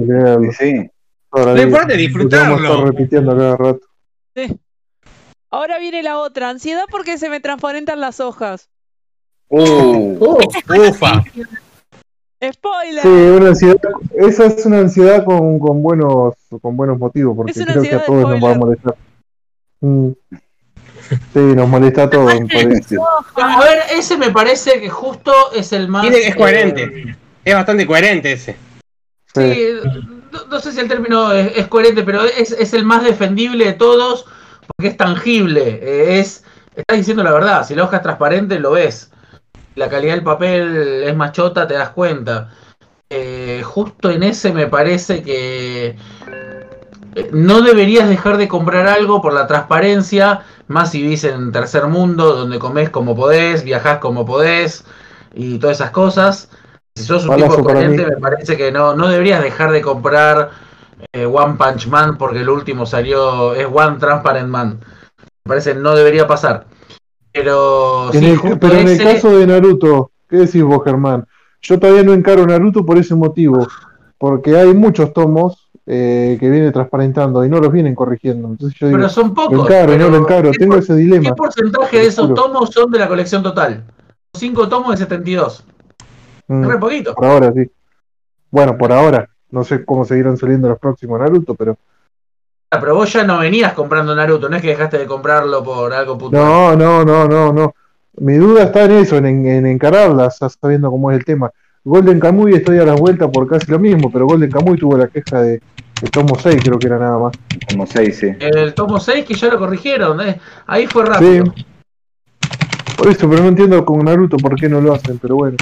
Sí. 0.58 0.90
toda 1.32 1.46
la 1.46 1.50
Lo 1.52 1.54
vida. 1.54 1.62
importante 1.64 1.94
es 2.04 2.12
Lo 2.12 2.28
que 2.28 2.36
vamos 2.36 2.60
a 2.60 2.64
estar 2.64 2.68
disfrutarlo. 2.68 2.84
repitiendo 2.86 3.32
a 3.32 3.36
cada 3.38 3.56
rato. 3.56 3.80
sí. 4.36 4.60
Ahora 5.50 5.78
viene 5.78 6.02
la 6.02 6.18
otra, 6.18 6.50
ansiedad 6.50 6.84
porque 6.90 7.16
se 7.16 7.30
me 7.30 7.40
transparentan 7.40 8.00
las 8.00 8.20
hojas. 8.20 8.68
Uh, 9.48 10.18
Ufa. 10.20 11.22
Spoiler. 12.52 13.02
Sí, 13.02 13.08
una 13.08 13.48
ansiedad, 13.48 13.76
esa 14.16 14.46
es 14.46 14.66
una 14.66 14.80
ansiedad 14.80 15.24
con, 15.24 15.58
con 15.58 15.82
buenos 15.82 16.34
con 16.60 16.76
buenos 16.76 16.98
motivos, 16.98 17.34
porque 17.34 17.52
creo 17.54 17.82
que 17.82 17.94
a 17.94 18.04
todos 18.04 18.28
nos 18.28 18.44
va 18.44 18.52
a 18.52 18.58
molestar. 18.58 18.96
Mm. 19.84 20.12
Sí, 21.34 21.38
nos 21.38 21.68
molesta 21.68 22.04
a 22.04 22.10
todos, 22.10 22.40
me 22.40 22.46
parece. 22.46 22.96
A 23.36 23.60
ver, 23.60 23.78
ese 23.92 24.16
me 24.16 24.30
parece 24.30 24.80
que 24.80 24.88
justo 24.88 25.32
es 25.54 25.72
el 25.74 25.88
más. 25.88 26.02
Tiene- 26.02 26.18
es 26.20 26.28
eh, 26.34 26.36
coherente. 26.36 27.16
Es 27.44 27.54
bastante 27.54 27.86
coherente 27.86 28.32
ese. 28.32 28.56
Sí. 29.34 29.52
Sí, 29.54 29.68
no, 30.32 30.46
no 30.46 30.60
sé 30.60 30.72
si 30.72 30.80
el 30.80 30.88
término 30.88 31.30
es, 31.32 31.56
es 31.58 31.66
coherente, 31.68 32.02
pero 32.02 32.24
es, 32.24 32.52
es 32.52 32.72
el 32.72 32.86
más 32.86 33.04
defendible 33.04 33.66
de 33.66 33.72
todos 33.74 34.24
porque 34.66 34.88
es 34.88 34.96
tangible. 34.96 35.78
eh, 35.82 36.20
es, 36.20 36.42
estás 36.74 36.96
diciendo 36.96 37.22
la 37.22 37.32
verdad. 37.32 37.66
Si 37.66 37.74
la 37.74 37.84
hoja 37.84 37.96
es 37.98 38.02
transparente, 38.02 38.58
lo 38.58 38.70
ves. 38.70 39.10
La 39.74 39.90
calidad 39.90 40.14
del 40.14 40.24
papel 40.24 41.02
es 41.04 41.14
más 41.14 41.32
chota, 41.32 41.66
te 41.66 41.74
das 41.74 41.90
cuenta. 41.90 42.50
Eh, 43.10 43.60
justo 43.62 44.10
en 44.10 44.22
ese 44.22 44.52
me 44.54 44.66
parece 44.68 45.22
que 45.22 45.88
eh, 45.88 46.53
no 47.32 47.62
deberías 47.62 48.08
dejar 48.08 48.36
de 48.36 48.48
comprar 48.48 48.86
algo 48.86 49.22
por 49.22 49.32
la 49.32 49.46
transparencia, 49.46 50.42
más 50.68 50.90
si 50.90 51.02
vivís 51.02 51.24
en 51.24 51.52
tercer 51.52 51.86
mundo, 51.86 52.34
donde 52.34 52.58
comés 52.58 52.90
como 52.90 53.14
podés, 53.14 53.64
viajás 53.64 53.98
como 53.98 54.24
podés 54.26 54.84
y 55.34 55.58
todas 55.58 55.76
esas 55.78 55.90
cosas. 55.90 56.50
Si 56.96 57.04
sos 57.04 57.24
un 57.24 57.30
Palazo 57.30 57.56
tipo 57.56 57.72
mí. 57.74 57.96
me 57.96 58.16
parece 58.18 58.56
que 58.56 58.70
no, 58.70 58.94
no 58.94 59.08
deberías 59.08 59.42
dejar 59.42 59.72
de 59.72 59.82
comprar 59.82 60.50
eh, 61.12 61.26
One 61.26 61.54
Punch 61.58 61.88
Man 61.88 62.16
porque 62.18 62.40
el 62.40 62.48
último 62.48 62.86
salió, 62.86 63.54
es 63.54 63.66
One 63.72 63.98
Transparent 63.98 64.48
Man. 64.48 64.80
Me 65.44 65.48
parece 65.48 65.72
que 65.74 65.78
no 65.80 65.94
debería 65.94 66.26
pasar. 66.26 66.66
Pero, 67.32 68.12
En 68.12 68.20
sí, 68.20 68.26
el- 68.44 68.58
pero 68.58 68.74
en 68.74 68.88
el 68.88 69.02
caso 69.02 69.36
de 69.36 69.46
Naruto, 69.46 70.12
¿qué 70.28 70.36
decís 70.36 70.62
vos, 70.62 70.82
Germán? 70.84 71.26
Yo 71.62 71.78
todavía 71.80 72.04
no 72.04 72.12
encaro 72.12 72.46
Naruto 72.46 72.86
por 72.86 72.96
ese 72.98 73.14
motivo, 73.14 73.66
porque 74.18 74.56
hay 74.56 74.72
muchos 74.72 75.12
tomos 75.12 75.63
eh, 75.86 76.36
que 76.40 76.50
viene 76.50 76.70
transparentando 76.72 77.44
y 77.44 77.48
no 77.48 77.58
los 77.58 77.70
vienen 77.70 77.94
corrigiendo. 77.94 78.48
Entonces 78.48 78.78
yo 78.78 78.86
digo, 78.86 78.98
Pero 78.98 79.08
son 79.08 79.28
lo 79.28 79.34
pocos. 79.34 79.60
encaro, 79.70 79.96
no 79.98 80.08
lo 80.08 80.16
encaro, 80.16 80.50
¿qué 80.52 80.58
tengo 80.58 80.76
ese 80.76 80.94
dilema. 80.94 81.24
¿Qué 81.30 81.34
porcentaje 81.34 81.98
de 81.98 82.06
esos 82.06 82.32
tomos 82.34 82.70
son 82.70 82.90
de 82.90 82.98
la 82.98 83.08
colección 83.08 83.42
total? 83.42 83.84
5 84.34 84.68
tomos 84.68 84.90
de 84.92 84.96
72. 84.98 85.64
Mm, 86.48 86.64
Re 86.64 86.78
poquito. 86.78 87.14
por 87.14 87.24
ahora 87.26 87.52
sí. 87.52 87.70
Bueno, 88.50 88.76
por 88.76 88.92
ahora. 88.92 89.28
No 89.50 89.62
sé 89.62 89.84
cómo 89.84 90.04
seguirán 90.04 90.36
saliendo 90.36 90.68
los 90.68 90.78
próximos 90.78 91.20
Naruto, 91.20 91.54
pero. 91.54 91.76
Ah, 92.70 92.80
Pero 92.80 92.96
vos 92.96 93.12
ya 93.12 93.22
no 93.24 93.38
venías 93.38 93.72
comprando 93.72 94.14
Naruto, 94.16 94.48
no 94.48 94.56
es 94.56 94.62
que 94.62 94.68
dejaste 94.68 94.98
de 94.98 95.06
comprarlo 95.06 95.62
por 95.62 95.92
algo 95.92 96.18
puntual. 96.18 96.42
No, 96.42 96.74
no, 96.76 97.04
no, 97.04 97.28
no, 97.28 97.52
no. 97.52 97.74
Mi 98.16 98.34
duda 98.36 98.64
está 98.64 98.84
en 98.84 98.90
eso, 98.92 99.16
en, 99.16 99.26
en 99.46 99.66
encararlas, 99.66 100.38
sabiendo 100.60 100.90
cómo 100.90 101.10
es 101.12 101.18
el 101.18 101.24
tema. 101.24 101.50
Golden 101.84 102.18
Kamuy 102.18 102.54
estoy 102.54 102.78
a 102.78 102.84
las 102.84 102.98
vueltas 102.98 103.28
por 103.32 103.46
casi 103.46 103.70
lo 103.70 103.78
mismo, 103.78 104.10
pero 104.10 104.26
Golden 104.26 104.50
Kamuy 104.50 104.76
tuvo 104.76 104.96
la 104.96 105.06
queja 105.08 105.42
de, 105.42 105.60
de 106.00 106.08
tomo 106.08 106.38
6, 106.38 106.60
creo 106.62 106.78
que 106.78 106.86
era 106.86 106.98
nada 106.98 107.18
más. 107.18 107.32
Como 107.68 107.86
seis, 107.86 108.18
sí. 108.18 108.28
El 108.40 108.74
tomo 108.74 109.00
6 109.00 109.24
que 109.24 109.34
ya 109.34 109.48
lo 109.48 109.58
corrigieron, 109.58 110.20
eh, 110.20 110.40
ahí 110.66 110.86
fue 110.86 111.04
rápido. 111.04 111.44
Sí. 111.56 111.66
Por 112.96 113.08
eso, 113.08 113.28
pero 113.28 113.42
no 113.42 113.48
entiendo 113.48 113.84
con 113.84 114.04
Naruto 114.04 114.36
por 114.36 114.54
qué 114.54 114.68
no 114.68 114.80
lo 114.80 114.94
hacen, 114.94 115.18
pero 115.18 115.36
bueno. 115.36 115.56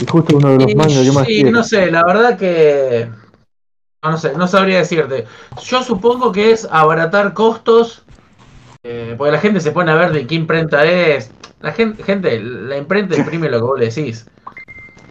Y 0.00 0.06
justo 0.06 0.36
uno 0.36 0.50
de 0.50 0.58
los 0.58 0.70
Y 0.70 0.74
mangas 0.74 1.02
que 1.02 1.12
más 1.12 1.26
sí, 1.26 1.44
no 1.44 1.62
sé, 1.62 1.90
la 1.90 2.04
verdad 2.04 2.38
que. 2.38 3.08
No, 4.02 4.10
no 4.12 4.18
sé, 4.18 4.32
no 4.36 4.46
sabría 4.46 4.78
decirte. 4.78 5.26
Yo 5.62 5.82
supongo 5.82 6.30
que 6.30 6.52
es 6.52 6.68
abaratar 6.70 7.32
costos. 7.34 8.04
eh, 8.84 9.14
porque 9.18 9.32
la 9.32 9.40
gente 9.40 9.60
se 9.60 9.72
pone 9.72 9.90
a 9.90 9.96
ver 9.96 10.12
de 10.12 10.26
qué 10.26 10.34
imprenta 10.36 10.84
es. 10.84 11.30
La 11.60 11.72
gente, 11.72 12.02
gente 12.04 12.38
la 12.40 12.76
imprenta 12.76 13.16
imprime 13.16 13.48
lo 13.50 13.58
que 13.58 13.64
vos 13.64 13.78
le 13.80 13.86
decís. 13.86 14.26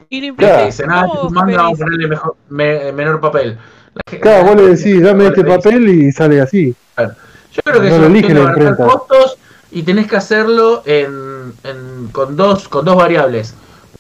Y 0.10 0.32
no 0.32 0.36
Claro. 0.38 0.60
Te 0.60 0.66
dicen, 0.68 0.90
ah, 0.90 1.04
¿Cómo 1.06 1.28
tu 1.28 1.34
manga 1.34 1.58
vamos 1.58 1.82
a 1.82 1.84
ponerle 1.84 2.08
mejor, 2.08 2.36
me- 2.50 2.92
menor 2.94 3.20
papel. 3.20 3.58
La 3.98 4.02
gente- 4.12 4.22
Claro, 4.22 4.46
vos 4.46 4.56
le 4.56 4.76
decís, 4.76 5.02
dame 5.02 5.28
este 5.28 5.44
papel 5.44 5.88
y 5.90 6.12
sale 6.12 6.42
así. 6.42 6.76
Yo 6.98 7.62
creo 7.64 7.82
que 7.82 7.90
No 7.90 7.96
es 7.96 8.02
lo 8.02 8.08
elige 8.08 8.34
la 8.34 8.42
imprenta. 8.44 8.86
costos 8.86 9.38
y 9.72 9.84
tenés 9.84 10.08
que 10.08 10.16
hacerlo 10.16 10.84
en, 10.86 11.54
en- 11.64 12.08
con, 12.12 12.36
dos, 12.36 12.68
con 12.70 12.86
dos 12.86 12.96
variables. 12.96 13.54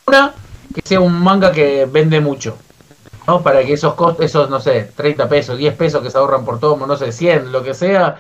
Una, 0.06 0.34
que 0.74 0.82
sea 0.84 1.00
un 1.00 1.20
manga 1.22 1.52
que 1.52 1.88
vende 1.92 2.20
mucho. 2.22 2.58
¿no? 3.28 3.42
Para 3.42 3.62
que 3.64 3.74
esos 3.74 3.94
costos, 3.96 4.24
esos, 4.26 4.50
no 4.50 4.60
sé, 4.62 4.90
30 4.96 5.28
pesos, 5.28 5.58
10 5.58 5.74
pesos 5.76 6.02
que 6.02 6.10
se 6.10 6.18
ahorran 6.18 6.46
por 6.46 6.60
tomo, 6.62 6.88
no 6.88 6.96
sé, 6.96 7.12
100, 7.12 7.52
lo 7.52 7.62
que 7.62 7.74
sea, 7.74 8.16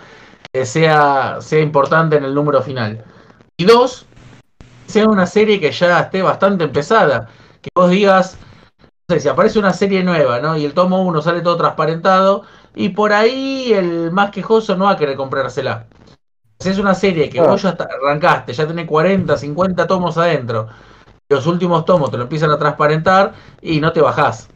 eh, 0.51 0.65
sea, 0.65 1.37
sea 1.39 1.59
importante 1.61 2.17
en 2.17 2.25
el 2.25 2.33
número 2.33 2.61
final. 2.61 3.05
Y 3.55 3.63
dos, 3.63 4.05
sea 4.85 5.07
una 5.07 5.25
serie 5.25 5.61
que 5.61 5.71
ya 5.71 6.01
esté 6.01 6.21
bastante 6.21 6.65
empezada. 6.65 7.29
Que 7.61 7.69
vos 7.73 7.89
digas, 7.89 8.37
sé, 9.09 9.19
si 9.21 9.29
aparece 9.29 9.57
una 9.59 9.71
serie 9.73 10.03
nueva, 10.03 10.39
¿no? 10.41 10.57
Y 10.57 10.65
el 10.65 10.73
tomo 10.73 11.01
1 11.03 11.21
sale 11.21 11.41
todo 11.41 11.55
transparentado, 11.55 12.43
y 12.75 12.89
por 12.89 13.13
ahí 13.13 13.71
el 13.73 14.11
más 14.11 14.31
quejoso 14.31 14.75
no 14.75 14.85
va 14.85 14.91
a 14.91 14.97
querer 14.97 15.15
comprársela. 15.15 15.85
Si 16.59 16.69
es 16.69 16.77
una 16.77 16.93
serie 16.93 17.29
que 17.29 17.39
vos 17.39 17.61
ya 17.61 17.69
está- 17.69 17.87
arrancaste, 18.03 18.51
ya 18.51 18.67
tenés 18.67 18.85
40, 18.85 19.37
50 19.37 19.87
tomos 19.87 20.17
adentro, 20.17 20.67
y 21.29 21.33
los 21.33 21.47
últimos 21.47 21.85
tomos 21.85 22.11
te 22.11 22.17
lo 22.17 22.23
empiezan 22.23 22.51
a 22.51 22.57
transparentar 22.59 23.33
y 23.61 23.79
no 23.79 23.93
te 23.93 24.01
bajás. 24.01 24.49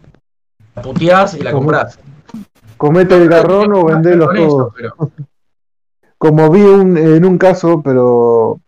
La 0.75 0.81
puteás 0.81 1.33
y 1.35 1.43
la 1.43 1.51
comprás. 1.53 1.99
Comete 2.75 3.15
el 3.15 3.29
garrón 3.29 3.73
o 3.73 3.85
vendelos 3.85 4.33
todos. 4.35 4.73
pero- 4.75 4.95
Como 6.17 6.49
vi 6.51 6.61
un, 6.61 6.97
en 6.97 7.25
un 7.25 7.37
caso, 7.39 7.81
pero 7.83 8.59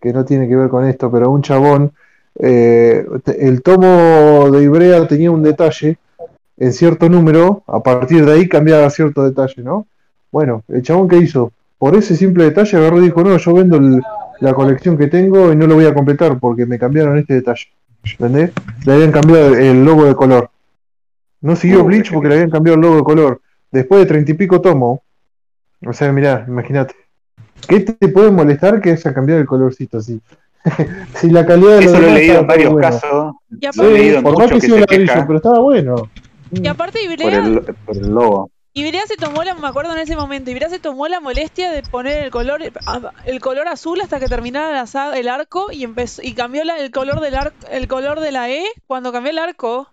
que 0.00 0.12
no 0.12 0.24
tiene 0.24 0.48
que 0.48 0.56
ver 0.56 0.68
con 0.68 0.84
esto, 0.84 1.10
pero 1.10 1.30
un 1.30 1.40
chabón, 1.40 1.92
eh, 2.42 3.04
el 3.38 3.62
tomo 3.62 4.50
de 4.50 4.62
Ibrea 4.62 5.06
tenía 5.06 5.30
un 5.30 5.42
detalle 5.42 5.98
en 6.56 6.72
cierto 6.72 7.08
número, 7.08 7.62
a 7.66 7.82
partir 7.82 8.24
de 8.24 8.32
ahí 8.32 8.48
cambiaba 8.48 8.88
cierto 8.90 9.24
detalle, 9.24 9.62
¿no? 9.62 9.86
Bueno, 10.30 10.62
el 10.68 10.82
chabón 10.82 11.08
que 11.08 11.16
hizo, 11.16 11.52
por 11.78 11.96
ese 11.96 12.16
simple 12.16 12.44
detalle 12.44 12.76
agarró 12.76 12.98
y 12.98 13.04
dijo, 13.06 13.22
no, 13.22 13.36
yo 13.36 13.54
vendo 13.54 13.76
el- 13.76 14.02
la 14.40 14.54
colección 14.54 14.96
que 14.96 15.06
tengo 15.06 15.52
y 15.52 15.56
no 15.56 15.66
lo 15.66 15.74
voy 15.74 15.86
a 15.86 15.94
completar 15.94 16.38
porque 16.38 16.66
me 16.66 16.78
cambiaron 16.78 17.18
este 17.18 17.34
detalle. 17.34 17.66
¿Entendés? 18.02 18.52
Le 18.86 18.92
habían 18.94 19.12
cambiado 19.12 19.54
el 19.54 19.84
logo 19.84 20.06
de 20.06 20.14
color. 20.14 20.50
No 21.42 21.56
siguió 21.56 21.84
Bleach 21.84 22.10
porque 22.12 22.28
le 22.28 22.34
habían 22.34 22.50
cambiado 22.50 22.76
el 22.76 22.80
logo 22.80 22.96
de 22.96 23.02
color. 23.02 23.40
Después 23.70 24.00
de 24.00 24.06
treinta 24.06 24.30
y 24.30 24.34
pico 24.34 24.60
tomos, 24.60 25.00
o 25.86 25.92
sea, 25.92 26.10
mirá, 26.12 26.44
imagínate. 26.48 26.94
¿Qué 27.68 27.80
te 27.80 28.08
puede 28.08 28.30
molestar 28.30 28.80
que 28.80 28.92
haya 28.92 29.12
cambiado 29.14 29.40
el 29.40 29.46
colorcito 29.46 29.98
así? 29.98 30.20
si 31.14 31.30
la 31.30 31.46
calidad 31.46 31.78
de 31.78 31.84
Eso 31.84 31.98
lo 32.00 32.08
he 32.08 32.12
leído 32.14 32.40
en 32.40 32.46
varios 32.46 32.72
buena. 32.72 32.90
casos. 32.90 33.34
Y 33.50 33.54
Lo 33.54 33.60
he 33.60 33.68
aparte, 33.68 33.92
leído 33.92 34.16
en 34.18 34.22
por 34.24 34.38
más 34.38 34.48
que 34.48 34.54
que 34.54 34.60
sea 34.60 34.74
un 34.74 34.80
ladrillo, 34.80 35.12
pero 35.26 35.36
estaba 35.36 35.58
bueno. 35.60 36.10
y 36.52 36.66
aparte 36.68 36.98
por 37.04 37.12
Ibrea, 37.12 37.38
el, 37.46 37.60
por 37.60 37.96
el 37.96 38.08
logo. 38.10 38.50
Ibrea 38.72 39.02
se 39.06 39.16
tomó 39.16 39.42
la, 39.42 39.54
me 39.54 39.66
acuerdo 39.66 39.92
en 39.92 39.98
ese 39.98 40.14
momento, 40.16 40.50
Ibrea 40.50 40.68
se 40.68 40.78
tomó 40.78 41.08
la 41.08 41.18
molestia 41.20 41.72
de 41.72 41.82
poner 41.82 42.24
el 42.24 42.30
color, 42.30 42.60
el 43.24 43.40
color 43.40 43.66
azul 43.68 44.00
hasta 44.00 44.20
que 44.20 44.28
terminara 44.28 44.70
la 44.72 44.86
saga- 44.86 45.18
el 45.18 45.28
arco 45.28 45.72
y 45.72 45.82
empezó 45.82 46.22
y 46.22 46.34
cambió 46.34 46.62
la- 46.64 46.78
el 46.78 46.90
color 46.92 47.20
del 47.20 47.34
arco, 47.34 47.56
el 47.70 47.88
color 47.88 48.20
de 48.20 48.30
la 48.32 48.48
E 48.50 48.64
cuando 48.86 49.10
cambió 49.12 49.30
el 49.32 49.38
arco. 49.38 49.88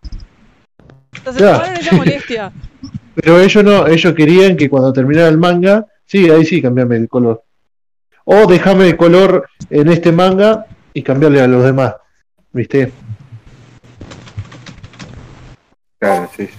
Entonces 1.15 1.41
Claro. 1.41 1.57
tomaron 1.59 1.77
esa 1.77 1.95
molestia. 1.95 2.51
Pero 3.15 3.39
ellos 3.39 3.63
no, 3.63 3.87
ellos 3.87 4.13
querían 4.13 4.55
que 4.55 4.69
cuando 4.69 4.93
terminara 4.93 5.27
el 5.29 5.37
manga, 5.39 5.87
sí, 6.05 6.29
ahí 6.29 6.45
sí, 6.45 6.61
cambiame 6.61 6.97
el 6.97 7.09
color. 7.09 7.43
O 8.29 8.45
déjame 8.45 8.89
el 8.89 8.97
color 8.97 9.47
en 9.69 9.87
este 9.87 10.11
manga 10.11 10.65
y 10.93 11.01
cambiarle 11.01 11.39
a 11.41 11.47
los 11.47 11.63
demás. 11.63 11.93
¿Viste? 12.51 12.91
Claro, 15.99 16.29
sí. 16.35 16.49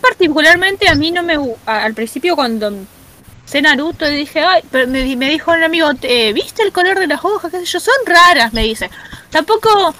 particularmente 0.00 0.88
a 0.88 0.94
mí 0.94 1.10
no 1.10 1.22
me 1.22 1.36
al 1.66 1.94
principio 1.94 2.34
cuando 2.36 2.72
sé 3.44 3.60
Naruto 3.60 4.08
y 4.08 4.16
dije 4.16 4.40
ay 4.40 4.62
pero 4.70 4.88
me, 4.88 5.02
di- 5.02 5.16
me 5.16 5.28
dijo 5.28 5.50
un 5.52 5.62
amigo 5.62 5.88
eh, 6.02 6.32
viste 6.32 6.62
el 6.62 6.72
color 6.72 6.98
de 6.98 7.06
las 7.06 7.22
hojas 7.24 7.50
qué 7.50 7.58
sé 7.58 7.64
yo 7.66 7.80
son 7.80 7.94
raras 8.06 8.52
me 8.54 8.62
dice 8.62 8.88
tampoco 9.30 9.94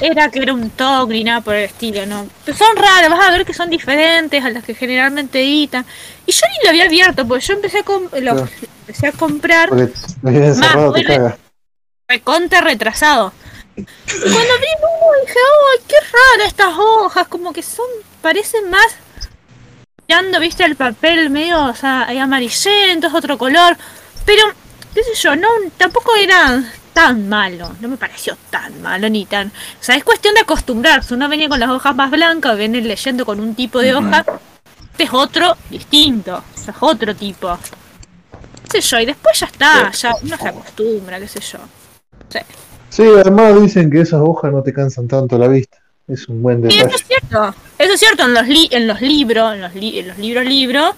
era 0.00 0.30
que 0.30 0.38
era 0.40 0.52
un 0.52 0.70
TOC 0.70 1.08
ni 1.10 1.24
nada 1.24 1.40
por 1.40 1.54
el 1.54 1.64
estilo 1.64 2.04
no 2.06 2.26
Pero 2.44 2.56
son 2.56 2.76
raras 2.76 3.08
vas 3.10 3.26
a 3.26 3.30
ver 3.30 3.44
que 3.44 3.54
son 3.54 3.70
diferentes 3.70 4.44
a 4.44 4.50
las 4.50 4.64
que 4.64 4.74
generalmente 4.74 5.40
editan 5.40 5.84
y 6.26 6.32
yo 6.32 6.40
ni 6.48 6.64
lo 6.64 6.70
había 6.70 6.84
abierto 6.84 7.26
porque 7.26 7.44
yo 7.44 7.54
empecé 7.54 7.78
a 7.80 7.82
com- 7.82 8.08
lo- 8.12 8.32
Claro. 8.34 8.48
empecé 8.80 9.06
a 9.08 9.12
comprar 9.12 9.70
bueno. 9.70 9.90
cagas. 11.06 11.34
recontra 12.08 12.60
retrasado. 12.60 13.32
Y 13.74 13.84
cuando 13.84 14.52
abrí 14.54 14.66
uno 14.82 15.26
dije, 15.26 15.38
¡ay, 15.38 15.84
qué 15.88 15.96
rara 16.12 16.46
estas 16.48 16.74
hojas! 16.78 17.26
Como 17.28 17.52
que 17.54 17.62
son, 17.62 17.86
parecen 18.20 18.68
más 18.68 18.86
mirando, 20.06 20.38
viste, 20.40 20.62
el 20.64 20.76
papel 20.76 21.30
medio, 21.30 21.64
o 21.64 21.74
sea, 21.74 22.06
hay 22.06 22.18
amarillento, 22.18 23.06
es 23.06 23.14
otro 23.14 23.38
color. 23.38 23.78
Pero, 24.26 24.42
qué 24.94 25.02
sé 25.02 25.14
yo, 25.14 25.36
no, 25.36 25.48
tampoco 25.78 26.14
era 26.16 26.62
tan 26.92 27.28
malo, 27.28 27.72
no 27.80 27.88
me 27.88 27.96
pareció 27.96 28.36
tan 28.50 28.80
malo 28.82 29.08
ni 29.08 29.24
tan... 29.26 29.48
O 29.48 29.50
sea, 29.82 29.96
es 29.96 30.04
cuestión 30.04 30.34
de 30.34 30.40
acostumbrarse. 30.40 31.14
Uno 31.14 31.28
venía 31.28 31.48
con 31.48 31.58
las 31.60 31.70
hojas 31.70 31.94
más 31.96 32.10
blancas, 32.10 32.56
viene 32.56 32.80
leyendo 32.80 33.24
con 33.26 33.40
un 33.40 33.54
tipo 33.54 33.80
de 33.80 33.94
hoja. 33.94 34.24
Este 34.92 35.04
es 35.04 35.10
otro 35.12 35.56
distinto, 35.70 36.42
sea, 36.54 36.72
es 36.74 36.76
otro 36.80 37.14
tipo. 37.16 37.58
Qué 38.70 38.80
sé 38.82 38.88
yo, 38.88 39.00
y 39.00 39.06
después 39.06 39.38
ya 39.40 39.46
está, 39.46 39.90
ya 39.92 40.14
uno 40.22 40.36
se 40.36 40.48
acostumbra, 40.48 41.18
qué 41.18 41.28
sé 41.28 41.40
yo. 41.40 41.58
Sí, 42.88 43.02
además 43.02 43.60
dicen 43.60 43.90
que 43.90 44.00
esas 44.02 44.20
hojas 44.22 44.52
no 44.52 44.62
te 44.62 44.72
cansan 44.72 45.08
tanto 45.08 45.38
la 45.38 45.48
vista. 45.48 45.78
Es 46.08 46.28
un 46.28 46.42
buen 46.42 46.60
Sí, 46.68 46.76
eso 46.76 46.86
detalle. 46.86 46.96
es 46.96 47.06
cierto. 47.06 47.54
Eso 47.78 47.92
es 47.94 48.00
cierto 48.00 48.24
en 48.24 48.34
los, 48.34 48.46
li- 48.48 48.68
en 48.70 48.86
los 48.86 49.00
libros, 49.00 49.54
en 49.54 49.62
los, 49.62 49.74
li- 49.74 49.98
en 50.00 50.08
los 50.08 50.18
libros 50.18 50.44
libros. 50.44 50.94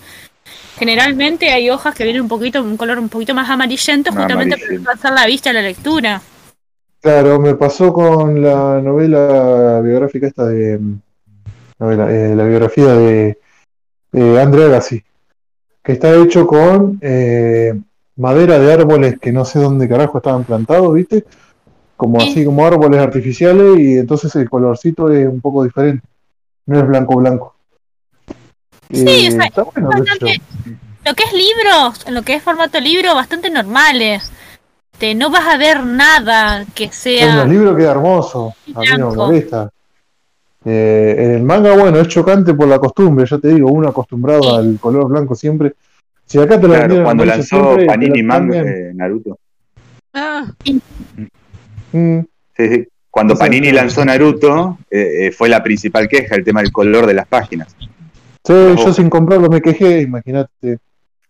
Generalmente 0.77 1.51
hay 1.51 1.71
hojas 1.71 1.95
que 1.95 2.05
vienen 2.05 2.23
un 2.23 2.29
poquito, 2.29 2.63
un 2.63 2.77
color 2.77 2.99
un 2.99 3.09
poquito 3.09 3.35
más 3.35 3.49
amarillento, 3.49 4.13
justamente 4.13 4.57
para 4.59 4.97
pasar 4.97 5.13
la 5.13 5.27
vista 5.27 5.51
a 5.51 5.53
la 5.53 5.63
lectura. 5.63 6.21
Claro, 7.01 7.39
me 7.39 7.55
pasó 7.55 7.93
con 7.93 8.43
la 8.43 8.81
novela 8.81 9.81
biográfica 9.83 10.27
esta 10.27 10.47
de. 10.47 10.81
novela, 11.79 12.11
eh, 12.11 12.35
la 12.35 12.45
biografía 12.45 12.95
de, 12.95 13.39
de 14.13 14.41
Andre 14.41 14.65
Agassi, 14.65 15.03
que 15.83 15.93
está 15.93 16.15
hecho 16.15 16.47
con 16.47 16.99
eh, 17.03 17.75
madera 18.17 18.59
de 18.59 18.73
árboles 18.73 19.19
que 19.21 19.33
no 19.33 19.45
sé 19.45 19.59
dónde 19.59 19.89
carajo 19.89 20.19
estaban 20.19 20.45
plantados, 20.45 20.95
¿viste? 20.95 21.25
Como 21.97 22.21
Sí. 22.21 22.31
así, 22.31 22.45
como 22.45 22.67
árboles 22.67 23.01
artificiales, 23.01 23.79
y 23.79 23.99
entonces 23.99 24.35
el 24.37 24.49
colorcito 24.49 25.13
es 25.13 25.29
un 25.29 25.41
poco 25.41 25.63
diferente. 25.65 26.07
No 26.67 26.79
es 26.79 26.87
blanco 26.87 27.17
blanco. 27.17 27.54
Sí, 28.93 29.29
o 29.29 29.31
sea, 29.31 29.45
está 29.47 29.63
bueno, 29.63 29.89
bastante- 29.91 30.41
Lo 31.05 31.15
que 31.15 31.25
es 31.25 31.33
libros, 31.33 32.07
en 32.07 32.15
lo 32.15 32.23
que 32.23 32.35
es 32.35 32.43
formato 32.43 32.81
libro, 32.81 33.15
bastante 33.15 33.51
normales. 33.51 34.31
Te, 34.99 35.15
no 35.15 35.31
vas 35.31 35.47
a 35.47 35.57
ver 35.57 35.85
nada 35.85 36.65
que 36.75 36.85
En 36.85 36.93
sea. 36.93 37.37
los 37.37 37.49
libros 37.49 37.77
queda 37.77 37.91
hermoso, 37.91 38.55
a 38.75 38.81
mí 38.81 38.87
no 38.87 38.97
me 38.97 38.97
Blanco. 38.97 39.15
molesta. 39.27 39.71
Eh, 40.65 41.17
en 41.19 41.31
el 41.33 41.43
manga, 41.43 41.77
bueno, 41.77 41.99
es 41.99 42.09
chocante 42.09 42.55
por 42.55 42.69
la 42.69 42.79
costumbre, 42.79 43.27
ya 43.27 43.37
te 43.39 43.49
digo, 43.49 43.71
uno 43.71 43.89
acostumbrado 43.89 44.57
al 44.57 44.79
color 44.81 45.09
blanco 45.09 45.35
siempre. 45.35 45.75
Si 46.25 46.39
acá 46.39 46.59
te 46.59 46.67
lo 46.69 46.73
Claro, 46.75 47.03
cuando 47.05 47.25
lanzó 47.25 47.57
siempre, 47.75 47.87
Panini 47.87 48.23
Manga 48.23 48.61
eh, 48.61 48.93
Naruto. 48.95 49.39
Ah, 50.15 50.47
Mm, 51.93 52.21
Sí, 52.57 52.69
sí. 52.69 52.89
Cuando 53.11 53.37
Panini 53.37 53.69
que- 53.69 53.73
lanzó 53.75 54.05
Naruto, 54.05 54.79
eh, 54.91 55.27
eh, 55.27 55.33
fue 55.33 55.49
la 55.49 55.63
principal 55.63 56.09
queja, 56.09 56.35
el 56.35 56.45
tema 56.45 56.63
del 56.63 56.73
color 56.73 57.07
de 57.07 57.15
las 57.15 57.27
páginas. 57.27 57.77
Sí, 58.47 58.53
yo 58.85 58.93
sin 58.93 59.09
comprarlo 59.11 59.49
me 59.49 59.61
quejé, 59.63 60.03
imagínate. 60.03 60.79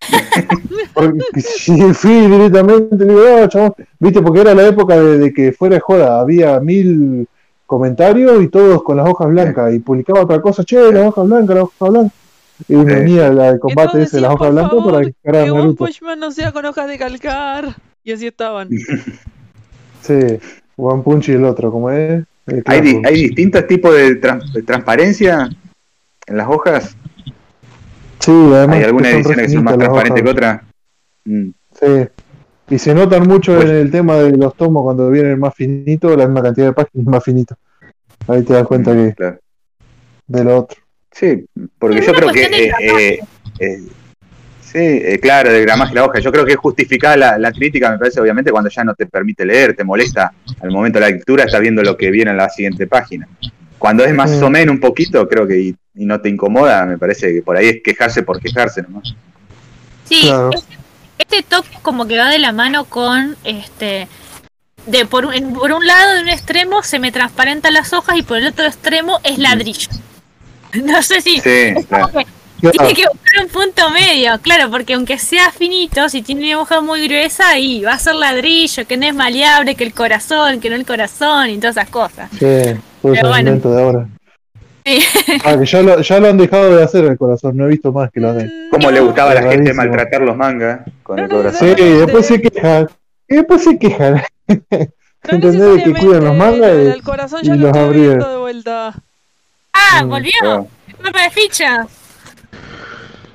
Porque 0.94 1.40
si 1.40 1.80
fui 1.94 2.26
directamente, 2.28 3.04
digo, 3.04 3.20
"Ah, 3.42 3.48
chabón", 3.48 3.74
viste, 3.98 4.20
porque 4.22 4.40
era 4.42 4.54
la 4.54 4.66
época 4.68 4.96
de, 5.00 5.18
de 5.18 5.32
que 5.32 5.52
fuera 5.52 5.76
de 5.76 5.80
joda, 5.80 6.20
había 6.20 6.60
mil 6.60 7.26
comentarios 7.66 8.42
y 8.42 8.48
todos 8.48 8.82
con 8.84 8.96
las 8.98 9.08
hojas 9.08 9.28
blancas, 9.28 9.74
y 9.74 9.78
publicaba 9.80 10.20
otra 10.22 10.40
cosa, 10.40 10.62
che, 10.64 10.92
la 10.92 11.08
hoja 11.08 11.22
blanca, 11.22 11.54
la 11.54 11.62
hoja 11.62 11.88
blanca. 11.88 12.14
Y 12.68 12.76
venía 12.76 13.32
la 13.32 13.52
de 13.54 13.58
combate 13.58 14.02
ese 14.02 14.18
de 14.18 14.20
las 14.22 14.30
hojas 14.34 14.48
"Por 14.48 14.54
blancas 14.54 14.70
para 14.70 14.82
favor, 14.84 14.96
a 14.96 15.04
que 15.04 15.40
One 15.50 15.58
Naruto. 15.60 15.84
Punch 15.84 16.02
Man 16.02 16.20
no 16.20 16.30
sea 16.30 16.52
con 16.52 16.64
hojas 16.66 16.86
de 16.86 16.98
calcar. 16.98 17.74
Y 18.04 18.12
así 18.12 18.26
estaban. 18.26 18.68
Sí, 20.02 20.38
One 20.76 21.02
Punch 21.02 21.30
y 21.30 21.32
el 21.32 21.44
otro, 21.46 21.72
como 21.72 21.90
es. 21.90 22.24
¿Hay, 22.66 22.80
di- 22.82 23.00
hay 23.06 23.14
distintos 23.22 23.66
tipos 23.66 23.94
de 23.94 24.16
transparencia 24.66 25.48
en 26.26 26.36
las 26.36 26.46
hojas? 26.48 26.94
Sí, 28.24 28.32
además 28.32 28.76
¿Hay 28.78 28.84
alguna 28.84 29.10
edición 29.10 29.22
que 29.22 29.28
son 29.28 29.36
refinitas 29.38 29.62
más 29.64 29.72
las 29.76 29.78
transparentes 29.88 30.22
que 30.22 30.30
otra? 30.30 30.64
Mm, 31.24 31.48
Sí. 31.80 32.08
Y 32.70 32.78
se 32.78 32.94
notan 32.94 33.28
mucho 33.28 33.54
Pues- 33.56 33.68
en 33.68 33.76
el 33.76 33.90
tema 33.90 34.16
de 34.16 34.36
los 34.36 34.56
tomos 34.56 34.82
cuando 34.84 35.10
vienen 35.10 35.38
más 35.38 35.54
finitos, 35.54 36.16
la 36.16 36.26
misma 36.26 36.42
cantidad 36.42 36.68
de 36.68 36.72
páginas 36.72 37.06
más 37.06 37.22
finito. 37.22 37.56
Ahí 38.26 38.42
te 38.42 38.54
das 38.54 38.64
cuenta 38.66 38.94
que 38.94 39.12
claro. 39.14 39.38
de 40.26 40.44
lo 40.44 40.58
otro. 40.60 40.80
Sí, 41.10 41.44
porque 41.78 41.98
Es 41.98 42.06
yo 42.06 42.12
creo 42.14 42.30
que. 42.30 42.42
eh, 42.44 42.72
eh, 42.80 43.20
eh, 43.58 43.78
sí, 44.62 44.78
eh, 44.78 45.18
claro, 45.20 45.52
de 45.52 45.60
gramaje 45.60 45.90
de 45.90 46.00
la 46.00 46.06
hoja. 46.06 46.20
Yo 46.20 46.32
creo 46.32 46.46
que 46.46 46.52
es 46.52 46.58
justificada 46.58 47.16
la, 47.18 47.38
la 47.38 47.52
crítica, 47.52 47.90
me 47.90 47.98
parece, 47.98 48.20
obviamente, 48.20 48.50
cuando 48.50 48.70
ya 48.70 48.82
no 48.82 48.94
te 48.94 49.06
permite 49.06 49.44
leer, 49.44 49.76
te 49.76 49.84
molesta 49.84 50.32
al 50.60 50.70
momento 50.70 50.98
de 50.98 51.04
la 51.04 51.10
lectura, 51.10 51.44
estás 51.44 51.60
viendo 51.60 51.82
lo 51.82 51.96
que 51.98 52.10
viene 52.10 52.30
en 52.30 52.38
la 52.38 52.48
siguiente 52.48 52.86
página. 52.86 53.28
Cuando 53.84 54.02
es 54.02 54.14
más 54.14 54.30
Mm. 54.30 54.42
o 54.44 54.48
menos 54.48 54.72
un 54.76 54.80
poquito, 54.80 55.28
creo 55.28 55.46
que 55.46 55.60
y, 55.60 55.68
y 55.94 56.06
no 56.06 56.18
te 56.18 56.30
incomoda, 56.30 56.86
me 56.86 56.96
parece 56.96 57.34
que 57.34 57.42
por 57.42 57.54
ahí 57.58 57.66
es 57.66 57.76
quejarse 57.84 58.22
por 58.22 58.40
quejarse 58.40 58.80
nomás. 58.80 59.14
Sí, 60.06 60.22
Claro. 60.22 60.48
este, 60.54 60.78
este 61.18 61.42
toque 61.42 61.68
como 61.82 62.06
que 62.06 62.16
va 62.16 62.30
de 62.30 62.38
la 62.38 62.52
mano 62.52 62.86
con 62.86 63.36
este 63.44 64.08
de 64.86 65.04
por 65.04 65.26
un, 65.26 65.34
en- 65.34 65.52
por 65.52 65.70
un 65.70 65.86
lado 65.86 66.14
de 66.14 66.22
un 66.22 66.30
extremo 66.30 66.82
se 66.82 66.98
me 66.98 67.12
transparentan 67.12 67.74
las 67.74 67.92
hojas 67.92 68.16
y 68.16 68.22
por 68.22 68.38
el 68.38 68.46
otro 68.46 68.64
extremo 68.64 69.20
es 69.22 69.36
ladrillo. 69.36 69.88
No 70.82 71.02
sé 71.02 71.20
si 71.20 71.40
Sí, 71.40 71.74
claro. 71.86 72.08
que 72.62 72.70
tiene 72.70 72.94
que 72.94 73.04
buscar 73.12 73.44
un 73.44 73.48
punto 73.50 73.90
medio, 73.90 74.40
claro, 74.40 74.70
porque 74.70 74.94
aunque 74.94 75.18
sea 75.18 75.50
finito, 75.52 76.08
si 76.08 76.22
tiene 76.22 76.54
una 76.54 76.62
hoja 76.62 76.80
muy 76.80 77.06
gruesa, 77.06 77.50
ahí 77.50 77.82
va 77.82 77.92
a 77.92 77.98
ser 77.98 78.14
ladrillo, 78.14 78.86
que 78.86 78.96
no 78.96 79.04
es 79.06 79.14
maleable, 79.14 79.74
que 79.74 79.84
el 79.84 79.92
corazón, 79.92 80.58
que 80.60 80.70
no 80.70 80.76
el 80.76 80.86
corazón 80.86 81.50
y 81.50 81.58
todas 81.58 81.76
esas 81.76 81.90
cosas. 81.90 82.30
Sí, 82.38 82.46
todo 83.04 83.12
Pero 83.12 83.34
ese 83.34 83.42
bueno. 83.44 83.74
de 83.76 83.82
ahora. 83.82 84.06
Sí. 84.86 84.98
Ah, 85.44 85.56
que 85.58 85.66
ya 85.66 85.82
lo, 85.82 86.00
ya 86.00 86.20
lo 86.20 86.28
han 86.28 86.36
dejado 86.38 86.76
de 86.76 86.82
hacer 86.82 87.04
el 87.04 87.16
corazón, 87.18 87.56
no 87.56 87.64
he 87.66 87.68
visto 87.68 87.92
más 87.92 88.10
que 88.10 88.20
lo 88.20 88.30
hagan. 88.30 88.50
¿Cómo 88.70 88.90
le 88.90 89.00
gustaba 89.00 89.30
a 89.30 89.34
la 89.34 89.40
gente 89.42 89.56
Rarísimo. 89.56 89.76
maltratar 89.82 90.22
los 90.22 90.36
mangas 90.36 90.80
con 91.02 91.18
el 91.18 91.28
corazón? 91.28 91.68
Sí, 91.76 91.82
después 91.84 92.26
se 92.26 92.40
quejan. 92.40 92.88
Y 93.28 93.36
después 93.36 93.62
se 93.64 93.78
quejan. 93.78 94.22
No 94.48 94.56
¿Entendés? 95.28 95.76
De 95.76 95.82
que 95.84 95.92
cuidan 95.94 96.24
los 96.24 96.36
mangas 96.36 96.70
y- 96.76 96.86
El 96.88 97.02
corazón 97.02 97.40
y 97.42 97.46
ya 97.46 97.56
lo 97.56 97.70
los 97.72 97.94
viendo 97.94 98.30
de 98.30 98.36
vuelta. 98.38 98.94
Ah, 99.72 100.04
Mm, 100.04 100.08
volvió. 100.08 100.32
Claro. 100.40 100.66
Mapa 101.02 101.22
de 101.22 101.30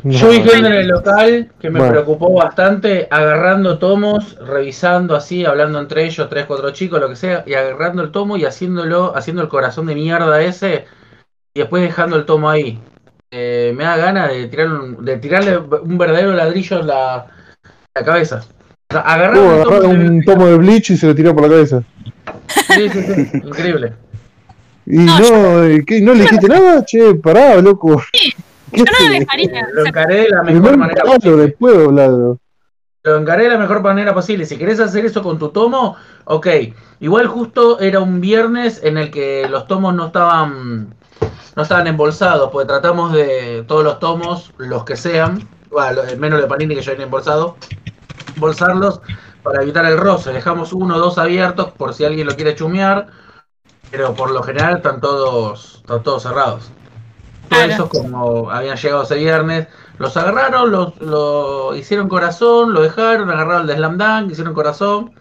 Yo 0.04 0.30
vi 0.30 0.38
gente 0.42 0.58
en 0.58 0.66
el 0.66 0.88
local 0.88 1.52
que 1.60 1.70
me 1.70 1.80
Bueno. 1.80 1.94
preocupó 1.94 2.32
bastante, 2.34 3.08
agarrando 3.12 3.80
tomos, 3.80 4.38
revisando 4.40 5.16
así, 5.16 5.44
hablando 5.46 5.78
entre 5.80 6.06
ellos, 6.06 6.30
tres, 6.30 6.46
cuatro 6.46 6.72
chicos, 6.72 7.02
lo 7.02 7.10
que 7.10 7.18
sea, 7.18 7.44
y 7.46 7.54
agarrando 7.54 8.02
el 8.02 8.12
tomo 8.12 8.38
y 8.38 8.46
haciéndolo, 8.46 9.14
haciendo 9.16 9.42
el 9.42 9.50
corazón 9.50 9.88
de 9.88 9.96
mierda 9.96 10.42
ese, 10.42 10.86
y 11.54 11.60
después 11.60 11.84
dejando 11.84 12.16
el 12.16 12.26
tomo 12.26 12.50
ahí. 12.50 12.80
Eh, 13.32 13.74
me 13.76 13.84
da 13.84 13.98
ganas 13.98 14.30
de, 14.30 14.48
tirar 14.48 14.68
un- 14.68 15.04
de 15.04 15.18
tirarle 15.18 15.58
un 15.58 15.98
verdadero 15.98 16.32
ladrillo 16.34 16.80
en 16.80 16.88
la, 16.88 17.26
la 17.94 18.06
cabeza. 18.06 18.44
O 18.90 18.94
sea, 18.94 19.02
agarrar 19.02 19.38
Uh, 19.38 19.42
un 19.42 19.64
tomo 19.64 19.76
agarraron 19.76 20.00
de- 20.00 20.10
un 20.10 20.24
tomo 20.24 20.46
de 20.48 20.58
Bleach 20.58 20.90
y 20.92 20.98
se 20.98 21.08
lo 21.08 21.14
tiró 21.14 21.34
por 21.36 21.44
la 21.44 21.50
cabeza. 21.50 21.84
Sí, 22.74 22.90
sí, 22.90 23.04
sí, 23.04 23.32
increíble. 23.44 23.94
Y 24.86 24.98
No, 24.98 25.20
no, 25.20 25.64
eh, 25.66 25.84
¿qué? 25.86 26.02
¿No 26.02 26.14
le 26.14 26.22
dijiste 26.22 26.48
nada? 26.48 26.84
Che, 26.86 27.14
pará, 27.16 27.58
loco. 27.62 28.02
¿Qué 28.12 28.34
Yo 28.72 28.84
no 28.86 28.92
lo 29.08 29.20
dejaría. 29.20 29.68
Lo 29.74 29.86
encaré 29.86 30.16
de 30.24 30.30
la 30.30 30.44
mejor 30.44 30.78
manera 30.78 31.04
posible. 31.04 31.42
después. 31.44 31.76
Lo 33.04 33.16
encaré 33.18 33.44
de 33.44 33.50
la 33.50 33.58
mejor 33.58 33.82
manera 33.82 34.14
posible. 34.14 34.46
Si 34.46 34.58
querés 34.58 34.80
hacer 34.80 35.06
eso 35.06 35.24
con 35.24 35.40
tu 35.40 35.50
tomo, 35.50 35.96
ok. 36.26 36.48
Igual 37.00 37.28
justo 37.28 37.80
era 37.80 38.00
un 38.02 38.20
viernes 38.22 38.82
en 38.84 38.98
el 38.98 39.10
que 39.10 39.48
los 39.50 39.68
tomos 39.68 39.94
no 39.94 40.08
estaban 40.08 40.96
no 41.56 41.64
estaban 41.64 41.88
embolsados, 41.88 42.52
porque 42.52 42.68
tratamos 42.68 43.12
de 43.12 43.64
todos 43.68 43.84
los 43.84 44.00
tomos, 44.00 44.54
los 44.58 44.86
que 44.86 44.96
sean, 44.96 45.46
bueno, 45.70 46.04
lo- 46.04 46.18
menos 46.18 46.40
de 46.40 46.48
Panini 46.48 46.74
que 46.76 46.82
ya 46.82 46.92
viene 46.92 47.04
embolsado, 47.06 47.58
embolsarlos 48.36 49.02
para 49.44 49.62
evitar 49.64 49.86
el 49.86 49.98
roce. 49.98 50.32
Dejamos 50.32 50.72
uno 50.72 50.96
o 50.96 51.00
dos 51.00 51.18
abiertos 51.18 51.72
por 51.72 51.94
si 51.94 52.06
alguien 52.06 52.28
lo 52.28 52.36
quiere 52.36 52.56
chumear, 52.56 53.08
pero 53.92 54.14
por 54.14 54.32
lo 54.32 54.42
general 54.44 54.78
están 54.78 55.02
todos, 55.02 55.78
están 55.82 56.02
todos 56.04 56.24
cerrados. 56.24 56.72
Todos 57.50 57.64
Claro. 57.66 57.74
esos 57.74 57.90
como 57.90 58.52
habían 58.52 58.78
llegado 58.78 59.04
ese 59.04 59.16
viernes, 59.16 59.68
los 59.98 60.16
agarraron, 60.16 60.72
los, 60.72 61.00
lo 61.02 61.76
hicieron 61.76 62.08
corazón, 62.08 62.74
lo 62.74 62.82
dejaron, 62.82 63.30
agarraron 63.30 63.62
el 63.62 63.68
de 63.68 63.76
Slam 63.76 63.98
Dunk, 63.98 64.32
hicieron 64.32 64.54
corazón. 64.54 65.12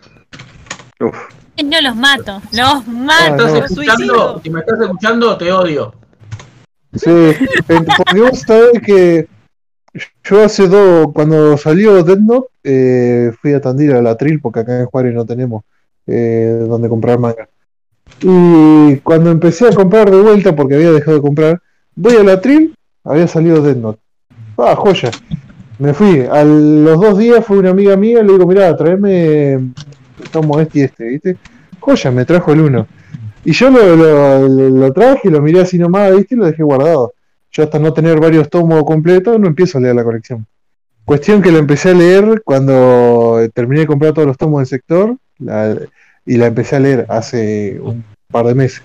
Uf, 1.00 1.16
No 1.64 1.80
los 1.80 1.96
mato, 1.96 2.40
los 2.52 2.86
mato. 2.86 3.46
No. 3.48 3.56
escuchando, 3.56 4.40
si 4.42 4.50
me 4.50 4.60
estás 4.60 4.80
escuchando, 4.80 5.36
te 5.38 5.50
odio. 5.50 5.94
Sí, 6.94 7.32
porque 7.66 8.20
vos 8.20 8.40
sabés 8.46 8.80
que 8.84 9.28
yo 10.24 10.44
hace 10.44 10.68
dos, 10.68 11.08
cuando 11.12 11.56
salió 11.56 12.02
Death 12.04 12.18
Note, 12.18 12.48
eh, 12.64 13.32
fui 13.40 13.52
a 13.54 13.60
Tandil 13.60 13.92
a 13.92 14.02
la 14.02 14.16
Tril, 14.16 14.40
porque 14.40 14.60
acá 14.60 14.80
en 14.80 14.86
Juárez 14.86 15.14
no 15.14 15.24
tenemos 15.24 15.64
eh, 16.06 16.64
donde 16.68 16.88
comprar 16.88 17.18
manga. 17.18 17.48
Y 18.20 18.96
cuando 18.98 19.30
empecé 19.30 19.68
a 19.68 19.74
comprar 19.74 20.10
de 20.10 20.20
vuelta, 20.20 20.54
porque 20.56 20.74
había 20.74 20.92
dejado 20.92 21.16
de 21.16 21.22
comprar, 21.22 21.60
voy 22.00 22.14
a 22.16 22.22
la 22.22 22.40
Tril, 22.40 22.74
había 23.04 23.26
salido 23.26 23.60
Death 23.60 23.76
Note. 23.76 23.98
Ah, 24.56 24.74
joya. 24.76 25.10
Me 25.78 25.94
fui. 25.94 26.20
A 26.30 26.42
los 26.44 27.00
dos 27.00 27.18
días 27.18 27.44
fue 27.44 27.58
una 27.58 27.70
amiga 27.70 27.96
mía, 27.96 28.22
le 28.22 28.32
digo, 28.32 28.46
mirá, 28.46 28.76
traeme 28.76 29.70
tomo 30.32 30.58
este 30.60 30.78
y 30.80 30.82
este, 30.82 31.04
¿viste? 31.04 31.36
Joya, 31.80 32.10
me 32.10 32.24
trajo 32.24 32.52
el 32.52 32.60
uno. 32.60 32.86
Y 33.44 33.52
yo 33.52 33.70
lo, 33.70 33.96
lo, 33.96 34.48
lo- 34.48 34.68
lo 34.70 34.92
traje, 34.92 35.30
lo 35.30 35.40
miré 35.40 35.60
así 35.60 35.78
nomás, 35.78 36.14
¿viste? 36.16 36.34
Y 36.34 36.38
lo 36.38 36.46
dejé 36.46 36.62
guardado. 36.62 37.12
Yo 37.50 37.62
hasta 37.62 37.78
no 37.78 37.92
tener 37.92 38.20
varios 38.20 38.48
tomos 38.50 38.82
completos, 38.84 39.38
no 39.40 39.46
empiezo 39.46 39.78
a 39.78 39.80
leer 39.80 39.94
la 39.94 40.04
colección. 40.04 40.46
Cuestión 41.04 41.40
que 41.40 41.50
lo 41.52 41.58
empecé 41.58 41.90
a 41.90 41.94
leer 41.94 42.42
cuando 42.44 43.38
terminé 43.54 43.80
de 43.82 43.86
comprar 43.86 44.12
todos 44.12 44.26
los 44.28 44.36
tomos 44.36 44.58
del 44.60 44.66
sector 44.66 45.16
y 46.26 46.36
la 46.36 46.46
empecé 46.46 46.76
a 46.76 46.80
leer 46.80 47.06
hace 47.08 47.78
un 47.80 48.04
par 48.30 48.44
de 48.46 48.54
meses. 48.54 48.82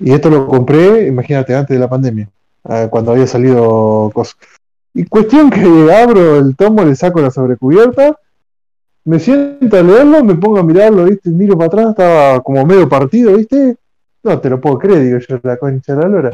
Y 0.00 0.12
esto 0.12 0.30
lo 0.30 0.46
compré, 0.46 1.06
imagínate, 1.06 1.54
antes 1.54 1.74
de 1.74 1.80
la 1.80 1.88
pandemia, 1.88 2.28
ah, 2.64 2.88
cuando 2.90 3.12
había 3.12 3.26
salido 3.26 4.10
cosas. 4.12 4.36
Y 4.92 5.04
cuestión 5.04 5.50
que 5.50 5.92
abro 5.92 6.38
el 6.38 6.56
tomo, 6.56 6.84
le 6.84 6.94
saco 6.94 7.20
la 7.20 7.30
sobrecubierta, 7.30 8.18
me 9.04 9.18
siento 9.18 9.76
a 9.76 9.82
leerlo, 9.82 10.24
me 10.24 10.34
pongo 10.34 10.58
a 10.58 10.62
mirarlo, 10.62 11.04
¿viste? 11.04 11.30
Miro 11.30 11.56
para 11.56 11.66
atrás, 11.66 11.88
estaba 11.90 12.40
como 12.42 12.64
medio 12.64 12.88
partido, 12.88 13.36
¿viste? 13.36 13.76
No 14.22 14.38
te 14.40 14.50
lo 14.50 14.60
puedo 14.60 14.78
creer, 14.78 15.02
digo 15.02 15.18
yo, 15.18 15.38
la 15.42 15.56
concha 15.56 15.94
de 15.94 16.02
la 16.02 16.08
lora. 16.08 16.30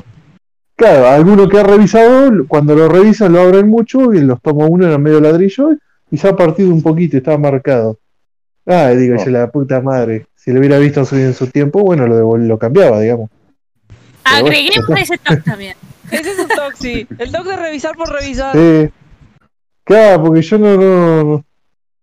Claro, 0.76 1.08
alguno 1.08 1.48
que 1.48 1.58
ha 1.58 1.62
revisado, 1.62 2.30
cuando 2.48 2.74
lo 2.74 2.88
revisan 2.88 3.32
lo 3.32 3.40
abren 3.40 3.68
mucho 3.68 4.14
y 4.14 4.20
los 4.20 4.40
tomos 4.40 4.68
uno 4.70 4.86
eran 4.86 5.02
medio 5.02 5.20
ladrillo 5.20 5.70
y 6.10 6.16
se 6.16 6.28
ha 6.28 6.36
partido 6.36 6.72
un 6.72 6.82
poquito, 6.82 7.16
estaba 7.16 7.36
marcado. 7.36 7.98
Ah, 8.64 8.88
digo 8.90 9.16
yo, 9.16 9.30
la 9.30 9.50
puta 9.50 9.80
madre. 9.80 10.26
Si 10.36 10.52
lo 10.52 10.60
hubiera 10.60 10.78
visto 10.78 11.04
en 11.12 11.34
su 11.34 11.48
tiempo, 11.48 11.80
bueno, 11.80 12.06
lo, 12.06 12.36
lo 12.36 12.58
cambiaba, 12.58 13.00
digamos. 13.00 13.28
Bueno, 14.24 14.46
Agreguemos 14.46 14.90
ese 15.00 15.18
toque 15.24 15.40
también. 15.42 15.74
Ese 16.10 16.30
es 16.32 16.38
un 16.38 16.48
toxi. 16.48 17.06
El 17.18 17.32
toque 17.32 17.50
de 17.50 17.56
revisar 17.56 17.94
por 17.96 18.08
revisar. 18.12 18.52
Sí. 18.56 18.90
Claro, 19.84 20.22
porque 20.24 20.42
yo 20.42 20.58
no, 20.58 20.76
no, 20.76 21.24
no- 21.24 21.44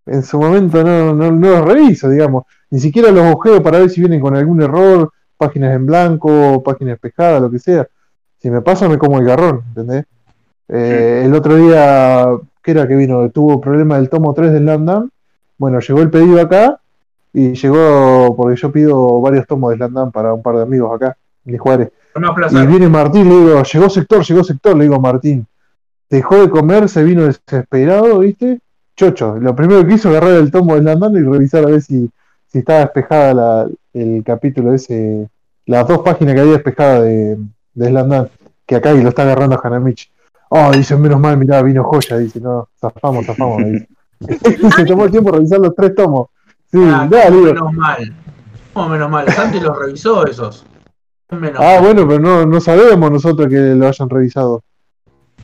en 0.05 0.23
su 0.23 0.39
momento 0.39 0.83
no, 0.83 1.13
no, 1.13 1.31
no 1.31 1.49
los 1.51 1.61
reviso, 1.65 2.09
digamos. 2.09 2.43
Ni 2.69 2.79
siquiera 2.79 3.11
los 3.11 3.33
ojeo 3.35 3.61
para 3.61 3.79
ver 3.79 3.89
si 3.89 3.99
vienen 3.99 4.21
con 4.21 4.35
algún 4.35 4.61
error, 4.61 5.11
páginas 5.35 5.75
en 5.75 5.85
blanco, 5.85 6.63
páginas 6.63 6.95
espejadas, 6.95 7.41
lo 7.41 7.51
que 7.51 7.59
sea. 7.59 7.87
Si 8.37 8.49
me 8.49 8.61
pasa, 8.61 8.87
me 8.87 8.97
como 8.97 9.19
el 9.19 9.25
garrón, 9.25 9.63
¿entendés? 9.69 10.05
Eh, 10.69 11.23
el 11.25 11.33
otro 11.33 11.55
día, 11.57 12.25
¿qué 12.63 12.71
era 12.71 12.87
que 12.87 12.95
vino? 12.95 13.29
Tuvo 13.31 13.59
problema 13.59 13.97
del 13.97 14.09
tomo 14.09 14.33
3 14.33 14.51
del 14.53 14.65
Landam. 14.65 15.09
Bueno, 15.57 15.79
llegó 15.79 16.01
el 16.01 16.09
pedido 16.09 16.39
acá 16.41 16.79
y 17.33 17.53
llegó, 17.53 18.33
porque 18.35 18.59
yo 18.59 18.71
pido 18.71 19.19
varios 19.21 19.45
tomos 19.47 19.71
de 19.71 19.77
Landam 19.77 20.11
para 20.11 20.33
un 20.33 20.41
par 20.41 20.55
de 20.55 20.61
amigos 20.63 20.93
acá, 20.95 21.17
de 21.51 21.57
Juárez. 21.57 21.91
No 22.15 22.33
Y 22.63 22.67
viene 22.67 22.89
Martín, 22.89 23.29
le 23.29 23.35
digo, 23.35 23.63
llegó 23.63 23.89
sector, 23.89 24.23
llegó 24.23 24.43
sector, 24.43 24.75
le 24.75 24.83
digo 24.85 24.99
Martín. 24.99 25.45
Dejó 26.09 26.37
de 26.41 26.49
comer, 26.49 26.89
se 26.89 27.03
vino 27.03 27.23
desesperado, 27.25 28.19
¿viste? 28.19 28.59
Chocho, 28.95 29.37
lo 29.37 29.55
primero 29.55 29.85
que 29.85 29.93
hizo 29.93 30.09
agarrar 30.09 30.31
el 30.33 30.49
tomo 30.51 30.75
de 30.75 30.81
Landán 30.81 31.15
y 31.15 31.21
revisar 31.21 31.63
a 31.63 31.67
ver 31.67 31.81
si, 31.81 32.09
si 32.47 32.59
estaba 32.59 32.79
despejada 32.79 33.33
la, 33.33 33.67
el 33.93 34.23
capítulo 34.25 34.73
ese, 34.73 35.29
las 35.65 35.87
dos 35.87 35.99
páginas 35.99 36.33
que 36.33 36.41
había 36.41 36.53
despejada 36.53 37.01
de, 37.01 37.37
de 37.73 37.87
Slandán, 37.89 38.29
que 38.65 38.75
acá 38.75 38.93
y 38.93 39.01
lo 39.03 39.09
está 39.09 39.21
agarrando 39.23 39.59
Hanamichi. 39.61 40.07
Oh, 40.49 40.71
dice, 40.71 40.95
menos 40.95 41.19
mal, 41.19 41.37
mirá, 41.37 41.61
vino 41.61 41.83
joya, 41.83 42.17
dice, 42.17 42.39
no, 42.39 42.69
zafamos, 42.79 43.25
zafamos, 43.25 43.63
dice. 43.65 43.87
Se 44.75 44.85
tomó 44.85 45.05
el 45.05 45.11
tiempo 45.11 45.29
de 45.31 45.37
revisar 45.37 45.59
los 45.59 45.75
tres 45.75 45.93
tomos. 45.93 46.29
Sí, 46.71 46.79
Ah, 46.83 47.07
dale, 47.09 47.29
¿cómo 47.29 47.37
digo. 47.37 47.53
menos 47.53 47.73
mal. 47.73 48.13
¿Cómo 48.73 48.89
menos 48.89 49.09
mal? 49.11 49.31
Santi 49.31 49.59
los 49.59 49.77
revisó 49.77 50.25
esos. 50.25 50.65
Menos 51.29 51.59
Ah, 51.61 51.79
bueno, 51.81 52.07
pero 52.07 52.19
no, 52.19 52.45
no 52.45 52.61
sabemos 52.61 53.11
nosotros 53.11 53.47
que 53.49 53.55
lo 53.57 53.87
hayan 53.87 54.09
revisado. 54.09 54.63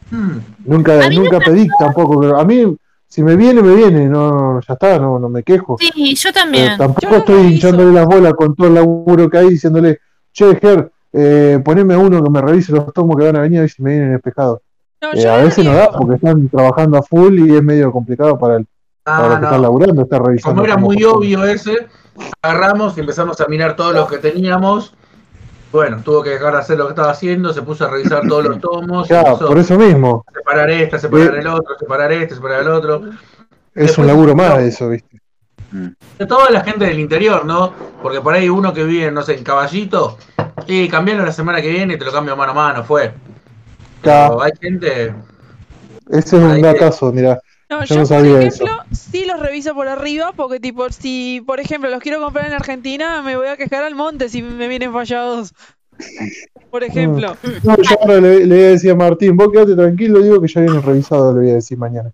Hmm. 0.10 0.38
Nunca, 0.66 1.10
nunca 1.10 1.40
pedí 1.40 1.68
tampoco, 1.78 2.20
pero 2.22 2.38
a 2.40 2.46
mí, 2.46 2.76
si 3.08 3.24
me 3.24 3.36
viene, 3.36 3.62
me 3.62 3.76
viene, 3.76 4.08
no, 4.08 4.62
ya 4.62 4.74
está, 4.74 4.98
no, 5.00 5.20
no 5.20 5.28
me 5.30 5.44
quejo. 5.44 5.78
Sí, 5.80 6.16
yo 6.16 6.30
Pero 6.32 6.34
también. 6.34 6.78
tampoco 6.78 7.10
Yo 7.12 7.18
estoy 7.18 7.36
reviso. 7.36 7.54
hinchándole 7.56 7.92
las 7.94 8.06
bolas 8.06 8.34
con 8.34 8.56
todo 8.56 8.68
el 8.68 8.76
laburo 8.76 9.30
que 9.30 9.38
hay, 9.40 9.50
diciéndole, 9.50 10.00
che, 10.32 10.56
Ger, 10.60 10.92
eh, 11.12 11.60
poneme 11.64 11.94
a 11.96 11.98
uno 12.00 12.24
que 12.24 12.30
me 12.30 12.42
revise 12.42 12.72
los 12.72 12.92
tomos 12.94 13.18
que 13.18 13.26
van 13.26 13.36
a 13.36 13.42
venir 13.42 13.60
a 13.60 13.62
ver 13.62 13.70
si 13.70 13.82
me 13.84 13.92
vienen 13.92 14.14
espejados. 14.16 14.60
No, 15.02 15.12
Eh, 15.14 15.28
a 15.28 15.38
veces 15.38 15.66
no 15.66 15.74
da 15.74 15.92
porque 15.92 16.16
están 16.16 16.48
trabajando 16.48 16.98
a 16.98 17.04
full 17.04 17.38
y 17.40 17.56
es 17.56 17.62
medio 17.64 17.92
complicado 17.92 18.40
para, 18.40 18.56
el, 18.58 18.66
para 19.04 19.18
Ah, 19.18 19.28
los 19.30 19.40
que 19.40 19.46
están 19.46 19.62
laburando 19.62 20.02
estar 20.04 20.24
revisando. 20.24 20.62
Como 20.62 20.66
era 20.66 20.78
muy 20.78 21.04
obvio 21.04 21.44
ese, 21.46 21.88
agarramos 22.42 22.96
y 22.98 23.02
empezamos 23.02 23.40
a 23.42 23.48
mirar 23.48 23.76
todos 23.76 23.94
los 23.94 24.10
que 24.10 24.18
teníamos. 24.20 24.96
Bueno, 25.74 26.02
tuvo 26.06 26.22
que 26.22 26.30
dejar 26.30 26.54
de 26.54 26.60
hacer 26.60 26.78
lo 26.78 26.86
que 26.86 26.91
estaba 26.91 27.10
haciendo, 27.12 27.52
se 27.52 27.64
puso 27.64 27.86
a 27.86 27.90
revisar 27.90 28.28
todos 28.28 28.45
los 28.45 28.62
tomos, 28.62 29.08
Claro, 29.08 29.40
por 29.40 29.58
eso 29.58 29.76
mismo, 29.76 30.24
separar 30.32 30.70
este, 30.70 31.00
separar 31.00 31.36
el 31.36 31.48
otro, 31.48 31.76
separar 31.80 32.12
este, 32.12 32.36
separar 32.36 32.62
el 32.62 32.68
otro. 32.70 33.02
es 33.08 33.18
Después 33.74 33.98
un 33.98 34.06
laburo 34.08 34.36
más 34.36 34.60
eso, 34.60 34.88
¿viste? 34.90 35.20
De 36.20 36.28
toda 36.28 36.52
la 36.52 36.64
gente 36.64 36.86
del 36.86 37.00
interior, 37.00 37.44
¿no? 37.44 37.74
Porque 38.04 38.22
por 38.22 38.36
ahí 38.36 38.48
uno 38.50 38.72
que 38.72 38.84
vive, 38.84 39.12
no 39.12 39.24
sé, 39.24 39.36
en 39.36 39.44
Caballito, 39.44 40.20
y 40.68 40.88
cambiarlo 40.88 41.26
la 41.26 41.32
semana 41.32 41.60
que 41.60 41.70
viene 41.72 41.95
y 41.95 41.98
te 41.98 42.06
lo 42.06 42.12
cambio 42.12 42.38
mano 42.38 42.52
a 42.52 42.56
mano, 42.56 42.84
fue. 42.84 43.06
Pero 43.10 43.18
Claro, 44.04 44.44
hay 44.44 44.52
gente. 44.62 45.16
ese 46.12 46.20
es 46.38 46.44
un 46.44 46.54
que- 46.56 46.62
datazo, 46.62 47.12
mirá. 47.12 47.40
No, 47.68 47.80
Yo 47.84 47.86
yo, 47.86 47.95
no 47.95 48.02
por 48.02 48.08
sabía 48.10 48.41
ejemplo, 48.44 48.68
sí 48.94 49.26
los 49.26 49.40
reviso 49.40 49.74
por 49.74 49.88
arriba, 49.88 50.32
porque 50.36 50.60
tipo, 50.60 50.90
si 50.91 51.41
por 51.45 51.60
ejemplo 51.60 51.90
los 51.90 52.02
quiero 52.02 52.22
comprar 52.22 52.45
en 52.48 52.53
Argentina, 52.53 53.22
me 53.22 53.36
voy 53.36 53.48
a 53.48 53.57
quejar 53.57 53.84
al 53.84 53.95
monte 53.95 54.30
si 54.30 54.41
me 54.41 54.68
vienen 54.68 54.91
fallados. 54.94 55.53
Por 56.72 56.84
ejemplo. 56.84 57.38
No, 57.61 57.78
yo 57.78 57.99
ahora 58.02 58.20
le, 58.20 58.48
le 58.48 58.56
voy 58.56 58.64
a 58.65 58.70
decir 58.70 58.90
a 58.90 58.95
Martín, 58.95 59.38
vos 59.38 59.52
quedate 59.52 59.76
tranquilo, 59.76 60.24
digo 60.24 60.41
que 60.41 60.48
ya 60.48 60.61
viene 60.61 60.82
revisado, 60.82 61.32
le 61.34 61.40
voy 61.41 61.49
a 61.52 61.53
decir 61.56 61.78
mañana. 61.78 62.11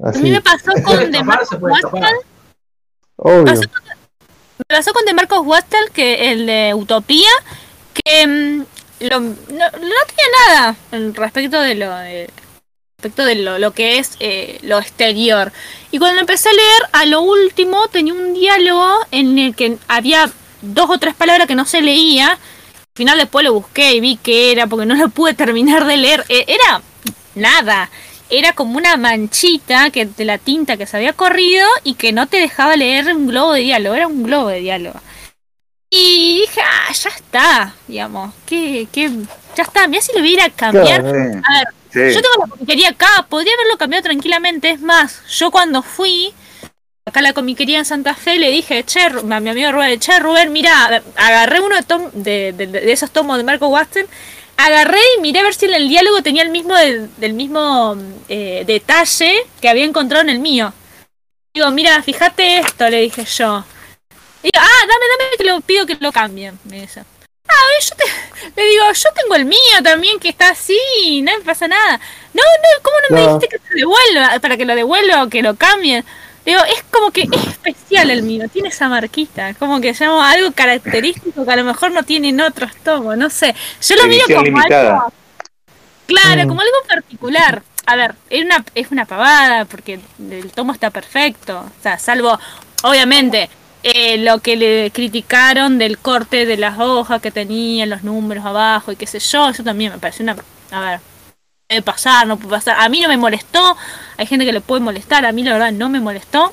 A 0.00 0.10
mí 0.10 0.18
Así, 0.18 0.30
me 0.32 0.40
pasó 0.40 0.72
con 0.84 1.10
de 1.12 1.22
Marcos 1.22 1.48
obvio. 3.16 3.44
pasó 3.44 3.60
me 4.58 4.76
pasó 4.76 4.92
con 4.92 5.04
de 5.04 5.14
Marcos 5.14 5.46
Wattel, 5.46 5.90
que 5.92 6.32
el 6.32 6.46
de 6.46 6.74
Utopía, 6.74 7.30
que 7.94 8.26
mm, 8.26 8.64
lo- 9.08 9.20
no, 9.20 9.30
no 9.30 9.70
tenía 9.70 10.28
nada 10.48 10.76
en 10.90 11.14
respecto 11.14 11.60
de 11.60 11.74
lo 11.76 11.94
de, 11.96 12.28
respecto 13.02 13.24
de 13.24 13.34
lo, 13.34 13.58
lo 13.58 13.72
que 13.72 13.98
es 13.98 14.16
eh, 14.20 14.58
lo 14.62 14.78
exterior. 14.78 15.52
Y 15.90 15.98
cuando 15.98 16.20
empecé 16.20 16.48
a 16.48 16.52
leer, 16.52 16.82
a 16.92 17.06
lo 17.06 17.22
último 17.22 17.88
tenía 17.88 18.14
un 18.14 18.32
diálogo 18.32 18.96
en 19.10 19.38
el 19.38 19.56
que 19.56 19.76
había 19.88 20.30
dos 20.60 20.88
o 20.88 20.98
tres 20.98 21.14
palabras 21.14 21.48
que 21.48 21.56
no 21.56 21.64
se 21.64 21.82
leía. 21.82 22.30
Al 22.30 22.94
final 22.94 23.18
después 23.18 23.44
lo 23.44 23.54
busqué 23.54 23.94
y 23.94 24.00
vi 24.00 24.16
que 24.16 24.52
era, 24.52 24.68
porque 24.68 24.86
no 24.86 24.94
lo 24.94 25.08
pude 25.08 25.34
terminar 25.34 25.84
de 25.84 25.96
leer. 25.96 26.24
Eh, 26.28 26.44
Era 26.46 26.80
nada. 27.34 27.90
Era 28.30 28.52
como 28.52 28.78
una 28.78 28.96
manchita 28.96 29.90
que 29.90 30.06
de 30.06 30.24
la 30.24 30.38
tinta 30.38 30.76
que 30.76 30.86
se 30.86 30.96
había 30.96 31.12
corrido 31.12 31.66
y 31.82 31.94
que 31.94 32.12
no 32.12 32.28
te 32.28 32.38
dejaba 32.38 32.76
leer 32.76 33.14
un 33.14 33.26
globo 33.26 33.52
de 33.52 33.60
diálogo. 33.62 33.96
Era 33.96 34.06
un 34.06 34.22
globo 34.22 34.48
de 34.48 34.60
diálogo. 34.60 35.00
Y 35.90 36.40
dije, 36.42 36.60
ah, 36.62 36.92
ya 36.92 37.10
está, 37.10 37.74
digamos. 37.88 38.32
Que, 38.46 38.86
que, 38.90 39.10
ya 39.54 39.64
está. 39.64 39.88
Mira 39.88 40.02
si 40.02 40.12
lo 40.14 40.20
hubiera 40.20 40.48
cambiar. 40.48 41.02
Claro, 41.02 41.32
Sí, 41.34 41.40
A 41.44 41.58
ver, 41.58 41.81
yo 41.94 42.22
tengo 42.22 42.34
la 42.44 42.46
comiquería 42.50 42.88
acá, 42.90 43.26
podría 43.28 43.54
haberlo 43.54 43.76
cambiado 43.78 44.04
tranquilamente. 44.04 44.70
Es 44.70 44.80
más, 44.80 45.22
yo 45.28 45.50
cuando 45.50 45.82
fui 45.82 46.32
acá 47.04 47.20
a 47.20 47.22
la 47.22 47.32
comiquería 47.32 47.78
en 47.78 47.84
Santa 47.84 48.14
Fe 48.14 48.38
le 48.38 48.50
dije, 48.50 48.84
che, 48.84 49.00
a 49.02 49.10
mi 49.40 49.50
amigo 49.50 49.72
Rubén, 49.72 49.98
che, 50.00 50.18
Rubén, 50.20 50.52
mira, 50.52 51.02
agarré 51.16 51.60
uno 51.60 51.76
de, 51.76 51.82
tom- 51.82 52.10
de, 52.14 52.92
esos 52.92 53.10
tomos 53.10 53.36
de 53.36 53.44
Marco 53.44 53.68
Watson, 53.68 54.06
agarré 54.56 55.00
y 55.16 55.20
miré 55.20 55.40
a 55.40 55.42
ver 55.42 55.54
si 55.54 55.66
en 55.66 55.74
el 55.74 55.88
diálogo 55.88 56.22
tenía 56.22 56.42
el 56.42 56.50
mismo 56.50 56.74
del, 56.74 57.32
mismo 57.34 57.96
eh, 58.28 58.62
detalle 58.66 59.44
que 59.60 59.68
había 59.68 59.84
encontrado 59.84 60.22
en 60.22 60.30
el 60.30 60.38
mío. 60.38 60.72
Digo, 61.54 61.70
mira, 61.72 62.02
fíjate 62.02 62.58
esto, 62.60 62.88
le 62.88 63.00
dije 63.00 63.24
yo. 63.24 63.46
Ah, 63.48 64.80
dame, 64.80 65.04
dame 65.18 65.36
que 65.36 65.44
lo 65.44 65.60
pido 65.60 65.86
que 65.86 65.96
lo 66.00 66.12
cambien, 66.12 66.58
me 66.64 66.80
dice. 66.80 67.04
Ah, 67.54 67.84
yo 67.88 67.96
te, 67.96 68.60
le 68.60 68.68
digo, 68.68 68.84
yo 68.92 69.08
tengo 69.20 69.34
el 69.34 69.44
mío 69.44 69.58
también 69.82 70.18
que 70.18 70.28
está 70.30 70.50
así, 70.50 71.22
no 71.22 71.32
me 71.38 71.44
pasa 71.44 71.68
nada. 71.68 72.00
No, 72.32 72.42
no, 72.42 72.82
¿cómo 72.82 72.96
no 73.10 73.16
me 73.16 73.22
dijiste 73.22 73.48
que 73.48 73.58
te 73.58 73.74
devuelva? 73.74 74.38
Para 74.40 74.56
que 74.56 74.64
lo 74.64 74.74
devuelva 74.74 75.22
o 75.24 75.28
que 75.28 75.42
lo 75.42 75.54
cambien. 75.56 76.04
Digo, 76.44 76.60
es 76.64 76.82
como 76.90 77.10
que 77.12 77.22
es 77.30 77.46
especial 77.46 78.10
el 78.10 78.22
mío, 78.24 78.48
tiene 78.52 78.68
esa 78.68 78.88
marquita, 78.88 79.54
como 79.54 79.80
que 79.80 79.92
llamo 79.92 80.22
algo 80.22 80.50
característico 80.52 81.44
que 81.44 81.52
a 81.52 81.56
lo 81.56 81.62
mejor 81.64 81.92
no 81.92 82.02
tienen 82.02 82.40
otros 82.40 82.72
tomos, 82.82 83.16
no 83.16 83.30
sé. 83.30 83.54
Yo 83.80 83.94
lo 83.96 84.06
miro 84.06 84.24
como 84.26 84.42
limitada. 84.42 84.90
algo, 84.94 85.12
claro, 86.06 86.44
Mm. 86.44 86.48
como 86.48 86.60
algo 86.60 86.76
particular. 86.88 87.62
A 87.86 87.96
ver, 87.96 88.14
es 88.30 88.44
una, 88.44 88.64
es 88.74 88.90
una 88.90 89.04
pavada 89.06 89.64
porque 89.66 90.00
el 90.30 90.50
tomo 90.52 90.72
está 90.72 90.90
perfecto, 90.90 91.58
o 91.60 91.82
sea, 91.82 91.98
salvo, 91.98 92.38
obviamente, 92.82 93.48
eh, 93.82 94.18
lo 94.18 94.38
que 94.38 94.56
le 94.56 94.90
criticaron 94.92 95.78
del 95.78 95.98
corte 95.98 96.46
de 96.46 96.56
las 96.56 96.78
hojas 96.78 97.20
que 97.20 97.30
tenían 97.30 97.90
los 97.90 98.04
números 98.04 98.44
abajo 98.44 98.92
y 98.92 98.96
qué 98.96 99.06
sé 99.06 99.18
yo, 99.18 99.48
eso 99.48 99.64
también 99.64 99.92
me 99.92 99.98
parece 99.98 100.22
una, 100.22 100.36
a 100.70 100.80
ver, 100.80 101.00
puede 101.68 101.82
pasar, 101.82 102.26
no 102.26 102.36
puede 102.36 102.50
pasar. 102.50 102.76
A 102.78 102.88
mí 102.88 103.00
no 103.00 103.08
me 103.08 103.16
molestó, 103.16 103.76
hay 104.16 104.26
gente 104.26 104.44
que 104.44 104.52
le 104.52 104.60
puede 104.60 104.80
molestar, 104.82 105.24
a 105.24 105.32
mí 105.32 105.42
la 105.42 105.54
verdad 105.54 105.72
no 105.72 105.88
me 105.88 106.00
molestó. 106.00 106.52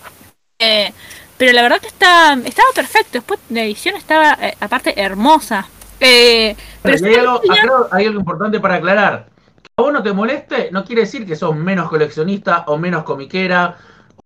Eh, 0.60 0.94
pero 1.38 1.54
la 1.54 1.62
verdad 1.62 1.80
que 1.80 1.88
está, 1.88 2.34
estaba 2.46 2.68
perfecto. 2.76 3.12
Después 3.14 3.40
la 3.50 3.64
edición 3.64 3.96
estaba, 3.96 4.38
eh, 4.42 4.58
aparte, 4.60 5.02
hermosa. 5.02 5.68
Eh, 6.00 6.56
pero 6.82 6.98
Pero 7.02 7.08
hay 7.08 7.20
algo, 7.20 7.36
acá 7.38 7.96
hay 7.96 8.06
algo 8.08 8.20
importante 8.20 8.60
para 8.60 8.76
aclarar. 8.76 9.28
Que 9.62 9.70
a 9.78 9.82
vos 9.82 9.94
no 9.94 10.04
te 10.04 10.12
moleste, 10.12 10.70
no 10.72 10.84
quiere 10.84 11.04
decir 11.04 11.26
que 11.26 11.36
sos 11.36 11.56
menos 11.56 11.90
coleccionista 11.90 12.66
o 12.68 12.78
menos 12.78 13.04
comiquera 13.04 13.78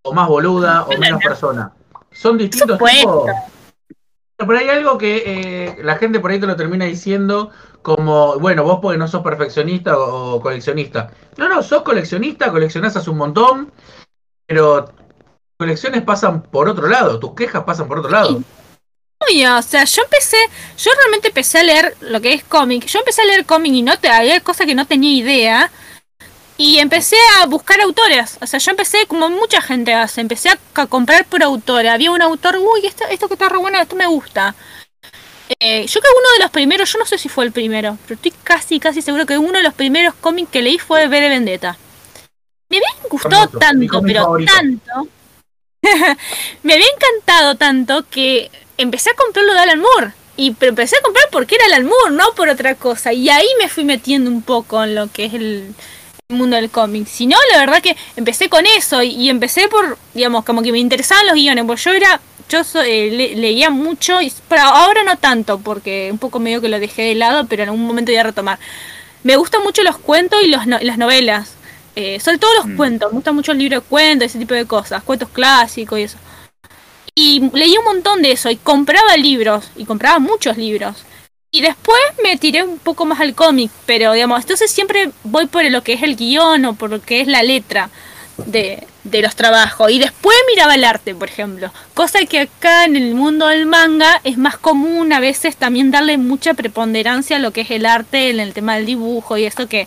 o 0.02 0.12
más 0.12 0.26
boluda 0.28 0.84
o 0.84 0.98
menos 0.98 1.22
persona. 1.22 1.72
Son 2.14 2.38
distintos 2.38 2.78
tipos. 2.78 3.30
Pero 4.36 4.58
hay 4.58 4.68
algo 4.68 4.96
que 4.98 5.22
eh, 5.26 5.76
la 5.82 5.96
gente 5.96 6.20
por 6.20 6.30
ahí 6.30 6.40
te 6.40 6.46
lo 6.46 6.56
termina 6.56 6.86
diciendo 6.86 7.50
como, 7.82 8.38
bueno, 8.38 8.64
vos 8.64 8.78
porque 8.80 8.98
no 8.98 9.06
sos 9.06 9.22
perfeccionista 9.22 9.98
o, 9.98 10.36
o 10.36 10.40
coleccionista. 10.40 11.10
No, 11.36 11.48
no, 11.48 11.62
sos 11.62 11.82
coleccionista, 11.82 12.50
coleccionás 12.50 12.96
hace 12.96 13.10
un 13.10 13.18
montón, 13.18 13.72
pero 14.46 14.90
colecciones 15.58 16.02
pasan 16.02 16.42
por 16.42 16.68
otro 16.68 16.88
lado, 16.88 17.20
tus 17.20 17.34
quejas 17.34 17.64
pasan 17.64 17.86
por 17.86 17.98
otro 17.98 18.10
lado. 18.10 18.42
Obvio, 19.20 19.56
o 19.56 19.62
sea, 19.62 19.84
yo 19.84 20.02
empecé, 20.02 20.36
yo 20.76 20.90
realmente 20.96 21.28
empecé 21.28 21.60
a 21.60 21.62
leer 21.62 21.96
lo 22.00 22.20
que 22.20 22.34
es 22.34 22.44
cómic. 22.44 22.86
Yo 22.86 22.98
empecé 22.98 23.22
a 23.22 23.26
leer 23.26 23.46
cómic 23.46 23.72
y 23.72 23.82
no 23.82 23.98
te 23.98 24.08
había 24.08 24.40
cosas 24.40 24.66
que 24.66 24.74
no 24.74 24.86
tenía 24.86 25.10
idea. 25.10 25.70
Y 26.56 26.78
empecé 26.78 27.16
a 27.40 27.46
buscar 27.46 27.80
autores. 27.80 28.38
O 28.40 28.46
sea, 28.46 28.60
yo 28.60 28.70
empecé 28.70 29.06
como 29.06 29.28
mucha 29.28 29.60
gente 29.60 29.92
hace, 29.92 30.20
empecé 30.20 30.50
a, 30.50 30.86
comprar 30.86 31.24
por 31.26 31.42
autor. 31.42 31.86
Había 31.86 32.12
un 32.12 32.22
autor, 32.22 32.58
uy, 32.58 32.86
esto, 32.86 33.04
esto 33.10 33.26
que 33.28 33.34
está 33.34 33.48
re 33.48 33.58
bueno, 33.58 33.80
esto 33.80 33.96
me 33.96 34.06
gusta. 34.06 34.54
Eh, 35.60 35.86
yo 35.86 36.00
creo 36.00 36.12
que 36.12 36.18
uno 36.20 36.32
de 36.34 36.42
los 36.42 36.50
primeros, 36.50 36.92
yo 36.92 36.98
no 36.98 37.06
sé 37.06 37.18
si 37.18 37.28
fue 37.28 37.44
el 37.44 37.52
primero, 37.52 37.98
pero 38.06 38.14
estoy 38.14 38.32
casi, 38.42 38.80
casi 38.80 39.02
seguro 39.02 39.26
que 39.26 39.36
uno 39.36 39.58
de 39.58 39.62
los 39.62 39.74
primeros 39.74 40.14
cómics 40.14 40.50
que 40.50 40.62
leí 40.62 40.78
fue 40.78 41.06
de 41.06 41.08
Vendetta. 41.08 41.76
Me 42.68 42.78
había 42.78 43.08
gustado 43.10 43.48
tanto, 43.58 44.00
pero 44.02 44.22
favorito. 44.22 44.52
tanto. 44.54 45.08
me 46.62 46.74
había 46.74 46.86
encantado 46.96 47.56
tanto 47.56 48.06
que 48.08 48.50
empecé 48.78 49.10
a 49.10 49.14
comprarlo 49.14 49.52
de 49.52 49.60
Alan 49.60 49.80
Moore. 49.80 50.12
Y 50.36 50.52
pero 50.52 50.70
empecé 50.70 50.96
a 50.96 51.02
comprar 51.02 51.26
porque 51.30 51.56
era 51.56 51.66
Alan 51.66 51.84
Moore, 51.84 52.12
no 52.12 52.32
por 52.34 52.48
otra 52.48 52.74
cosa. 52.74 53.12
Y 53.12 53.28
ahí 53.28 53.46
me 53.60 53.68
fui 53.68 53.84
metiendo 53.84 54.30
un 54.30 54.42
poco 54.42 54.82
en 54.82 54.94
lo 54.94 55.08
que 55.08 55.26
es 55.26 55.34
el, 55.34 55.74
el 56.30 56.36
mundo 56.36 56.56
del 56.56 56.70
cómic. 56.70 57.06
Si 57.06 57.26
no, 57.26 57.36
la 57.52 57.58
verdad 57.58 57.82
que 57.82 57.96
empecé 58.16 58.48
con 58.48 58.64
eso 58.64 59.02
y, 59.02 59.10
y 59.10 59.28
empecé 59.28 59.68
por, 59.68 59.98
digamos, 60.14 60.44
como 60.44 60.62
que 60.62 60.72
me 60.72 60.78
interesaban 60.78 61.26
los 61.26 61.34
guiones. 61.34 61.64
Porque 61.66 61.82
yo 61.82 61.92
era, 61.92 62.20
yo 62.48 62.64
so- 62.64 62.80
eh, 62.82 63.10
le- 63.10 63.36
leía 63.36 63.68
mucho, 63.70 64.22
y, 64.22 64.32
pero 64.48 64.62
ahora 64.62 65.02
no 65.02 65.16
tanto, 65.18 65.58
porque 65.58 66.08
un 66.10 66.18
poco 66.18 66.38
medio 66.40 66.60
que 66.62 66.68
lo 66.70 66.80
dejé 66.80 67.02
de 67.02 67.14
lado, 67.14 67.46
pero 67.46 67.62
en 67.62 67.68
algún 67.68 67.86
momento 67.86 68.10
voy 68.10 68.18
a 68.18 68.22
retomar. 68.22 68.58
Me 69.22 69.36
gustan 69.36 69.62
mucho 69.62 69.82
los 69.82 69.98
cuentos 69.98 70.40
y 70.42 70.48
los 70.48 70.66
no- 70.66 70.78
las 70.80 70.96
novelas. 70.98 71.52
Eh, 71.96 72.18
sobre 72.20 72.38
todo 72.38 72.52
los 72.54 72.66
Mm. 72.68 72.76
cuentos, 72.76 73.12
me 73.12 73.16
gustan 73.16 73.34
mucho 73.34 73.52
el 73.52 73.58
libro 73.58 73.80
de 73.80 73.86
cuentos, 73.86 74.26
ese 74.26 74.38
tipo 74.38 74.54
de 74.54 74.64
cosas, 74.66 75.02
cuentos 75.02 75.28
clásicos 75.28 75.98
y 75.98 76.02
eso. 76.04 76.18
Y 77.14 77.50
leí 77.52 77.76
un 77.76 77.84
montón 77.84 78.22
de 78.22 78.32
eso 78.32 78.50
y 78.50 78.56
compraba 78.56 79.16
libros, 79.18 79.70
y 79.76 79.84
compraba 79.84 80.18
muchos 80.18 80.56
libros. 80.56 81.04
Y 81.54 81.60
después 81.60 82.00
me 82.20 82.36
tiré 82.36 82.64
un 82.64 82.78
poco 82.78 83.04
más 83.04 83.20
al 83.20 83.32
cómic, 83.36 83.70
pero 83.86 84.12
digamos, 84.12 84.40
entonces 84.40 84.72
siempre 84.72 85.12
voy 85.22 85.46
por 85.46 85.64
lo 85.70 85.84
que 85.84 85.92
es 85.92 86.02
el 86.02 86.16
guion 86.16 86.64
o 86.64 86.74
por 86.74 86.90
lo 86.90 87.00
que 87.00 87.20
es 87.20 87.28
la 87.28 87.44
letra 87.44 87.90
de, 88.38 88.84
de 89.04 89.22
los 89.22 89.36
trabajos. 89.36 89.88
Y 89.92 90.00
después 90.00 90.36
miraba 90.52 90.74
el 90.74 90.82
arte, 90.82 91.14
por 91.14 91.28
ejemplo. 91.28 91.72
Cosa 91.94 92.18
que 92.26 92.40
acá 92.40 92.86
en 92.86 92.96
el 92.96 93.14
mundo 93.14 93.46
del 93.46 93.66
manga 93.66 94.20
es 94.24 94.36
más 94.36 94.58
común 94.58 95.12
a 95.12 95.20
veces 95.20 95.54
también 95.54 95.92
darle 95.92 96.18
mucha 96.18 96.54
preponderancia 96.54 97.36
a 97.36 97.38
lo 97.38 97.52
que 97.52 97.60
es 97.60 97.70
el 97.70 97.86
arte 97.86 98.30
en 98.30 98.40
el 98.40 98.52
tema 98.52 98.74
del 98.74 98.86
dibujo 98.86 99.38
y 99.38 99.44
eso 99.44 99.68
que 99.68 99.86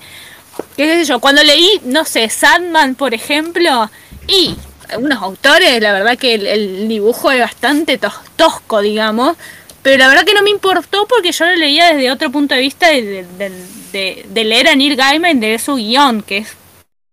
qué 0.77 0.85
sé 0.87 1.03
yo, 1.03 1.19
cuando 1.19 1.43
leí, 1.43 1.81
no 1.83 2.05
sé, 2.05 2.29
Sandman, 2.29 2.95
por 2.95 3.13
ejemplo, 3.13 3.91
y 4.25 4.55
algunos 4.89 5.21
autores, 5.21 5.81
la 5.81 5.91
verdad 5.91 6.17
que 6.17 6.35
el, 6.35 6.87
dibujo 6.87 7.29
es 7.29 7.41
bastante 7.41 7.99
tos- 7.99 8.21
tosco, 8.37 8.79
digamos, 8.81 9.35
pero 9.83 9.97
la 9.97 10.07
verdad 10.07 10.25
que 10.25 10.33
no 10.33 10.43
me 10.43 10.49
importó 10.49 11.05
porque 11.07 11.31
yo 11.31 11.45
lo 11.45 11.55
leía 11.55 11.93
desde 11.93 12.11
otro 12.11 12.31
punto 12.31 12.55
de 12.55 12.61
vista 12.61 12.89
de, 12.89 13.01
de- 13.03 13.23
de- 13.37 13.65
de- 13.91 14.25
de 14.29 14.43
leer 14.43 14.67
a 14.67 14.75
Neil 14.75 14.95
Gaiman 14.95 15.39
de 15.39 15.57
su 15.59 15.75
guion, 15.75 16.21
que 16.21 16.39
es 16.39 16.55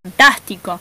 fantástico. 0.03 0.81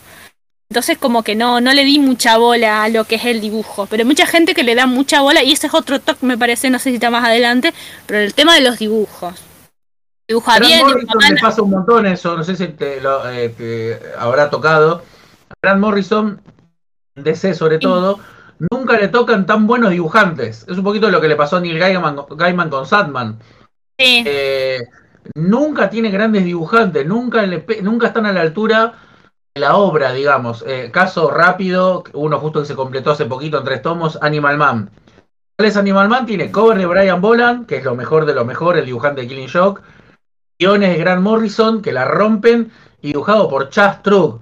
Entonces 0.69 0.97
como 0.97 1.21
que 1.21 1.35
no, 1.35 1.61
no 1.61 1.71
le 1.73 1.83
di 1.83 1.99
mucha 1.99 2.37
bola 2.37 2.83
a 2.83 2.89
lo 2.89 3.03
que 3.03 3.15
es 3.15 3.25
el 3.25 3.41
dibujo, 3.41 3.85
pero 3.85 4.01
hay 4.01 4.07
mucha 4.07 4.25
gente 4.25 4.55
que 4.55 4.63
le 4.63 4.73
da 4.73 4.87
mucha 4.87 5.21
bola 5.21 5.43
y 5.43 5.51
ese 5.51 5.67
es 5.67 5.73
otro 5.75 5.99
toque 5.99 6.25
me 6.25 6.37
parece, 6.37 6.69
no 6.71 6.79
sé 6.79 6.89
si 6.89 6.95
está 6.95 7.11
más 7.11 7.23
adelante, 7.23 7.73
pero 8.07 8.19
el 8.21 8.33
tema 8.33 8.55
de 8.55 8.61
los 8.61 8.79
dibujos. 8.79 9.35
Dibuja 10.27 10.55
Grant 10.55 10.65
bien, 10.67 10.81
Morrison 10.81 11.07
dibuja 11.09 11.29
le 11.29 11.41
pasa 11.41 11.61
un 11.61 11.69
montón 11.69 12.05
eso, 12.07 12.35
no 12.35 12.43
sé 12.43 12.55
si 12.55 12.67
te, 12.69 13.01
lo, 13.01 13.29
eh, 13.29 13.49
te 13.49 13.99
habrá 14.17 14.49
tocado. 14.49 15.03
Grant 15.61 15.79
Morrison, 15.79 16.41
DC 17.15 17.53
sobre 17.53 17.77
todo, 17.77 18.19
nunca 18.71 18.97
le 18.97 19.07
tocan 19.07 19.45
tan 19.45 19.67
buenos 19.67 19.91
dibujantes. 19.91 20.65
Es 20.67 20.77
un 20.77 20.83
poquito 20.83 21.09
lo 21.09 21.21
que 21.21 21.27
le 21.27 21.35
pasó 21.35 21.57
a 21.57 21.59
Neil 21.59 21.79
Gaiman, 21.79 22.17
Gaiman 22.35 22.69
con 22.69 22.85
Sadman. 22.85 23.39
Sí. 23.97 24.23
Eh, 24.25 24.81
nunca 25.35 25.89
tiene 25.89 26.09
grandes 26.09 26.43
dibujantes, 26.43 27.05
nunca, 27.05 27.43
le 27.43 27.59
pe- 27.59 27.81
nunca 27.81 28.07
están 28.07 28.25
a 28.25 28.33
la 28.33 28.41
altura 28.41 28.93
de 29.55 29.61
la 29.61 29.75
obra, 29.75 30.11
digamos. 30.11 30.63
Eh, 30.67 30.89
caso 30.91 31.29
rápido, 31.29 32.03
uno 32.13 32.39
justo 32.39 32.61
que 32.61 32.65
se 32.67 32.75
completó 32.75 33.11
hace 33.11 33.25
poquito 33.25 33.59
en 33.59 33.63
tres 33.63 33.81
tomos, 33.81 34.17
Animal 34.21 34.57
Man. 34.57 34.89
¿Cuál 35.55 35.69
es 35.69 35.77
Animal 35.77 36.09
Man? 36.09 36.25
Tiene 36.25 36.51
cover 36.51 36.77
de 36.77 36.87
Brian 36.87 37.21
Boland, 37.21 37.67
que 37.67 37.77
es 37.77 37.83
lo 37.83 37.95
mejor 37.95 38.25
de 38.25 38.33
lo 38.33 38.45
mejor, 38.45 38.77
el 38.77 38.85
dibujante 38.85 39.21
de 39.21 39.27
Killing 39.27 39.47
Shock. 39.47 39.81
Guiones 40.59 40.89
de 40.89 40.97
Grant 40.97 41.21
Morrison, 41.21 41.81
que 41.81 41.91
la 41.91 42.05
rompen, 42.05 42.71
y 43.01 43.09
dibujado 43.09 43.49
por 43.49 43.69
Chas 43.69 44.01
Trug. 44.01 44.41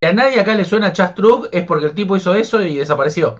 Si 0.00 0.08
a 0.08 0.12
nadie 0.12 0.40
acá 0.40 0.54
le 0.54 0.64
suena 0.64 0.92
Chas 0.92 1.14
Trug, 1.14 1.48
es 1.50 1.64
porque 1.64 1.86
el 1.86 1.92
tipo 1.92 2.16
hizo 2.16 2.34
eso 2.34 2.62
y 2.62 2.76
desapareció. 2.76 3.36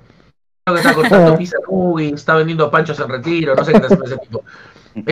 Creo 0.64 0.74
que 0.74 0.80
está 0.80 0.94
cortando 0.94 1.36
pizza 1.38 1.56
Ubi, 1.68 2.08
está 2.08 2.34
vendiendo 2.34 2.70
panchos 2.70 2.98
en 2.98 3.08
retiro, 3.08 3.54
no 3.54 3.64
sé 3.64 3.72
qué 3.72 3.78
está 3.78 3.94
haciendo 3.94 4.06
ese 4.06 4.18
tipo. 4.18 4.44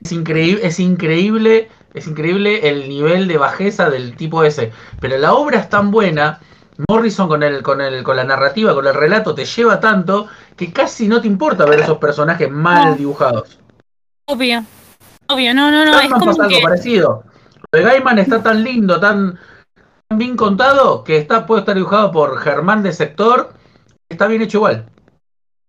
Es 0.03 0.11
increíble, 0.11 0.67
es 0.67 0.81
increíble, 0.81 1.71
es 1.95 2.07
increíble 2.09 2.69
el 2.69 2.89
nivel 2.89 3.29
de 3.29 3.39
bajeza 3.39 3.89
del 3.91 4.17
tipo 4.17 4.43
ese. 4.43 4.73
Pero 5.01 5.17
la 5.19 5.35
obra 5.35 5.61
es 5.61 5.69
tan 5.69 5.93
buena, 5.93 6.41
Morrison 6.89 7.29
con 7.29 7.45
el, 7.45 7.63
con 7.63 7.81
el, 7.81 8.03
con 8.03 8.17
la 8.17 8.25
narrativa, 8.25 8.75
con 8.75 8.87
el 8.87 8.95
relato, 8.95 9.35
te 9.35 9.45
lleva 9.45 9.79
tanto 9.79 10.27
que 10.57 10.73
casi 10.73 11.07
no 11.07 11.21
te 11.21 11.29
importa 11.29 11.65
ver 11.65 11.81
esos 11.81 11.99
personajes 11.99 12.51
mal 12.51 12.97
dibujados. 12.97 13.61
Obvio. 14.27 14.65
Obvio, 15.29 15.55
no, 15.55 15.71
no, 15.71 15.85
no. 15.85 15.93
Es 16.01 16.11
Batman 16.11 16.19
como 16.19 16.31
pasa 16.33 16.45
algo 16.45 16.57
que. 16.57 16.63
parecido. 16.63 17.25
Lo 17.73 17.79
de 17.79 17.85
Gaiman 17.85 18.19
está 18.19 18.43
tan 18.43 18.63
lindo, 18.63 18.99
tan 18.99 19.39
bien 20.17 20.37
contado, 20.37 21.05
que 21.05 21.17
está, 21.19 21.47
puede 21.47 21.61
estar 21.61 21.75
dibujado 21.75 22.11
por 22.13 22.39
Germán 22.41 22.83
de 22.83 22.93
Sector. 22.93 23.53
Está 24.09 24.27
bien 24.27 24.43
hecho 24.43 24.59
igual. 24.59 24.87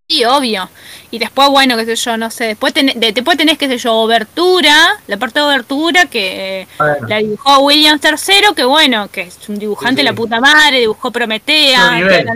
Sí, 0.10 0.24
obvio. 0.24 0.69
Y 1.11 1.19
después, 1.19 1.49
bueno, 1.49 1.76
qué 1.76 1.84
sé 1.86 1.95
yo, 1.98 2.15
no 2.15 2.32
sé. 2.32 2.45
Después, 2.45 2.74
ten- 2.74 2.98
de- 2.98 3.11
después 3.11 3.36
tenés, 3.38 3.57
qué 3.57 3.68
sé 3.68 3.78
yo, 3.78 3.94
obertura. 3.94 4.74
La 5.07 5.18
parte 5.18 5.40
de 5.40 5.45
obertura 5.45 6.06
que 6.06 6.61
eh, 6.61 6.68
Bueno, 6.78 7.07
la 7.10 7.18
dibujó 7.18 7.60
Williams 7.60 8.02
III, 8.03 8.56
que 8.56 8.64
bueno, 8.64 9.10
que 9.11 9.22
es 9.24 9.49
un 9.49 9.60
dibujante 9.60 10.02
Sí, 10.02 10.07
sí. 10.07 10.11
la 10.11 10.15
puta 10.15 10.40
madre, 10.40 10.80
dibujó 10.80 11.11
Prometea. 11.11 11.84
Otro 11.88 11.95
nivel. 11.98 12.28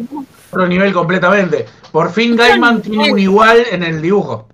otro 0.52 0.68
nivel 0.68 0.94
completamente. 0.94 1.66
Por 1.94 2.12
fin 2.12 2.36
Gaiman 2.36 2.82
tiene 2.82 3.12
un 3.14 3.20
igual 3.20 3.64
en 3.72 3.84
el 3.84 4.02
dibujo. 4.02 4.48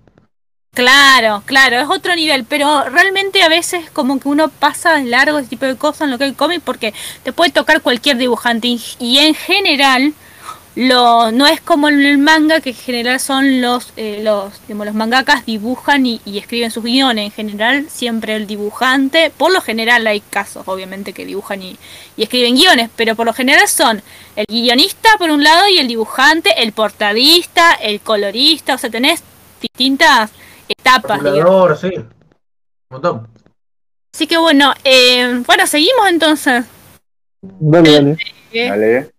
Claro, 0.74 1.42
claro, 1.44 1.80
es 1.80 1.88
otro 1.90 2.14
nivel, 2.14 2.44
pero 2.44 2.84
realmente 2.84 3.42
a 3.42 3.48
veces 3.48 3.90
como 3.90 4.20
que 4.20 4.28
uno 4.28 4.48
pasa 4.48 5.00
largo 5.00 5.38
ese 5.38 5.48
tipo 5.48 5.66
de 5.66 5.76
cosas 5.76 6.02
en 6.02 6.12
lo 6.12 6.18
que 6.18 6.24
el 6.24 6.36
cómic 6.36 6.62
porque 6.64 6.94
te 7.24 7.32
puede 7.32 7.50
tocar 7.50 7.82
cualquier 7.82 8.16
dibujante 8.16 8.68
y, 9.00 9.18
en 9.18 9.34
general 9.34 10.14
lo 10.76 11.32
no 11.32 11.48
es 11.48 11.60
como 11.60 11.88
el 11.88 12.18
manga 12.18 12.60
que 12.60 12.70
en 12.70 12.76
general 12.76 13.18
son 13.18 13.60
los 13.60 13.92
eh, 13.96 14.20
los 14.22 14.52
digamos, 14.68 14.86
los 14.86 14.94
mangakas 14.94 15.44
dibujan 15.44 16.06
y, 16.06 16.20
y 16.24 16.38
escriben 16.38 16.70
sus 16.70 16.84
guiones. 16.84 17.24
En 17.26 17.32
general 17.32 17.86
siempre 17.90 18.36
el 18.36 18.46
dibujante 18.46 19.32
por 19.36 19.50
lo 19.52 19.60
general 19.60 20.06
hay 20.06 20.20
casos 20.20 20.62
obviamente 20.68 21.12
que 21.12 21.26
dibujan 21.26 21.60
y, 21.60 21.76
y 22.16 22.22
escriben 22.22 22.54
guiones 22.54 22.90
pero 22.94 23.16
por 23.16 23.26
lo 23.26 23.32
general 23.32 23.66
son 23.66 24.00
el 24.36 24.46
guionista 24.46 25.08
por 25.18 25.30
un 25.30 25.42
lado 25.42 25.68
y 25.68 25.78
el 25.78 25.88
dibujante 25.88 26.62
el 26.62 26.72
portadista 26.72 27.72
el 27.72 28.00
colorista 28.00 28.74
o 28.74 28.78
sea 28.78 28.90
tenés 28.90 29.24
distintas 29.60 30.30
etapas 30.68 31.22
digamos. 31.22 31.80
Sí. 31.80 31.90
Un 31.96 32.08
montón. 32.90 33.28
así 34.14 34.26
que 34.26 34.36
bueno 34.38 34.72
eh, 34.84 35.42
bueno 35.46 35.66
seguimos 35.66 36.08
entonces 36.08 36.64
Dale, 37.40 37.92
dale. 37.92 38.16
Eh, 38.52 38.68
Dale. 38.68 39.10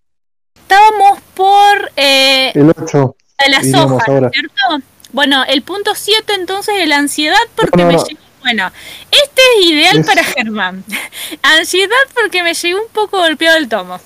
estábamos 0.55 1.21
por 1.35 1.91
eh, 1.95 2.51
El 2.53 2.69
8. 2.77 3.15
de 3.45 3.49
las 3.49 3.73
hojas, 3.73 4.07
ahora. 4.09 4.29
¿cierto? 4.29 4.85
Bueno, 5.13 5.43
el 5.47 5.61
punto 5.61 5.93
7 5.95 6.33
entonces 6.33 6.75
es 6.79 6.87
la 6.87 6.97
ansiedad 6.97 7.37
porque 7.55 7.77
No, 7.77 7.83
no, 7.83 7.87
me 7.91 7.93
no. 7.97 8.03
llegó. 8.05 8.19
Bueno, 8.41 8.71
este 9.11 9.41
es 9.59 9.65
ideal 9.67 9.99
Es- 9.99 10.05
para 10.05 10.23
Germán. 10.23 10.83
Ansiedad 11.41 11.95
porque 12.13 12.43
me 12.43 12.53
llegó 12.53 12.81
un 12.81 12.89
poco 12.91 13.17
golpeado 13.19 13.57
el 13.57 13.69
tomo. 13.69 13.99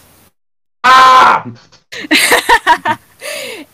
¡Ah! 0.84 1.46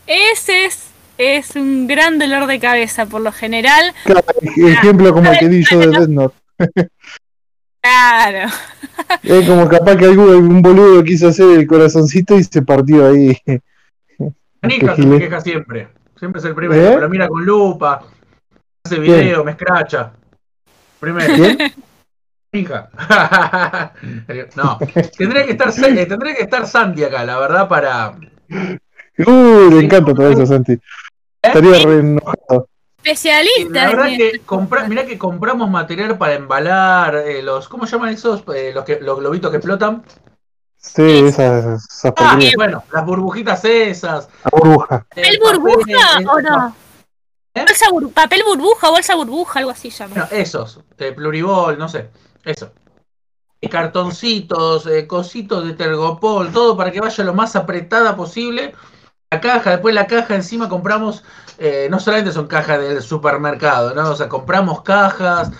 Ese 0.06 0.64
es, 0.66 0.78
es 1.20 1.54
un 1.54 1.86
gran 1.86 2.18
dolor 2.18 2.46
de 2.46 2.58
cabeza 2.58 3.06
por 3.06 3.20
lo 3.20 3.30
general. 3.30 3.94
Claro, 4.04 4.24
ejemplo 4.56 5.12
como 5.12 5.30
el 5.30 5.38
que 5.38 5.48
di 5.48 5.64
yo 5.64 5.78
de 5.78 5.86
Death 5.88 6.08
Note. 6.08 6.36
Claro. 7.80 8.50
Es 9.22 9.48
como 9.48 9.68
capaz 9.68 9.96
que 9.96 10.04
algún, 10.04 10.30
algún 10.30 10.62
boludo 10.62 11.02
quiso 11.02 11.28
hacer 11.28 11.58
el 11.58 11.66
corazoncito 11.66 12.38
y 12.38 12.44
se 12.44 12.62
partió 12.62 13.08
ahí. 13.08 13.36
Qué 13.44 13.60
se 14.94 15.06
me 15.06 15.18
queja 15.18 15.40
siempre. 15.40 15.88
Siempre 16.16 16.38
es 16.38 16.44
el 16.44 16.54
primero. 16.54 16.80
¿Eh? 16.80 17.00
Lo 17.00 17.08
mira 17.08 17.28
con 17.28 17.44
lupa. 17.44 18.04
Hace 18.84 19.00
video, 19.00 19.42
me 19.42 19.52
escracha. 19.52 20.12
Primero. 21.00 21.34
¿Quién? 21.34 21.58
No. 24.56 24.78
Tendría 25.16 25.46
que 25.46 25.52
estar 25.52 25.68
eh, 25.68 26.06
tendría 26.06 26.34
que 26.34 26.42
estar 26.42 26.66
Santi 26.66 27.04
acá, 27.04 27.24
la 27.24 27.38
verdad, 27.38 27.68
para. 27.68 28.16
Uh, 29.18 29.70
le 29.70 29.84
encanta 29.84 30.12
todo 30.12 30.30
eso, 30.30 30.44
Santi. 30.44 30.76
Estaría 31.52 31.86
re 31.86 31.98
enojado. 32.00 32.68
Especialista. 33.02 33.84
La 33.84 33.88
verdad 33.88 34.08
es 34.08 34.18
que 34.18 34.38
compra, 34.40 34.86
mirá 34.86 35.06
que 35.06 35.16
compramos 35.18 35.70
material 35.70 36.18
para 36.18 36.34
embalar 36.34 37.14
eh, 37.16 37.42
los. 37.42 37.68
¿Cómo 37.68 37.86
llaman 37.86 38.10
esos? 38.10 38.42
Eh, 38.54 38.72
los, 38.74 38.84
que, 38.84 39.00
los 39.00 39.18
globitos 39.18 39.50
que 39.50 39.56
explotan. 39.56 40.04
Sí, 40.76 41.24
esas, 41.26 41.82
esas 41.84 42.12
Ah, 42.16 42.38
bueno, 42.56 42.84
las 42.92 43.04
burbujitas 43.04 43.64
esas. 43.64 44.28
La 44.44 44.50
burbuja. 44.50 45.06
¿Papel 45.08 45.34
eh, 45.34 45.38
burbuja 45.42 45.76
papel, 45.76 46.24
eh, 46.24 46.28
o 46.28 46.40
no? 46.40 46.76
¿Eh? 47.54 47.64
Bolsa 47.66 47.86
bur- 47.90 48.12
papel 48.12 48.42
burbuja, 48.46 48.90
bolsa 48.90 49.14
burbuja, 49.14 49.58
algo 49.58 49.70
así 49.70 49.90
llama. 49.90 50.14
Bueno, 50.14 50.28
esos, 50.30 50.80
de 50.96 51.12
pluribol, 51.12 51.78
no 51.78 51.88
sé, 51.88 52.08
eso. 52.44 52.70
Eh, 53.60 53.68
Cartoncitos, 53.68 54.86
eh, 54.86 55.06
cositos 55.06 55.66
de 55.66 55.74
tergopol, 55.74 56.52
todo 56.52 56.76
para 56.76 56.90
que 56.90 57.00
vaya 57.00 57.24
lo 57.24 57.34
más 57.34 57.56
apretada 57.56 58.16
posible. 58.16 58.74
La 59.32 59.40
caja, 59.40 59.70
después 59.70 59.94
la 59.94 60.08
caja 60.08 60.34
encima 60.34 60.68
compramos, 60.68 61.22
eh, 61.56 61.86
no 61.88 62.00
solamente 62.00 62.32
son 62.32 62.48
cajas 62.48 62.80
del 62.80 63.00
supermercado, 63.00 63.94
¿no? 63.94 64.10
O 64.10 64.16
sea, 64.16 64.28
compramos 64.28 64.82
cajas, 64.82 65.52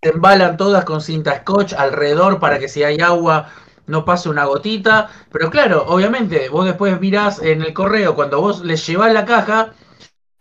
se 0.00 0.10
embalan 0.10 0.56
todas 0.56 0.84
con 0.84 1.00
cinta 1.00 1.40
scotch 1.40 1.72
alrededor 1.72 2.38
para 2.38 2.60
que 2.60 2.68
si 2.68 2.84
hay 2.84 3.00
agua 3.00 3.48
no 3.88 4.04
pase 4.04 4.28
una 4.28 4.44
gotita. 4.44 5.10
Pero 5.32 5.50
claro, 5.50 5.84
obviamente, 5.88 6.48
vos 6.48 6.64
después 6.64 7.00
mirás 7.00 7.42
en 7.42 7.62
el 7.62 7.74
correo, 7.74 8.14
cuando 8.14 8.40
vos 8.40 8.64
les 8.64 8.86
llevás 8.86 9.12
la 9.12 9.24
caja, 9.24 9.72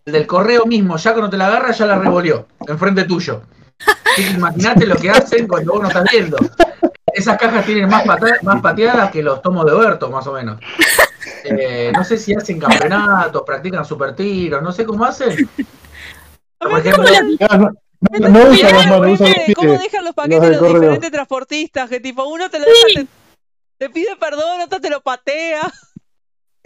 el 0.06 0.14
del 0.14 0.28
correo 0.28 0.68
mismo, 0.68 0.98
ya 0.98 1.14
cuando 1.14 1.32
te 1.32 1.38
la 1.38 1.48
agarra, 1.48 1.72
ya 1.72 1.88
la 1.88 1.98
revolvió, 1.98 2.46
enfrente 2.68 3.06
tuyo. 3.06 3.42
Imaginate 4.36 4.86
lo 4.86 4.98
que 4.98 5.10
hacen 5.10 5.48
cuando 5.48 5.74
vos 5.74 5.82
no 5.82 5.88
estás 5.88 6.06
viendo. 6.12 6.38
Esas 7.12 7.40
cajas 7.40 7.66
tienen 7.66 7.90
más, 7.90 8.06
más 8.44 8.62
pateadas 8.62 9.10
que 9.10 9.24
los 9.24 9.42
tomos 9.42 9.66
de 9.66 9.72
Oberto, 9.72 10.12
más 10.12 10.28
o 10.28 10.34
menos. 10.34 10.60
Eh, 11.44 11.92
no 11.94 12.04
sé 12.04 12.18
si 12.18 12.34
hacen 12.34 12.60
campeonatos, 12.60 13.44
practican 13.46 13.86
super 13.86 14.16
tiros, 14.16 14.62
no 14.62 14.72
sé 14.72 14.86
cómo 14.86 15.06
hacen. 15.06 15.50
Por 16.60 16.80
ejemplo, 16.80 17.04
no, 17.40 17.58
no, 18.20 18.30
no 18.30 18.50
usa 18.50 18.72
las 18.72 18.88
manos, 18.88 19.12
usa 19.14 19.28
los 19.28 19.38
¿Viste 19.38 19.54
¿Cómo 19.54 19.72
dejan 19.74 20.04
los 20.04 20.06
los 20.06 20.16
paquetes 20.16 20.50
los, 20.50 20.60
correo. 20.60 20.82
diferentes 20.82 21.12
transportistas? 21.12 21.90
Que 21.90 22.00
tipo, 22.00 22.24
uno 22.26 22.50
te 22.50 22.60
lo 22.60 22.66
Sí. 22.66 22.72
deja, 22.96 23.08
te, 23.78 23.86
te 23.86 23.90
pide 23.94 24.16
perdón, 24.20 24.62
otro 24.62 24.80
te 24.82 24.90
lo 24.90 25.02
patea. 25.02 25.62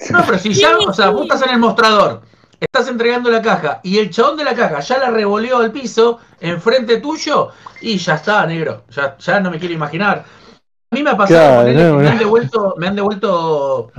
No, 0.10 0.23
pero 0.26 0.39
si 0.39 0.53
ya, 0.53 0.77
o 0.77 0.93
sea, 0.93 1.10
vos 1.10 1.23
estás 1.23 1.43
en 1.43 1.49
el 1.52 1.60
mostrador, 1.60 2.22
estás 2.60 2.88
entregando 2.88 3.30
la 3.30 3.41
caja 3.41 3.81
y 3.84 3.99
el 3.99 4.10
chabón 4.10 4.38
de 4.38 4.43
la 4.45 4.56
caja 4.56 4.80
ya 4.80 4.98
la 4.98 5.11
revoleó 5.11 5.57
al 5.57 5.72
piso 5.72 6.19
enfrente 6.39 6.98
tuyo 6.98 7.49
y 7.81 7.98
ya 7.98 8.15
está, 8.15 8.45
negro. 8.48 8.85
Ya, 8.89 9.18
ya 9.18 9.39
no 9.39 9.52
me 9.52 9.60
quiero 9.60 9.73
imaginar. 9.76 10.26
A 10.91 10.95
mí 10.95 11.03
me 11.03 11.11
ha 11.11 11.18
pasado 11.18 11.39
Claro, 11.39 11.61
ponele, 11.61 11.84
no, 11.84 11.91
que 11.91 11.98
me 11.98 12.03
no. 12.03 12.10
han 12.10 12.18
devuelto, 12.18 12.76
me 12.77 12.88
han 12.88 12.95
devuelto 12.95 13.91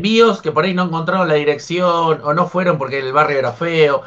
envíos 0.00 0.40
que 0.40 0.52
por 0.52 0.64
ahí 0.64 0.74
no 0.74 0.84
encontraron 0.84 1.28
la 1.28 1.34
dirección 1.34 2.20
o 2.22 2.34
no 2.34 2.48
fueron 2.48 2.78
porque 2.78 2.98
el 2.98 3.12
barrio 3.12 3.38
era 3.38 3.52
feo. 3.52 4.02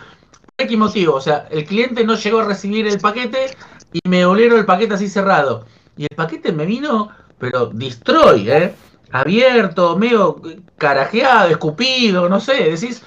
¿Por 0.56 0.68
qué 0.68 0.78
motivo? 0.78 1.15
O 1.15 1.22
sea, 1.22 1.48
el 1.52 1.65
cliente 1.65 2.03
no 2.03 2.15
llegó 2.15 2.40
a 2.40 2.45
recibir 2.45 2.88
el 2.88 2.99
paquete 2.99 3.56
y 3.91 3.99
me 4.07 4.20
devolvieron 4.20 4.60
el 4.60 4.65
paquete 4.65 4.95
así 4.95 5.07
cerrado. 5.07 5.65
Y 5.95 6.03
el 6.03 6.15
paquete 6.15 6.52
me 6.52 6.65
vino 6.65 7.10
pero 7.44 7.65
destroy, 7.65 8.49
¿eh? 8.49 8.74
Abierto, 9.11 9.98
medio 9.98 10.41
carajeado, 10.78 11.49
escupido, 11.49 12.30
no 12.30 12.40
sé, 12.40 12.72
decís, 12.72 13.03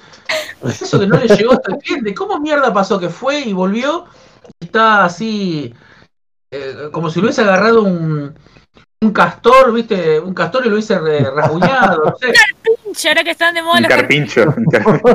eso 0.63 0.99
que 0.99 1.07
no 1.07 1.17
le 1.17 1.27
llegó 1.27 1.53
hasta 1.53 1.73
el 1.73 1.79
cliente, 1.79 2.13
¿cómo 2.13 2.39
mierda 2.39 2.71
pasó 2.71 2.99
que 2.99 3.09
fue 3.09 3.39
y 3.39 3.53
volvió? 3.53 4.05
Está 4.59 5.05
así, 5.05 5.73
eh, 6.51 6.89
como 6.91 7.09
si 7.09 7.19
lo 7.19 7.25
hubiese 7.25 7.41
agarrado 7.41 7.81
un, 7.81 8.35
un 9.01 9.11
castor, 9.11 9.73
¿viste? 9.73 10.19
Un 10.19 10.35
castor 10.35 10.67
y 10.67 10.69
lo 10.69 10.75
hubiese 10.75 10.99
rasguñado, 10.99 12.05
no 12.05 12.15
sé. 12.17 12.31
Pinche, 12.87 13.09
ahora 13.09 13.23
que 13.23 13.31
están 13.31 13.53
de 13.53 13.61
moda 13.61 13.79
Un 13.79 13.83
carpincho. 13.87 14.55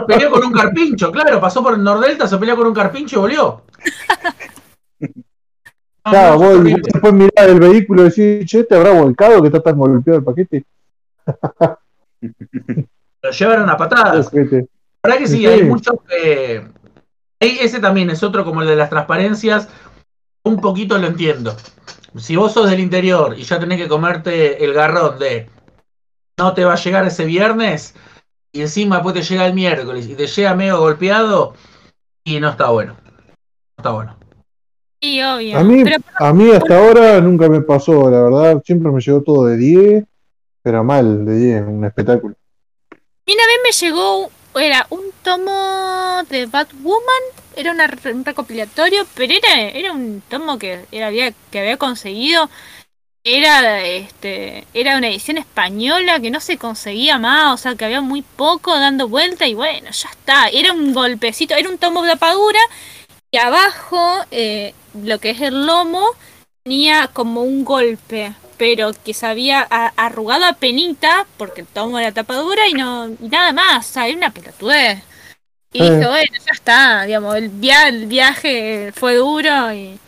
Peleó 0.06 0.30
con 0.30 0.44
un 0.44 0.52
carpincho, 0.52 1.10
claro, 1.10 1.40
pasó 1.40 1.62
por 1.62 1.74
el 1.74 1.82
Nordelta, 1.82 2.26
se 2.28 2.36
peleó 2.38 2.56
con 2.56 2.66
un 2.68 2.74
carpincho 2.74 3.16
y 3.16 3.20
volvió. 3.20 3.62
No, 5.00 6.10
Claro, 6.10 6.32
no, 6.32 6.38
vos 6.38 6.64
después 6.64 7.12
mirás 7.12 7.46
el 7.46 7.60
vehículo 7.60 8.02
y 8.02 8.10
decís, 8.10 8.46
che, 8.50 8.64
te 8.64 8.74
habrá 8.74 8.90
volcado 8.90 9.40
que 9.40 9.48
está 9.48 9.62
tan 9.62 9.78
golpeado 9.78 10.18
el 10.18 10.24
paquete. 10.24 10.64
Lo 13.22 13.30
llevaron 13.30 13.70
a 13.70 13.76
patadas. 13.76 14.32
La 14.32 14.40
verdad 14.40 15.18
que 15.18 15.28
sí, 15.28 15.38
Sí. 15.38 15.46
hay 15.46 15.62
muchos 15.62 15.94
que. 16.08 16.66
ahí 17.40 17.58
Ese 17.60 17.78
también 17.80 18.10
es 18.10 18.22
otro 18.24 18.44
como 18.44 18.62
el 18.62 18.68
de 18.68 18.76
las 18.76 18.90
transparencias. 18.90 19.68
Un 20.44 20.60
poquito 20.60 20.98
lo 20.98 21.06
entiendo. 21.06 21.56
Si 22.16 22.34
vos 22.34 22.52
sos 22.52 22.68
del 22.68 22.80
interior 22.80 23.34
y 23.38 23.44
ya 23.44 23.60
tenés 23.60 23.78
que 23.78 23.88
comerte 23.88 24.64
el 24.64 24.74
garrón 24.74 25.18
de 25.20 25.48
no 26.42 26.54
te 26.54 26.64
va 26.64 26.74
a 26.74 26.76
llegar 26.76 27.06
ese 27.06 27.24
viernes 27.24 27.94
y 28.52 28.60
encima 28.60 28.96
después 28.96 29.14
te 29.14 29.22
llega 29.22 29.46
el 29.46 29.54
miércoles 29.54 30.06
y 30.06 30.14
te 30.14 30.26
llega 30.26 30.54
medio 30.54 30.78
golpeado 30.78 31.54
y 32.24 32.38
no 32.38 32.50
está 32.50 32.70
bueno. 32.70 32.96
No 33.04 33.34
está 33.78 33.90
bueno. 33.90 34.16
Sí, 35.00 35.20
obvio. 35.20 35.58
A 35.58 35.64
mí, 35.64 35.82
Pero 35.82 35.96
a 36.14 36.32
mí 36.32 36.50
hasta 36.50 36.78
ahora 36.78 37.20
nunca 37.20 37.48
me 37.48 37.60
pasó, 37.62 38.08
la 38.08 38.22
verdad, 38.22 38.62
siempre 38.64 38.92
me 38.92 39.00
llegó 39.00 39.22
todo 39.22 39.46
de 39.46 39.56
10, 39.56 40.04
pero 40.62 40.84
mal, 40.84 41.24
de 41.24 41.36
10, 41.36 41.62
un 41.66 41.84
espectáculo. 41.84 42.36
Y 43.26 43.32
una 43.32 43.42
vez 43.46 43.56
me 43.64 43.86
llegó, 43.86 44.30
era 44.54 44.86
un 44.90 45.02
tomo 45.24 46.22
de 46.28 46.46
Batwoman, 46.46 47.22
era 47.56 47.72
una 47.72 47.90
un 48.12 48.24
recopilatorio, 48.24 49.04
pero 49.14 49.32
era, 49.32 49.68
era 49.70 49.92
un 49.92 50.22
tomo 50.28 50.58
que 50.58 50.84
era, 50.92 51.08
había, 51.08 51.32
que 51.50 51.58
había 51.58 51.76
conseguido, 51.76 52.48
era 53.24 53.82
este, 53.84 54.66
era 54.74 54.96
una 54.96 55.08
edición 55.08 55.38
española 55.38 56.20
que 56.20 56.30
no 56.30 56.40
se 56.40 56.58
conseguía 56.58 57.18
más, 57.18 57.54
o 57.54 57.56
sea 57.56 57.76
que 57.76 57.84
había 57.84 58.00
muy 58.00 58.22
poco 58.22 58.76
dando 58.78 59.08
vuelta 59.08 59.46
y 59.46 59.54
bueno, 59.54 59.90
ya 59.90 60.08
está, 60.10 60.48
era 60.48 60.72
un 60.72 60.92
golpecito, 60.92 61.54
era 61.54 61.68
un 61.68 61.78
tomo 61.78 62.02
de 62.02 62.10
tapadura 62.12 62.58
y 63.30 63.38
abajo 63.38 64.24
eh, 64.30 64.74
lo 65.04 65.18
que 65.20 65.30
es 65.30 65.40
el 65.40 65.66
lomo 65.66 66.04
tenía 66.64 67.08
como 67.12 67.42
un 67.42 67.64
golpe, 67.64 68.32
pero 68.58 68.92
que 69.04 69.14
se 69.14 69.26
había 69.26 69.62
arrugado 69.62 70.44
a 70.46 70.52
penita, 70.54 71.26
porque 71.36 71.62
el 71.62 71.66
tomo 71.66 71.98
era 71.98 72.12
tapadura 72.12 72.68
y 72.68 72.74
no 72.74 73.08
y 73.08 73.28
nada 73.28 73.52
más, 73.52 73.88
o 73.90 73.92
sea, 73.92 74.06
era 74.08 74.16
una 74.18 74.30
pelotudez. 74.30 75.02
Y 75.72 75.82
Eh. 75.82 75.90
dije, 75.90 76.06
bueno, 76.06 76.32
ya 76.46 76.52
está, 76.52 77.02
digamos, 77.04 77.36
el, 77.36 77.48
via- 77.48 77.88
el 77.88 78.06
viaje 78.06 78.92
fue 78.94 79.16
duro 79.16 79.72
y... 79.72 79.98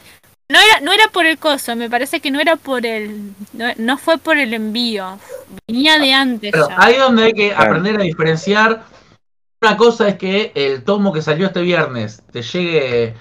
No 0.54 0.60
era, 0.60 0.80
no 0.82 0.92
era 0.92 1.08
por 1.08 1.26
el 1.26 1.36
coso, 1.38 1.74
me 1.74 1.90
parece 1.90 2.20
que 2.20 2.30
no 2.30 2.38
era 2.40 2.54
por 2.54 2.86
el... 2.86 3.32
No, 3.52 3.66
no 3.76 3.98
fue 3.98 4.18
por 4.18 4.38
el 4.38 4.54
envío, 4.54 5.18
venía 5.66 5.98
de 5.98 6.12
antes 6.12 6.52
Pero 6.52 6.68
ya. 6.68 6.76
ahí 6.78 6.96
donde 6.96 7.24
hay 7.24 7.32
que 7.32 7.48
Claro. 7.50 7.64
aprender 7.64 8.00
a 8.00 8.04
diferenciar. 8.04 8.84
Una 9.62 9.76
cosa 9.76 10.06
es 10.08 10.14
que 10.16 10.52
el 10.54 10.84
tomo 10.84 11.12
que 11.12 11.22
salió 11.22 11.46
este 11.46 11.60
viernes 11.62 12.22
te 12.30 12.42
llegue 12.42 13.04
eh, 13.04 13.14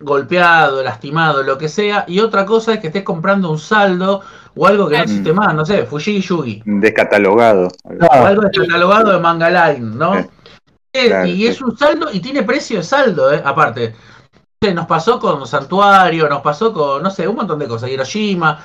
golpeado, 0.00 0.82
lastimado, 0.82 1.42
lo 1.42 1.56
que 1.56 1.68
sea, 1.68 2.04
y 2.06 2.18
otra 2.20 2.44
cosa 2.44 2.74
es 2.74 2.80
que 2.80 2.88
estés 2.88 3.02
comprando 3.04 3.50
un 3.50 3.58
saldo 3.58 4.20
o 4.54 4.66
algo 4.66 4.88
que 4.88 4.98
no 4.98 5.04
existe 5.04 5.32
más, 5.32 5.54
no 5.54 5.64
sé, 5.64 5.84
Fuji 5.86 6.20
Yugi, 6.20 6.62
Descatalogado. 6.66 7.68
algo 8.10 8.42
descatalogado 8.42 9.12
de 9.12 9.18
Manga 9.20 9.48
Line, 9.72 9.94
¿no? 9.96 10.16
Eh, 10.92 11.06
Claro, 11.06 11.26
y 11.26 11.46
es 11.46 11.62
un 11.62 11.78
saldo 11.78 12.08
y 12.12 12.20
tiene 12.20 12.42
precio 12.42 12.76
de 12.78 12.82
saldo, 12.82 13.32
¿eh? 13.32 13.40
aparte. 13.42 13.94
Nos 14.70 14.86
pasó 14.86 15.18
con 15.18 15.44
Santuario, 15.44 16.28
nos 16.28 16.40
pasó 16.40 16.72
con, 16.72 17.02
no 17.02 17.10
sé, 17.10 17.26
un 17.26 17.34
montón 17.34 17.58
de 17.58 17.66
cosas, 17.66 17.90
Hiroshima, 17.90 18.64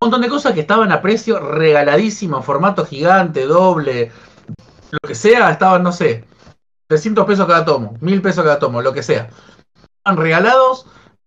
un 0.00 0.06
montón 0.06 0.20
de 0.20 0.28
cosas 0.28 0.52
que 0.52 0.60
estaban 0.60 0.90
a 0.90 1.00
precio 1.00 1.38
regaladísimo, 1.38 2.42
formato 2.42 2.84
gigante, 2.84 3.46
doble, 3.46 4.10
lo 4.90 4.98
que 5.06 5.14
sea, 5.14 5.50
estaban, 5.50 5.84
no 5.84 5.92
sé, 5.92 6.24
300 6.88 7.24
pesos 7.24 7.46
cada 7.46 7.64
tomo, 7.64 7.96
1000 8.00 8.20
pesos 8.20 8.42
cada 8.42 8.58
tomo, 8.58 8.82
lo 8.82 8.92
que 8.92 9.04
sea. 9.04 9.30
Estaban 9.98 10.20
regalados 10.20 10.86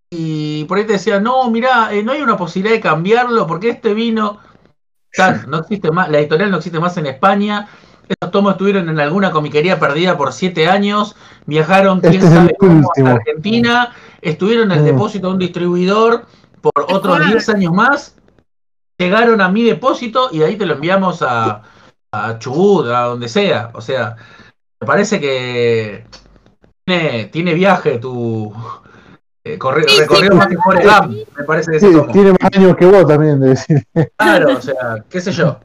y 0.09 0.65
por 0.65 0.77
ahí 0.77 0.85
te 0.85 0.93
decían, 0.93 1.23
no, 1.23 1.49
mirá, 1.49 1.93
eh, 1.93 2.03
no 2.03 2.11
hay 2.11 2.21
una 2.21 2.35
posibilidad 2.35 2.75
de 2.75 2.81
cambiarlo 2.81 3.47
porque 3.47 3.69
este 3.69 3.93
vino, 3.93 4.39
no 5.47 5.59
existe 5.59 5.89
más, 5.89 6.09
la 6.09 6.19
editorial 6.19 6.51
no 6.51 6.57
existe 6.57 6.79
más 6.81 6.97
en 6.97 7.05
España. 7.05 7.69
Esos 8.19 8.31
tomos 8.31 8.53
estuvieron 8.53 8.89
en 8.89 8.99
alguna 8.99 9.31
comiquería 9.31 9.79
perdida 9.79 10.17
por 10.17 10.33
siete 10.33 10.67
años, 10.67 11.15
viajaron 11.45 11.99
quién 12.01 12.15
Este 12.15 12.27
sabe 12.27 12.55
cómo 12.59 12.91
a 13.05 13.09
Argentina, 13.11 13.93
estuvieron 14.21 14.71
en 14.71 14.77
el 14.79 14.83
Mm. 14.83 14.85
depósito 14.87 15.27
de 15.27 15.33
un 15.33 15.39
distribuidor 15.39 16.25
por 16.61 16.73
otros 16.89 17.17
Claro. 17.17 17.25
10 17.31 17.49
años 17.49 17.73
más, 17.73 18.15
llegaron 18.97 19.39
a 19.41 19.49
mi 19.49 19.63
depósito 19.63 20.29
y 20.31 20.39
de 20.39 20.45
ahí 20.45 20.55
te 20.57 20.65
lo 20.65 20.73
enviamos 20.75 21.21
a, 21.21 21.63
a 22.11 22.39
Chubut, 22.39 22.87
a 22.87 23.01
donde 23.05 23.29
sea. 23.29 23.71
O 23.73 23.81
sea, 23.81 24.15
me 24.79 24.85
parece 24.87 25.19
que 25.19 26.05
tiene, 26.85 27.25
tiene 27.25 27.53
viaje 27.53 27.97
tu 27.99 28.53
eh, 29.43 29.57
corre- 29.57 29.83
Sí, 29.87 29.95
sí, 29.95 30.01
recorrido 30.01 30.35
más 30.35 30.47
que 30.47 30.57
Forrest 30.57 31.07
me 31.37 31.43
parece 31.45 31.71
que 31.71 31.79
sí, 31.79 31.87
tiene 32.11 32.31
más 32.33 32.49
años 32.55 32.75
que 32.75 32.85
vos 32.85 33.07
también, 33.07 33.39
de 33.39 33.49
decir. 33.49 33.87
Claro, 34.17 34.49
o 34.57 34.61
sea, 34.61 35.03
qué 35.09 35.19
sé 35.21 35.31
yo. 35.31 35.59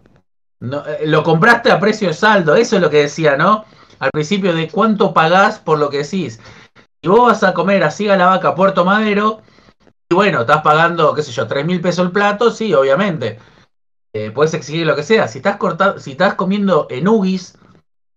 No, 0.61 0.87
eh, 0.87 1.07
lo 1.07 1.23
compraste 1.23 1.71
a 1.71 1.81
precio 1.81 2.09
de 2.09 2.15
saldo, 2.15 2.55
eso 2.55 2.77
es 2.77 2.83
lo 2.83 2.91
que 2.91 3.03
decía, 3.03 3.37
¿no? 3.37 3.65
Al 3.99 4.11
principio 4.11 4.55
de 4.55 4.69
cuánto 4.69 5.13
pagás 5.15 5.59
por 5.59 5.79
lo 5.79 5.91
que 5.91 5.99
decís. 5.99 6.41
Y 7.01 7.09
vos 7.09 7.29
vas 7.29 7.43
a 7.43 7.55
comer 7.55 7.85
así 7.85 8.09
a 8.09 8.17
la 8.17 8.27
vaca 8.27 8.55
Puerto 8.55 8.85
Madero, 8.85 9.43
y 10.09 10.15
bueno, 10.15 10.43
estás 10.43 10.63
pagando, 10.63 11.15
qué 11.15 11.23
sé 11.23 11.33
yo, 11.33 11.49
tres 11.49 11.67
mil 11.67 11.81
pesos 11.81 12.07
el 12.07 12.13
plato, 12.13 12.51
sí, 12.53 12.73
obviamente. 12.73 13.39
Eh, 14.13 14.31
puedes 14.31 14.55
exigir 14.55 14.87
lo 14.87 14.95
que 14.97 15.03
sea. 15.03 15.29
Si 15.29 15.39
estás 15.39 15.57
cortando, 15.57 15.99
si 15.99 16.13
estás 16.13 16.35
comiendo 16.35 16.87
en 16.91 17.09
Ugis, 17.09 17.59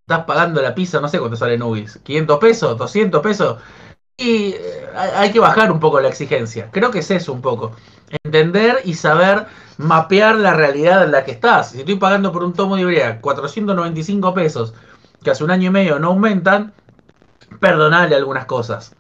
estás 0.02 0.26
pagando 0.26 0.62
la 0.62 0.76
pizza, 0.76 1.02
no 1.02 1.08
sé 1.08 1.20
cuánto 1.20 1.36
sale 1.36 1.56
en 1.56 1.64
Ugis, 1.64 2.00
500 2.04 2.40
pesos, 2.40 2.78
200 2.78 3.22
pesos. 3.22 3.58
Y 4.18 4.54
eh, 4.54 4.88
hay 4.96 5.32
que 5.32 5.40
bajar 5.40 5.72
un 5.72 5.80
poco 5.80 6.00
la 6.00 6.10
exigencia. 6.10 6.70
Creo 6.72 6.92
que 6.92 7.00
es 7.00 7.10
eso 7.10 7.34
un 7.34 7.42
poco. 7.42 7.72
Entender 8.24 8.82
y 8.86 8.94
saber 8.94 9.48
mapear 9.80 10.36
la 10.36 10.54
realidad 10.54 11.04
en 11.06 11.12
la 11.12 11.24
que 11.24 11.32
estás. 11.32 11.72
Si 11.72 11.80
estoy 11.80 11.96
pagando 11.96 12.32
por 12.32 12.44
un 12.44 12.54
tomo 12.54 12.76
de 12.76 12.82
Ibrea 12.84 13.22
495 13.22 14.34
pesos, 14.34 14.74
que 15.24 15.32
hace 15.32 15.44
un 15.44 15.52
año 15.52 15.68
y 15.68 15.72
medio 15.72 16.00
no 16.00 16.10
aumentan, 16.10 16.74
perdonale 17.60 18.16
algunas 18.16 18.46
cosas. 18.46 18.94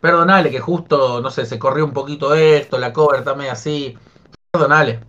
Perdonale 0.00 0.50
que 0.50 0.60
justo, 0.60 1.20
no 1.20 1.30
sé, 1.30 1.44
se 1.44 1.58
corrió 1.58 1.84
un 1.84 1.92
poquito 1.92 2.34
esto, 2.34 2.78
la 2.78 2.92
cover 2.92 3.20
está 3.20 3.34
medio 3.34 3.52
así. 3.52 3.96
Perdonale. 4.50 5.00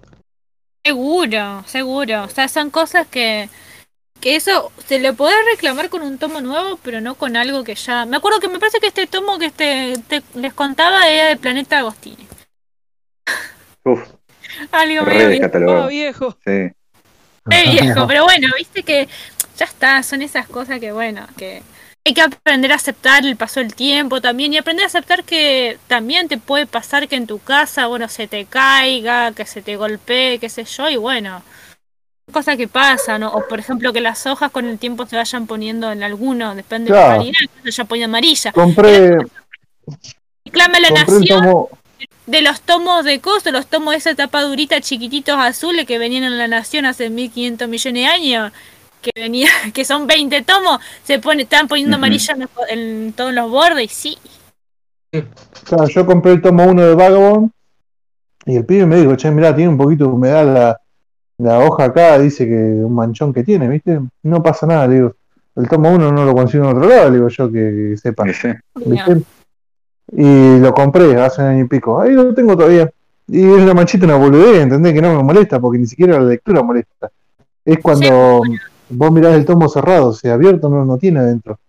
Seguro, 0.85 1.63
seguro. 1.65 2.23
O 2.23 2.29
sea, 2.29 2.47
son 2.49 2.69
cosas 2.69 3.07
que, 3.07 3.49
que 4.19 4.35
eso 4.35 4.71
se 4.85 4.99
le 4.99 5.13
puede 5.13 5.35
reclamar 5.53 5.89
con 5.89 6.01
un 6.01 6.17
tomo 6.17 6.41
nuevo, 6.41 6.77
pero 6.83 6.99
no 6.99 7.15
con 7.15 7.37
algo 7.37 7.63
que 7.63 7.75
ya... 7.75 8.05
Me 8.05 8.17
acuerdo 8.17 8.39
que 8.39 8.49
me 8.49 8.59
parece 8.59 8.79
que 8.79 8.87
este 8.87 9.07
tomo 9.07 9.37
que 9.37 9.45
este, 9.47 9.93
te- 10.07 10.23
les 10.35 10.53
contaba 10.53 11.07
era 11.07 11.27
de 11.29 11.37
Planeta 11.37 11.79
Agostini. 11.79 12.27
Uf, 13.85 14.18
Algo 14.71 15.05
medio 15.05 15.29
viejo. 15.29 15.83
Oh, 15.83 15.87
viejo. 15.87 16.37
Sí. 16.45 16.71
re 17.45 17.63
viejo, 17.71 18.07
pero 18.07 18.23
bueno, 18.23 18.47
viste 18.57 18.83
que 18.83 19.07
ya 19.57 19.65
está, 19.65 20.03
son 20.03 20.21
esas 20.21 20.47
cosas 20.47 20.79
que 20.79 20.91
bueno, 20.91 21.25
que 21.37 21.61
hay 22.05 22.13
que 22.13 22.21
aprender 22.21 22.71
a 22.71 22.75
aceptar 22.75 23.25
el 23.25 23.35
paso 23.35 23.59
del 23.59 23.75
tiempo 23.75 24.21
también 24.21 24.53
y 24.53 24.57
aprender 24.57 24.83
a 24.85 24.87
aceptar 24.87 25.23
que 25.23 25.77
también 25.87 26.27
te 26.27 26.37
puede 26.37 26.65
pasar 26.65 27.07
que 27.07 27.15
en 27.15 27.27
tu 27.27 27.39
casa, 27.39 27.87
bueno, 27.87 28.07
se 28.07 28.27
te 28.27 28.45
caiga, 28.45 29.31
que 29.33 29.45
se 29.45 29.61
te 29.61 29.75
golpee, 29.75 30.39
qué 30.39 30.49
sé 30.49 30.63
yo, 30.63 30.89
y 30.89 30.95
bueno, 30.95 31.43
cosas 32.31 32.57
que 32.57 32.67
pasan, 32.67 33.21
¿no? 33.21 33.31
o 33.33 33.47
por 33.47 33.59
ejemplo 33.59 33.91
que 33.91 34.01
las 34.01 34.25
hojas 34.27 34.49
con 34.51 34.65
el 34.65 34.79
tiempo 34.79 35.05
se 35.07 35.17
vayan 35.17 35.45
poniendo 35.45 35.91
en 35.91 36.03
alguno, 36.03 36.55
depende 36.55 36.91
de 36.91 36.97
la 36.97 37.05
Claro. 37.05 37.19
calidad, 37.19 37.39
que 37.63 37.71
se 37.71 37.85
pone 37.85 38.03
amarilla. 38.05 38.51
Compré, 38.53 39.17
Clama 40.51 40.79
la 40.79 40.89
compré 40.89 41.19
nación 41.19 41.41
tomo, 41.41 41.69
de 42.27 42.41
los 42.41 42.61
tomos 42.61 43.03
de 43.05 43.19
costo, 43.19 43.51
los 43.51 43.67
tomos 43.67 43.91
de 43.91 43.97
esa 43.97 44.15
tapa 44.15 44.41
durita 44.43 44.79
chiquititos 44.81 45.35
azules 45.37 45.85
que 45.85 45.97
venían 45.97 46.23
en 46.23 46.37
la 46.37 46.47
nación 46.47 46.85
hace 46.85 47.09
1500 47.09 47.67
millones 47.67 48.01
de 48.03 48.07
años, 48.07 48.51
que 49.01 49.11
venía, 49.15 49.47
que 49.73 49.85
son 49.85 50.07
20 50.07 50.41
tomos, 50.43 50.79
se 51.03 51.19
pone, 51.19 51.43
están 51.43 51.67
poniendo 51.67 51.95
amarilla 51.97 52.33
en, 52.33 52.39
los- 52.41 52.49
en 52.69 53.13
todos 53.13 53.33
los 53.33 53.49
bordes 53.49 53.85
y 53.85 53.87
sí. 53.87 54.17
claro, 55.63 55.87
yo 55.87 56.05
compré 56.05 56.33
el 56.33 56.41
tomo 56.41 56.65
1 56.65 56.81
de 56.85 56.95
Vagabond 56.95 57.51
y 58.45 58.55
el 58.57 58.65
pibe 58.65 58.85
me 58.85 58.97
dijo, 58.97 59.15
che, 59.15 59.31
mirá, 59.31 59.55
tiene 59.55 59.69
un 59.69 59.77
poquito 59.77 60.05
de 60.05 60.11
humedad 60.11 60.45
la, 60.45 60.79
la 61.37 61.59
hoja 61.59 61.85
acá, 61.85 62.17
dice 62.19 62.45
que 62.45 62.53
un 62.53 62.93
manchón 62.95 63.33
que 63.33 63.43
tiene, 63.43 63.67
¿viste? 63.67 63.99
No 64.23 64.41
pasa 64.41 64.65
nada, 64.65 64.87
le 64.87 64.95
digo. 64.95 65.15
El 65.55 65.67
tomo 65.67 65.91
1 65.91 66.11
no 66.11 66.25
lo 66.25 66.33
consigo 66.33 66.63
en 66.69 66.77
otro 66.77 66.89
lado, 66.89 67.09
le 67.09 67.15
digo 67.17 67.27
yo 67.27 67.51
que 67.51 67.95
sepa. 68.01 68.23
Sí. 68.31 68.47
¿viste? 68.85 69.21
Y 70.11 70.59
lo 70.59 70.73
compré 70.73 71.15
hace 71.21 71.41
un 71.41 71.47
año 71.47 71.65
y 71.65 71.67
pico. 71.67 72.01
Ahí 72.01 72.11
lo 72.11 72.33
tengo 72.33 72.55
todavía. 72.55 72.89
Y 73.27 73.43
es 73.43 73.61
una 73.61 73.73
manchita, 73.73 74.05
una 74.05 74.15
boludez, 74.15 74.61
¿entendés? 74.61 74.93
Que 74.93 75.01
no 75.01 75.15
me 75.15 75.23
molesta, 75.23 75.59
porque 75.59 75.77
ni 75.77 75.85
siquiera 75.85 76.19
la 76.19 76.25
lectura 76.25 76.63
molesta. 76.63 77.11
Es 77.63 77.77
cuando 77.79 78.41
vos 78.89 79.11
mirás 79.11 79.35
el 79.35 79.45
tomo 79.45 79.69
cerrado, 79.69 80.07
o 80.07 80.13
sea, 80.13 80.33
abierto 80.33 80.67
no, 80.69 80.83
no 80.83 80.97
tiene 80.97 81.19
adentro. 81.19 81.59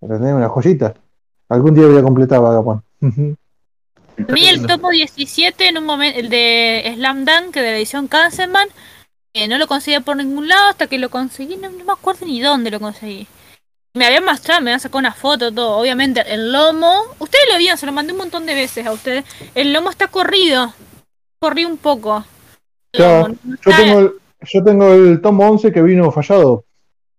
¿Entendés? 0.00 0.32
Una 0.32 0.48
joyita. 0.48 0.94
Algún 1.48 1.74
día 1.74 1.86
voy 1.86 1.98
a 1.98 2.02
completar. 2.02 2.40
A 2.44 4.32
mí 4.32 4.46
el 4.46 4.66
tomo 4.66 4.90
17, 4.90 5.68
en 5.68 5.78
un 5.78 5.84
momento, 5.84 6.18
el 6.18 6.28
de 6.28 6.92
Slam 6.94 7.24
Dunk, 7.24 7.54
de 7.54 7.62
la 7.62 7.76
edición 7.76 8.08
Kansenman, 8.08 8.68
que 9.32 9.48
no 9.48 9.58
lo 9.58 9.66
conseguía 9.66 10.00
por 10.00 10.16
ningún 10.16 10.48
lado 10.48 10.70
hasta 10.70 10.86
que 10.86 10.98
lo 10.98 11.10
conseguí, 11.10 11.56
no, 11.56 11.68
no 11.68 11.84
me 11.84 11.92
acuerdo 11.92 12.26
ni 12.26 12.40
dónde 12.40 12.70
lo 12.70 12.80
conseguí. 12.80 13.26
Me 13.96 14.04
habían 14.04 14.26
mostrado, 14.26 14.60
me 14.60 14.70
habían 14.70 14.80
sacado 14.80 14.98
una 14.98 15.14
foto, 15.14 15.50
todo. 15.50 15.78
Obviamente, 15.78 16.22
el 16.28 16.52
lomo, 16.52 16.92
ustedes 17.18 17.46
lo 17.50 17.56
vieron, 17.56 17.78
se 17.78 17.86
lo 17.86 17.92
mandé 17.92 18.12
un 18.12 18.18
montón 18.18 18.44
de 18.44 18.54
veces 18.54 18.86
a 18.86 18.92
ustedes. 18.92 19.24
El 19.54 19.72
lomo 19.72 19.88
está 19.88 20.08
corrido, 20.08 20.70
corrí 21.38 21.64
un 21.64 21.78
poco. 21.78 22.22
Ya, 22.92 23.26
no 23.26 23.34
yo 23.64 23.76
tengo, 23.76 23.98
el, 24.00 24.12
yo 24.42 24.64
tengo 24.64 24.92
el 24.92 25.20
tomo 25.22 25.48
11 25.48 25.72
que 25.72 25.80
vino 25.80 26.10
fallado. 26.12 26.64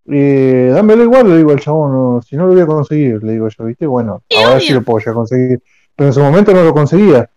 Eh, 0.10 0.70
dámelo 0.72 1.02
igual, 1.04 1.28
le 1.30 1.38
digo 1.38 1.52
al 1.52 1.60
chabón, 1.60 1.92
no, 1.94 2.22
si 2.22 2.38
no 2.38 2.46
lo 2.46 2.54
voy 2.54 2.62
a 2.62 2.68
conseguir, 2.68 3.24
le 3.24 3.34
digo 3.34 3.48
yo, 3.50 3.66
¿viste? 3.66 3.88
Bueno, 3.88 4.22
Sí, 4.30 4.38
ahora 4.38 4.58
obvio. 4.58 4.68
sí 4.68 4.74
lo 4.74 4.82
puedo 4.84 5.04
ya 5.04 5.14
conseguir. 5.14 5.60
Pero 5.96 6.10
en 6.10 6.14
su 6.14 6.20
momento 6.22 6.54
no 6.54 6.64
lo 6.64 6.74
conseguía, 6.74 7.28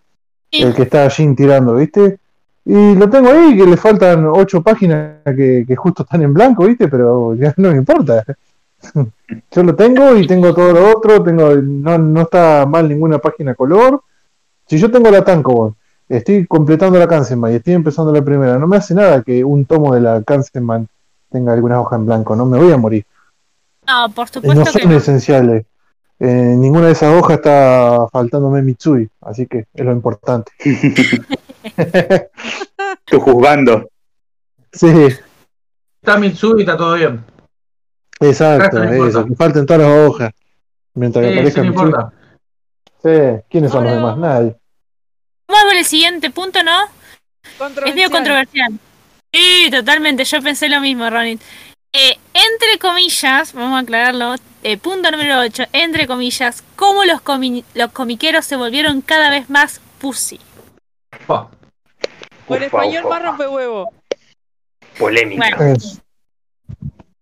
Sí. 0.53 0.63
el 0.63 0.75
que 0.75 0.83
está 0.83 1.05
allí 1.05 1.35
tirando, 1.35 1.77
¿viste? 1.77 2.19
Y 2.67 2.95
lo 2.95 3.09
tengo 3.09 3.31
ahí, 3.31 3.57
que 3.57 3.65
le 3.65 3.77
faltan 3.79 4.27
ocho 4.27 4.63
páginas 4.63 5.23
que, 5.25 5.65
que 5.67 5.77
justo 5.77 6.03
están 6.03 6.23
en 6.23 6.35
blanco, 6.35 6.67
¿viste? 6.67 6.89
Pero 6.89 7.35
ya 7.37 7.55
no 7.57 7.71
me 7.71 7.79
importa. 7.79 8.23
Yo 9.51 9.63
lo 9.63 9.75
tengo 9.75 10.17
y 10.17 10.27
tengo 10.27 10.55
todo 10.55 10.73
lo 10.73 10.97
otro, 10.97 11.23
tengo 11.23 11.55
no, 11.57 11.99
no 11.99 12.23
está 12.23 12.67
mal 12.67 12.89
ninguna 12.89 13.19
página 13.19 13.55
color. 13.55 14.03
Si 14.67 14.79
yo 14.79 14.91
tengo 14.91 15.11
la 15.11 15.25
Tankobon, 15.25 15.75
estoy 16.09 16.47
completando 16.47 16.99
la 16.99 17.09
Kansenman 17.09 17.53
y 17.53 17.57
estoy 17.57 17.75
empezando 17.75 18.13
la 18.13 18.23
primera, 18.23 18.59
no 18.59 18.67
me 18.69 18.77
hace 18.77 18.95
nada 18.95 19.23
que 19.23 19.43
un 19.45 19.65
tomo 19.65 19.95
de 19.95 20.01
la 20.01 20.23
Kansenman 20.23 20.89
tenga 21.31 21.53
alguna 21.53 21.81
hoja 21.81 21.97
en 21.97 22.07
blanco, 22.07 22.37
no 22.37 22.47
me 22.47 22.59
voy 22.59 22.73
a 22.73 22.77
morir. 22.77 23.05
No, 23.87 24.09
por 24.11 24.29
supuesto 24.29 24.61
No 24.61 24.65
que 24.65 24.79
son 24.81 24.91
no. 24.91 24.97
esenciales. 24.97 25.67
Eh, 26.21 26.55
ninguna 26.57 26.87
de 26.87 26.93
esas 26.93 27.15
hojas 27.17 27.39
está 27.39 28.07
faltándome 28.13 28.63
Mitsui, 28.63 29.09
así 29.23 29.47
que 29.47 29.67
es 29.73 29.85
lo 29.85 29.93
importante. 29.93 30.53
Tú 33.05 33.21
juzgando. 33.21 33.89
Sí, 34.73 34.87
Está 36.01 36.17
Mitsui 36.17 36.59
y 36.59 36.61
está 36.61 36.77
todo 36.77 36.95
bien. 36.95 37.25
Exacto, 38.21 38.79
No 38.85 38.85
importa. 38.93 39.09
eso, 39.11 39.27
que 39.27 39.35
falten 39.35 39.67
todas 39.67 39.83
las 39.83 40.09
hojas. 40.09 40.33
Mientras 40.95 41.25
que 41.25 41.29
Sí, 41.29 41.33
sí, 41.35 41.39
aparezca 41.39 41.63
no 41.63 41.71
Mitsui. 41.71 41.87
importa. 41.87 42.13
Sí, 43.03 43.43
¿quiénes 43.49 43.73
son 43.73 43.85
los 43.85 43.93
demás? 43.95 44.17
Nadie. 44.19 44.57
Vamos 45.49 45.63
a 45.65 45.67
ver 45.69 45.77
el 45.79 45.85
siguiente 45.85 46.31
punto, 46.31 46.63
¿no? 46.63 46.85
Es 47.87 47.95
medio 47.95 48.11
Controversial. 48.11 48.73
Sí, 49.33 49.69
totalmente. 49.71 50.25
Yo 50.25 50.43
pensé 50.43 50.69
lo 50.69 50.81
mismo, 50.81 51.09
Ronit. 51.09 51.41
Eh, 51.93 52.19
entre 52.35 52.79
comillas, 52.79 53.53
vamos 53.53 53.77
a 53.77 53.83
aclararlo. 53.83 54.35
eh, 54.63 54.77
punto 54.77 55.11
número 55.11 55.39
8. 55.41 55.65
Entre 55.73 56.07
comillas, 56.07 56.63
cómo 56.77 57.05
los, 57.05 57.23
comi- 57.23 57.65
los 57.75 57.91
comiqueros 57.93 58.45
se 58.45 58.57
volvieron 58.57 59.01
cada 59.01 59.31
vez 59.31 59.49
más 59.49 59.81
pussy. 59.99 60.39
Ufa, 61.29 62.65
español 62.65 63.05
ufa, 63.07 63.09
más 63.11 63.21
ufa. 63.21 63.29
rompehuevo. 63.31 63.93
Polémica. 64.99 65.57
Bueno, 65.57 65.77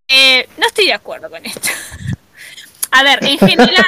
eh, 0.09 0.49
no 0.59 0.67
estoy 0.67 0.87
de 0.87 0.95
acuerdo 0.95 1.31
con 1.31 1.45
esto. 1.45 1.69
a 2.91 3.03
ver, 3.03 3.21
en 3.25 3.39
general. 3.39 3.85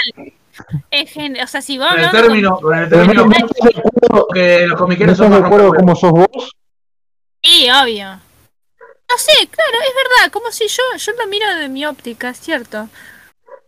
En 0.90 1.06
gen- 1.06 1.40
o 1.40 1.46
sea, 1.46 1.62
si 1.62 1.78
vamos 1.78 1.94
Con 1.94 2.00
el 2.00 2.10
término, 2.10 2.58
con 2.60 2.74
el 2.78 2.88
no, 2.88 2.88
término 2.88 3.24
no 3.24 3.36
acuerdo, 3.36 4.28
que 4.32 4.66
los 4.66 4.78
no 4.78 4.78
comiqueros 4.78 5.12
estás 5.12 5.18
son 5.18 5.30
de 5.30 5.38
acuerdo 5.38 5.74
como 5.74 5.96
sos 5.96 6.12
vos. 6.12 6.52
Sí, 7.42 7.68
obvio. 7.70 8.20
No 9.10 9.18
sé, 9.18 9.32
claro, 9.48 9.78
es 9.80 9.94
verdad, 9.94 10.32
como 10.32 10.50
si 10.52 10.68
yo, 10.68 10.82
yo 10.96 11.12
lo 11.14 11.26
miro 11.28 11.54
de 11.56 11.68
mi 11.68 11.84
óptica, 11.86 12.30
es 12.30 12.40
cierto. 12.40 12.88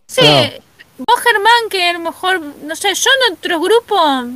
Sí, 0.07 0.21
Claro. 0.21 0.63
vos 0.99 1.21
Germán, 1.21 1.69
que 1.71 1.89
a 1.91 1.93
lo 1.95 2.01
mejor, 2.01 2.41
no 2.41 2.77
sé, 2.77 2.95
yo 2.95 3.11
en 3.29 3.35
otros 3.35 3.61
grupos, 3.61 4.27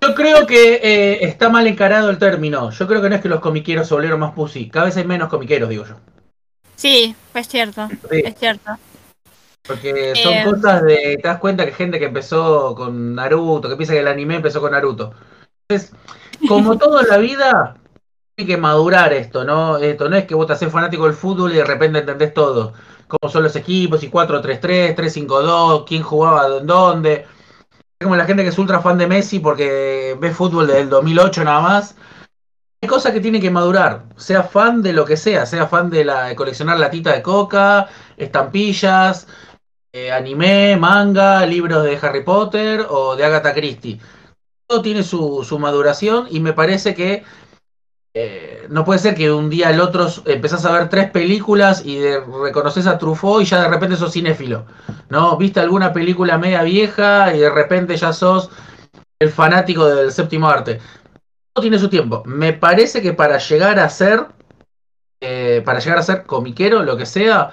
Yo 0.00 0.14
creo 0.14 0.46
que 0.46 0.74
eh, 0.82 1.24
está 1.26 1.48
mal 1.48 1.66
encarado 1.66 2.10
el 2.10 2.18
término. 2.18 2.70
Yo 2.70 2.86
creo 2.88 3.00
que 3.02 3.08
no 3.10 3.16
es 3.16 3.22
que 3.22 3.28
los 3.28 3.40
comiqueros 3.40 3.86
se 3.88 3.94
volvieron 3.94 4.20
más 4.20 4.32
pussy. 4.32 4.68
Cada 4.70 4.86
vez 4.86 4.96
hay 4.96 5.04
menos 5.04 5.28
comiqueros, 5.28 5.68
digo 5.68 5.84
yo. 5.86 5.96
Sí, 6.78 7.14
es 7.34 7.48
cierto, 7.48 7.92
Sí, 8.10 8.22
es 8.24 8.34
cierto. 8.38 8.78
porque 9.66 10.16
son 10.16 10.40
Eh, 10.40 10.44
cosas 10.44 10.82
de. 10.82 11.18
Te 11.22 11.28
das 11.28 11.38
cuenta 11.38 11.66
que 11.66 11.72
gente 11.72 11.98
que 11.98 12.06
empezó 12.06 12.74
con 12.74 13.14
Naruto, 13.14 13.68
que 13.68 13.76
piensa 13.76 13.92
que 13.94 14.00
el 14.00 14.08
anime 14.08 14.36
empezó 14.36 14.60
con 14.60 14.72
Naruto. 14.72 15.12
Entonces, 15.68 15.94
como 16.48 16.78
todo 16.78 17.00
en 17.00 17.08
la 17.08 17.18
vida, 17.18 17.76
hay 18.38 18.46
que 18.46 18.56
madurar 18.56 19.12
esto, 19.12 19.44
¿no? 19.44 19.78
Esto 19.78 20.08
no 20.08 20.16
es 20.16 20.26
que 20.26 20.34
vos 20.36 20.46
te 20.46 20.54
haces 20.54 20.72
fanático 20.72 21.04
del 21.06 21.14
fútbol 21.14 21.52
y 21.52 21.56
de 21.56 21.64
repente 21.64 22.00
entendés 22.00 22.34
todo. 22.34 22.74
Cómo 23.08 23.30
son 23.32 23.44
los 23.44 23.56
equipos, 23.56 24.02
y 24.04 24.10
4-3-3, 24.10 24.94
3-5-2, 24.94 25.84
quién 25.86 26.02
jugaba 26.04 26.58
en 26.58 26.66
dónde. 26.66 27.26
Es 28.00 28.04
como 28.04 28.16
la 28.16 28.26
gente 28.26 28.42
que 28.44 28.50
es 28.50 28.58
ultra 28.58 28.80
fan 28.80 28.98
de 28.98 29.06
Messi 29.08 29.40
porque 29.40 30.16
ve 30.20 30.32
fútbol 30.32 30.66
desde 30.68 30.82
el 30.82 30.90
2008 30.90 31.44
nada 31.44 31.60
más. 31.60 31.96
Hay 32.80 32.88
cosas 32.88 33.12
que 33.12 33.20
tiene 33.20 33.40
que 33.40 33.50
madurar. 33.50 34.04
Sea 34.16 34.44
fan 34.44 34.82
de 34.82 34.92
lo 34.92 35.04
que 35.04 35.16
sea, 35.16 35.46
sea 35.46 35.66
fan 35.66 35.90
de, 35.90 36.04
la, 36.04 36.26
de 36.26 36.36
coleccionar 36.36 36.78
latita 36.78 37.12
de 37.12 37.22
coca, 37.22 37.88
estampillas, 38.16 39.26
eh, 39.92 40.12
anime, 40.12 40.76
manga, 40.76 41.44
libros 41.44 41.82
de 41.82 41.98
Harry 42.00 42.22
Potter 42.22 42.86
o 42.88 43.16
de 43.16 43.24
Agatha 43.24 43.52
Christie. 43.52 44.00
Todo 44.66 44.82
tiene 44.82 45.02
su, 45.02 45.44
su 45.44 45.58
maduración 45.58 46.28
y 46.30 46.38
me 46.40 46.52
parece 46.52 46.94
que 46.94 47.24
eh, 48.14 48.66
no 48.68 48.84
puede 48.84 48.98
ser 49.00 49.14
que 49.14 49.30
un 49.32 49.50
día 49.50 49.68
al 49.68 49.80
otro 49.80 50.08
empezás 50.26 50.64
a 50.64 50.72
ver 50.72 50.88
tres 50.88 51.10
películas 51.10 51.84
y 51.84 52.00
reconoces 52.42 52.86
a 52.86 52.98
Truffaut 52.98 53.42
y 53.42 53.44
ya 53.44 53.62
de 53.62 53.68
repente 53.68 53.96
sos 53.96 54.12
cinéfilo. 54.12 54.66
¿No? 55.08 55.36
Viste 55.36 55.60
alguna 55.60 55.92
película 55.92 56.38
media 56.38 56.62
vieja 56.62 57.34
y 57.34 57.38
de 57.40 57.50
repente 57.50 57.96
ya 57.96 58.12
sos 58.12 58.50
el 59.18 59.30
fanático 59.30 59.86
del 59.86 60.12
séptimo 60.12 60.48
arte. 60.48 60.80
Tiene 61.60 61.78
su 61.78 61.88
tiempo. 61.88 62.22
Me 62.26 62.52
parece 62.52 63.02
que 63.02 63.12
para 63.12 63.38
llegar 63.38 63.78
a 63.78 63.88
ser, 63.88 64.26
eh, 65.20 65.62
para 65.64 65.80
llegar 65.80 65.98
a 65.98 66.02
ser 66.02 66.24
comiquero, 66.24 66.82
lo 66.82 66.96
que 66.96 67.06
sea, 67.06 67.50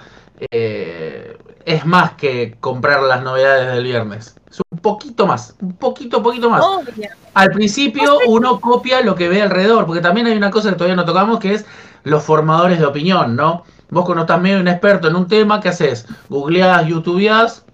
eh, 0.50 1.36
es 1.64 1.84
más 1.84 2.12
que 2.12 2.56
comprar 2.60 3.02
las 3.02 3.22
novedades 3.22 3.74
del 3.74 3.84
viernes. 3.84 4.36
Es 4.48 4.60
un 4.70 4.78
poquito 4.78 5.26
más, 5.26 5.56
un 5.60 5.76
poquito, 5.76 6.22
poquito 6.22 6.48
más. 6.48 6.64
Obvio. 6.64 7.08
Al 7.34 7.50
principio 7.50 8.18
uno 8.28 8.60
copia 8.60 9.02
lo 9.02 9.14
que 9.14 9.28
ve 9.28 9.42
alrededor, 9.42 9.84
porque 9.84 10.00
también 10.00 10.26
hay 10.26 10.36
una 10.36 10.50
cosa 10.50 10.70
que 10.70 10.76
todavía 10.76 10.96
no 10.96 11.04
tocamos, 11.04 11.40
que 11.40 11.54
es 11.54 11.66
los 12.04 12.22
formadores 12.22 12.78
de 12.78 12.86
opinión, 12.86 13.34
¿no? 13.34 13.64
Vos 13.90 14.04
cuando 14.04 14.22
estás 14.22 14.40
medio 14.40 14.60
un 14.60 14.68
experto 14.68 15.08
en 15.08 15.16
un 15.16 15.28
tema, 15.28 15.60
¿qué 15.60 15.68
haces? 15.68 16.06
Googleás, 16.28 16.86
youtubeás, 16.86 17.64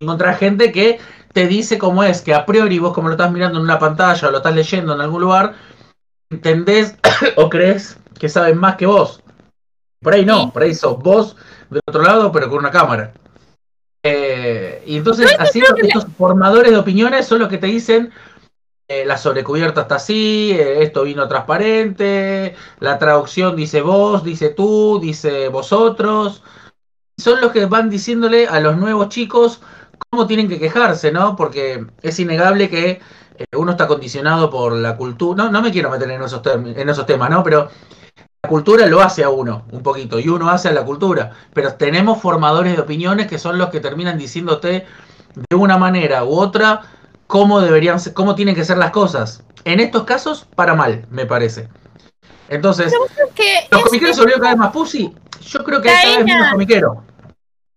encontrás 0.00 0.38
gente 0.38 0.72
que 0.72 1.00
te 1.38 1.46
dice 1.46 1.78
cómo 1.78 2.02
es, 2.02 2.20
que 2.20 2.34
a 2.34 2.44
priori 2.44 2.80
vos 2.80 2.92
como 2.92 3.06
lo 3.06 3.14
estás 3.14 3.30
mirando 3.30 3.58
en 3.58 3.64
una 3.64 3.78
pantalla 3.78 4.26
o 4.26 4.30
lo 4.32 4.38
estás 4.38 4.56
leyendo 4.56 4.92
en 4.92 5.00
algún 5.00 5.20
lugar, 5.20 5.54
entendés 6.30 6.96
o 7.36 7.48
crees 7.48 7.96
que 8.18 8.28
saben 8.28 8.58
más 8.58 8.74
que 8.74 8.86
vos. 8.86 9.22
Por 10.02 10.14
ahí 10.14 10.24
no, 10.24 10.52
por 10.52 10.64
ahí 10.64 10.74
sos 10.74 10.98
vos 10.98 11.36
del 11.70 11.80
otro 11.86 12.02
lado, 12.02 12.32
pero 12.32 12.50
con 12.50 12.58
una 12.58 12.72
cámara. 12.72 13.12
Eh, 14.02 14.82
y 14.84 14.96
entonces, 14.96 15.32
así 15.38 15.60
que 15.60 15.86
estos 15.86 16.06
formadores 16.16 16.72
de 16.72 16.78
opiniones 16.78 17.28
son 17.28 17.38
los 17.38 17.48
que 17.48 17.58
te 17.58 17.68
dicen 17.68 18.12
eh, 18.88 19.04
la 19.06 19.16
sobrecubierta 19.16 19.82
está 19.82 19.94
así, 19.94 20.50
eh, 20.58 20.82
esto 20.82 21.04
vino 21.04 21.28
transparente, 21.28 22.56
la 22.80 22.98
traducción 22.98 23.54
dice 23.54 23.80
vos, 23.80 24.24
dice 24.24 24.48
tú, 24.48 24.98
dice 25.00 25.46
vosotros. 25.50 26.42
Son 27.16 27.40
los 27.40 27.52
que 27.52 27.66
van 27.66 27.90
diciéndole 27.90 28.48
a 28.48 28.58
los 28.58 28.76
nuevos 28.76 29.08
chicos 29.08 29.60
cómo 30.10 30.26
tienen 30.26 30.48
que 30.48 30.58
quejarse, 30.58 31.12
¿no? 31.12 31.36
Porque 31.36 31.84
es 32.02 32.18
innegable 32.18 32.68
que 32.68 33.00
eh, 33.36 33.44
uno 33.56 33.72
está 33.72 33.86
condicionado 33.86 34.50
por 34.50 34.72
la 34.72 34.96
cultura. 34.96 35.44
No, 35.44 35.50
no 35.50 35.62
me 35.62 35.70
quiero 35.70 35.90
meter 35.90 36.10
en 36.10 36.22
esos, 36.22 36.42
en 36.46 36.88
esos 36.88 37.06
temas, 37.06 37.30
¿no? 37.30 37.42
Pero 37.42 37.68
la 38.42 38.48
cultura 38.48 38.86
lo 38.86 39.00
hace 39.00 39.24
a 39.24 39.28
uno 39.30 39.64
un 39.72 39.82
poquito 39.82 40.18
y 40.18 40.28
uno 40.28 40.48
hace 40.48 40.68
a 40.68 40.72
la 40.72 40.84
cultura. 40.84 41.32
Pero 41.52 41.74
tenemos 41.74 42.20
formadores 42.20 42.74
de 42.74 42.82
opiniones 42.82 43.26
que 43.26 43.38
son 43.38 43.58
los 43.58 43.68
que 43.70 43.80
terminan 43.80 44.18
diciéndote 44.18 44.86
de 45.50 45.56
una 45.56 45.76
manera 45.76 46.24
u 46.24 46.38
otra 46.38 46.82
cómo 47.26 47.60
deberían 47.60 48.00
ser- 48.00 48.14
cómo 48.14 48.34
tienen 48.34 48.54
que 48.54 48.64
ser 48.64 48.78
las 48.78 48.90
cosas. 48.90 49.42
En 49.64 49.80
estos 49.80 50.04
casos, 50.04 50.46
para 50.54 50.74
mal, 50.74 51.04
me 51.10 51.26
parece. 51.26 51.68
Entonces, 52.48 52.92
que 53.34 53.66
¿los 53.70 53.82
comiqueros 53.82 54.16
se 54.16 54.22
volvieron 54.22 54.40
cada 54.40 54.54
vez 54.54 54.58
más 54.58 54.72
pussy? 54.72 55.14
Yo 55.42 55.62
creo 55.62 55.82
que 55.82 55.90
hay 55.90 56.02
cada 56.02 56.16
vez 56.16 56.24
menos 56.24 56.50
comiquero. 56.52 57.02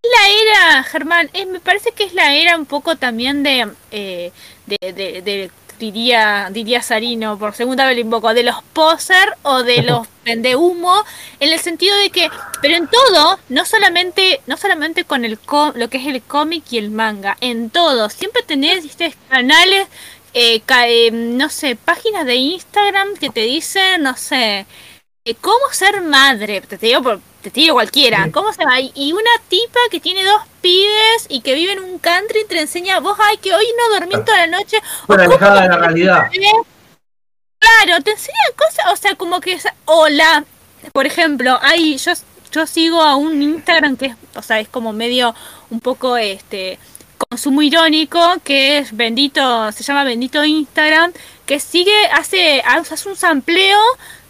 La 0.04 0.30
era, 0.30 0.84
Germán, 0.84 1.30
es- 1.34 1.48
me 1.48 1.60
parece 1.60 1.92
que 1.92 2.04
es 2.04 2.14
la 2.14 2.34
era 2.36 2.58
un 2.58 2.66
poco 2.66 2.96
también 2.96 3.44
de, 3.44 3.70
eh, 3.92 4.32
de, 4.66 4.94
de- 4.94 5.22
de- 5.22 5.52
diría, 5.80 6.50
diría 6.52 6.82
Sarino, 6.84 7.38
por 7.40 7.54
segunda 7.56 7.86
vez 7.88 7.96
lo 7.96 8.02
invoco, 8.02 8.34
de 8.34 8.44
los 8.44 8.62
poser 8.74 9.34
o 9.44 9.64
de 9.64 9.82
los 9.84 10.08
vende 10.26 10.56
humo, 10.56 10.94
en 11.40 11.52
el 11.54 11.60
sentido 11.60 11.96
de 11.98 12.10
que, 12.12 12.30
pero 12.62 12.76
en 12.76 12.88
todo, 12.88 13.40
no 13.50 13.66
solamente, 13.66 14.42
no 14.48 14.58
solamente 14.58 15.06
con 15.06 15.26
el 15.26 15.40
lo 15.76 15.90
que 15.90 15.98
es 15.98 16.08
el 16.08 16.22
cómic 16.22 16.64
y 16.72 16.78
el 16.78 16.92
manga, 16.92 17.38
en 17.42 17.70
todo, 17.72 18.10
siempre 18.10 18.44
tenés 18.44 18.84
¿viste? 18.84 19.16
canales 19.30 19.88
eh, 20.34 20.62
eh, 20.88 21.12
no 21.12 21.50
sé, 21.50 21.76
páginas 21.76 22.26
de 22.26 22.36
Instagram 22.36 23.16
que 23.20 23.30
te 23.32 23.42
dicen, 23.42 24.04
no 24.04 24.16
sé, 24.18 24.66
eh, 25.26 25.36
cómo 25.42 25.60
ser 25.72 26.02
madre, 26.02 26.62
te 26.62 26.78
digo 26.78 27.02
por- 27.04 27.22
te 27.50 27.60
digo 27.62 27.74
cualquiera, 27.74 28.30
cómo 28.32 28.54
se 28.54 28.64
va, 28.66 28.80
y- 28.80 29.14
una 29.14 29.32
tipa 29.48 29.80
que 29.90 30.00
tiene 30.00 30.24
dos 30.24 30.42
pibes 30.62 31.26
y 31.30 31.42
que 31.42 31.56
vive 31.56 31.74
en 31.74 31.80
un 31.80 31.98
country 31.98 32.46
te 32.48 32.60
enseña, 32.60 33.00
vos, 33.00 33.18
ay, 33.20 33.38
que 33.38 33.54
hoy 33.54 33.66
no 33.78 34.00
dormí 34.00 34.24
toda 34.24 34.46
la 34.46 34.60
noche, 34.60 34.78
o 35.04 35.08
Fuera 35.08 35.26
cómo 35.26 35.36
alejada 35.38 35.62
de 35.64 35.70
la 35.70 35.78
realidad. 35.78 36.30
Claro, 37.60 38.04
te 38.04 38.12
enseñan 38.12 38.52
cosas, 38.58 38.86
o 38.92 38.96
sea, 38.96 39.16
como 39.16 39.40
que, 39.40 39.60
hola, 39.86 40.44
por 40.94 41.06
ejemplo, 41.06 41.58
hay, 41.62 41.98
yo, 41.98 42.12
yo 42.52 42.68
sigo 42.68 43.02
a 43.02 43.16
un 43.16 43.42
Instagram 43.42 43.98
que 43.98 44.08
es, 44.08 44.16
o 44.36 44.42
sea, 44.42 44.60
es 44.60 44.68
como 44.68 44.94
medio, 44.94 45.34
un 45.70 45.80
poco, 45.80 46.18
este, 46.18 46.80
consumo 47.30 47.62
irónico, 47.62 48.20
que 48.44 48.80
es 48.80 48.96
bendito, 48.96 49.72
se 49.72 49.84
llama 49.84 50.04
bendito 50.04 50.44
Instagram, 50.44 51.14
que 51.46 51.60
sigue, 51.60 51.96
hace, 52.14 52.62
hace 52.66 53.08
un 53.10 53.16
sampleo 53.16 53.80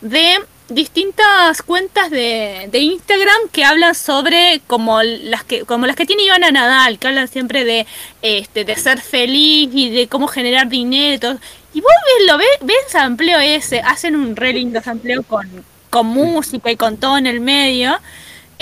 de 0.01 0.39
distintas 0.73 1.61
cuentas 1.61 2.09
de, 2.09 2.67
de 2.71 2.79
Instagram 2.79 3.49
que 3.51 3.63
hablan 3.63 3.95
sobre 3.95 4.61
como 4.67 5.01
las 5.03 5.43
que 5.43 5.61
como 5.65 5.85
las 5.85 5.95
que 5.95 6.05
tiene 6.05 6.23
Ivana 6.23 6.51
Nadal, 6.51 6.99
que 6.99 7.07
hablan 7.07 7.27
siempre 7.27 7.63
de 7.63 7.85
este 8.21 8.65
de 8.65 8.75
ser 8.75 8.99
feliz 9.01 9.69
y 9.73 9.89
de 9.89 10.07
cómo 10.07 10.27
generar 10.27 10.67
dinero 10.69 11.15
y 11.15 11.19
todo. 11.19 11.39
Y 11.73 11.81
vos 11.81 11.91
ves, 12.05 12.27
lo 12.27 12.37
ves, 12.37 12.47
ves 12.61 12.75
sampleo 12.89 13.39
ese, 13.39 13.79
hacen 13.79 14.15
un 14.15 14.35
re 14.35 14.53
lindo 14.53 14.81
sampleo 14.81 15.23
con, 15.23 15.47
con 15.89 16.07
música 16.07 16.71
y 16.71 16.75
con 16.75 16.97
todo 16.97 17.17
en 17.17 17.27
el 17.27 17.39
medio. 17.39 17.97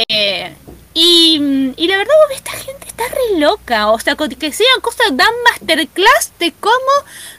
Eh, 0.08 0.54
y, 1.02 1.74
y 1.78 1.88
la 1.88 1.98
verdad, 1.98 2.14
vos 2.22 2.30
ves, 2.30 2.38
esta 2.38 2.52
gente 2.52 2.88
está 2.88 3.04
re 3.08 3.40
loca. 3.40 3.90
O 3.92 4.00
sea, 4.00 4.16
que 4.16 4.52
sean 4.52 4.82
cosas, 4.82 5.08
dan 5.16 5.32
masterclass 5.46 6.34
de 6.40 6.52
cómo, 6.60 6.74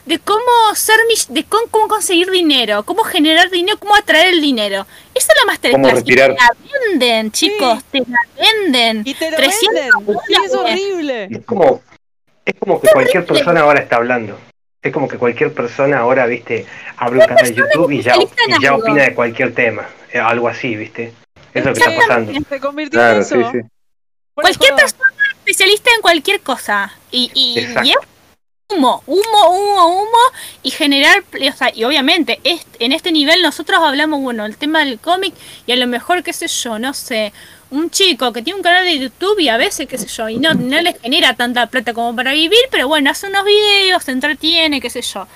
de 0.05 0.19
cómo 0.19 0.41
ser, 0.75 0.97
mis- 1.07 1.31
de 1.31 1.43
cómo, 1.43 1.63
cómo 1.69 1.87
conseguir 1.87 2.31
dinero, 2.31 2.83
cómo 2.83 3.03
generar 3.03 3.49
dinero, 3.49 3.77
cómo 3.79 3.95
atraer 3.95 4.33
el 4.33 4.41
dinero. 4.41 4.85
Esa 5.13 5.33
es 5.33 5.39
la 5.39 5.45
masterclass. 5.45 6.01
Y 6.05 6.15
te 6.15 6.27
la 6.27 6.49
venden, 6.89 7.31
chicos, 7.31 7.83
te 7.91 7.99
la 7.99 8.19
venden. 8.37 9.03
Y 9.05 9.13
te 9.13 9.29
lo 9.29 9.37
300 9.37 10.05
venden. 10.05 10.17
Sí, 10.27 10.33
es 10.45 10.53
horrible. 10.53 11.23
Es 11.31 11.45
como, 11.45 11.81
es 12.45 12.53
como 12.59 12.81
que 12.81 12.87
cualquier 12.89 13.25
persona 13.25 13.61
ahora 13.61 13.81
está 13.81 13.97
hablando. 13.97 14.37
Es 14.81 14.91
como 14.91 15.07
que 15.07 15.17
cualquier 15.17 15.53
persona 15.53 15.99
ahora, 15.99 16.25
viste, 16.25 16.65
abre 16.97 17.19
un 17.19 17.25
canal 17.27 17.45
de 17.45 17.53
YouTube 17.55 17.91
y 17.91 18.01
ya, 18.01 18.15
y 18.17 18.61
ya 18.61 18.73
opina 18.75 19.03
de 19.03 19.13
cualquier 19.13 19.53
tema. 19.53 19.87
Eh, 20.11 20.17
Algo 20.17 20.47
así, 20.47 20.75
viste. 20.75 21.13
Es 21.53 21.65
lo 21.65 21.73
que 21.73 21.79
está 21.79 21.95
pasando. 21.95 22.33
Se 22.49 22.59
convirtió 22.59 22.99
Claro, 22.99 23.17
en 23.19 23.25
sí, 23.25 23.35
eso. 23.35 23.51
sí. 23.51 23.59
Fuera 24.33 24.49
de 24.49 24.55
Cualquier 24.57 24.75
persona 24.75 25.09
es 25.31 25.37
especialista 25.37 25.89
en 25.95 26.01
cualquier 26.01 26.41
cosa. 26.41 26.91
Y, 27.11 27.31
y, 27.33 27.59
Exacto. 27.59 27.87
y 27.87 27.91
es 27.91 27.97
humo, 28.69 29.03
humo, 29.05 29.49
humo, 29.49 29.87
humo. 30.01 30.17
Y 30.63 30.71
generar, 30.71 31.23
o 31.33 31.57
sea, 31.57 31.71
y 31.75 31.83
obviamente, 31.83 32.39
es- 32.43 32.65
en 32.79 32.93
este 32.93 33.11
nivel 33.11 33.41
nosotros 33.41 33.79
hablamos, 33.83 34.21
bueno, 34.21 34.45
el 34.45 34.55
tema 34.57 34.79
del 34.85 34.99
cómic 34.99 35.33
y 35.67 35.71
a 35.73 35.75
lo 35.75 35.87
mejor, 35.87 36.23
qué 36.23 36.31
sé 36.33 36.47
yo, 36.47 36.79
no 36.79 36.93
sé, 36.93 37.33
un 37.69 37.89
chico 37.89 38.31
que 38.33 38.41
tiene 38.41 38.57
un 38.57 38.63
canal 38.63 38.83
de 38.85 38.97
YouTube 38.99 39.39
y 39.39 39.49
a 39.49 39.57
veces, 39.57 39.87
qué 39.87 39.97
sé 39.97 40.07
yo, 40.07 40.27
y 40.29 40.37
no, 40.37 40.53
no 40.53 40.81
le 40.81 40.93
genera 41.01 41.35
tanta 41.35 41.67
plata 41.67 41.93
como 41.93 42.15
para 42.15 42.33
vivir, 42.33 42.59
pero 42.69 42.87
bueno, 42.87 43.09
hace 43.11 43.27
unos 43.27 43.45
videos, 43.45 44.03
se 44.03 44.11
entretiene, 44.11 44.79
qué 44.81 44.89
sé 44.89 45.01
yo. 45.01 45.27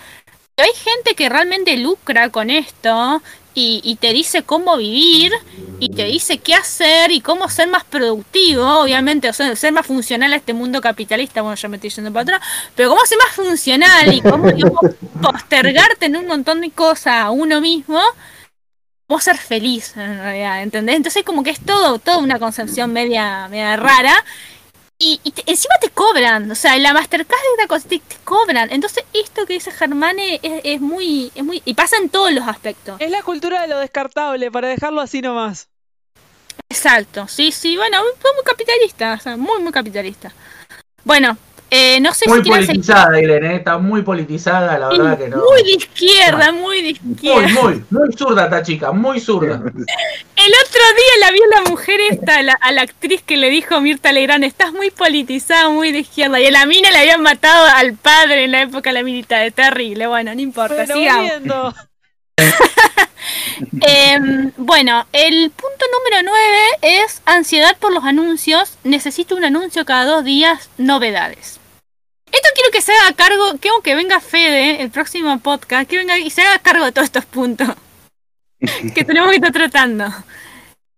Pero 0.56 0.70
hay 0.70 0.76
gente 0.78 1.16
que 1.16 1.28
realmente 1.30 1.76
lucra 1.78 2.30
con 2.30 2.50
esto 2.50 3.22
y, 3.56 3.82
y 3.84 3.96
te 3.96 4.14
dice 4.14 4.44
cómo 4.44 4.78
vivir 4.78 5.32
y 5.80 5.90
te 5.90 6.06
dice 6.06 6.38
qué 6.38 6.54
hacer 6.54 7.12
y 7.12 7.22
cómo 7.22 7.50
ser 7.50 7.68
más 7.68 7.84
productivo, 7.84 8.64
obviamente, 8.80 9.30
o 9.30 9.34
sea, 9.34 9.56
ser 9.56 9.74
más 9.74 9.86
funcional 9.86 10.34
a 10.34 10.36
este 10.38 10.54
mundo 10.54 10.82
capitalista, 10.82 11.42
bueno, 11.42 11.56
ya 11.56 11.68
me 11.70 11.78
estoy 11.78 11.90
yendo 11.90 12.12
para 12.12 12.22
atrás, 12.24 12.42
pero 12.76 12.90
cómo 12.90 13.02
ser 13.06 13.18
más 13.18 13.36
funcional 13.36 14.14
y 14.14 14.22
cómo 14.22 14.50
postergarte 15.22 16.06
en 16.06 16.18
un 16.18 16.28
montón 16.28 16.62
de 16.62 16.72
cosas 16.72 17.24
a 17.24 17.32
uno 17.32 17.62
mismo, 17.62 18.00
cómo 19.08 19.20
ser 19.20 19.38
feliz 19.38 19.96
en 19.98 20.18
realidad, 20.20 20.64
¿entendés? 20.64 20.96
Entonces 20.98 21.24
como 21.24 21.44
que 21.44 21.52
es 21.52 21.60
todo, 21.60 22.00
toda 22.00 22.18
una 22.18 22.40
concepción 22.40 22.94
media, 22.94 23.48
media 23.50 23.76
rara. 23.76 24.14
Y, 24.98 25.20
y 25.24 25.32
te- 25.32 25.44
encima 25.52 25.76
te 25.82 25.90
cobran, 25.90 26.50
o 26.50 26.56
sea, 26.56 26.76
en 26.78 26.84
la 26.84 26.94
Mastercard 26.94 27.38
de 27.42 27.54
una 27.58 27.68
cosa 27.68 27.88
te, 27.90 28.00
te 28.00 28.16
cobran. 28.24 28.72
Entonces, 28.72 29.04
esto 29.14 29.46
que 29.46 29.54
dice 29.54 29.72
Germane 29.72 30.40
es, 30.42 30.62
es 30.64 30.82
muy, 30.82 31.32
es 31.36 31.44
muy. 31.44 31.62
Y 31.66 31.74
pasa 31.74 31.98
en 31.98 32.10
todos 32.10 32.32
los 32.32 32.48
aspectos. 32.48 33.00
Es 33.02 33.12
la 33.12 33.22
cultura 33.22 33.62
de 33.62 33.68
lo 33.68 33.80
descartable, 33.80 34.50
para 34.52 34.70
dejarlo 34.70 35.02
así 35.02 35.22
nomás. 35.22 35.68
Exacto, 36.70 37.28
sí, 37.28 37.52
sí, 37.52 37.78
bueno, 37.78 38.00
fue 38.20 38.34
muy 38.34 38.44
capitalista, 38.44 39.14
o 39.14 39.20
sea, 39.20 39.38
muy, 39.38 39.62
muy 39.62 39.72
capitalista. 39.72 40.32
Bueno, 41.04 41.38
eh, 41.78 42.00
no 42.00 42.14
sé 42.14 42.30
Muy 42.30 42.42
si 42.42 42.50
politizada, 42.50 43.20
Irene, 43.20 43.54
¿eh? 43.54 43.56
está 43.58 43.78
muy 43.78 44.02
politizada, 44.02 44.80
la 44.80 44.88
verdad 44.88 45.18
que 45.18 45.28
no. 45.28 45.38
Muy 45.38 45.62
de 45.64 45.72
izquierda, 45.72 46.52
muy 46.54 46.82
de 46.82 47.00
Muy, 47.02 47.14
izquierda. 47.16 47.62
muy, 47.62 47.84
muy 47.90 48.14
zurda 48.18 48.46
esta 48.46 48.64
chica, 48.64 48.92
muy 48.94 49.20
zurda. 49.20 49.56
El 49.56 50.54
otro 50.64 50.82
día 50.98 51.14
la 51.20 51.32
vio 51.32 51.42
la 51.54 51.70
mujer 51.70 52.00
esta, 52.12 52.38
a 52.38 52.44
la, 52.44 52.54
a 52.54 52.72
la 52.72 52.84
actriz 52.84 53.22
que 53.24 53.36
le 53.36 53.50
dijo 53.50 53.82
Mirta 53.82 54.14
Legrand, 54.14 54.46
estás 54.46 54.72
muy 54.72 54.90
politizada, 54.90 55.68
muy 55.70 55.92
de 55.92 56.00
izquierda. 56.00 56.40
Y 56.40 56.46
a 56.46 56.52
la 56.52 56.66
mina 56.66 56.92
le 56.92 57.00
habían 57.00 57.22
matado 57.22 57.68
al 57.76 57.94
padre 57.96 58.46
en 58.46 58.52
la 58.52 58.62
época 58.62 58.92
de 58.92 58.94
la 58.94 59.04
militar, 59.04 59.52
terrible. 59.52 60.08
Bueno, 60.08 60.34
no 60.34 60.42
importa, 60.42 60.86
sigamos. 60.88 61.76
Em, 63.82 64.52
bueno, 64.58 65.08
el 65.14 65.50
punto 65.52 65.86
número 65.94 66.30
9 66.82 67.04
es 67.04 67.22
ansiedad 67.26 67.76
por 67.80 67.94
los 67.94 68.04
anuncios. 68.04 68.78
Necesito 68.84 69.36
un 69.36 69.46
anuncio 69.46 69.86
cada 69.86 70.06
dos 70.06 70.24
días, 70.24 70.70
novedades. 70.78 71.60
Esto 72.36 72.50
quiero 72.54 72.70
que 72.70 72.82
se 72.82 72.92
haga 72.92 73.16
cargo, 73.16 73.54
quiero 73.62 73.82
que 73.82 73.96
venga 73.96 74.20
Fede, 74.20 74.82
el 74.82 74.92
próximo 74.92 75.40
podcast, 75.40 75.90
que 75.90 75.98
venga 75.98 76.18
y 76.20 76.30
se 76.30 76.42
haga 76.42 76.60
cargo 76.60 76.84
de 76.84 76.92
todos 76.92 77.06
estos 77.06 77.24
puntos 77.24 77.70
que 78.94 79.06
tenemos 79.06 79.30
que 79.30 79.38
estar 79.38 79.54
tratando. 79.54 80.06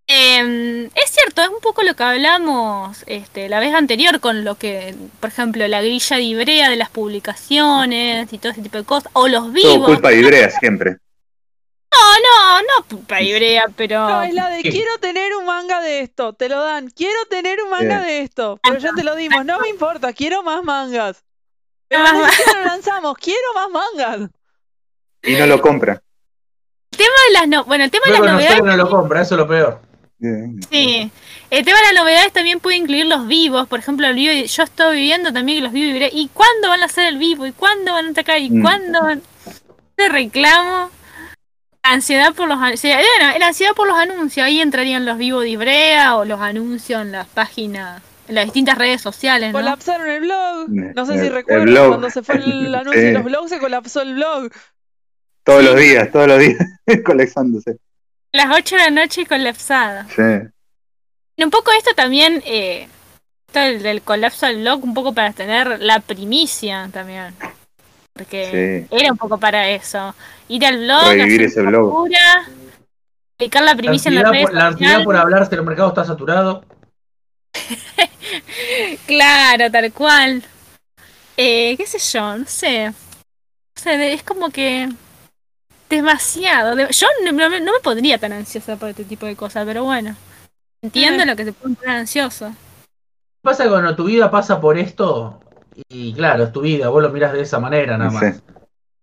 Em, 0.08 0.86
es 0.86 1.12
cierto, 1.12 1.44
es 1.44 1.50
un 1.50 1.60
poco 1.62 1.84
lo 1.84 1.94
que 1.94 2.04
hablamos 2.04 3.04
este, 3.06 3.50
la 3.50 3.60
vez 3.60 3.76
anterior 3.76 4.20
con 4.20 4.44
lo 4.46 4.56
que, 4.56 4.96
por 5.20 5.30
ejemplo, 5.30 5.68
la 5.68 5.82
grilla 5.82 6.18
de 6.18 6.24
Ibrea 6.24 6.70
de 6.72 6.76
las 6.76 6.90
publicaciones 6.90 8.34
y 8.34 8.38
todo 8.40 8.54
ese 8.54 8.62
tipo 8.64 8.80
de 8.80 8.86
cosas, 8.86 9.12
o 9.14 9.28
los 9.28 9.44
Todo 9.44 9.52
vivos. 9.52 9.86
culpa 9.86 10.10
de 10.10 10.20
Ibrea 10.20 10.50
siempre. 10.50 10.98
No, 11.92 12.20
no, 12.20 12.62
no, 12.62 12.86
puta 12.88 13.22
Ibrea, 13.22 13.66
pero... 13.76 14.08
No, 14.08 14.22
es 14.24 14.34
la 14.34 14.50
de 14.50 14.64
¿Qué? 14.64 14.72
quiero 14.72 14.98
tener 15.00 15.36
un 15.36 15.46
manga 15.46 15.82
de 15.82 16.02
esto, 16.02 16.34
te 16.34 16.50
lo 16.50 16.64
dan. 16.64 16.90
Quiero 16.90 17.26
tener 17.30 17.62
un 17.62 17.70
manga 17.70 18.02
de 18.02 18.22
esto, 18.22 18.60
pero 18.64 18.78
ya 18.80 18.94
te 18.94 19.04
lo 19.04 19.16
dimos. 19.16 19.46
No 19.46 19.60
me 19.60 19.70
importa, 19.70 20.14
quiero 20.14 20.42
más 20.42 20.64
mangas. 20.64 21.27
Lo 21.90 22.66
lanzamos, 22.66 23.18
quiero 23.18 23.40
más 23.56 23.70
mangas. 23.70 24.30
Y 25.24 25.36
no 25.36 25.46
lo 25.48 25.62
compra. 25.62 26.02
El 26.92 26.98
tema 26.98 27.16
de 27.28 27.34
las 27.34 27.48
no- 27.48 27.64
bueno, 27.66 27.84
el 27.84 27.92
tema 27.92 28.06
de 28.08 28.12
las 28.14 28.22
novedades, 28.34 28.64
no 28.64 28.78
lo 28.78 28.90
compra, 28.90 29.22
eso 29.22 29.36
es 29.36 29.40
lo 29.40 29.48
peor. 29.48 29.82
Sí. 30.20 31.12
El 31.52 31.64
tema 31.64 31.78
de 31.78 31.84
las 31.86 31.94
novedades 31.94 32.34
también 32.34 32.60
puede 32.60 32.78
incluir 32.78 33.06
los 33.06 33.28
vivos, 33.28 33.68
por 33.68 33.80
ejemplo, 33.80 34.08
el 34.08 34.16
vivo, 34.16 34.34
yo 34.46 34.64
estoy 34.64 34.96
viviendo 34.96 35.32
también 35.32 35.60
que 35.60 35.64
los 35.64 35.72
vivos 35.74 36.10
¿y 36.12 36.28
cuándo 36.34 36.70
van 36.70 36.82
a 36.82 36.86
hacer 36.86 37.06
el 37.06 37.18
vivo? 37.18 37.46
¿Y 37.46 37.52
cuándo 37.52 37.94
van 37.94 38.08
a 38.08 38.10
atacar? 38.12 38.40
¿Y 38.40 38.50
Mm. 38.50 38.62
cuándo 38.64 39.02
van 39.02 39.22
de 39.96 40.10
reclamo? 40.10 40.90
Ansiedad 41.84 42.34
por 42.34 42.48
los 42.50 42.58
anuncios. 42.58 42.96
Bueno, 42.98 43.38
la 43.40 43.48
ansiedad 43.48 43.74
por 43.74 43.88
los 43.88 43.98
anuncios, 43.98 44.46
ahí 44.46 44.60
entrarían 44.60 45.06
los 45.06 45.18
vivos 45.18 45.44
de 45.44 45.50
Ibrea 45.50 46.18
o 46.18 46.26
los 46.26 46.42
anuncios 46.42 47.02
en 47.02 47.12
las 47.14 47.28
páginas, 47.28 48.02
en 48.28 48.36
las 48.36 48.46
distintas 48.46 48.78
redes 48.78 49.02
sociales, 49.02 49.52
¿no? 49.54 49.60
Colapsaron 49.60 50.08
el 50.10 50.22
blog. 50.22 50.70
No 50.70 51.06
sé 51.06 51.14
El- 51.16 51.20
si 51.22 51.30
recuerdan 51.30 51.88
cuando 51.90 52.10
se 52.10 52.22
fue 52.24 52.36
el 52.36 52.74
anuncio 52.76 53.02
de 53.02 53.14
los 53.14 53.24
blogs, 53.24 53.50
se 53.50 53.60
colapsó 53.60 54.02
el 54.02 54.16
blog. 54.16 54.52
Todos 55.44 55.64
los 55.64 55.76
días, 55.78 56.12
todos 56.12 56.28
los 56.28 56.40
días, 56.40 56.58
colectándose. 57.06 57.78
Las 58.34 58.48
8 58.54 58.76
de 58.76 58.82
la 58.84 58.90
noche 58.90 59.26
colapsada. 59.26 60.06
Sí. 60.14 60.50
Y 61.38 61.44
un 61.44 61.50
poco 61.52 61.72
esto 61.72 61.92
también, 61.96 62.44
eh, 62.46 62.88
esto 63.48 63.60
del, 63.60 63.82
del 63.82 64.02
colapso 64.02 64.46
del 64.46 64.58
blog, 64.62 64.84
un 64.84 64.94
poco 64.94 65.14
para 65.14 65.32
tener 65.32 65.80
la 65.82 66.00
primicia 66.02 66.90
también. 66.92 67.34
Porque 68.14 68.88
era 68.92 69.12
un 69.12 69.18
poco 69.18 69.40
para 69.40 69.70
eso. 69.70 70.14
Ir 70.50 70.66
al 70.66 70.78
blog, 70.80 71.08
Revivir 71.10 71.42
hacer 71.42 71.42
ese 71.46 71.62
una 71.62 71.70
blog. 71.70 71.84
locura, 71.86 72.50
publicar 73.38 73.62
la 73.64 73.72
La 73.72 73.78
primicia 73.78 74.10
en 74.10 74.16
las 74.16 74.30
redes 74.32 74.46
por, 74.48 74.54
la 74.54 74.68
ansiedad 74.68 75.04
por 75.04 75.16
hablar 75.16 75.48
si 75.48 75.56
el 75.56 75.64
mercado 75.64 75.90
está 75.90 76.04
saturado. 76.04 76.66
Claro, 79.06 79.72
tal 79.72 79.92
cual. 79.94 80.44
Eh, 81.36 81.76
qué 81.78 81.86
sé 81.86 82.00
yo, 82.00 82.38
no 82.38 82.46
sé. 82.46 82.88
No 82.90 82.94
sé, 83.76 83.98
de- 83.98 84.14
es 84.14 84.24
como 84.24 84.50
que 84.50 84.90
demasiado. 85.90 86.76
de- 86.76 86.88
yo 86.92 87.08
no, 87.24 87.32
no 87.32 87.50
me- 87.50 87.62
no 87.62 87.74
me 87.74 87.80
pondría 87.80 88.18
tan 88.18 88.34
ansiosa 88.34 88.76
por 88.76 88.90
este 88.90 89.04
tipo 89.06 89.26
de 89.26 89.36
cosas, 89.36 89.66
pero 89.66 89.84
bueno. 89.84 90.16
Entiendo 90.82 91.26
lo 91.26 91.36
que 91.36 91.46
se 91.46 91.54
puede 91.54 91.76
poner 91.76 91.98
ansioso. 91.98 92.54
Pasa 93.42 93.68
cuando 93.70 93.96
tu 93.96 94.06
vida 94.06 94.30
pasa 94.30 94.60
por 94.60 94.78
esto, 94.78 95.40
y 95.90 96.14
claro, 96.14 96.44
es 96.46 96.52
tu 96.52 96.62
vida, 96.62 96.90
vos 96.90 97.02
lo 97.02 97.10
mirás 97.10 97.34
de 97.34 97.42
esa 97.42 97.60
manera 97.60 97.98
nada 97.98 98.10
Sí. 98.12 98.16
más. 98.16 98.44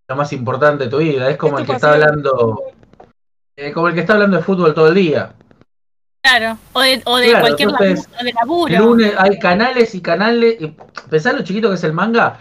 Lo 0.08 0.16
más 0.16 0.32
importante 0.32 0.84
de 0.84 0.90
tu 0.90 0.98
vida, 0.98 1.30
es 1.30 1.36
como 1.36 1.58
el 1.58 1.66
que 1.66 1.72
está 1.72 1.92
hablando, 1.92 2.62
eh, 3.56 3.72
como 3.72 3.88
el 3.88 3.94
que 3.94 4.00
está 4.00 4.12
hablando 4.14 4.36
de 4.36 4.42
fútbol 4.42 4.74
todo 4.74 4.88
el 4.88 4.94
día. 4.94 5.32
Claro, 6.24 6.56
o 6.72 6.80
de, 6.80 7.02
o 7.04 7.16
de 7.18 7.28
Claro, 7.28 7.40
cualquier 7.42 7.68
entonces, 7.68 8.08
laburo, 8.08 8.24
de 8.24 8.32
laburo. 8.32 8.74
El 8.74 8.80
lunes 8.82 9.12
hay 9.18 9.38
canales 9.38 9.94
y 9.94 10.00
canales, 10.00 10.56
y 10.58 10.74
pensá 11.10 11.34
lo 11.34 11.44
chiquito 11.44 11.68
que 11.68 11.74
es 11.74 11.84
el 11.84 11.92
manga, 11.92 12.38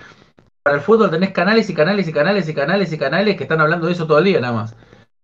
para 0.64 0.78
el 0.78 0.82
fútbol 0.82 1.12
tenés 1.12 1.32
canales 1.32 1.70
y 1.70 1.74
canales 1.74 2.08
y 2.08 2.14
canales 2.14 2.48
y 2.48 2.54
canales 2.54 2.94
y 2.94 2.98
canales 2.98 3.36
que 3.36 3.44
están 3.44 3.60
hablando 3.60 3.88
de 3.88 3.92
eso 3.94 4.08
todo 4.08 4.20
el 4.20 4.24
día 4.24 4.40
nada 4.40 4.54
más. 4.54 4.76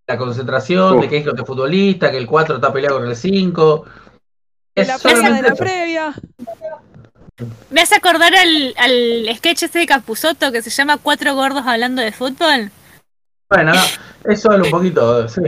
La 0.07 0.17
concentración, 0.17 0.99
de 0.99 1.07
que 1.07 1.17
es 1.19 1.25
lo 1.25 1.31
de 1.31 1.45
futbolista, 1.45 2.11
que 2.11 2.17
el 2.17 2.27
4 2.27 2.55
está 2.55 2.73
peleado 2.73 2.99
con 2.99 3.07
el 3.07 3.15
5. 3.15 3.85
En 4.75 4.81
Es 4.81 4.87
la 4.89 4.97
previa 4.97 5.31
de 5.31 5.41
la 5.41 5.47
eso. 5.47 5.55
previa. 5.55 6.13
Me 7.69 7.79
hace 7.81 7.95
acordar 7.95 8.35
al, 8.35 8.73
al 8.75 9.35
sketch 9.37 9.63
ese 9.63 9.79
de 9.79 9.85
Capuzoto 9.85 10.51
que 10.51 10.61
se 10.61 10.69
llama 10.69 10.97
Cuatro 10.97 11.33
gordos 11.33 11.63
hablando 11.65 12.01
de 12.01 12.11
fútbol. 12.11 12.71
Bueno, 13.49 13.71
no, 13.73 14.31
es 14.31 14.43
un 14.45 14.69
poquito, 14.69 15.29
sí. 15.29 15.43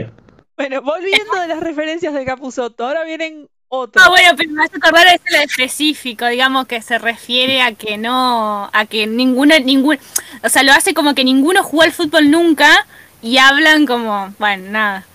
Bueno, 0.62 0.80
volviendo 0.80 1.40
de 1.40 1.48
las 1.48 1.58
referencias 1.58 2.14
de 2.14 2.24
Capuzotto, 2.24 2.86
ahora 2.86 3.02
vienen 3.02 3.48
otros. 3.66 4.06
Ah, 4.06 4.10
bueno, 4.10 4.30
pero 4.36 4.52
me 4.52 4.62
hace 4.62 4.76
acordar 4.76 5.08
a 5.08 5.14
ese 5.14 5.32
lo 5.32 5.38
específico, 5.38 6.28
digamos 6.28 6.68
que 6.68 6.80
se 6.80 6.98
refiere 6.98 7.62
a 7.62 7.74
que 7.74 7.98
no, 7.98 8.70
a 8.72 8.86
que 8.86 9.08
ninguno, 9.08 9.58
ningún, 9.58 9.98
o 10.40 10.48
sea, 10.48 10.62
lo 10.62 10.70
hace 10.70 10.94
como 10.94 11.16
que 11.16 11.24
ninguno 11.24 11.64
jugó 11.64 11.82
al 11.82 11.90
fútbol 11.90 12.30
nunca 12.30 12.86
y 13.22 13.38
hablan 13.38 13.86
como, 13.86 14.32
bueno, 14.38 14.70
nada, 14.70 15.06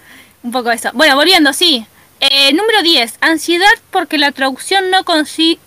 un 0.44 0.52
poco 0.52 0.70
eso. 0.70 0.90
Bueno, 0.94 1.16
volviendo, 1.16 1.54
sí. 1.54 1.88
Eh, 2.20 2.52
número 2.52 2.82
10, 2.82 3.20
ansiedad 3.22 3.72
porque 3.90 4.18
la 4.18 4.34
traducción 4.34 4.92
no, 4.92 5.06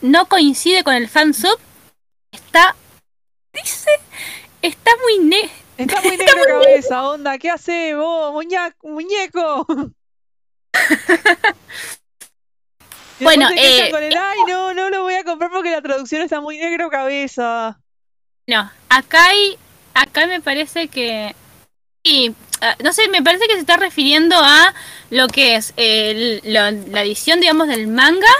no 0.02 0.26
coincide 0.26 0.84
con 0.84 0.92
el 0.92 1.08
fansub. 1.08 1.58
Está, 2.32 2.76
dice, 3.54 3.88
está 4.60 4.90
muy 5.06 5.26
ne 5.26 5.59
Está 5.80 6.00
muy 6.02 6.16
negro 6.16 6.42
cabeza, 6.46 7.08
onda. 7.08 7.38
¿Qué 7.38 7.50
hace 7.50 7.94
vos, 7.94 8.32
muñeco? 8.82 9.66
Y 13.18 13.24
Bueno, 13.24 13.48
eh, 13.54 13.90
con 13.90 14.02
el, 14.02 14.16
ay, 14.16 14.38
no, 14.48 14.72
no 14.72 14.88
lo 14.88 15.02
voy 15.02 15.12
a 15.14 15.24
comprar 15.24 15.50
porque 15.50 15.70
la 15.70 15.82
traducción 15.82 16.22
está 16.22 16.40
muy 16.40 16.56
negro 16.56 16.88
cabeza. 16.88 17.78
No, 18.46 18.70
acá 18.88 19.26
hay, 19.26 19.58
acá 19.92 20.26
me 20.26 20.40
parece 20.40 20.88
que, 20.88 21.34
sí, 22.02 22.34
ah, 22.62 22.76
no 22.82 22.94
sé, 22.94 23.08
me 23.08 23.22
parece 23.22 23.46
que 23.46 23.54
se 23.54 23.60
está 23.60 23.76
refiriendo 23.76 24.36
a 24.38 24.72
lo 25.10 25.28
que 25.28 25.56
es 25.56 25.74
el- 25.76 26.40
la, 26.44 26.70
la 26.70 27.02
edición, 27.02 27.40
digamos, 27.40 27.68
del 27.68 27.88
manga, 27.88 28.32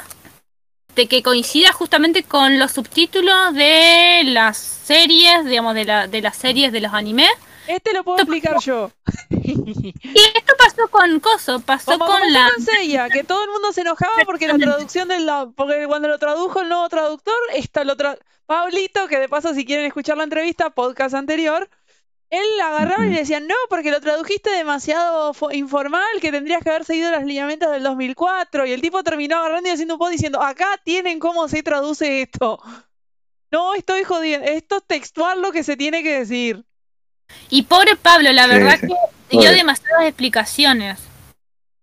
de 1.01 1.06
que 1.06 1.22
coincida 1.22 1.72
justamente 1.72 2.24
con 2.24 2.59
los 2.59 2.72
subtítulos 2.72 3.55
de 3.55 4.20
las 4.27 4.59
series, 4.59 5.47
digamos, 5.47 5.74
de, 5.74 5.86
la, 5.86 6.06
de 6.09 6.20
las 6.20 6.36
series 6.36 6.72
de 6.72 6.81
los 6.82 6.93
animes. 6.93 7.31
Este 7.66 7.94
lo 7.94 8.05
puedo 8.05 8.18
explicar 8.18 8.59
yo. 8.60 8.90
Y 9.31 10.18
esto 10.36 10.52
pasó 10.59 10.89
con 10.90 11.20
Coso, 11.20 11.60
pasó 11.60 11.93
Como 11.93 12.05
con 12.06 12.20
pasó 12.20 12.31
la... 12.31 12.51
Seiya, 12.62 13.09
que 13.09 13.24
todo 13.24 13.43
el 13.44 13.51
mundo 13.51 13.72
se 13.72 13.81
enojaba 13.81 14.12
porque 14.27 14.47
la 14.47 14.59
traducción 14.59 15.09
de 15.09 15.20
la, 15.20 15.48
porque 15.56 15.86
cuando 15.86 16.09
lo 16.09 16.18
tradujo 16.18 16.60
el 16.60 16.68
nuevo 16.68 16.89
traductor, 16.89 17.35
esta 17.55 17.85
lo 17.85 17.97
tra- 17.97 18.18
Pablito, 18.44 19.09
que 19.09 19.18
de 19.18 19.28
paso 19.28 19.55
si 19.55 19.64
quieren 19.64 19.86
escuchar 19.86 20.18
la 20.18 20.24
entrevista, 20.24 20.70
podcast 20.70 21.14
anterior, 21.14 21.70
él 22.31 22.44
la 22.59 22.69
agarraba 22.69 23.05
y 23.07 23.11
le 23.11 23.19
decían, 23.19 23.47
no, 23.47 23.55
porque 23.69 23.90
lo 23.90 24.01
tradujiste 24.01 24.51
demasiado 24.51 25.35
fo- 25.35 25.55
informal, 25.55 26.05
que 26.20 26.31
tendrías 26.31 26.62
que 26.62 26.70
haber 26.70 26.85
seguido 26.85 27.11
los 27.11 27.24
lineamientos 27.24 27.70
del 27.73 27.82
2004, 27.82 28.66
y 28.66 28.73
el 28.73 28.81
tipo 28.81 29.02
terminó 29.02 29.36
agarrando 29.39 29.69
y 29.69 29.73
haciendo 29.73 29.94
un 29.94 29.98
post 29.98 30.12
diciendo, 30.12 30.40
acá 30.43 30.81
tienen 30.85 31.19
cómo 31.19 31.48
se 31.48 31.62
traduce 31.62 32.23
esto. 32.23 32.61
No 33.52 33.74
estoy 33.74 34.05
jodiendo, 34.05 34.47
esto 34.47 34.77
es 34.77 34.85
textual 34.86 35.43
lo 35.43 35.51
que 35.51 35.65
se 35.65 35.77
tiene 35.77 36.05
que 36.05 36.20
decir. 36.20 36.65
Y 37.48 37.62
pobre 37.62 37.97
Pablo, 37.97 38.31
la 38.31 38.44
Sí, 38.44 38.48
verdad 38.51 38.78
sí. 38.81 38.86
que 39.28 39.39
dio 39.39 39.51
demasiadas 39.51 40.05
explicaciones. 40.05 41.01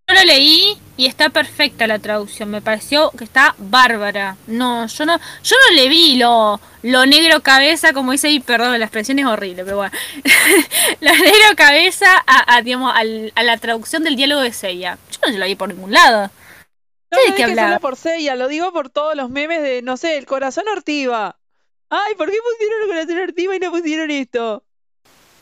Yo 0.09 0.15
lo 0.15 0.23
leí 0.23 0.77
y 0.95 1.05
está 1.05 1.29
perfecta 1.29 1.85
la 1.85 1.99
traducción, 1.99 2.49
me 2.49 2.61
pareció 2.61 3.11
que 3.11 3.25
está 3.25 3.55
bárbara. 3.57 4.37
No, 4.47 4.87
yo 4.87 5.05
no, 5.05 5.17
yo 5.43 5.55
no 5.69 5.75
le 5.75 5.89
vi 5.89 6.15
lo, 6.15 6.61
lo 6.83 7.05
negro 7.05 7.41
cabeza, 7.43 7.91
como 7.91 8.13
dice 8.13 8.27
ahí, 8.27 8.39
perdón, 8.39 8.79
la 8.79 8.85
expresión 8.85 9.19
es 9.19 9.25
horrible, 9.25 9.65
pero 9.65 9.75
bueno. 9.77 9.91
lo 11.01 11.11
negro 11.11 11.55
cabeza 11.57 12.07
a, 12.25 12.55
a, 12.55 12.61
digamos, 12.61 12.93
al- 12.95 13.33
a 13.35 13.43
la 13.43 13.57
traducción 13.57 14.05
del 14.05 14.15
diálogo 14.15 14.41
de 14.41 14.53
Seiya. 14.53 14.97
Yo 15.11 15.19
no 15.27 15.33
se 15.33 15.39
lo 15.39 15.45
vi 15.45 15.55
por 15.55 15.67
ningún 15.67 15.91
lado. 15.91 16.31
No 17.11 17.17
lo 17.17 17.31
¿de 17.31 17.33
qué 17.35 17.43
hablaba? 17.43 17.67
solo 17.69 17.81
por 17.81 17.95
Seiya, 17.97 18.35
lo 18.35 18.47
digo 18.47 18.71
por 18.71 18.89
todos 18.89 19.13
los 19.13 19.29
memes 19.29 19.61
de, 19.61 19.81
no 19.81 19.97
sé, 19.97 20.17
el 20.17 20.25
corazón 20.25 20.63
ortiva. 20.69 21.37
Ay, 21.89 22.15
¿por 22.15 22.31
qué 22.31 22.37
pusieron 22.49 22.81
el 22.83 22.87
corazón 22.87 23.17
ortiva 23.19 23.55
y 23.57 23.59
no 23.59 23.71
pusieron 23.71 24.09
esto? 24.11 24.63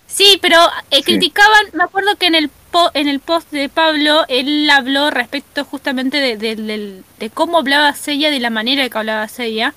Sí, 0.08 0.38
pero 0.42 0.58
eh, 0.92 0.98
Sí. 0.98 1.04
criticaban, 1.04 1.66
me 1.74 1.84
acuerdo 1.84 2.16
que 2.18 2.28
en 2.28 2.36
el 2.36 2.50
po- 2.50 2.92
en 2.94 3.08
el 3.08 3.20
post 3.20 3.52
de 3.52 3.70
Pablo, 3.70 4.24
él 4.28 4.70
habló 4.70 5.10
respecto 5.10 5.66
justamente 5.66 6.18
de, 6.18 6.38
de- 6.38 7.02
de 7.20 7.30
cómo 7.32 7.58
hablaba 7.58 7.94
Seiya, 7.94 8.30
de 8.32 8.40
la 8.40 8.50
manera 8.50 8.88
que 8.88 8.98
hablaba 8.98 9.28
Seiya, 9.28 9.74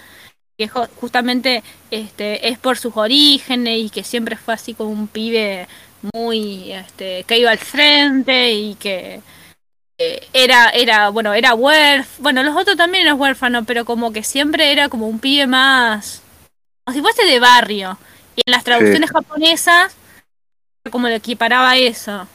que 0.59 0.69
justamente 0.69 1.63
este 1.91 2.49
es 2.49 2.59
por 2.59 2.77
sus 2.79 2.97
orígenes 2.97 3.79
y 3.79 3.91
que 3.91 4.05
siempre 4.05 4.37
fue 4.37 4.55
así 4.55 4.75
como 4.75 4.91
un 4.91 5.07
pibe 5.09 5.69
muy 6.15 6.73
este 6.73 7.25
que 7.25 7.39
iba 7.39 7.51
al 7.51 7.59
frente 7.59 8.53
y 8.53 8.75
que 8.75 9.21
eh, 9.99 10.29
era 10.33 10.69
era 10.71 11.09
bueno 11.11 11.33
era 11.35 11.55
huérfano 11.55 12.07
bueno 12.23 12.43
los 12.45 12.57
otros 12.57 12.77
también 12.77 13.05
eran 13.05 13.21
huérfanos 13.21 13.65
pero 13.67 13.85
como 13.85 14.13
que 14.13 14.23
siempre 14.25 14.73
era 14.73 14.89
como 14.89 15.09
un 15.09 15.19
pibe 15.21 15.47
más 15.47 16.23
como 16.85 16.95
si 16.95 17.03
fuese 17.03 17.25
de 17.25 17.41
barrio 17.41 17.99
y 18.37 18.43
en 18.47 18.53
las 18.53 18.65
traducciones 18.65 19.11
japonesas 19.11 19.95
como 20.91 21.09
lo 21.09 21.15
equiparaba 21.15 21.77
eso. 21.77 22.27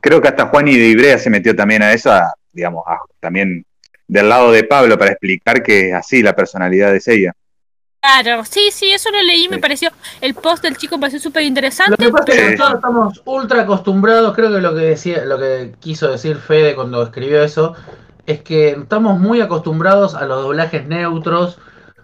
Creo 0.00 0.20
que 0.20 0.28
hasta 0.28 0.46
Juan 0.46 0.68
y 0.68 0.76
de 0.76 0.86
Ibrea 0.88 1.18
se 1.18 1.30
metió 1.30 1.54
también 1.54 1.82
a 1.82 1.92
eso, 1.92 2.10
a, 2.12 2.34
digamos, 2.52 2.84
a- 2.86 2.98
también 3.20 3.64
del 4.08 4.28
lado 4.28 4.50
de 4.50 4.64
Pablo 4.64 4.98
para 4.98 5.12
explicar 5.12 5.62
que 5.62 5.90
es 5.90 5.94
así 5.94 6.22
la 6.22 6.34
personalidad 6.34 6.92
de 6.92 7.00
Seiya. 7.00 7.32
claro 8.00 8.44
sí 8.44 8.70
sí 8.72 8.90
eso 8.90 9.10
lo 9.10 9.22
leí 9.22 9.48
me 9.48 9.58
pareció 9.58 9.90
el 10.20 10.34
post 10.34 10.62
del 10.62 10.76
chico 10.76 10.96
me 10.96 11.02
pareció 11.02 11.20
súper 11.20 11.42
Lo 11.42 11.48
interesante 11.48 11.96
que 11.96 12.10
pasa 12.10 12.24
es 12.32 12.36
que 12.36 12.50
nosotros 12.50 12.74
estamos 12.76 13.22
ultra 13.24 13.62
acostumbrados, 13.62 14.34
creo 14.34 14.50
que 14.52 14.60
lo 14.60 14.74
que 14.74 14.80
decía, 14.80 15.24
lo 15.24 15.38
que 15.38 15.72
quiso 15.80 16.10
decir 16.10 16.36
Fede 16.36 16.74
cuando 16.74 17.02
escribió 17.02 17.42
eso, 17.42 17.74
es 18.26 18.42
que 18.42 18.70
estamos 18.70 19.18
muy 19.18 19.40
acostumbrados 19.40 20.14
a 20.14 20.24
los 20.26 20.42
doblajes 20.42 20.86
neutros, 20.86 21.58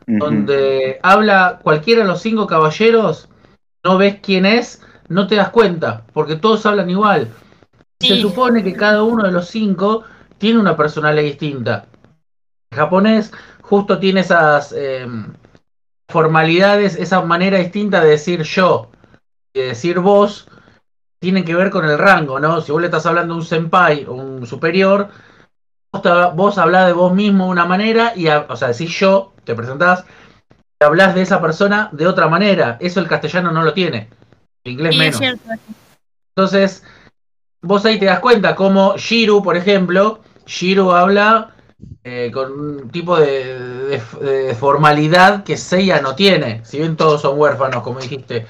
donde 0.07 0.99
habla 1.03 1.61
cualquiera 1.63 2.03
de 2.03 2.09
los 2.09 2.21
cinco 2.23 2.47
caballeros, 2.47 3.29
no 3.85 3.99
ves 3.99 4.19
quién 4.23 4.47
es, 4.47 4.83
no 5.09 5.27
te 5.27 5.37
das 5.37 5.51
cuenta, 5.51 6.03
porque 6.13 6.37
todos 6.37 6.65
hablan 6.67 6.91
igual. 6.91 7.29
Se 8.01 8.21
supone 8.21 8.63
que 8.63 8.75
cada 8.75 9.03
uno 9.03 9.25
de 9.25 9.33
los 9.33 9.49
cinco 9.49 10.05
tiene 10.39 10.61
una 10.61 10.77
personalidad 10.77 11.23
distinta. 11.25 11.87
El 12.71 12.79
japonés 12.79 13.33
justo 13.63 13.99
tiene 13.99 14.21
esas 14.21 14.73
eh, 14.77 15.07
formalidades, 16.09 16.97
esa 16.97 17.23
manera 17.23 17.59
distinta 17.59 18.01
de 18.03 18.11
decir 18.11 18.43
yo 18.43 18.91
y 19.55 19.61
de 19.61 19.67
decir 19.69 19.99
vos, 20.01 20.49
tienen 21.19 21.45
que 21.45 21.55
ver 21.55 21.71
con 21.71 21.85
el 21.85 21.99
rango, 21.99 22.39
¿no? 22.39 22.61
Si 22.61 22.73
vos 22.73 22.81
le 22.81 22.89
estás 22.89 23.07
hablando 23.07 23.35
a 23.35 23.39
un 23.39 23.45
senpai 23.45 24.05
o 24.07 24.13
un 24.13 24.47
superior, 24.47 25.09
vos, 25.93 26.03
te- 26.03 26.11
vos 26.35 26.59
hablás 26.59 26.87
de 26.87 26.93
vos 26.93 27.13
mismo 27.15 27.47
de 27.47 27.51
una 27.53 27.65
manera, 27.65 28.13
y 28.15 28.29
a- 28.29 28.47
o 28.49 28.57
sea, 28.57 28.69
decís 28.69 28.91
yo, 28.99 29.33
te 29.45 29.55
presentás, 29.55 30.05
y 30.81 30.85
hablás 30.85 31.15
de 31.15 31.23
esa 31.23 31.41
persona 31.41 31.89
de 31.93 32.07
otra 32.07 32.29
manera. 32.29 32.77
Eso 32.81 33.01
el 33.01 33.09
castellano 33.09 33.51
no 33.51 33.63
lo 33.63 33.73
tiene. 33.73 34.11
El 34.67 34.73
inglés 34.73 34.93
Sí, 34.95 34.99
menos. 34.99 35.21
Entonces, 36.37 36.83
vos 37.63 37.85
ahí 37.87 37.99
te 37.99 38.07
das 38.07 38.19
cuenta 38.21 38.55
como 38.57 38.97
Shiru, 38.97 39.43
por 39.43 39.57
ejemplo, 39.57 40.21
Shiru 40.45 40.91
habla 40.93 41.55
eh, 42.03 42.31
con 42.33 42.53
un 42.53 42.91
tipo 42.91 43.17
de, 43.19 43.59
de- 43.59 44.03
de 44.21 44.55
formalidad 44.55 45.45
que 45.45 45.57
Seiya 45.57 46.01
no 46.01 46.15
tiene, 46.17 46.65
si 46.65 46.79
bien 46.79 46.97
todos 46.97 47.23
son 47.23 47.39
huérfanos, 47.39 47.83
como 47.83 48.01
dijiste. 48.01 48.47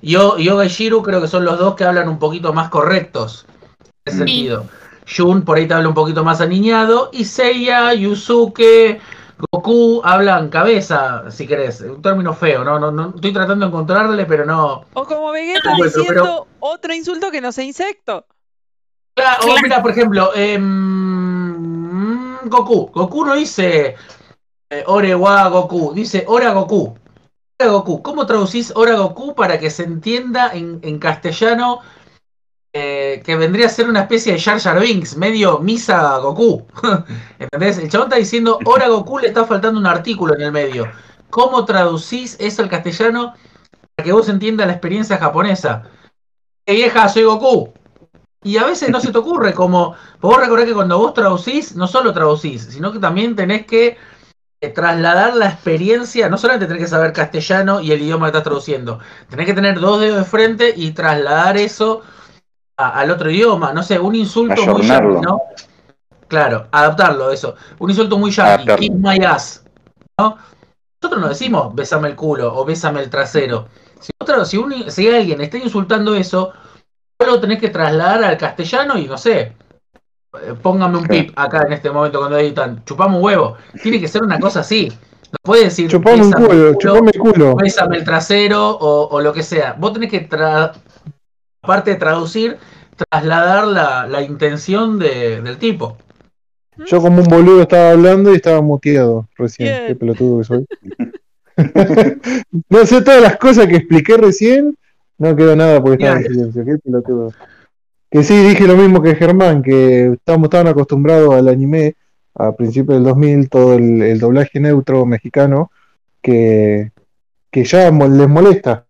Yo, 0.00 0.38
Yoga 0.38 0.64
y 0.64 0.68
Shiru 0.68 1.02
creo 1.02 1.20
que 1.20 1.28
son 1.28 1.44
los 1.44 1.58
dos 1.58 1.74
que 1.74 1.84
hablan 1.84 2.08
un 2.08 2.18
poquito 2.18 2.52
más 2.54 2.70
correctos, 2.70 3.44
en 3.82 3.90
ese 4.06 4.12
Sí. 4.12 4.18
sentido. 4.24 4.66
Jun 5.06 5.42
por 5.42 5.58
ahí 5.58 5.66
te 5.66 5.74
habla 5.74 5.88
un 5.88 5.94
poquito 5.94 6.24
más 6.24 6.40
aniñado, 6.40 7.10
y 7.12 7.24
Seiya, 7.24 7.92
Yusuke, 7.94 9.00
Goku 9.52 10.00
hablan 10.04 10.48
cabeza, 10.48 11.30
si 11.30 11.46
querés, 11.46 11.80
un 11.80 12.02
término 12.02 12.34
feo, 12.34 12.64
no, 12.64 12.78
no, 12.80 12.90
no 12.90 13.12
estoy 13.14 13.32
tratando 13.32 13.66
de 13.66 13.70
encontrarle, 13.70 14.26
pero 14.26 14.44
no, 14.44 14.84
O 14.94 15.04
como 15.04 15.30
Vegeta 15.30 15.70
Bueno, 15.70 15.84
diciendo 15.84 16.22
pero- 16.24 16.46
otro 16.60 16.92
insulto 16.92 17.30
que 17.30 17.40
no 17.40 17.52
sea 17.52 17.64
insecto. 17.64 18.26
Claro, 19.14 19.46
o 19.52 19.56
mira, 19.62 19.80
por 19.82 19.90
ejemplo, 19.92 20.30
em, 20.34 22.36
Goku. 22.48 22.90
Goku 22.92 23.24
no 23.24 23.34
dice 23.34 23.96
eh, 24.70 24.84
Ore 24.86 25.14
wa 25.14 25.48
Goku, 25.48 25.92
dice 25.94 26.24
Ora 26.28 26.52
Goku. 26.52 26.96
Ora 27.60 27.70
Goku. 27.72 28.02
¿Cómo 28.02 28.26
traducís 28.26 28.72
Ora 28.76 28.96
Goku 28.96 29.34
para 29.34 29.58
que 29.58 29.70
se 29.70 29.84
entienda 29.84 30.50
en, 30.52 30.78
en 30.82 30.98
castellano 30.98 31.80
eh, 32.72 33.22
que 33.24 33.36
vendría 33.36 33.66
a 33.66 33.70
ser 33.70 33.88
una 33.88 34.00
especie 34.00 34.32
de 34.32 34.40
Jar 34.40 34.60
Jar 34.60 34.80
Binks, 34.80 35.16
medio 35.16 35.58
misa 35.58 36.18
Goku? 36.18 36.66
¿Entendés? 37.38 37.78
El 37.78 37.88
chabón 37.88 38.08
está 38.08 38.16
diciendo 38.16 38.58
Ora 38.64 38.88
Goku, 38.88 39.18
le 39.18 39.28
está 39.28 39.44
faltando 39.44 39.80
un 39.80 39.86
artículo 39.86 40.34
en 40.34 40.42
el 40.42 40.52
medio. 40.52 40.90
¿Cómo 41.30 41.64
traducís 41.64 42.36
eso 42.40 42.62
al 42.62 42.68
castellano 42.68 43.34
para 43.94 44.04
que 44.04 44.12
vos 44.12 44.28
entiendas 44.28 44.66
la 44.66 44.74
experiencia 44.74 45.18
japonesa? 45.18 45.84
Eh, 46.66 46.74
vieja, 46.74 47.08
soy 47.08 47.24
Goku. 47.24 47.72
Y 48.42 48.56
a 48.56 48.64
veces 48.64 48.90
no 48.90 49.00
se 49.00 49.10
te 49.10 49.18
ocurre, 49.18 49.52
como 49.52 49.96
vos 50.20 50.38
recordás 50.38 50.66
que 50.66 50.74
cuando 50.74 50.98
vos 50.98 51.12
traducís, 51.12 51.74
no 51.74 51.88
solo 51.88 52.12
traducís, 52.12 52.68
sino 52.70 52.92
que 52.92 53.00
también 53.00 53.34
tenés 53.34 53.66
que 53.66 53.96
eh, 54.60 54.68
trasladar 54.68 55.34
la 55.34 55.48
experiencia, 55.50 56.28
no 56.28 56.38
solamente 56.38 56.66
tenés 56.66 56.84
que 56.84 56.88
saber 56.88 57.12
castellano 57.12 57.80
y 57.80 57.90
el 57.90 58.02
idioma 58.02 58.26
que 58.26 58.30
estás 58.30 58.44
traduciendo, 58.44 59.00
tenés 59.28 59.46
que 59.46 59.54
tener 59.54 59.80
dos 59.80 60.00
dedos 60.00 60.18
de 60.18 60.24
frente 60.24 60.72
y 60.76 60.92
trasladar 60.92 61.56
eso 61.56 62.02
al 62.78 63.10
otro 63.10 63.30
idioma. 63.30 63.72
No 63.72 63.82
sé, 63.82 63.98
un 63.98 64.14
insulto 64.14 64.54
muy 64.66 64.82
Ayornarlo. 64.82 65.14
yankee, 65.14 65.26
¿no? 65.26 65.42
Claro, 66.28 66.66
adaptarlo, 66.70 67.30
eso. 67.30 67.54
Un 67.78 67.90
insulto 67.90 68.18
muy 68.18 68.30
yankee, 68.30 68.74
kiss 68.76 68.90
my 68.94 69.18
ass, 69.24 69.64
¿no? 70.18 70.36
Nosotros 71.00 71.22
no 71.22 71.28
decimos 71.28 71.74
bésame 71.74 72.08
el 72.08 72.16
culo 72.16 72.54
o 72.54 72.64
bésame 72.64 73.00
el 73.00 73.08
trasero. 73.10 73.68
Si, 74.00 74.10
otro, 74.20 74.44
si, 74.44 74.56
un- 74.56 74.90
si 74.90 75.08
alguien 75.08 75.40
está 75.40 75.58
insultando 75.58 76.14
eso, 76.14 76.52
vos 77.18 77.28
lo 77.28 77.40
tenés 77.40 77.58
que 77.60 77.68
trasladar 77.70 78.22
al 78.24 78.36
castellano 78.36 78.98
y 78.98 79.06
no 79.06 79.16
sé. 79.16 79.54
eh, 80.42 80.54
Póngame 80.60 80.98
un 80.98 81.06
pip 81.06 81.32
acá 81.36 81.62
en 81.66 81.72
este 81.72 81.90
momento 81.90 82.18
cuando 82.18 82.36
editan. 82.38 82.84
Chupame 82.84 83.16
un 83.16 83.24
huevo. 83.24 83.56
Tiene 83.82 84.00
que 84.00 84.08
ser 84.08 84.22
una 84.22 84.38
cosa 84.38 84.60
así. 84.60 84.88
No 85.32 85.36
puede 85.42 85.64
decir 85.64 85.88
Chupame 85.90 86.22
un 86.22 86.32
culo, 86.32 86.48
culo, 86.48 86.74
chupame 86.74 87.10
el 87.14 87.18
culo. 87.20 87.56
bésame 87.56 87.96
el 87.98 88.04
trasero 88.04 88.68
o, 88.70 89.08
o 89.08 89.20
lo 89.20 89.32
que 89.32 89.42
sea. 89.42 89.74
Vos 89.78 89.92
tenés 89.94 90.10
que, 90.10 90.28
tra- 90.28 90.72
aparte 91.62 91.90
de 91.92 91.96
traducir, 91.96 92.56
trasladar 92.96 93.66
la, 93.66 94.06
la 94.06 94.22
intención 94.22 94.98
de- 94.98 95.40
del 95.42 95.58
tipo. 95.58 95.96
Yo 96.86 97.00
como 97.00 97.22
un 97.22 97.28
boludo 97.28 97.62
estaba 97.62 97.90
hablando 97.90 98.32
y 98.32 98.36
estaba 98.36 98.60
muteado 98.62 99.28
recién. 99.36 99.68
Bien. 99.68 99.86
Qué 99.88 99.94
pelotudo 99.96 100.38
que 100.38 100.44
soy. 100.44 100.66
no 102.70 102.86
sé 102.86 103.02
todas 103.02 103.20
las 103.20 103.36
cosas 103.36 103.66
que 103.66 103.76
expliqué 103.76 104.16
recién. 104.16 104.76
No 105.18 105.34
quedó 105.34 105.56
nada 105.56 105.82
porque 105.82 106.04
estaba 106.04 106.20
en 106.20 106.26
silencio. 106.32 106.64
Qué 106.64 106.78
pelotudo. 106.78 107.32
Que 108.10 108.22
sí, 108.22 108.36
dije 108.48 108.66
lo 108.66 108.76
mismo 108.76 109.02
que 109.02 109.16
Germán, 109.16 109.62
que 109.62 110.12
estamos 110.12 110.44
estaban 110.46 110.68
acostumbrados 110.68 111.34
al 111.34 111.48
anime 111.48 111.94
a 112.34 112.52
principios 112.52 112.96
del 112.98 113.04
2000, 113.04 113.48
todo 113.48 113.74
el, 113.74 114.00
el 114.00 114.20
doblaje 114.20 114.60
neutro 114.60 115.04
mexicano, 115.04 115.72
que, 116.22 116.92
que 117.50 117.64
ya 117.64 117.90
mo- 117.90 118.06
les 118.06 118.28
molesta. 118.28 118.86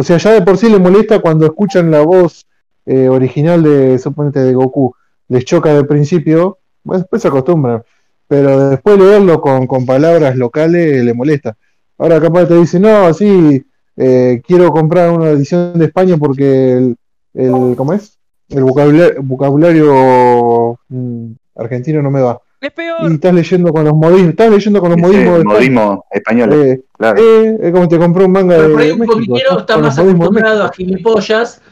O 0.00 0.02
sea, 0.02 0.16
ya 0.16 0.32
de 0.32 0.42
por 0.42 0.56
sí 0.56 0.70
les 0.70 0.80
molesta 0.80 1.18
cuando 1.18 1.44
escuchan 1.44 1.90
la 1.90 2.00
voz 2.00 2.46
eh, 2.86 3.08
original 3.08 3.62
de, 3.62 3.98
suponete, 3.98 4.40
de 4.40 4.54
Goku. 4.54 4.94
Les 5.28 5.44
choca 5.44 5.74
de 5.74 5.84
principio, 5.84 6.58
después 6.84 7.20
se 7.20 7.28
acostumbran. 7.28 7.82
Pero 8.26 8.70
después 8.70 8.98
leerlo 8.98 9.40
con, 9.40 9.84
palabras 9.84 10.36
locales 10.36 11.04
le 11.04 11.14
molesta. 11.14 11.56
Ahora 11.98 12.18
capaz 12.20 12.46
te 12.46 12.54
dice, 12.54 12.80
no, 12.80 13.12
sí, 13.12 13.62
eh, 13.96 14.40
quiero 14.46 14.70
comprar 14.70 15.10
una 15.10 15.30
edición 15.30 15.78
de 15.78 15.84
España 15.84 16.16
porque 16.16 16.72
el, 16.72 16.96
el 17.34 17.74
¿cómo 17.76 17.92
es? 17.92 18.18
El 18.48 18.64
vocabulario, 18.64 19.22
vocabulario 19.22 20.78
mm, 20.88 21.32
argentino 21.56 22.00
no 22.00 22.10
me 22.10 22.22
va. 22.22 22.40
Es 22.60 22.72
Y 22.76 23.14
estás 23.14 23.32
leyendo 23.34 23.72
con 23.72 23.84
los 23.84 23.94
modismos, 23.94 24.30
estás 24.30 24.50
leyendo 24.50 24.80
con 24.80 24.90
los 24.90 24.98
modismos 25.00 25.24
de 25.24 25.38
España. 25.40 25.54
modismo 25.54 26.04
español, 26.10 26.52
Eh, 26.52 26.82
claro. 26.98 27.20
eh, 27.22 27.58
es 27.62 27.72
como 27.72 27.88
te 27.88 27.98
compró 27.98 28.26
un 28.26 28.32
manga 28.32 28.56
Pero 28.56 28.68
de, 28.68 28.72
por 28.74 28.80
ahí 28.82 28.86
de 28.88 28.92
un 28.92 28.98
México. 29.00 29.14
comiquero 29.14 29.50
estás 29.58 29.60
está 29.60 29.78
más 29.78 29.98
acostumbrado 29.98 30.64
a 30.64 30.72
gilipollas 30.72 31.62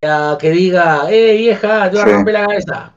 que 0.00 0.06
a 0.08 0.36
que 0.40 0.50
diga, 0.50 1.06
eh 1.12 1.36
vieja, 1.36 1.88
te 1.90 1.96
voy 1.96 2.00
a 2.02 2.06
Sí. 2.08 2.12
romper 2.12 2.34
la 2.34 2.46
cabeza. 2.46 2.92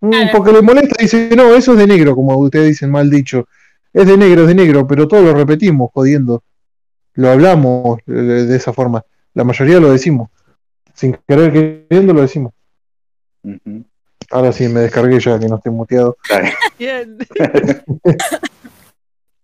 Mm, 0.00 0.12
porque 0.32 0.52
le 0.52 0.62
molesta, 0.62 0.96
dice, 0.98 1.30
no, 1.36 1.54
eso 1.54 1.72
es 1.72 1.78
de 1.78 1.86
negro, 1.86 2.14
como 2.14 2.36
ustedes 2.38 2.68
dicen, 2.68 2.90
mal 2.90 3.10
dicho. 3.10 3.46
Es 3.92 4.06
de 4.06 4.16
negro, 4.16 4.42
es 4.42 4.48
de 4.48 4.54
negro, 4.54 4.86
pero 4.86 5.06
todos 5.06 5.22
lo 5.24 5.34
repetimos, 5.34 5.90
jodiendo. 5.92 6.42
Lo 7.14 7.30
hablamos 7.30 8.00
eh, 8.06 8.10
de 8.12 8.56
esa 8.56 8.72
forma. 8.72 9.04
La 9.34 9.44
mayoría 9.44 9.80
lo 9.80 9.92
decimos. 9.92 10.30
Sin 10.94 11.16
querer 11.28 11.52
queriendo 11.52 12.12
lo 12.14 12.22
decimos. 12.22 12.52
Ujú. 13.44 13.84
Ahora 14.34 14.50
sí, 14.50 14.68
me 14.68 14.80
descargué 14.80 15.20
ya 15.20 15.38
que 15.38 15.46
no 15.46 15.56
estoy 15.56 15.70
muteado. 15.70 16.16
Dale. 16.28 16.52
Bien. 16.76 17.16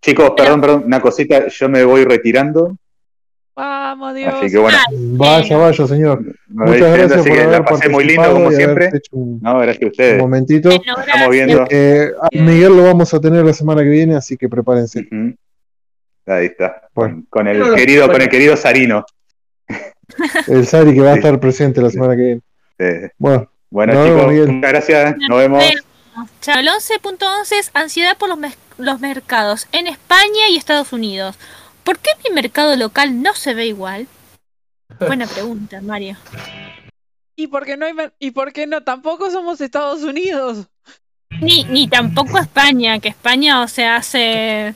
Chicos, 0.01 0.33
perdón, 0.35 0.59
perdón, 0.59 0.83
una 0.85 0.99
cosita, 0.99 1.47
yo 1.47 1.69
me 1.69 1.83
voy 1.85 2.03
retirando, 2.03 2.75
Vamos, 3.55 4.15
Dios. 4.15 4.33
así 4.33 4.51
que 4.51 4.57
bueno, 4.57 4.77
Vaya, 4.91 5.57
vaya, 5.57 5.87
señor. 5.87 6.21
me 6.47 6.65
Muchas 6.71 6.97
gracias 6.97 7.21
por 7.27 7.31
haber 7.31 7.47
la 7.49 7.63
pasé 7.63 7.87
muy 7.89 8.03
lindo 8.03 8.33
como 8.33 8.51
siempre. 8.51 8.89
un, 9.11 9.39
No, 9.41 9.59
gracias 9.59 9.81
a 9.81 9.85
un 9.85 9.91
ustedes. 9.91 10.17
momentito. 10.19 10.69
Bueno, 10.69 10.99
Estamos 10.99 11.29
viendo. 11.29 11.65
Eh, 11.69 12.11
a 12.19 12.27
Miguel 12.33 12.75
lo 12.75 12.83
vamos 12.83 13.13
a 13.13 13.21
tener 13.21 13.45
la 13.45 13.53
semana 13.53 13.83
que 13.83 13.89
viene, 13.89 14.15
así 14.15 14.35
que 14.35 14.49
prepárense. 14.49 15.07
Ujú. 15.11 15.35
Ahí 16.25 16.47
está. 16.47 16.81
Bueno. 16.95 17.23
Con, 17.29 17.47
el 17.47 17.75
querido, 17.75 18.07
con 18.11 18.21
el 18.21 18.29
querido 18.29 18.57
Sarino. 18.57 19.05
El 20.47 20.65
Sari 20.65 20.93
que 20.93 21.01
va 21.01 21.11
a 21.11 21.13
Sí. 21.13 21.19
estar 21.19 21.39
presente 21.39 21.81
la 21.81 21.89
semana 21.91 22.15
que 22.15 22.21
viene. 22.21 22.41
Eh, 22.79 23.09
Bueno, 23.17 23.49
bueno, 23.71 23.93
vemos, 23.93 24.31
chicos, 24.31 24.47
muchas 24.47 24.71
gracias. 24.71 25.15
Nos 25.29 25.39
vemos. 25.39 25.63
Chao. 26.41 26.59
El 26.59 26.67
11.11 26.67 27.57
es 27.57 27.71
ansiedad 27.73 28.17
por 28.17 28.29
los, 28.29 28.37
los 28.77 28.99
mercados 28.99 29.67
en 29.71 29.87
España 29.87 30.49
y 30.49 30.57
Estados 30.57 30.93
Unidos. 30.93 31.37
¿Por 31.83 31.97
qué 31.97 32.11
mi 32.23 32.35
mercado 32.35 32.75
local 32.75 33.21
no 33.21 33.33
se 33.33 33.53
ve 33.53 33.67
igual? 33.67 34.07
Buena 34.99 35.25
pregunta, 35.33 35.81
Mario. 35.81 36.17
¿Y 37.35 37.47
por 37.47 37.65
qué 37.65 37.77
no 37.77 37.85
hay 37.85 37.93
¿Y 38.19 38.31
por 38.31 38.53
qué 38.53 38.67
no? 38.67 38.83
Tampoco 38.83 39.31
somos 39.31 39.61
Estados 39.61 40.03
Unidos. 40.03 40.67
Ni, 41.39 41.63
ni 41.63 41.87
tampoco 41.87 42.37
España, 42.37 42.99
que 42.99 43.07
España, 43.09 43.61
o 43.61 43.67
sea, 43.67 43.95
hace 43.95 44.75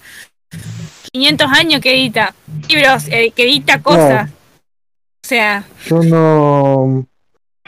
500 1.12 1.52
años 1.52 1.82
que 1.82 1.92
edita 1.92 2.34
libros, 2.70 3.08
eh, 3.10 3.32
que 3.32 3.44
edita 3.44 3.82
cosas. 3.82 4.30
O 4.32 5.28
sea, 5.28 5.66
yo 5.86 6.02
no, 6.02 7.06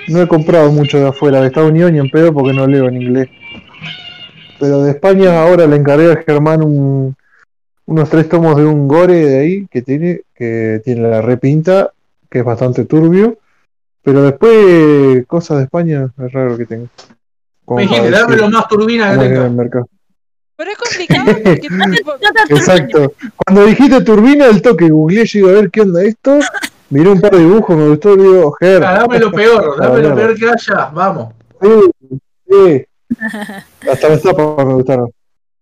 no 0.08 0.22
he 0.22 0.28
comprado 0.28 0.72
mucho 0.72 0.98
de 1.00 1.08
afuera, 1.08 1.42
de 1.42 1.48
Estados 1.48 1.72
Unidos 1.72 1.92
ni 1.92 2.00
en 2.00 2.10
pedo 2.10 2.34
porque 2.34 2.54
no 2.54 2.66
leo 2.68 2.88
en 2.88 3.02
inglés. 3.02 3.30
Pero 4.60 4.84
de 4.84 4.92
España 4.92 5.42
ahora 5.42 5.68
le 5.68 5.76
encargué 5.76 6.12
a 6.12 6.24
Germán 6.24 6.64
un- 6.64 7.16
unos 7.86 8.10
tres 8.10 8.28
tomos 8.28 8.56
de 8.58 8.66
un 8.66 8.88
gore 8.88 9.14
de 9.26 9.40
ahí 9.40 9.68
que 9.68 9.82
tiene, 9.82 10.22
que 10.36 10.82
tiene 10.84 11.08
la 11.10 11.22
repinta, 11.22 11.92
que 12.30 12.40
es 12.40 12.46
bastante 12.46 12.86
turbio. 12.86 13.38
Pero 14.04 14.24
después, 14.24 15.26
cosas 15.28 15.58
de 15.58 15.64
España, 15.66 16.10
es 16.26 16.32
raro 16.32 16.58
que 16.58 16.66
tenga. 16.66 16.88
Como 17.66 17.78
Me 17.78 17.84
dijiste, 17.84 18.10
dame 18.10 18.28
decir 18.36 18.42
lo 18.42 18.50
más 18.50 18.68
turbina 18.68 19.08
que 19.10 19.14
en 19.16 19.22
el 19.22 19.34
tenga. 19.34 19.50
mercado. 19.50 19.88
Pero 20.56 20.72
es 20.72 20.78
complicado 20.78 21.26
porque 21.44 21.62
Exacto. 22.56 23.14
Cuando 23.36 23.66
dijiste 23.66 24.02
turbina, 24.02 24.46
el 24.48 24.62
toque, 24.62 24.90
googleé, 24.90 25.26
yo 25.26 25.40
digo, 25.40 25.50
a 25.50 25.54
ver 25.62 25.70
qué 25.70 25.82
onda 25.82 26.04
esto. 26.04 26.40
Miré 26.90 27.10
un 27.10 27.20
par 27.22 27.32
de 27.32 27.40
dibujos, 27.40 27.76
me 27.76 27.90
gustó, 27.90 28.16
digo, 28.16 28.54
Ger. 28.60 28.84
Ah, 28.84 29.00
dame 29.00 29.20
lo 29.20 29.32
peor, 29.32 29.78
dame 29.82 30.02
lo 30.02 30.16
peor 30.16 30.36
que 30.38 30.50
haya, 30.50 30.86
vamos. 30.94 31.34
Sí, 31.62 31.70
sí. 32.50 32.86
Hasta 33.92 34.10
las 34.10 34.22
tapas 34.22 34.66
me 34.66 34.74
gustaron. 34.74 35.12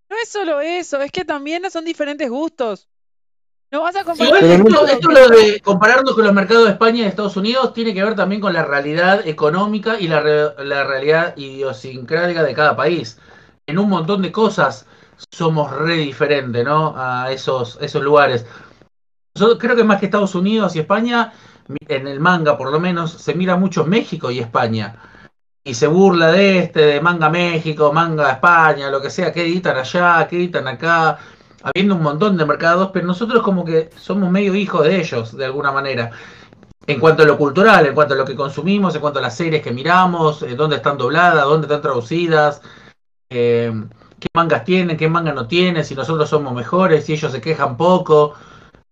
no 0.10 0.16
es 0.22 0.30
solo 0.30 0.62
eso, 0.62 1.02
es 1.02 1.12
que 1.12 1.26
también 1.26 1.70
son 1.72 1.86
diferentes 1.86 2.30
gustos. 2.30 2.88
No 3.72 3.82
vas 3.82 3.96
a 3.96 4.04
comparar 4.04 4.44
esto, 4.44 4.88
esto 4.88 5.10
lo 5.10 5.28
de 5.30 5.60
compararnos 5.62 6.14
con 6.14 6.24
los 6.24 6.34
mercados 6.34 6.66
de 6.66 6.72
España 6.72 7.00
y 7.00 7.02
de 7.02 7.08
Estados 7.08 7.36
Unidos 7.36 7.74
tiene 7.74 7.94
que 7.94 8.04
ver 8.04 8.16
también 8.16 8.40
con 8.40 8.54
la 8.54 8.64
realidad 8.64 9.28
económica 9.28 10.00
y 10.00 10.08
la, 10.08 10.22
re- 10.22 10.64
la 10.64 10.84
realidad 10.86 11.34
idiosincrática 11.36 12.44
de 12.44 12.54
cada 12.54 12.76
país. 12.76 13.18
En 13.66 13.80
un 13.80 13.90
montón 13.90 14.22
de 14.22 14.32
cosas 14.32 14.86
somos 15.32 15.72
re 15.72 15.96
diferentes, 15.96 16.64
¿no? 16.64 16.94
A 16.96 17.32
esos, 17.32 17.78
esos 17.82 18.04
lugares. 18.04 18.46
Yo 19.38 19.58
creo 19.58 19.76
que 19.76 19.84
más 19.84 20.00
que 20.00 20.06
Estados 20.06 20.34
Unidos 20.34 20.76
y 20.76 20.80
España, 20.80 21.34
en 21.90 22.08
el 22.08 22.22
manga 22.22 22.58
por 22.58 22.72
lo 22.72 22.80
menos, 22.80 23.12
se 23.12 23.34
mira 23.36 23.58
mucho 23.58 23.86
México 23.86 24.32
y 24.32 24.40
España. 24.40 24.96
Y 25.62 25.74
se 25.74 25.88
burla 25.88 26.32
de 26.32 26.60
este, 26.60 26.80
de 26.80 27.02
manga 27.02 27.30
México, 27.30 27.92
manga 27.92 28.32
España, 28.32 28.90
lo 28.90 29.02
que 29.02 29.10
sea, 29.10 29.34
que 29.34 29.42
editan 29.42 29.76
allá, 29.76 30.26
que 30.30 30.38
editan 30.38 30.68
acá 30.70 31.20
habiendo 31.64 31.96
un 31.96 32.04
montón 32.04 32.38
de 32.38 32.46
mercados, 32.46 32.92
pero 32.94 33.08
nosotros 33.08 33.44
como 33.44 33.66
que 33.66 33.90
somos 33.98 34.32
medio 34.32 34.56
hijos 34.56 34.86
de 34.86 35.02
ellos, 35.02 35.36
de 35.36 35.46
alguna 35.46 35.72
manera. 35.72 36.12
En 36.88 37.00
cuanto 37.00 37.24
a 37.24 37.26
lo 37.26 37.38
cultural, 37.38 37.88
en 37.88 37.96
cuanto 37.96 38.14
a 38.14 38.18
lo 38.18 38.26
que 38.26 38.36
consumimos, 38.36 38.96
en 38.96 39.02
cuanto 39.02 39.20
a 39.20 39.24
las 39.24 39.36
series 39.36 39.62
que 39.62 39.72
miramos, 39.74 40.44
eh, 40.44 40.56
dónde 40.56 40.78
están 40.78 40.98
dobladas, 40.98 41.44
dónde 41.44 41.66
están 41.66 41.82
traducidas, 41.82 42.62
eh, 43.30 43.74
qué 44.20 44.28
mangas 44.34 44.64
tienen, 44.64 44.96
qué 44.96 45.10
mangas 45.10 45.36
no 45.36 45.48
tienen, 45.48 45.84
si 45.84 45.96
nosotros 45.96 46.30
somos 46.30 46.54
mejores, 46.54 47.06
si 47.06 47.14
ellos 47.14 47.32
se 47.34 47.42
quejan 47.42 47.76
poco. 47.76 48.36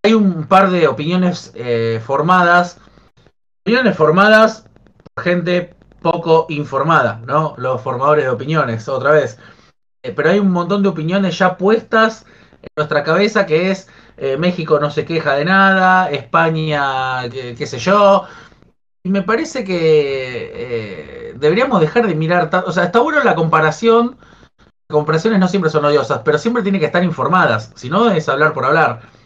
Hay 0.05 0.13
un 0.13 0.47
par 0.47 0.69
de 0.69 0.85
opiniones 0.89 1.53
eh, 1.55 2.01
formadas, 2.05 2.77
opiniones 3.61 3.95
formadas 3.95 4.67
por 5.13 5.23
gente 5.23 5.77
poco 6.01 6.45
informada, 6.49 7.21
¿no? 7.25 7.53
Los 7.57 7.81
formadores 7.81 8.25
de 8.25 8.29
opiniones, 8.29 8.89
otra 8.89 9.11
vez. 9.11 9.39
Eh, 10.03 10.11
pero 10.11 10.31
hay 10.31 10.39
un 10.39 10.51
montón 10.51 10.83
de 10.83 10.89
opiniones 10.89 11.37
ya 11.37 11.55
puestas 11.55 12.25
en 12.61 12.67
nuestra 12.75 13.01
cabeza 13.05 13.45
que 13.45 13.71
es 13.71 13.87
eh, 14.17 14.35
México 14.35 14.77
no 14.77 14.91
se 14.91 15.05
queja 15.05 15.35
de 15.35 15.45
nada, 15.45 16.11
España, 16.11 17.29
qué, 17.29 17.65
sé 17.65 17.79
yo. 17.79 18.25
Y 19.03 19.09
me 19.09 19.21
parece 19.21 19.63
que 19.63 21.33
deberíamos 21.37 21.79
dejar 21.79 22.07
de 22.07 22.15
mirar. 22.15 22.49
O 22.67 22.73
sea, 22.73 22.83
está 22.83 22.99
bueno 22.99 23.23
la 23.23 23.35
comparación. 23.35 24.17
Comparaciones 24.89 25.39
no 25.39 25.47
siempre 25.47 25.71
son 25.71 25.85
odiosas, 25.85 26.21
pero 26.25 26.37
siempre 26.37 26.61
tienen 26.61 26.81
que 26.81 26.87
estar 26.87 27.05
informadas. 27.05 27.71
Si 27.75 27.89
no, 27.89 28.11
es 28.11 28.27
hablar 28.27 28.51
por 28.51 28.65
hablar. 28.65 29.22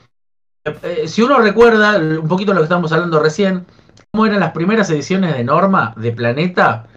Eh, 0.83 1.07
si 1.07 1.21
uno 1.21 1.39
recuerda 1.39 1.97
un 1.97 2.27
poquito 2.27 2.53
lo 2.53 2.59
que 2.59 2.63
estábamos 2.63 2.91
hablando 2.91 3.19
recién, 3.19 3.65
cómo 4.11 4.25
eran 4.25 4.39
las 4.39 4.51
primeras 4.51 4.89
ediciones 4.89 5.35
de 5.35 5.43
Norma, 5.43 5.93
de 5.97 6.11
Planeta, 6.11 6.87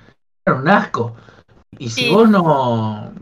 eran 0.46 0.60
un 0.62 0.68
asco. 0.68 1.14
Y 1.78 1.90
si 1.90 2.04
Sí. 2.06 2.10
vos 2.14 2.28
no, 2.28 3.12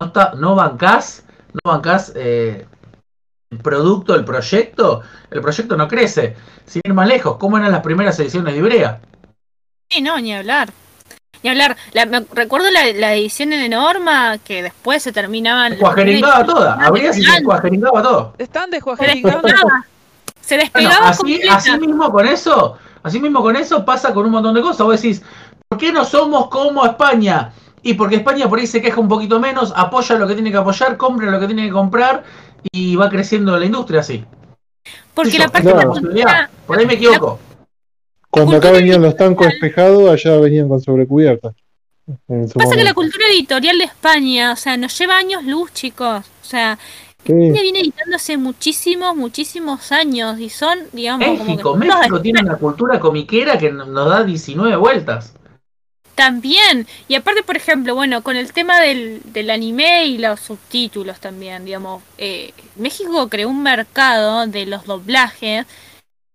no, 0.00 0.06
está- 0.06 0.32
no 0.36 0.54
bancás, 0.54 1.24
no 1.52 1.70
bancás 1.70 2.12
eh, 2.14 2.66
producto, 3.62 4.14
el 4.14 4.24
proyecto, 4.24 5.02
el 5.30 5.40
proyecto 5.40 5.76
no 5.76 5.88
crece. 5.88 6.36
Sin 6.64 6.80
ir 6.84 6.94
más 6.94 7.06
lejos, 7.06 7.36
¿cómo 7.36 7.58
eran 7.58 7.70
las 7.72 7.82
primeras 7.82 8.18
ediciones 8.18 8.54
de 8.54 8.60
Ibrea? 8.60 9.00
Sí, 9.90 10.00
no, 10.00 10.18
ni 10.18 10.34
hablar. 10.34 10.70
Ni 11.42 11.50
hablar. 11.50 11.76
La- 11.92 12.06
me- 12.06 12.24
recuerdo 12.34 12.70
la, 12.70 12.92
la 12.92 13.14
edición 13.14 13.50
de 13.50 13.68
Norma 13.68 14.38
que 14.38 14.62
después 14.62 15.02
se 15.02 15.12
terminaban. 15.12 15.76
Cuajeringaba 15.76 16.44
toda, 16.44 16.78
se 17.12 17.22
Se 17.22 17.42
cuajeringaba 17.42 18.02
todo. 18.02 18.34
Están 18.38 18.70
despegaba. 18.70 18.96
descuajeringando. 18.96 19.48
Se 20.40 20.56
Bueno, 20.56 20.62
despegaba 20.64 21.08
así, 21.08 21.18
completa. 21.18 21.54
así 21.54 21.78
mismo 21.78 22.10
con 22.12 22.26
eso, 22.26 22.76
así 23.02 23.20
mismo 23.20 23.42
con 23.42 23.56
eso 23.56 23.84
pasa 23.84 24.12
con 24.12 24.26
un 24.26 24.32
montón 24.32 24.54
de 24.54 24.60
cosas. 24.62 24.86
Vos 24.86 25.00
decís, 25.00 25.22
¿por 25.68 25.78
qué 25.78 25.92
no 25.92 26.04
somos 26.04 26.48
como 26.48 26.84
España? 26.84 27.52
Y 27.82 27.94
porque 27.94 28.16
España 28.16 28.48
por 28.48 28.58
ahí 28.58 28.66
se 28.66 28.80
queja 28.80 29.00
un 29.00 29.08
poquito 29.08 29.40
menos, 29.40 29.72
apoya 29.76 30.16
lo 30.16 30.26
que 30.28 30.34
tiene 30.34 30.50
que 30.52 30.56
apoyar, 30.56 30.96
compra 30.96 31.30
lo 31.30 31.40
que 31.40 31.46
tiene 31.46 31.64
que 31.66 31.72
comprar 31.72 32.22
y 32.70 32.94
va 32.96 33.08
creciendo 33.10 33.56
la 33.58 33.64
industria 33.66 34.00
así. 34.00 34.24
Porque 35.14 35.32
Sí, 35.32 35.38
la 35.38 35.48
parte 35.48 35.68
de 35.68 35.74
la 35.74 35.86
cultura- 35.86 36.50
Por 36.66 36.78
ahí 36.78 36.86
me 36.86 36.94
equivoco. 36.94 37.38
Cuando 38.32 38.56
acá 38.56 38.70
venían 38.70 39.02
los 39.02 39.14
tancos 39.14 39.46
espejados, 39.46 40.10
allá 40.10 40.38
venían 40.38 40.66
con 40.68 40.80
sobrecubierta. 40.80 41.52
Pasa 42.54 42.74
que 42.74 42.82
la 42.82 42.94
cultura 42.94 43.26
editorial 43.28 43.76
de 43.78 43.84
España, 43.84 44.52
o 44.52 44.56
sea, 44.56 44.76
nos 44.76 44.98
lleva 44.98 45.18
años 45.18 45.44
luz, 45.44 45.72
chicos. 45.72 46.24
O 46.42 46.44
sea, 46.44 46.78
Sí. 47.24 47.32
España 47.32 47.62
viene 47.62 47.80
editando 47.80 48.16
hace 48.16 48.36
muchísimos, 48.36 49.14
muchísimos 49.14 49.92
años 49.92 50.40
y 50.40 50.50
son, 50.50 50.78
digamos, 50.92 51.24
como 51.24 51.38
que 51.38 51.52
México, 51.52 51.76
México 51.76 52.20
tiene 52.20 52.40
una 52.40 52.56
cultura 52.56 52.98
comiquera 52.98 53.56
que 53.58 53.70
nos 53.70 54.08
da 54.08 54.24
19 54.24 54.74
vueltas. 54.76 55.34
También, 56.16 56.86
y 57.08 57.14
aparte, 57.14 57.42
por 57.44 57.56
ejemplo, 57.56 57.94
bueno, 57.94 58.22
con 58.22 58.36
el 58.36 58.52
tema 58.52 58.80
del, 58.80 59.22
del 59.26 59.50
anime 59.50 60.06
y 60.06 60.18
los 60.18 60.40
subtítulos 60.40 61.20
también, 61.20 61.64
digamos, 61.64 62.02
eh, 62.18 62.52
México 62.74 63.28
creó 63.28 63.48
un 63.48 63.62
mercado 63.62 64.46
de 64.46 64.66
los 64.66 64.84
doblajes. 64.84 65.64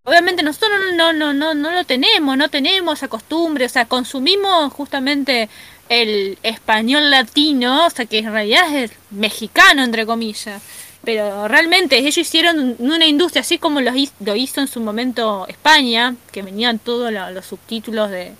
Obviamente 0.08 0.42
nosotros 0.42 0.70
no, 0.94 1.12
no, 1.12 1.32
no, 1.34 1.54
no, 1.54 1.70
lo 1.70 1.84
tenemos, 1.84 2.36
no 2.36 2.48
tenemos 2.48 2.98
esa 2.98 3.08
costumbre, 3.08 3.66
o 3.66 3.68
sea, 3.68 3.84
consumimos 3.84 4.72
justamente 4.72 5.48
el 5.90 6.38
español 6.42 7.10
latino, 7.10 7.86
o 7.86 7.90
sea, 7.90 8.06
que 8.06 8.18
en 8.18 8.32
realidad 8.32 8.74
es 8.74 8.90
mexicano, 9.10 9.84
entre 9.84 10.06
comillas. 10.06 10.62
Pero 11.04 11.46
realmente 11.46 11.98
ellos 11.98 12.16
hicieron 12.18 12.74
una 12.78 13.06
industria, 13.06 13.42
así 13.42 13.58
como 13.58 13.80
lo 13.80 13.92
hizo, 14.34 14.60
en 14.60 14.68
su 14.68 14.80
momento 14.80 15.46
España, 15.48 16.14
que 16.32 16.42
venían 16.42 16.78
todos 16.78 17.12
lo- 17.12 17.30
los 17.30 17.46
subtítulos 17.46 18.10
de, 18.10 18.32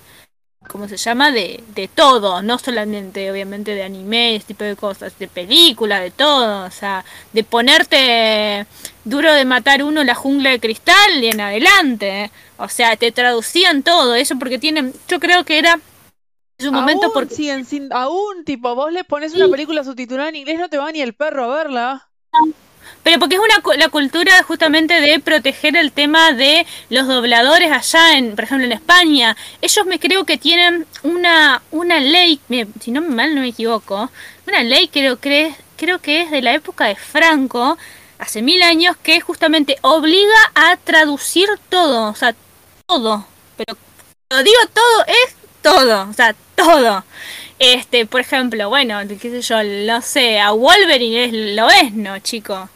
¿cómo 0.69 0.87
se 0.87 0.95
llama? 0.95 1.31
De, 1.31 1.61
de 1.75 1.87
todo, 1.89 2.41
no 2.41 2.57
solamente 2.59 3.29
obviamente 3.31 3.75
de 3.75 3.83
anime, 3.83 4.35
ese 4.35 4.47
tipo 4.47 4.63
de 4.63 4.75
cosas, 4.77 5.17
de 5.19 5.27
películas, 5.27 6.01
de 6.01 6.11
todo, 6.11 6.65
o 6.65 6.71
sea, 6.71 7.03
de 7.33 7.43
ponerte 7.43 8.65
duro 9.03 9.33
de 9.33 9.43
matar 9.43 9.83
uno 9.83 10.03
la 10.03 10.15
jungla 10.15 10.51
de 10.51 10.59
cristal 10.59 11.21
y 11.23 11.27
en 11.27 11.41
adelante, 11.41 12.25
¿eh? 12.25 12.31
o 12.57 12.69
sea, 12.69 12.95
te 12.95 13.11
traducían 13.11 13.83
todo, 13.83 14.15
eso 14.15 14.37
porque 14.39 14.59
tienen, 14.59 14.93
yo 15.07 15.19
creo 15.19 15.43
que 15.43 15.57
era 15.59 15.73
en 16.59 16.65
su 16.65 16.71
momento 16.71 17.05
Aún 17.05 17.13
porque 17.13 17.35
sin- 17.65 17.91
aún, 17.91 18.43
tipo, 18.45 18.75
vos 18.75 18.91
le 18.91 19.03
pones 19.03 19.33
una 19.33 19.47
película 19.49 19.83
subtitulada 19.83 20.29
en 20.29 20.35
inglés, 20.35 20.59
no 20.59 20.69
te 20.69 20.77
va 20.77 20.91
ni 20.91 21.01
el 21.01 21.13
perro 21.15 21.45
a 21.45 21.55
verla. 21.55 22.09
Pero 23.03 23.19
porque 23.19 23.35
es 23.35 23.41
una 23.41 23.77
la 23.77 23.89
cultura 23.89 24.43
justamente 24.43 25.01
de 25.01 25.19
proteger 25.19 25.75
el 25.75 25.91
tema 25.91 26.33
de 26.33 26.65
los 26.89 27.07
dobladores 27.07 27.71
allá 27.71 28.17
en, 28.17 28.35
por 28.35 28.43
ejemplo, 28.43 28.65
en 28.65 28.71
España. 28.71 29.35
Ellos 29.61 29.85
me 29.85 29.99
creo 29.99 30.25
que 30.25 30.37
tienen 30.37 30.85
una 31.03 31.61
una 31.71 31.99
ley, 31.99 32.39
si 32.79 32.91
no 32.91 33.01
mal 33.01 33.35
no 33.35 33.41
me 33.41 33.49
equivoco, 33.49 34.11
una 34.47 34.63
ley 34.63 34.87
creo 34.89 35.19
que 35.19 35.53
creo 35.77 35.99
que 35.99 36.21
es 36.21 36.31
de 36.31 36.41
la 36.41 36.53
época 36.53 36.85
de 36.85 36.95
Franco, 36.95 37.77
hace 38.19 38.41
mil 38.41 38.61
años, 38.61 38.97
que 39.01 39.21
justamente 39.21 39.77
obliga 39.81 40.51
a 40.53 40.75
traducir 40.77 41.47
todo, 41.69 42.11
o 42.11 42.15
sea, 42.15 42.35
todo. 42.85 43.25
Pero 43.57 43.77
cuando 44.27 44.43
digo 44.43 44.59
todo 44.73 45.05
es 45.07 45.35
todo, 45.61 46.09
o 46.09 46.13
sea, 46.13 46.35
todo. 46.55 47.03
Este, 47.59 48.05
por 48.05 48.21
ejemplo, 48.21 48.69
bueno, 48.69 48.99
qué 49.07 49.29
sé 49.29 49.41
yo, 49.41 49.63
no 49.63 50.01
sé, 50.01 50.39
a 50.39 50.51
Wolverine 50.51 51.25
es, 51.25 51.33
lo 51.55 51.69
es, 51.69 51.93
¿no, 51.93 52.17
chico? 52.19 52.69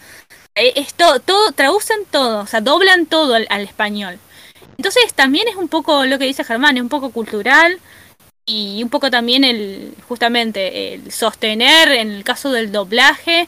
Eh, 0.56 0.74
Es 0.76 0.94
todo, 0.96 1.20
traducen 1.54 2.00
todo, 2.12 2.42
o 2.42 2.48
sea, 2.48 2.62
doblan 2.62 3.06
todo 3.08 3.36
al, 3.36 3.48
al 3.50 3.62
español. 3.64 4.20
Entonces 4.78 5.14
también 5.14 5.48
es 5.48 5.56
un 5.56 5.70
poco 5.70 6.06
lo 6.06 6.20
que 6.20 6.26
dice 6.26 6.44
Germán, 6.44 6.78
es 6.78 6.84
un 6.84 6.90
poco 6.90 7.12
cultural 7.12 7.80
y 8.46 8.84
un 8.84 8.90
poco 8.90 9.12
también 9.12 9.44
el, 9.46 9.96
justamente, 10.08 10.96
el 10.96 11.12
sostener 11.12 11.92
en 11.94 12.12
el 12.12 12.24
caso 12.26 12.52
del 12.52 12.72
doblaje, 12.72 13.48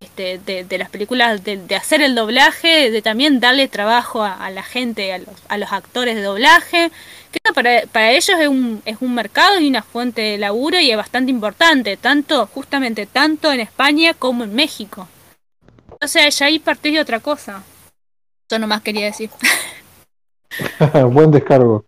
este, 0.00 0.38
de, 0.38 0.64
de 0.64 0.78
las 0.78 0.90
películas, 0.90 1.44
de, 1.44 1.56
de 1.56 1.76
hacer 1.76 2.00
el 2.00 2.14
doblaje, 2.14 2.90
de 2.90 3.02
también 3.02 3.40
darle 3.40 3.68
trabajo 3.68 4.22
a, 4.22 4.32
a 4.32 4.50
la 4.50 4.62
gente, 4.62 5.12
a 5.12 5.18
los, 5.18 5.28
a 5.48 5.58
los 5.58 5.72
actores 5.72 6.14
de 6.16 6.22
doblaje, 6.22 6.90
que 7.32 7.52
para, 7.52 7.82
para 7.90 8.12
ellos 8.12 8.38
es 8.38 8.48
un, 8.48 8.82
es 8.84 8.98
un 9.00 9.14
mercado 9.14 9.58
y 9.60 9.68
una 9.68 9.82
fuente 9.82 10.20
de 10.22 10.38
laburo 10.38 10.78
y 10.78 10.90
es 10.90 10.96
bastante 10.96 11.30
importante, 11.30 11.96
tanto, 11.96 12.46
justamente, 12.46 13.06
tanto 13.06 13.52
en 13.52 13.60
España 13.60 14.14
como 14.14 14.44
en 14.44 14.54
México. 14.54 15.08
O 16.00 16.06
sea, 16.06 16.28
ya 16.28 16.46
ahí 16.46 16.58
partís 16.58 16.94
de 16.94 17.00
otra 17.00 17.20
cosa. 17.20 17.62
Eso 18.48 18.58
nomás 18.58 18.82
quería 18.82 19.06
decir. 19.06 19.30
Buen 21.10 21.30
descargo. 21.30 21.84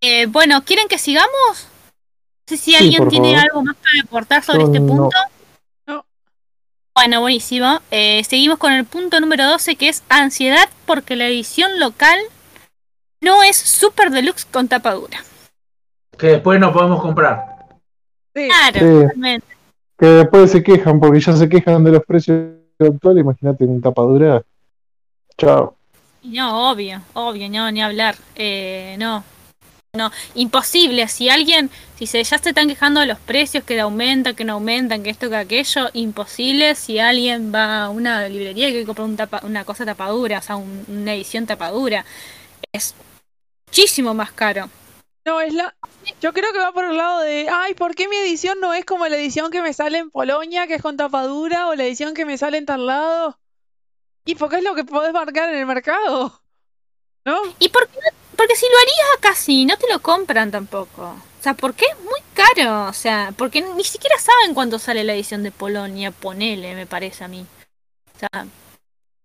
Eh, 0.00 0.26
bueno, 0.26 0.64
¿quieren 0.64 0.88
que 0.88 0.98
sigamos? 0.98 1.28
No 1.30 2.56
sé 2.56 2.56
si 2.56 2.74
alguien 2.74 3.08
tiene 3.08 3.32
favor. 3.32 3.44
algo 3.44 3.62
más 3.62 3.76
para 3.76 4.02
aportar 4.02 4.42
sobre 4.44 4.60
Yo 4.60 4.66
este 4.66 4.78
punto. 4.80 5.02
No. 5.04 5.37
Bueno, 7.00 7.20
buenísimo. 7.20 7.78
Eh, 7.92 8.24
seguimos 8.24 8.58
con 8.58 8.72
el 8.72 8.84
punto 8.84 9.20
número 9.20 9.44
12, 9.46 9.76
que 9.76 9.88
es 9.88 10.02
ansiedad 10.08 10.68
porque 10.84 11.14
la 11.14 11.28
edición 11.28 11.78
local 11.78 12.18
no 13.20 13.44
es 13.44 13.56
super 13.56 14.10
deluxe 14.10 14.44
con 14.46 14.66
tapadura. 14.66 15.18
Que 16.18 16.26
después 16.26 16.58
no 16.58 16.72
podemos 16.72 17.00
comprar. 17.00 17.68
Sí. 18.34 18.48
Claro, 18.48 18.78
Sí. 18.80 19.02
totalmente. 19.06 19.46
Que 19.96 20.06
después 20.06 20.50
se 20.50 20.60
quejan, 20.64 20.98
porque 20.98 21.20
ya 21.20 21.36
se 21.36 21.48
quejan 21.48 21.84
de 21.84 21.92
los 21.92 22.02
precios 22.04 22.40
actuales. 22.80 23.22
Imagínate 23.22 23.64
un 23.64 23.80
tapadura. 23.80 24.42
Chao. 25.36 25.76
Y 26.22 26.30
No, 26.36 26.72
obvio, 26.72 27.00
obvio, 27.12 27.48
no, 27.48 27.70
ni 27.70 27.80
hablar. 27.80 28.16
Eh, 28.34 28.96
no, 28.98 29.22
no, 29.96 30.10
imposible. 30.34 31.08
Si 31.08 31.28
alguien, 31.28 31.70
si 31.98 32.06
se 32.06 32.22
ya 32.22 32.38
se 32.38 32.50
están 32.50 32.68
quejando 32.68 33.00
de 33.00 33.06
los 33.06 33.18
precios, 33.18 33.64
que 33.64 33.80
aumentan, 33.80 34.34
que 34.36 34.44
no 34.44 34.54
aumentan, 34.54 35.02
que 35.02 35.10
esto, 35.10 35.28
que 35.30 35.36
aquello, 35.36 35.88
imposible 35.94 36.74
si 36.74 36.98
alguien 36.98 37.52
va 37.54 37.84
a 37.84 37.88
una 37.90 38.28
librería 38.28 38.68
y 38.68 38.84
un 38.84 39.16
tapa- 39.16 39.40
una 39.44 39.64
cosa 39.64 39.84
tapadura, 39.86 40.38
o 40.38 40.42
sea, 40.42 40.56
un- 40.56 40.84
una 40.88 41.14
edición 41.14 41.46
tapadura. 41.46 42.04
Es 42.72 42.94
muchísimo 43.68 44.14
más 44.14 44.32
caro. 44.32 44.70
No, 45.26 45.40
es 45.40 45.54
la. 45.54 45.74
Yo 46.22 46.32
creo 46.32 46.52
que 46.52 46.58
va 46.58 46.72
por 46.72 46.84
el 46.86 46.96
lado 46.96 47.20
de. 47.20 47.48
Ay, 47.50 47.74
¿por 47.74 47.94
qué 47.94 48.08
mi 48.08 48.16
edición 48.16 48.58
no 48.60 48.74
es 48.74 48.84
como 48.84 49.06
la 49.08 49.16
edición 49.16 49.50
que 49.50 49.62
me 49.62 49.72
sale 49.74 49.98
en 49.98 50.10
Polonia, 50.10 50.66
que 50.66 50.74
es 50.76 50.82
con 50.82 50.96
tapadura, 50.96 51.68
o 51.68 51.74
la 51.74 51.84
edición 51.84 52.14
que 52.14 52.24
me 52.26 52.38
sale 52.38 52.58
en 52.58 52.66
tal 52.66 52.86
lado? 52.86 53.38
Y 54.26 54.34
porque 54.36 54.56
es 54.58 54.64
lo 54.64 54.74
que 54.74 54.84
podés 54.84 55.12
marcar 55.12 55.50
en 55.50 55.58
el 55.60 55.66
mercado. 55.66 56.42
¿No? 57.26 57.38
¿Y 57.60 57.68
por 57.70 57.88
qué? 57.88 57.98
Porque 58.38 58.56
si 58.56 58.66
lo 58.66 58.78
harías 58.78 59.08
acá 59.18 59.34
sí, 59.34 59.66
no 59.66 59.76
te 59.76 59.92
lo 59.92 60.00
compran 60.00 60.50
tampoco. 60.52 61.02
O 61.02 61.42
sea, 61.42 61.54
porque 61.54 61.86
es 61.86 61.96
muy 62.04 62.20
caro. 62.34 62.88
O 62.88 62.92
sea, 62.92 63.32
porque 63.36 63.62
ni 63.62 63.84
siquiera 63.84 64.16
saben 64.18 64.54
cuánto 64.54 64.78
sale 64.78 65.04
la 65.04 65.14
edición 65.14 65.42
de 65.42 65.50
Polonia, 65.50 66.12
ponele, 66.12 66.74
me 66.76 66.86
parece 66.86 67.24
a 67.24 67.28
mí. 67.28 67.44
O 68.14 68.18
sea, 68.20 68.46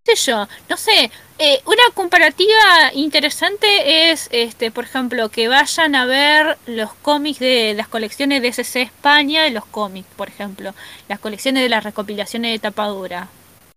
sé 0.06 0.16
yo, 0.32 0.48
no 0.70 0.78
sé. 0.78 1.12
eh, 1.40 1.62
una 1.66 1.84
comparativa 1.94 2.92
interesante 2.94 4.12
es, 4.12 4.30
este, 4.32 4.72
por 4.72 4.86
ejemplo, 4.86 5.30
que 5.30 5.48
vayan 5.48 5.96
a 5.96 6.06
ver 6.06 6.58
los 6.66 6.94
cómics 6.96 7.40
de 7.40 7.74
las 7.76 7.88
colecciones 7.88 8.42
de 8.42 8.50
SC 8.50 8.82
España, 8.82 9.44
de 9.44 9.52
los 9.52 9.66
cómics, 9.66 10.10
por 10.16 10.30
ejemplo. 10.30 10.74
Las 11.08 11.20
colecciones 11.20 11.64
de 11.64 11.70
las 11.70 11.84
recopilaciones 11.84 12.52
de 12.54 12.60
tapadura. 12.60 13.30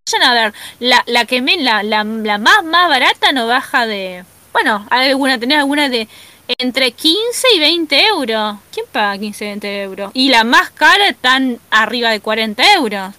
Vayan 0.07 0.29
a 0.31 0.35
ver, 0.35 0.55
la, 0.81 1.03
la 1.07 1.25
que 1.27 1.43
me, 1.43 1.57
la, 1.59 1.83
la, 1.83 2.05
la 2.05 2.39
más, 2.39 2.65
más 2.65 2.89
barata 2.89 3.33
no 3.33 3.47
baja 3.47 3.87
de. 3.87 4.25
Bueno, 4.57 4.87
hay 4.89 5.11
alguna, 5.11 5.39
tenés 5.39 5.59
alguna 5.59 5.91
de 5.91 6.09
entre 6.57 6.93
15 6.93 7.47
y 7.57 7.61
20 7.61 8.07
euros. 8.07 8.57
¿Quién 8.73 8.87
paga 8.91 9.19
15 9.19 9.45
y 9.45 9.49
20 9.49 9.83
euros? 9.83 10.11
Y 10.15 10.31
la 10.31 10.45
más 10.45 10.71
cara 10.71 11.09
están 11.09 11.61
arriba 11.71 12.09
de 12.09 12.21
40 12.21 12.73
euros. 12.73 13.15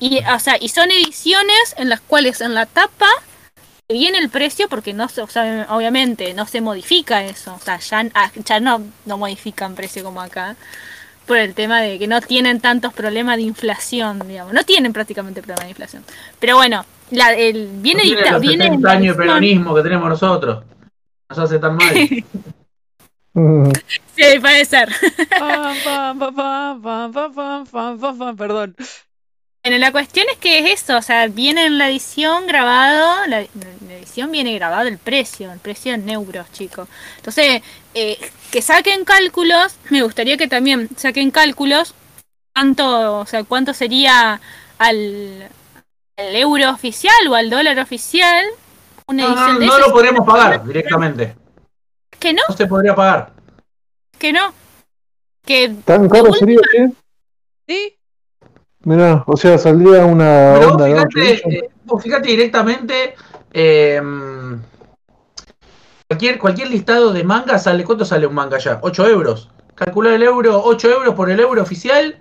Y, 0.00 0.20
o 0.24 0.38
sea, 0.38 0.56
y 0.58 0.70
son 0.70 0.90
ediciones 0.90 1.74
en 1.76 1.90
las 1.90 2.00
cuales 2.00 2.40
en 2.40 2.54
la 2.54 2.64
tapa 2.64 3.06
viene 3.86 4.16
el 4.16 4.30
precio 4.30 4.66
porque 4.70 4.94
no 4.94 5.10
se, 5.10 5.20
o 5.20 5.26
sea, 5.26 5.66
obviamente 5.68 6.32
no 6.32 6.46
se 6.46 6.62
modifica 6.62 7.22
eso. 7.22 7.54
O 7.54 7.60
sea, 7.60 7.78
ya, 7.78 8.10
ah, 8.14 8.30
ya 8.34 8.60
no, 8.60 8.80
no 9.04 9.18
modifican 9.18 9.74
precio 9.74 10.02
como 10.02 10.22
acá. 10.22 10.56
Por 11.26 11.36
el 11.36 11.52
tema 11.52 11.82
de 11.82 11.98
que 11.98 12.06
no 12.06 12.22
tienen 12.22 12.60
tantos 12.62 12.94
problemas 12.94 13.36
de 13.36 13.42
inflación, 13.42 14.26
digamos. 14.26 14.54
No 14.54 14.64
tienen 14.64 14.94
prácticamente 14.94 15.42
problemas 15.42 15.64
de 15.64 15.70
inflación. 15.72 16.04
Pero 16.40 16.56
bueno, 16.56 16.86
la, 17.10 17.32
el, 17.32 17.68
viene 17.74 18.02
no 18.30 18.40
viene 18.40 18.64
70 18.64 18.90
años 18.90 19.16
peronismo 19.16 19.74
que 19.74 19.82
tenemos 19.82 20.08
nosotros. 20.08 20.64
Nos 21.28 21.38
hace 21.38 21.58
tan 21.58 21.76
mal. 21.76 21.94
sí, 24.16 24.38
puede 24.40 24.64
ser. 24.64 24.88
Perdón. 28.36 28.76
Bueno, 29.64 29.78
la 29.78 29.92
cuestión 29.92 30.26
es 30.32 30.38
que 30.38 30.60
es 30.60 30.82
eso, 30.82 30.96
o 30.96 31.02
sea, 31.02 31.26
viene 31.26 31.66
en 31.66 31.78
la 31.78 31.90
edición 31.90 32.46
grabado, 32.46 33.26
la, 33.26 33.40
la 33.40 33.94
edición 33.94 34.30
viene 34.30 34.54
grabado 34.54 34.88
el 34.88 34.98
precio, 34.98 35.52
el 35.52 35.58
precio 35.58 35.92
en 35.94 36.08
euros, 36.08 36.50
chicos. 36.52 36.88
Entonces, 37.16 37.62
eh, 37.94 38.18
que 38.50 38.62
saquen 38.62 39.04
cálculos, 39.04 39.76
me 39.90 40.02
gustaría 40.02 40.36
que 40.36 40.48
también 40.48 40.88
saquen 40.96 41.30
cálculos, 41.30 41.94
cuánto, 42.54 43.18
o 43.18 43.26
sea, 43.26 43.44
cuánto 43.44 43.74
sería 43.74 44.40
al, 44.78 45.48
al 46.18 46.34
euro 46.34 46.70
oficial 46.70 47.14
o 47.30 47.34
al 47.34 47.48
dólar 47.48 47.78
oficial 47.78 48.44
una 49.06 49.22
No, 49.22 49.28
edición 49.28 49.54
no, 49.54 49.58
de 49.60 49.66
no 49.66 49.72
esas. 49.76 49.86
lo 49.86 49.92
podremos 49.94 50.26
pagar 50.26 50.64
directamente. 50.66 51.36
Que 52.18 52.32
no, 52.32 52.42
No 52.48 52.56
se 52.56 52.66
podría 52.66 52.94
pagar. 52.94 53.32
que 54.18 54.32
no. 54.32 54.52
Que 55.46 55.74
¿Tan 55.84 56.08
caro 56.08 56.32
sería 56.32 56.58
que? 56.70 56.88
¿Sí? 57.66 57.94
Mirá, 58.80 59.22
o 59.26 59.36
sea, 59.36 59.56
saldría 59.58 60.04
una 60.04 60.54
Pero 60.54 60.64
vos 60.66 60.72
onda 60.72 60.84
de 60.86 60.94
8 60.94 61.08
fíjate, 61.14 61.56
eh, 61.58 61.70
vos 61.84 62.02
fíjate 62.02 62.28
directamente. 62.28 63.14
eh, 63.52 64.02
cualquier, 66.08 66.38
cualquier 66.38 66.68
listado 66.70 67.12
de 67.12 67.24
manga 67.24 67.58
sale. 67.58 67.84
¿Cuánto 67.84 68.04
sale 68.04 68.26
un 68.26 68.34
manga 68.34 68.58
ya? 68.58 68.78
8 68.82 69.06
euros. 69.08 69.50
Calcular 69.74 70.14
el 70.14 70.22
euro, 70.24 70.62
8 70.64 70.90
euros 70.90 71.14
por 71.14 71.30
el 71.30 71.38
euro 71.40 71.62
oficial. 71.62 72.18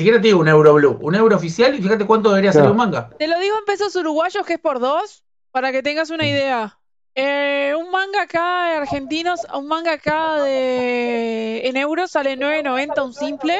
Siquiera 0.00 0.20
te 0.20 0.28
digo 0.28 0.38
un 0.38 0.46
euro 0.46 0.74
blue. 0.74 0.96
Un 1.00 1.16
euro 1.16 1.34
oficial 1.34 1.74
y 1.74 1.82
fíjate 1.82 2.06
cuánto 2.06 2.28
debería 2.28 2.52
salir 2.52 2.66
Claro. 2.70 2.72
un 2.72 2.78
manga. 2.78 3.10
Te 3.18 3.26
lo 3.26 3.36
digo 3.40 3.56
en 3.58 3.64
pesos 3.64 3.96
uruguayos 3.96 4.46
que 4.46 4.52
es 4.54 4.60
por 4.60 4.78
dos, 4.78 5.24
para 5.50 5.72
que 5.72 5.82
tengas 5.82 6.10
una 6.10 6.24
idea. 6.24 6.78
Eh, 7.16 7.74
un 7.76 7.90
manga 7.90 8.22
acá 8.22 8.68
de 8.68 8.76
argentinos, 8.76 9.40
un 9.52 9.66
manga 9.66 9.94
acá 9.94 10.40
de 10.44 11.62
en 11.66 11.76
euros 11.76 12.12
sale 12.12 12.38
9.90 12.38 13.04
un 13.06 13.12
simple, 13.12 13.58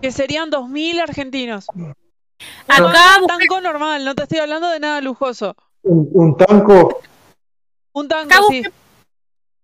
que 0.00 0.12
serían 0.12 0.50
2.000 0.52 1.00
argentinos. 1.00 1.66
acá 2.68 3.18
Un 3.20 3.26
tanco 3.26 3.60
normal, 3.60 4.04
no 4.04 4.14
te 4.14 4.22
estoy 4.22 4.38
hablando 4.38 4.70
de 4.70 4.78
nada 4.78 5.00
lujoso. 5.00 5.56
Un, 5.82 6.08
un 6.12 6.36
tanco, 6.36 7.00
Un 7.92 8.06
tanco, 8.06 8.34
sí. 8.50 8.62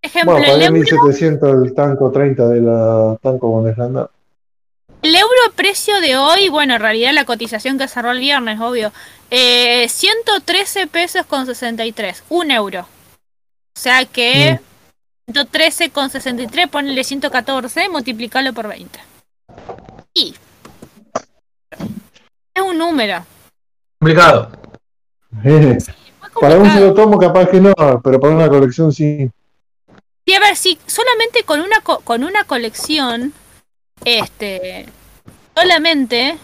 ejemplo, 0.01 0.33
bueno, 0.33 0.47
el 0.47 0.51
pagué 0.51 0.65
euro, 0.65 0.73
1700 0.79 1.63
el 1.63 1.73
tanco 1.73 2.11
30 2.11 2.49
de 2.49 2.59
la 2.59 3.17
tanco 3.21 3.47
Bundesländer. 3.47 4.09
El 5.01 5.15
euro 5.15 5.53
precio 5.55 5.99
de 6.01 6.15
hoy, 6.17 6.49
bueno, 6.49 6.75
en 6.75 6.81
realidad 6.81 7.13
la 7.13 7.25
cotización 7.25 7.77
que 7.77 7.87
cerró 7.87 8.11
el 8.11 8.19
viernes, 8.19 8.59
obvio, 8.59 8.91
eh, 9.31 9.87
113 9.89 10.87
pesos 10.87 11.25
con 11.25 11.45
63, 11.45 12.23
un 12.29 12.51
euro. 12.51 12.81
O 12.81 13.79
sea 13.79 14.05
que 14.05 14.59
113 15.27 15.89
con 15.91 16.09
63, 16.09 16.67
ponle 16.67 17.03
114, 17.03 17.89
multiplicarlo 17.89 18.53
por 18.53 18.67
20. 18.67 18.99
Y 20.13 20.35
es 22.53 22.61
un 22.61 22.77
número. 22.77 23.25
Complicado. 23.99 24.51
Eh, 25.43 25.77
para 26.39 26.57
un 26.57 26.69
solo 26.71 26.93
tomo 26.93 27.17
capaz 27.17 27.47
que 27.49 27.59
no, 27.61 27.73
pero 28.03 28.19
para 28.19 28.33
una 28.35 28.49
colección 28.49 28.91
sí. 28.91 29.29
Sí, 30.25 30.33
a 30.35 30.39
ver, 30.39 30.55
si 30.55 30.77
solamente 30.85 31.43
con 31.43 31.61
una 31.61 31.79
co- 31.81 32.01
con 32.01 32.23
una 32.23 32.43
colección, 32.43 33.33
este, 34.05 34.85
solamente, 35.55 36.37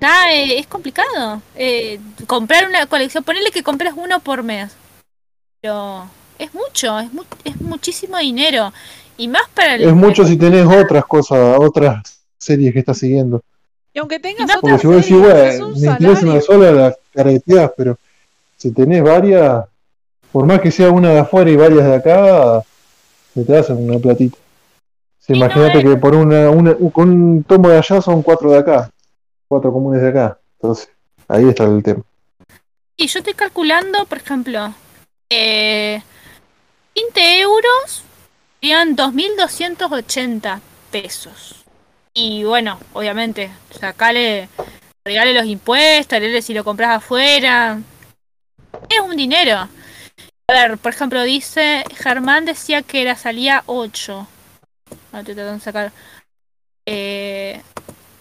ya 0.00 0.32
eh, 0.32 0.58
es 0.58 0.66
complicado. 0.66 1.42
Eh, 1.56 1.98
comprar 2.26 2.68
una 2.68 2.86
colección, 2.86 3.24
ponerle 3.24 3.50
que 3.50 3.62
compres 3.62 3.92
uno 3.96 4.20
por 4.20 4.42
mes, 4.42 4.72
pero 5.60 6.08
es 6.38 6.52
mucho, 6.54 6.98
es, 6.98 7.12
mu- 7.12 7.24
es 7.44 7.60
muchísimo 7.60 8.18
dinero 8.18 8.72
y 9.16 9.28
más 9.28 9.48
para 9.54 9.74
el 9.74 9.82
Es 9.82 9.94
mucho 9.94 10.24
si 10.26 10.36
tenés 10.36 10.66
otras 10.66 11.04
cosas, 11.06 11.58
otras 11.58 12.02
series 12.38 12.72
que 12.72 12.80
estás 12.80 12.98
siguiendo. 12.98 13.42
Y 13.94 13.98
aunque 13.98 14.18
tengas 14.18 14.48
No, 14.48 14.60
Porque 14.60 14.78
si 14.78 14.86
vos 14.86 14.96
decís, 14.96 15.18
bueno, 15.18 15.66
un 15.66 15.80
me 15.80 15.86
interesa 15.92 16.26
una 16.26 16.40
sola, 16.40 16.72
la 16.72 16.96
careteás, 17.14 17.70
pero 17.76 17.98
si 18.56 18.70
tenés 18.72 19.02
varias, 19.02 19.64
por 20.32 20.46
más 20.46 20.60
que 20.60 20.70
sea 20.70 20.90
una 20.90 21.10
de 21.10 21.18
afuera 21.18 21.50
y 21.50 21.56
varias 21.56 21.84
de 21.84 21.94
acá, 21.96 22.62
se 23.34 23.44
te 23.44 23.56
hacen 23.58 23.76
una 23.76 23.98
platita. 23.98 24.38
Sí, 25.24 25.34
no, 25.34 25.38
Imagínate 25.38 25.78
eh. 25.78 25.84
que 25.84 25.96
por 25.96 26.16
una, 26.16 26.50
una, 26.50 26.74
con 26.92 27.10
un 27.10 27.44
tomo 27.44 27.68
de 27.68 27.78
allá 27.78 28.02
son 28.02 28.22
cuatro 28.22 28.50
de 28.50 28.58
acá, 28.58 28.90
cuatro 29.46 29.72
comunes 29.72 30.02
de 30.02 30.08
acá. 30.08 30.38
Entonces, 30.58 30.90
ahí 31.28 31.48
está 31.48 31.64
el 31.64 31.80
tema. 31.80 32.02
Y 32.96 33.06
yo 33.06 33.20
estoy 33.20 33.34
calculando, 33.34 34.04
por 34.06 34.18
ejemplo, 34.18 34.74
eh, 35.30 36.02
20 36.96 37.40
euros 37.40 38.02
serían 38.60 38.96
2.280 38.96 40.60
pesos. 40.90 41.64
Y 42.14 42.42
bueno, 42.42 42.78
obviamente, 42.92 43.50
sacale, 43.70 44.48
regale 45.04 45.32
los 45.32 45.46
impuestos, 45.46 46.16
agregale 46.16 46.42
si 46.42 46.52
lo 46.52 46.64
compras 46.64 46.96
afuera. 46.96 47.80
Es 48.90 49.00
un 49.00 49.16
dinero. 49.16 49.68
A 50.48 50.52
ver, 50.52 50.78
por 50.78 50.92
ejemplo, 50.92 51.22
dice, 51.22 51.84
Germán 51.94 52.44
decía 52.44 52.82
que 52.82 53.04
la 53.04 53.14
salía 53.14 53.62
8. 53.66 54.26
Ahora 55.12 55.20
estoy 55.20 55.34
tratando 55.34 55.58
de 55.58 55.60
sacar. 55.60 55.92
Eh, 56.86 57.60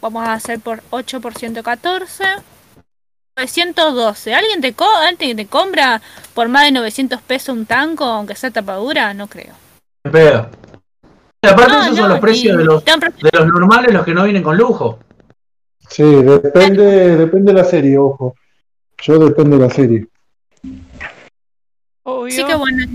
vamos 0.01 0.27
a 0.27 0.33
hacer 0.33 0.59
por 0.59 0.83
8 0.89 1.21
por 1.21 1.33
114. 1.33 2.23
912. 3.37 4.35
¿Alguien 4.35 4.61
te, 4.61 4.73
co 4.73 4.85
¿Alguien 4.85 5.37
te 5.37 5.47
compra 5.47 6.01
por 6.33 6.49
más 6.49 6.65
de 6.65 6.73
900 6.73 7.21
pesos 7.21 7.55
un 7.55 7.65
tanco, 7.65 8.03
aunque 8.03 8.35
sea 8.35 8.51
tapadura? 8.51 9.13
No 9.13 9.27
creo. 9.27 9.53
Qué 10.03 10.11
pedo. 10.11 10.49
Y 11.41 11.47
aparte, 11.47 11.71
No, 11.71 11.81
esos 11.81 11.95
no, 11.95 12.01
son 12.01 12.09
los 12.09 12.19
precios 12.19 12.57
de 12.57 12.65
los, 12.65 12.83
de 12.83 13.29
los 13.31 13.47
normales, 13.47 13.93
los 13.93 14.05
que 14.05 14.13
no 14.13 14.25
vienen 14.25 14.43
con 14.43 14.57
lujo. 14.57 14.99
Sí, 15.89 16.03
depende, 16.03 17.17
depende 17.17 17.53
de 17.53 17.59
la 17.59 17.65
serie, 17.65 17.97
ojo. 17.97 18.35
Yo 19.01 19.17
depende 19.17 19.57
de 19.57 19.67
la 19.67 19.73
serie. 19.73 20.07
Obvio. 22.03 22.27
Así 22.27 22.45
que 22.45 22.55
bueno. 22.55 22.85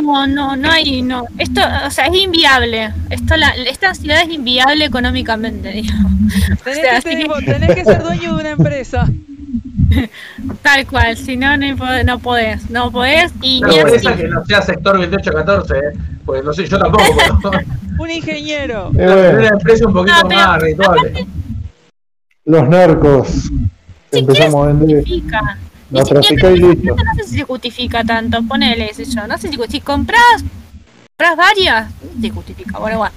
No, 0.00 0.26
no, 0.26 0.56
no 0.56 0.70
hay, 0.70 1.02
no. 1.02 1.24
Esto, 1.38 1.60
o 1.86 1.90
sea, 1.90 2.06
es 2.06 2.14
inviable. 2.16 2.90
Esto, 3.10 3.36
la, 3.36 3.50
esta 3.50 3.94
ciudad 3.94 4.22
es 4.22 4.30
inviable 4.30 4.84
económicamente, 4.84 5.70
digamos. 5.70 6.12
Tenés, 6.64 6.78
o 6.78 6.80
sea, 6.80 6.82
que, 6.82 6.90
así 6.90 7.08
te- 7.08 7.44
que- 7.44 7.52
tenés 7.52 7.74
que 7.74 7.84
ser 7.84 8.02
dueño 8.02 8.34
de 8.34 8.40
una 8.40 8.50
empresa. 8.50 9.06
Tal 10.62 10.86
cual, 10.86 11.16
si 11.16 11.36
no, 11.36 11.56
no, 11.56 11.74
no 12.04 12.18
podés, 12.18 12.70
no 12.70 12.90
podés. 12.90 13.32
Y 13.42 13.58
Una 13.58 13.68
ni 13.68 13.74
así- 13.74 13.80
empresa 13.82 14.16
que 14.16 14.28
no 14.28 14.44
sea 14.46 14.62
sector 14.62 14.96
2814, 14.98 15.74
¿eh? 15.74 15.80
pues 16.24 16.42
no 16.44 16.52
sé, 16.52 16.66
yo 16.66 16.78
tampoco, 16.78 17.04
pero 17.50 17.58
Un 17.98 18.10
ingeniero. 18.10 18.90
Eh, 18.96 19.04
una 19.04 19.14
bueno, 19.16 19.48
empresa 19.58 19.86
un 19.86 19.92
poquito 19.92 20.16
No, 20.22 20.28
pero 20.28 20.40
más 20.40 20.62
ritual. 20.62 21.26
los 22.46 22.68
narcos 22.68 23.28
Si 24.10 24.18
empezamos 24.18 24.64
a 24.64 24.68
vender, 24.68 24.96
justifica. 25.00 25.58
Siquiera 26.00 26.20
trafica 26.20 26.50
y 26.50 26.58
listo. 26.58 26.96
no 26.96 27.14
sé 27.16 27.28
si 27.28 27.36
se 27.38 27.44
justifica 27.44 28.04
tanto, 28.04 28.42
ponele, 28.42 28.92
sé 28.94 29.04
yo, 29.04 29.26
no 29.26 29.38
sé 29.38 29.48
si, 29.48 29.58
si 29.68 29.80
compras, 29.80 30.44
compras 31.18 31.36
varias, 31.36 31.92
se 32.20 32.30
justifica, 32.30 32.78
bueno, 32.78 32.98
bueno. 32.98 33.14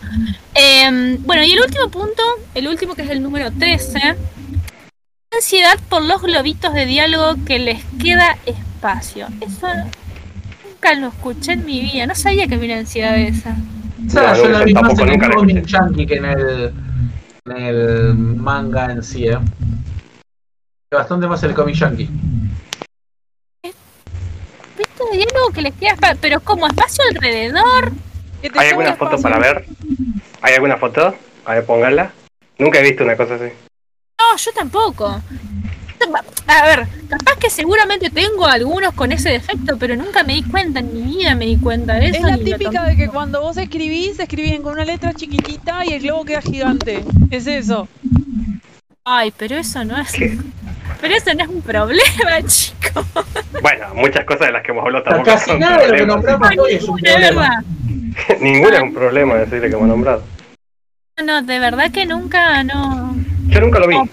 Em, 0.53 1.17
bueno, 1.23 1.43
y 1.43 1.51
el 1.51 1.61
último 1.61 1.89
punto, 1.89 2.23
el 2.53 2.67
último 2.67 2.95
que 2.95 3.03
es 3.03 3.09
el 3.09 3.21
número 3.21 3.51
13, 3.51 4.15
ansiedad 5.33 5.77
por 5.89 6.01
los 6.03 6.21
globitos 6.21 6.73
de 6.73 6.85
diálogo 6.85 7.35
que 7.45 7.59
les 7.59 7.83
queda 8.01 8.37
espacio. 8.45 9.27
Eso 9.41 9.67
nunca 10.65 10.93
lo 10.93 11.07
escuché 11.07 11.53
en 11.53 11.65
mi 11.65 11.81
vida, 11.81 12.05
no 12.07 12.15
sabía 12.15 12.47
que 12.47 12.55
había 12.55 12.73
una 12.73 12.79
ansiedad 12.79 13.13
de 13.13 13.27
esa. 13.27 13.55
Esa 14.07 14.33
No, 14.33 14.37
yo 14.37 14.49
la 14.49 14.63
vi 14.63 14.73
más 14.73 14.97
en 14.99 15.09
el 15.09 15.33
cómic 15.33 15.65
yankee 15.65 16.05
que 16.05 16.15
en 16.15 16.25
el, 16.25 16.73
en 17.45 17.57
el 17.57 18.15
manga 18.15 18.91
en 18.91 19.03
sí, 19.03 19.27
¿eh? 19.27 19.39
Bastante 20.91 21.27
más 21.27 21.43
el 21.43 21.53
cómic 21.53 21.75
yankee. 21.75 22.09
¿Viste 25.11 25.17
de 25.17 25.25
diálogo 25.25 25.53
que 25.53 25.61
les 25.61 25.73
queda? 25.73 26.15
Pero 26.19 26.39
como 26.39 26.67
espacio 26.67 27.03
alrededor, 27.09 27.91
¿Hay 28.55 28.69
alguna 28.69 28.95
foto 28.95 29.21
para 29.21 29.39
ver? 29.39 29.65
¿Hay 30.41 30.53
alguna 30.53 30.77
foto? 30.77 31.15
A 31.45 31.55
ver, 31.55 31.65
pónganla. 31.65 32.11
Nunca 32.57 32.79
he 32.79 32.83
visto 32.83 33.03
una 33.03 33.17
cosa 33.17 33.35
así. 33.35 33.45
No, 34.19 34.37
yo 34.37 34.51
tampoco. 34.53 35.21
A 36.47 36.65
ver, 36.65 36.87
capaz 37.09 37.37
que 37.39 37.49
seguramente 37.49 38.09
tengo 38.09 38.45
algunos 38.45 38.93
con 38.93 39.11
ese 39.11 39.29
defecto, 39.29 39.77
pero 39.77 39.95
nunca 39.95 40.23
me 40.23 40.33
di 40.33 40.43
cuenta, 40.43 40.79
en 40.79 40.93
mi 40.93 41.01
vida 41.01 41.35
me 41.35 41.45
di 41.45 41.57
cuenta 41.57 41.95
de 41.95 42.09
eso. 42.09 42.17
Es 42.17 42.23
la 42.23 42.37
típica 42.37 42.83
de 42.83 42.95
que 42.95 43.07
cuando 43.07 43.41
vos 43.41 43.57
escribís, 43.57 44.19
escribís 44.19 44.59
con 44.59 44.73
una 44.73 44.85
letra 44.85 45.13
chiquitita 45.13 45.85
y 45.85 45.93
el 45.93 46.01
globo 46.01 46.25
queda 46.25 46.41
gigante. 46.41 47.03
Es 47.31 47.47
eso. 47.47 47.87
Ay, 49.03 49.33
pero 49.35 49.55
eso 49.55 49.83
no 49.83 49.97
es. 49.97 50.11
¿Qué? 50.11 50.37
Pero 51.05 51.17
eso 51.17 51.33
no 51.35 51.43
es 51.43 51.49
un 51.49 51.61
problema, 51.61 52.41
chico. 52.47 53.05
Bueno, 53.61 53.93
muchas 53.93 54.25
cosas 54.25 54.47
de 54.47 54.53
las 54.53 54.63
que 54.63 54.71
hemos 54.71 54.83
hablado 54.85 55.03
tampoco 55.03 55.25
Casi 55.25 55.51
son 55.51 55.59
nada 55.59 55.77
de 55.77 55.87
lo 55.87 55.93
que 55.93 55.97
problemas. 56.05 56.15
nombramos 56.15 56.49
Ay, 56.49 56.57
hoy 56.57 56.73
es 56.73 56.83
un 56.83 56.97
problema. 56.97 57.29
verdad. 57.29 58.37
Ninguna 58.41 58.75
es 58.77 58.81
un 58.81 58.93
problema 58.93 59.35
decirle 59.35 59.69
que 59.69 59.75
hemos 59.75 59.87
nombrado. 59.87 60.23
No, 61.23 61.41
de 61.43 61.59
verdad 61.59 61.91
que 61.91 62.05
nunca, 62.07 62.63
no. 62.63 63.15
Yo 63.47 63.61
nunca 63.61 63.79
lo 63.79 63.87
vi. 63.87 63.95
No. 63.95 64.09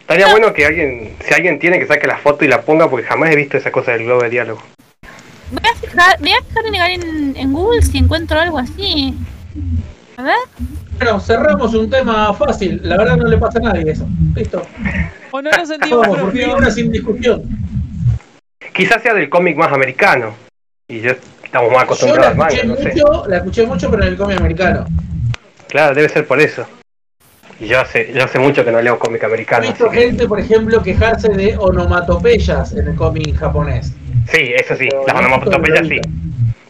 Estaría 0.00 0.28
bueno 0.30 0.52
que 0.52 0.66
alguien, 0.66 1.16
si 1.24 1.32
alguien 1.32 1.58
tiene, 1.58 1.78
que 1.78 1.86
saque 1.86 2.06
la 2.06 2.18
foto 2.18 2.44
y 2.44 2.48
la 2.48 2.60
ponga 2.60 2.90
porque 2.90 3.06
jamás 3.06 3.30
he 3.30 3.36
visto 3.36 3.56
esa 3.56 3.72
cosa 3.72 3.92
del 3.92 4.04
globo 4.04 4.22
de 4.22 4.28
diálogo. 4.28 4.62
Voy 5.50 5.62
a 5.64 5.74
fijar, 5.76 6.18
voy 6.20 6.32
a 6.32 6.42
fijar 6.42 6.90
en, 6.90 7.34
en 7.36 7.52
Google 7.54 7.80
si 7.80 7.96
encuentro 7.96 8.38
algo 8.38 8.58
así. 8.58 9.14
A 10.18 10.22
ver. 10.24 10.36
Bueno, 10.98 11.18
cerramos 11.20 11.72
un 11.72 11.88
tema 11.88 12.34
fácil. 12.34 12.80
La 12.84 12.98
verdad 12.98 13.16
no 13.16 13.26
le 13.28 13.38
pasa 13.38 13.58
a 13.58 13.62
nadie 13.62 13.92
eso. 13.92 14.06
Listo. 14.34 14.66
O 15.34 15.40
no 15.42 15.50
nos 15.50 15.68
sentimos 15.68 16.06
Vamos, 16.06 16.30
por 16.30 16.56
una 16.58 16.70
sin 16.70 16.92
discusión. 16.92 17.42
Quizás 18.74 19.02
sea 19.02 19.14
del 19.14 19.28
cómic 19.28 19.56
más 19.56 19.72
americano. 19.72 20.34
Y 20.88 21.00
yo 21.00 21.12
estamos 21.42 21.70
más 21.72 21.72
Yo 21.72 21.78
la 21.78 21.82
acostumbrados 21.82 22.26
al 22.32 22.36
manga, 22.36 22.64
no 22.64 22.76
sé. 22.76 22.88
mucho, 22.94 23.24
la 23.28 23.36
escuché 23.38 23.66
mucho, 23.66 23.90
pero 23.90 24.02
en 24.02 24.08
el 24.10 24.16
cómic 24.16 24.36
americano. 24.38 24.84
Claro, 25.68 25.94
debe 25.94 26.08
ser 26.10 26.26
por 26.26 26.38
eso. 26.40 26.66
Y 27.60 27.66
yo 27.66 27.80
hace, 27.80 28.12
yo 28.12 28.24
hace 28.24 28.38
mucho 28.38 28.62
que 28.64 28.72
no 28.72 28.82
leo 28.82 28.98
cómic 28.98 29.22
He 29.22 29.26
americano. 29.26 29.66
visto 29.66 29.86
así 29.88 29.96
que- 29.98 30.04
gente, 30.06 30.28
por 30.28 30.38
ejemplo, 30.40 30.82
quejarse 30.82 31.28
de 31.30 31.56
onomatopeyas 31.56 32.72
en 32.72 32.88
el 32.88 32.94
cómic 32.94 33.34
japonés. 33.36 33.92
Sí, 34.30 34.52
eso 34.54 34.76
sí, 34.76 34.88
Pero 34.90 35.04
las 35.06 35.14
no 35.14 35.20
onomatopeyas 35.20 35.88
sí. 35.88 36.00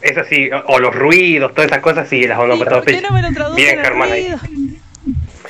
Eso 0.02 0.20
sí, 0.28 0.50
o, 0.52 0.74
o 0.74 0.78
los 0.78 0.94
ruidos, 0.94 1.52
todas 1.54 1.70
esas 1.70 1.80
cosas 1.82 2.08
sí, 2.08 2.26
las 2.26 2.36
Sí, 2.38 2.40
¿Por 2.40 2.46
qué 2.46 2.52
onomatopeyas. 2.52 3.02
no 3.02 3.10
me 3.10 3.22
lo 3.22 3.32
traducen 3.32 3.56
Bien, 3.56 3.78
el 3.78 3.84
Germán, 3.84 4.12
ahí. 4.12 4.22
ruido? 4.28 4.38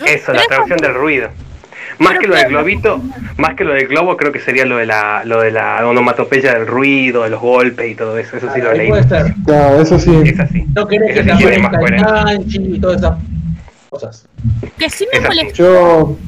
Eso, 0.06 0.32
la 0.32 0.42
traducción 0.44 0.78
del 0.78 0.94
ruido. 0.94 1.28
Más 2.02 2.18
que 2.18 2.26
lo 2.26 2.34
del 2.34 2.48
globito, 2.48 3.00
más 3.36 3.54
que 3.54 3.64
lo 3.64 3.74
del 3.74 3.86
globo, 3.86 4.16
creo 4.16 4.32
que 4.32 4.40
sería 4.40 4.64
lo 4.66 4.76
de 4.76 4.86
la, 4.86 5.22
lo 5.24 5.40
de 5.40 5.50
la 5.52 5.86
onomatopeya 5.86 6.54
del 6.54 6.66
ruido, 6.66 7.22
de 7.22 7.30
los 7.30 7.40
golpes 7.40 7.90
y 7.90 7.94
todo 7.94 8.18
eso. 8.18 8.36
Eso 8.36 8.52
sí 8.52 8.60
lo 8.60 8.72
leí. 8.72 8.90
Claro, 9.46 9.80
eso 9.80 9.98
sí. 9.98 10.10
Es 10.24 10.40
así. 10.40 10.64
No 10.74 10.86
querés 10.86 11.14
que 11.14 11.22
te 11.22 11.32
el 11.32 12.74
y 12.74 12.80
todas 12.80 12.98
esas 12.98 13.18
cosas. 13.88 14.26
Que 14.78 14.90
sí 14.90 15.06
me 15.12 15.20
molestó, 15.20 16.18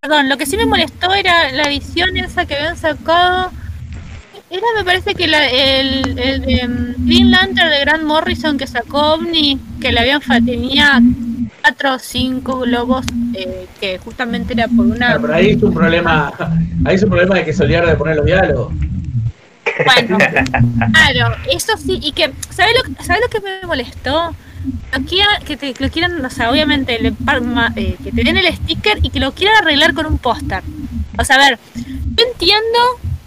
perdón, 0.00 0.28
lo 0.28 0.36
que 0.36 0.46
sí 0.46 0.56
me 0.56 0.66
molestó 0.66 1.14
era 1.14 1.52
la 1.52 1.64
edición 1.64 2.16
esa 2.16 2.44
que 2.44 2.56
habían 2.56 2.76
sacado. 2.76 3.52
Era, 4.50 4.66
me 4.76 4.84
parece 4.84 5.14
que 5.14 5.28
la- 5.28 5.48
el, 5.48 6.18
el 6.18 6.42
de 6.42 6.68
mm, 6.68 7.06
Green 7.06 7.30
Lantern 7.30 7.70
de 7.70 7.80
Grant 7.80 8.02
Morrison 8.02 8.58
que 8.58 8.66
sacó 8.66 9.14
OVNI, 9.14 9.58
que 9.80 9.92
le 9.92 10.00
habían 10.00 10.20
tenía 10.44 11.00
cuatro 11.60 11.94
o 11.94 11.98
cinco 11.98 12.60
globos, 12.60 13.06
eh, 13.34 13.66
que 13.80 13.98
justamente 13.98 14.54
era 14.54 14.68
por 14.68 14.86
una. 14.86 15.12
Ah, 15.14 15.18
pero 15.20 15.34
ahí 15.34 15.50
es 15.50 15.62
un 15.62 15.74
problema, 15.74 16.32
ahí 16.84 16.94
es 16.94 17.02
un 17.02 17.08
problema 17.10 17.36
de 17.36 17.44
que 17.44 17.52
se 17.52 17.62
olvidaron 17.62 17.90
de 17.90 17.96
poner 17.96 18.16
los 18.16 18.26
diálogos. 18.26 18.72
Bueno, 19.84 20.18
claro, 20.92 21.36
eso 21.50 21.76
sí, 21.76 21.98
y 22.02 22.12
que, 22.12 22.32
¿sabes 22.50 22.74
lo, 22.76 22.82
que- 22.94 23.04
¿sabes 23.04 23.22
lo 23.22 23.28
que 23.28 23.40
me 23.40 23.66
molestó? 23.66 24.34
Que 25.44 25.56
te 25.56 25.74
lo 25.78 25.90
quieran, 25.90 26.24
o 26.24 26.30
sea, 26.30 26.50
obviamente, 26.50 26.98
le 27.00 27.08
eh, 27.76 27.96
que 28.02 28.12
te 28.12 28.22
den 28.24 28.36
el 28.36 28.54
sticker 28.54 28.98
y 29.02 29.10
que 29.10 29.20
lo 29.20 29.32
quieran 29.32 29.56
arreglar 29.62 29.94
con 29.94 30.06
un 30.06 30.18
póster. 30.18 30.62
O 31.18 31.24
sea, 31.24 31.36
a 31.36 31.38
ver, 31.50 31.58
yo 31.74 32.24
entiendo, 32.30 32.78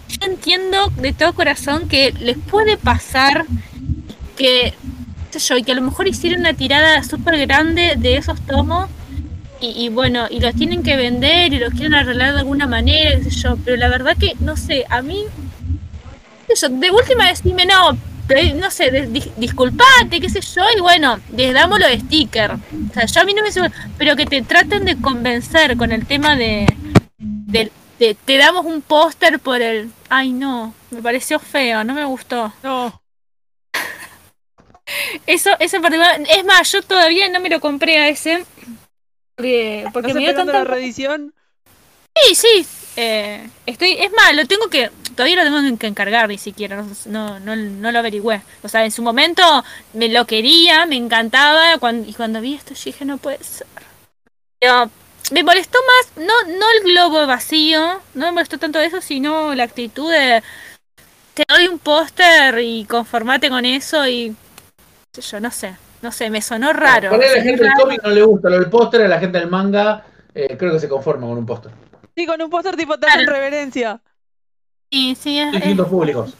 yo 0.08 0.26
entiendo 0.26 0.92
de 1.00 1.12
todo 1.12 1.34
corazón 1.34 1.88
que 1.88 2.12
les 2.20 2.38
puede 2.38 2.76
pasar 2.76 3.44
que, 4.36 4.74
qué 5.30 5.38
sé 5.40 5.48
yo, 5.48 5.56
y 5.58 5.62
que 5.62 5.72
a 5.72 5.74
lo 5.74 5.82
mejor 5.82 6.08
hicieron 6.08 6.40
una 6.40 6.54
tirada 6.54 7.02
súper 7.02 7.38
grande 7.46 7.94
de 7.96 8.16
esos 8.16 8.40
tomos 8.46 8.88
y, 9.60 9.88
bueno, 9.88 10.26
y 10.30 10.38
los 10.40 10.54
tienen 10.54 10.82
que 10.82 10.96
vender 10.96 11.52
y 11.54 11.58
los 11.58 11.72
quieren 11.72 11.94
arreglar 11.94 12.34
de 12.34 12.40
alguna 12.40 12.66
manera, 12.66 13.16
qué 13.16 13.24
sé 13.24 13.30
yo, 13.30 13.56
pero 13.64 13.76
la 13.78 13.88
verdad 13.88 14.14
que, 14.18 14.34
no 14.40 14.56
sé, 14.56 14.84
a 14.90 15.00
mí 15.00 15.24
eso, 16.48 16.68
de 16.68 16.90
última 16.90 17.26
decime 17.28 17.66
no, 17.66 17.92
no 18.56 18.70
sé, 18.70 19.08
disculpate, 19.36 20.20
qué 20.20 20.28
sé 20.28 20.40
yo, 20.40 20.62
y 20.76 20.80
bueno, 20.80 21.18
les 21.34 21.54
damos 21.54 21.78
los 21.80 21.90
sticker. 21.90 22.52
O 22.52 22.94
sea, 22.94 23.06
yo 23.06 23.20
a 23.20 23.24
mí 23.24 23.34
no 23.34 23.42
me 23.42 23.70
pero 23.98 24.16
que 24.16 24.26
te 24.26 24.42
traten 24.42 24.84
de 24.84 24.96
convencer 24.96 25.76
con 25.76 25.92
el 25.92 26.06
tema 26.06 26.36
de, 26.36 26.66
de, 27.18 27.70
de- 27.98 28.14
te 28.14 28.36
damos 28.36 28.64
un 28.66 28.82
póster 28.82 29.38
por 29.38 29.62
el, 29.62 29.90
ay 30.08 30.32
no, 30.32 30.74
me 30.90 31.02
pareció 31.02 31.38
feo, 31.38 31.82
no 31.84 31.94
me 31.94 32.04
gustó. 32.04 32.52
No. 32.62 33.00
Eso, 35.26 35.50
eso 35.58 35.76
en 35.76 35.82
particular, 35.82 36.22
es 36.28 36.44
más, 36.44 36.70
yo 36.70 36.82
todavía 36.82 37.28
no 37.28 37.40
me 37.40 37.48
lo 37.48 37.60
compré 37.60 37.98
a 37.98 38.08
ese, 38.08 38.44
porque, 39.34 39.86
porque 39.92 40.08
¿Estás 40.08 40.14
me 40.14 40.20
dio 40.20 40.34
tanta 40.34 40.52
la 40.52 40.64
reedición? 40.64 41.34
Sí, 42.14 42.34
sí. 42.34 42.66
eh, 42.96 43.48
estoy, 43.66 43.92
es 43.92 44.10
más, 44.12 44.34
lo 44.34 44.46
tengo 44.46 44.68
que, 44.68 44.90
todavía 45.14 45.44
lo 45.44 45.60
tengo 45.60 45.78
que 45.78 45.86
encargar 45.86 46.28
ni 46.28 46.38
siquiera, 46.38 46.84
no, 47.06 47.40
no, 47.40 47.56
no, 47.56 47.92
lo 47.92 47.98
averigüé. 47.98 48.42
O 48.62 48.68
sea, 48.68 48.84
en 48.84 48.90
su 48.90 49.02
momento 49.02 49.42
me 49.92 50.08
lo 50.08 50.26
quería, 50.26 50.86
me 50.86 50.96
encantaba, 50.96 51.78
cuando, 51.78 52.08
y 52.08 52.14
cuando 52.14 52.40
vi 52.40 52.54
esto 52.54 52.74
yo 52.74 52.82
dije, 52.84 53.04
no 53.04 53.18
puede 53.18 53.42
ser. 53.42 53.66
Pero 54.60 54.90
me 55.32 55.42
molestó 55.42 55.78
más, 55.80 56.26
no, 56.26 56.58
no 56.58 56.66
el 56.78 56.84
globo 56.84 57.26
vacío, 57.26 58.00
no 58.14 58.26
me 58.26 58.32
molestó 58.32 58.58
tanto 58.58 58.80
eso, 58.80 59.00
sino 59.00 59.54
la 59.54 59.64
actitud 59.64 60.10
de, 60.10 60.42
te 61.34 61.44
doy 61.48 61.66
un 61.66 61.78
póster 61.78 62.58
y 62.60 62.86
conformate 62.86 63.50
con 63.50 63.66
eso 63.66 64.06
y, 64.08 64.34
yo, 65.22 65.40
no 65.40 65.50
sé, 65.50 65.76
no 66.02 66.12
sé, 66.12 66.30
me 66.30 66.40
sonó 66.42 66.72
raro. 66.72 67.10
Por 67.10 67.22
ahí 67.22 67.36
la 67.36 67.42
gente 67.42 67.62
del 67.64 67.72
cómic 67.80 68.02
no 68.02 68.10
le 68.10 68.22
gusta 68.22 68.48
lo 68.50 68.58
del 68.60 68.70
póster, 68.70 69.02
a 69.02 69.08
la 69.08 69.18
gente 69.18 69.38
del 69.38 69.48
manga 69.50 70.04
eh, 70.34 70.56
creo 70.58 70.72
que 70.72 70.80
se 70.80 70.88
conforma 70.88 71.26
con 71.26 71.38
un 71.38 71.46
póster. 71.46 71.72
Sí, 72.14 72.26
con 72.26 72.40
un 72.40 72.50
póster 72.50 72.76
tipo 72.76 72.94
hacen 72.94 73.08
Claro. 73.08 73.32
reverencia. 73.32 74.00
Sí, 74.90 75.16
sí, 75.20 75.38
es- 75.38 75.48
es- 75.48 75.52
Distintos 75.54 75.88
públicos. 75.88 76.34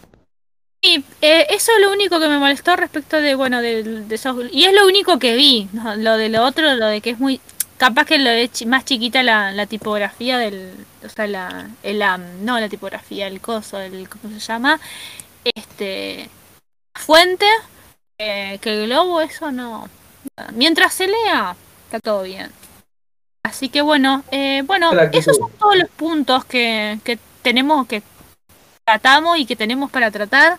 Sí, 0.82 1.02
eh, 1.20 1.46
eso 1.50 1.72
es 1.72 1.80
lo 1.84 1.90
único 1.92 2.20
que 2.20 2.28
me 2.28 2.38
molestó 2.38 2.76
respecto 2.76 3.16
de, 3.20 3.34
bueno, 3.34 3.60
de, 3.60 3.82
de 3.82 4.14
esos... 4.14 4.36
Y 4.52 4.64
es 4.64 4.72
lo 4.74 4.86
único 4.86 5.18
que 5.18 5.34
vi, 5.34 5.68
¿no? 5.72 5.96
lo 5.96 6.16
de 6.16 6.28
lo 6.28 6.44
otro, 6.44 6.74
lo 6.74 6.86
de 6.86 7.00
que 7.00 7.10
es 7.10 7.18
muy... 7.18 7.40
Capaz 7.78 8.04
que 8.06 8.18
lo 8.18 8.30
chi- 8.52 8.66
más 8.66 8.84
chiquita 8.84 9.22
la, 9.22 9.52
la 9.52 9.66
tipografía 9.66 10.38
del... 10.38 10.72
O 11.04 11.08
sea, 11.08 11.26
la, 11.26 11.68
el, 11.82 12.02
am- 12.02 12.44
no 12.44 12.60
la 12.60 12.68
tipografía, 12.68 13.26
el 13.26 13.40
coso, 13.40 13.80
el... 13.80 14.08
¿Cómo 14.08 14.32
se 14.34 14.40
llama? 14.40 14.78
Este... 15.54 16.28
Fuente, 16.94 17.46
eh, 18.18 18.58
que 18.60 18.70
el 18.70 18.86
globo, 18.86 19.20
eso 19.20 19.50
no... 19.52 19.88
Mientras 20.54 20.94
se 20.94 21.06
lea, 21.06 21.56
está 21.84 22.00
todo 22.00 22.22
bien. 22.22 22.50
Así 23.42 23.68
que 23.68 23.80
bueno, 23.80 24.24
eh, 24.30 24.62
bueno, 24.66 24.90
esos 25.12 25.36
son 25.36 25.50
todos 25.52 25.76
los 25.76 25.88
puntos 25.90 26.44
que, 26.44 26.98
que 27.04 27.18
tenemos, 27.42 27.86
que 27.86 28.02
tratamos 28.84 29.38
y 29.38 29.46
que 29.46 29.54
tenemos 29.56 29.90
para 29.90 30.10
tratar. 30.10 30.58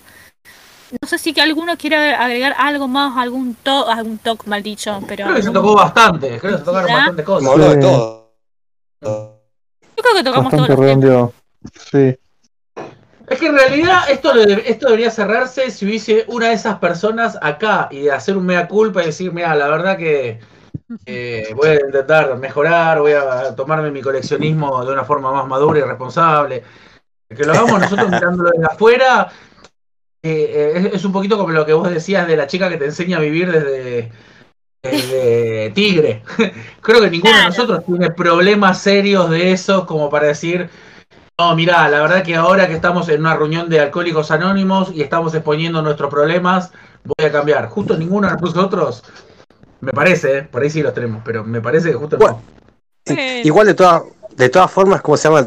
No 1.02 1.08
sé 1.08 1.18
si 1.18 1.34
que 1.34 1.42
alguno 1.42 1.78
quiere 1.78 2.14
agregar 2.16 2.56
algo 2.58 2.88
más, 2.88 3.18
algún 3.18 3.56
to 3.56 3.90
algún 3.90 4.18
toque 4.20 4.50
mal 4.50 4.64
dicho, 4.64 5.02
pero 5.06 5.26
Creo 5.26 5.36
que 5.36 5.44
se 5.44 5.52
tocó 5.52 5.76
bastante, 5.76 6.40
creo 6.40 6.54
que 6.54 6.60
se 6.60 6.64
tocaron 6.64 6.92
bastantes 6.94 7.26
cosas. 7.26 7.40
Como 7.40 7.52
habló 7.52 7.70
de 7.70 7.76
Sí. 7.76 7.82
todo. 7.82 8.34
yo 9.02 10.04
creo 10.04 10.16
que 10.16 10.24
tocamos 10.24 10.52
bastante 10.52 10.76
redondeado. 10.76 11.34
Sí. 11.92 12.18
Es 13.28 13.40
que 13.40 13.48
en 13.48 13.56
realidad 13.56 14.10
esto, 14.10 14.34
esto 14.34 14.88
debería 14.88 15.12
cerrarse 15.12 15.70
si 15.70 15.86
hubiese 15.86 16.26
una 16.28 16.48
de 16.48 16.54
esas 16.54 16.80
personas 16.80 17.38
acá 17.42 17.90
y 17.92 18.08
hacer 18.08 18.38
un 18.38 18.46
mea 18.46 18.68
culpa 18.68 19.04
y 19.04 19.08
decir, 19.08 19.34
mira, 19.34 19.54
la 19.56 19.68
verdad 19.68 19.98
que 19.98 20.40
eh, 21.06 21.54
voy 21.54 21.70
a 21.70 21.74
intentar 21.76 22.38
mejorar, 22.38 23.02
voy 23.02 23.12
a 23.12 23.54
tomarme 23.56 23.92
mi 23.92 24.02
coleccionismo 24.02 24.86
de 24.86 24.94
una 24.94 25.04
forma 25.04 25.32
más 25.34 25.46
madura 25.46 25.80
y 25.80 25.84
responsable. 25.84 26.64
Que 27.28 27.44
lo 27.44 27.52
hagamos 27.52 27.82
nosotros 27.82 28.10
mirándolo 28.10 28.50
desde 28.52 28.66
afuera 28.66 29.30
eh, 30.24 30.74
eh, 30.74 30.74
es, 30.76 30.96
es 30.96 31.06
un 31.06 31.12
poquito 31.12 31.38
como 31.38 31.52
lo 31.52 31.66
que 31.66 31.74
vos 31.74 31.90
decías 31.90 32.28
de 32.28 32.36
la 32.36 32.48
chica 32.48 32.70
que 32.70 32.78
te 32.78 32.86
enseña 32.86 33.18
a 33.18 33.22
vivir 33.22 33.52
desde, 33.52 34.12
desde 34.82 35.72
Tigre. 35.72 36.24
Creo 36.82 37.02
que 37.02 37.10
ninguno 37.10 37.38
de 37.38 37.44
nosotros 37.46 37.86
tiene 37.86 38.12
problemas 38.12 38.82
serios 38.82 39.30
de 39.30 39.52
esos 39.52 39.86
como 39.86 40.10
para 40.10 40.28
decir, 40.28 40.70
no, 41.40 41.56
mirá, 41.56 41.88
la 41.90 42.02
verdad 42.02 42.24
que 42.24 42.36
ahora 42.36 42.68
que 42.68 42.74
estamos 42.74 43.08
en 43.10 43.20
una 43.22 43.36
reunión 43.36 43.70
de 43.70 43.80
alcohólicos 43.80 44.32
anónimos 44.32 44.92
y 44.94 45.02
estamos 45.02 45.34
exponiendo 45.34 45.82
nuestros 45.82 46.10
problemas, 46.10 46.72
voy 47.04 47.28
a 47.28 47.32
cambiar. 47.32 47.68
Justo 47.70 47.98
ninguno 47.98 48.28
de 48.28 48.36
nosotros, 48.36 49.04
me 49.82 49.92
parece, 49.92 50.38
eh, 50.40 50.42
por 50.44 50.64
ahí 50.64 50.70
sí 50.70 50.82
los 50.82 50.94
tenemos, 50.94 51.22
pero 51.24 51.44
me 51.44 51.62
parece 51.62 51.92
que 51.92 51.96
justo 51.96 52.18
Bueno. 52.18 52.42
no. 53.06 53.16
Bueno. 53.16 53.22
Igual 53.44 53.68
de 53.68 53.74
todas 53.74 54.04
de 54.38 54.50
todas 54.50 54.72
formas, 54.72 55.02
¿cómo 55.02 55.18
se 55.18 55.28
llama? 55.28 55.46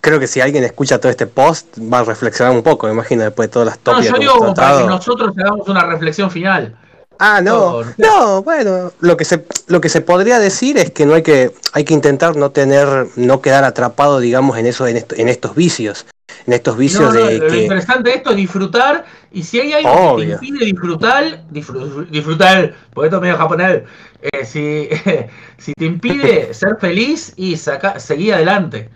Creo 0.00 0.18
que 0.18 0.26
si 0.26 0.40
alguien 0.40 0.64
escucha 0.64 0.98
todo 0.98 1.10
este 1.10 1.26
post 1.26 1.78
va 1.78 1.98
a 1.98 2.04
reflexionar 2.04 2.54
un 2.54 2.62
poco, 2.62 2.86
me 2.86 2.92
imagino, 2.94 3.22
después 3.22 3.48
de 3.48 3.52
todas 3.52 3.66
las 3.66 3.78
No, 3.84 4.00
yo 4.00 4.18
digo 4.18 4.34
como 4.38 4.54
para 4.54 4.78
que 4.78 4.86
nosotros 4.86 5.32
hagamos 5.36 5.68
una 5.68 5.84
reflexión 5.84 6.30
final. 6.30 6.74
Ah, 7.20 7.40
no, 7.42 7.82
No, 7.82 7.82
no, 7.98 8.42
bueno, 8.42 8.92
lo 9.00 9.16
que 9.16 9.24
se 9.26 9.44
lo 9.66 9.80
que 9.80 9.88
se 9.90 10.00
podría 10.00 10.38
decir 10.38 10.78
es 10.78 10.90
que 10.90 11.04
no 11.04 11.14
hay 11.14 11.22
que 11.22 11.52
hay 11.74 11.84
que 11.84 11.92
intentar 11.94 12.34
no 12.36 12.50
tener 12.50 13.08
no 13.16 13.40
quedar 13.42 13.64
atrapado, 13.64 14.20
digamos, 14.20 14.56
en 14.58 14.66
eso 14.66 14.86
en, 14.86 14.96
esto- 14.96 15.14
en 15.16 15.28
estos 15.28 15.54
vicios, 15.54 16.06
en 16.46 16.54
estos 16.54 16.78
vicios 16.78 17.02
No, 17.02 17.20
no, 17.20 17.26
de 17.26 17.38
lo 17.38 17.46
que 17.46 17.62
interesante 17.62 18.10
de 18.10 18.16
esto 18.16 18.30
es 18.30 18.36
disfrutar 18.36 19.04
y 19.30 19.42
si 19.42 19.60
hay 19.60 19.72
algo 19.74 20.16
que 20.16 20.24
te 20.24 20.30
impide 20.32 20.64
disfrutar, 20.64 21.44
disfru- 21.52 22.06
disfrutar, 22.08 22.74
porque 22.94 23.06
esto 23.08 23.16
es 23.16 23.22
medio 23.22 23.36
japonés, 23.36 23.82
eh, 24.22 24.44
si, 24.44 24.88
si 25.58 25.72
te 25.74 25.84
impide 25.84 26.54
ser 26.54 26.76
feliz 26.80 27.34
y 27.36 27.56
saca, 27.56 28.00
seguir 28.00 28.34
adelante. 28.34 28.88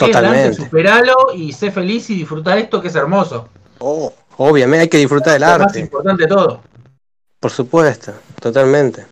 Seguí 0.00 0.14
adelante, 0.14 0.48
totalmente, 0.48 0.54
superalo 0.54 1.14
y 1.36 1.52
sé 1.52 1.70
feliz 1.70 2.10
y 2.10 2.14
disfrutar 2.16 2.58
esto 2.58 2.80
que 2.80 2.88
es 2.88 2.94
hermoso. 2.96 3.48
oh, 3.78 4.12
obviamente 4.38 4.82
hay 4.82 4.88
que 4.88 4.98
disfrutar 4.98 5.34
del 5.34 5.42
Lo 5.42 5.58
más 5.58 5.62
arte, 5.62 5.80
importante 5.80 6.26
todo. 6.26 6.62
Por 7.42 7.50
supuesto, 7.50 8.14
totalmente. 8.40 9.04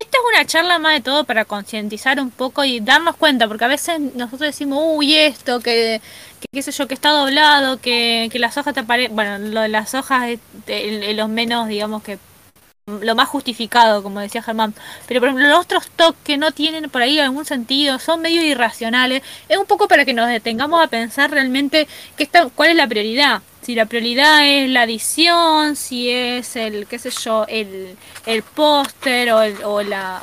Esta 0.00 0.16
es 0.16 0.24
una 0.34 0.46
charla 0.46 0.78
más 0.78 0.94
de 0.94 1.00
todo 1.02 1.24
para 1.24 1.44
concientizar 1.44 2.18
un 2.18 2.30
poco 2.30 2.64
y 2.64 2.80
darnos 2.80 3.14
cuenta, 3.16 3.46
porque 3.46 3.66
a 3.66 3.68
veces 3.68 4.00
nosotros 4.00 4.40
decimos, 4.40 4.78
uy, 4.82 5.14
esto, 5.16 5.60
que, 5.60 6.00
que 6.40 6.46
qué 6.50 6.62
sé 6.62 6.72
yo, 6.72 6.88
que 6.88 6.94
está 6.94 7.10
doblado, 7.10 7.78
que, 7.78 8.30
que 8.32 8.38
las 8.38 8.56
hojas 8.56 8.72
te 8.72 8.80
aparecen, 8.80 9.14
bueno, 9.14 9.38
lo 9.38 9.60
de 9.60 9.68
las 9.68 9.92
hojas 9.94 10.30
es 10.30 10.40
de- 10.66 11.12
los 11.12 11.28
menos, 11.28 11.68
digamos, 11.68 12.02
que 12.02 12.18
lo 12.86 13.14
más 13.14 13.28
justificado, 13.28 14.02
como 14.02 14.20
decía 14.20 14.42
Germán. 14.42 14.74
Pero 15.06 15.20
por 15.20 15.28
ejemplo, 15.28 15.48
los 15.48 15.60
otros 15.60 15.88
TOC 15.90 16.16
que 16.24 16.36
no 16.36 16.50
tienen 16.50 16.90
por 16.90 17.02
ahí 17.02 17.18
algún 17.20 17.44
sentido, 17.44 17.98
son 18.00 18.20
medio 18.22 18.42
irracionales, 18.42 19.22
es 19.48 19.56
un 19.56 19.66
poco 19.66 19.86
para 19.86 20.04
que 20.04 20.14
nos 20.14 20.28
detengamos 20.28 20.82
a 20.82 20.88
pensar 20.88 21.30
realmente 21.30 21.86
qué 22.16 22.24
está, 22.24 22.48
cuál 22.48 22.70
es 22.70 22.76
la 22.76 22.88
prioridad. 22.88 23.42
Si 23.62 23.76
la 23.76 23.86
prioridad 23.86 24.44
es 24.44 24.68
la 24.68 24.84
edición, 24.84 25.76
si 25.76 26.10
es 26.10 26.56
el, 26.56 26.88
qué 26.88 26.98
sé 26.98 27.10
yo, 27.10 27.46
el, 27.48 27.96
el 28.26 28.42
póster 28.42 29.32
o, 29.32 29.42
el, 29.42 29.62
o 29.62 29.82
la 29.82 30.20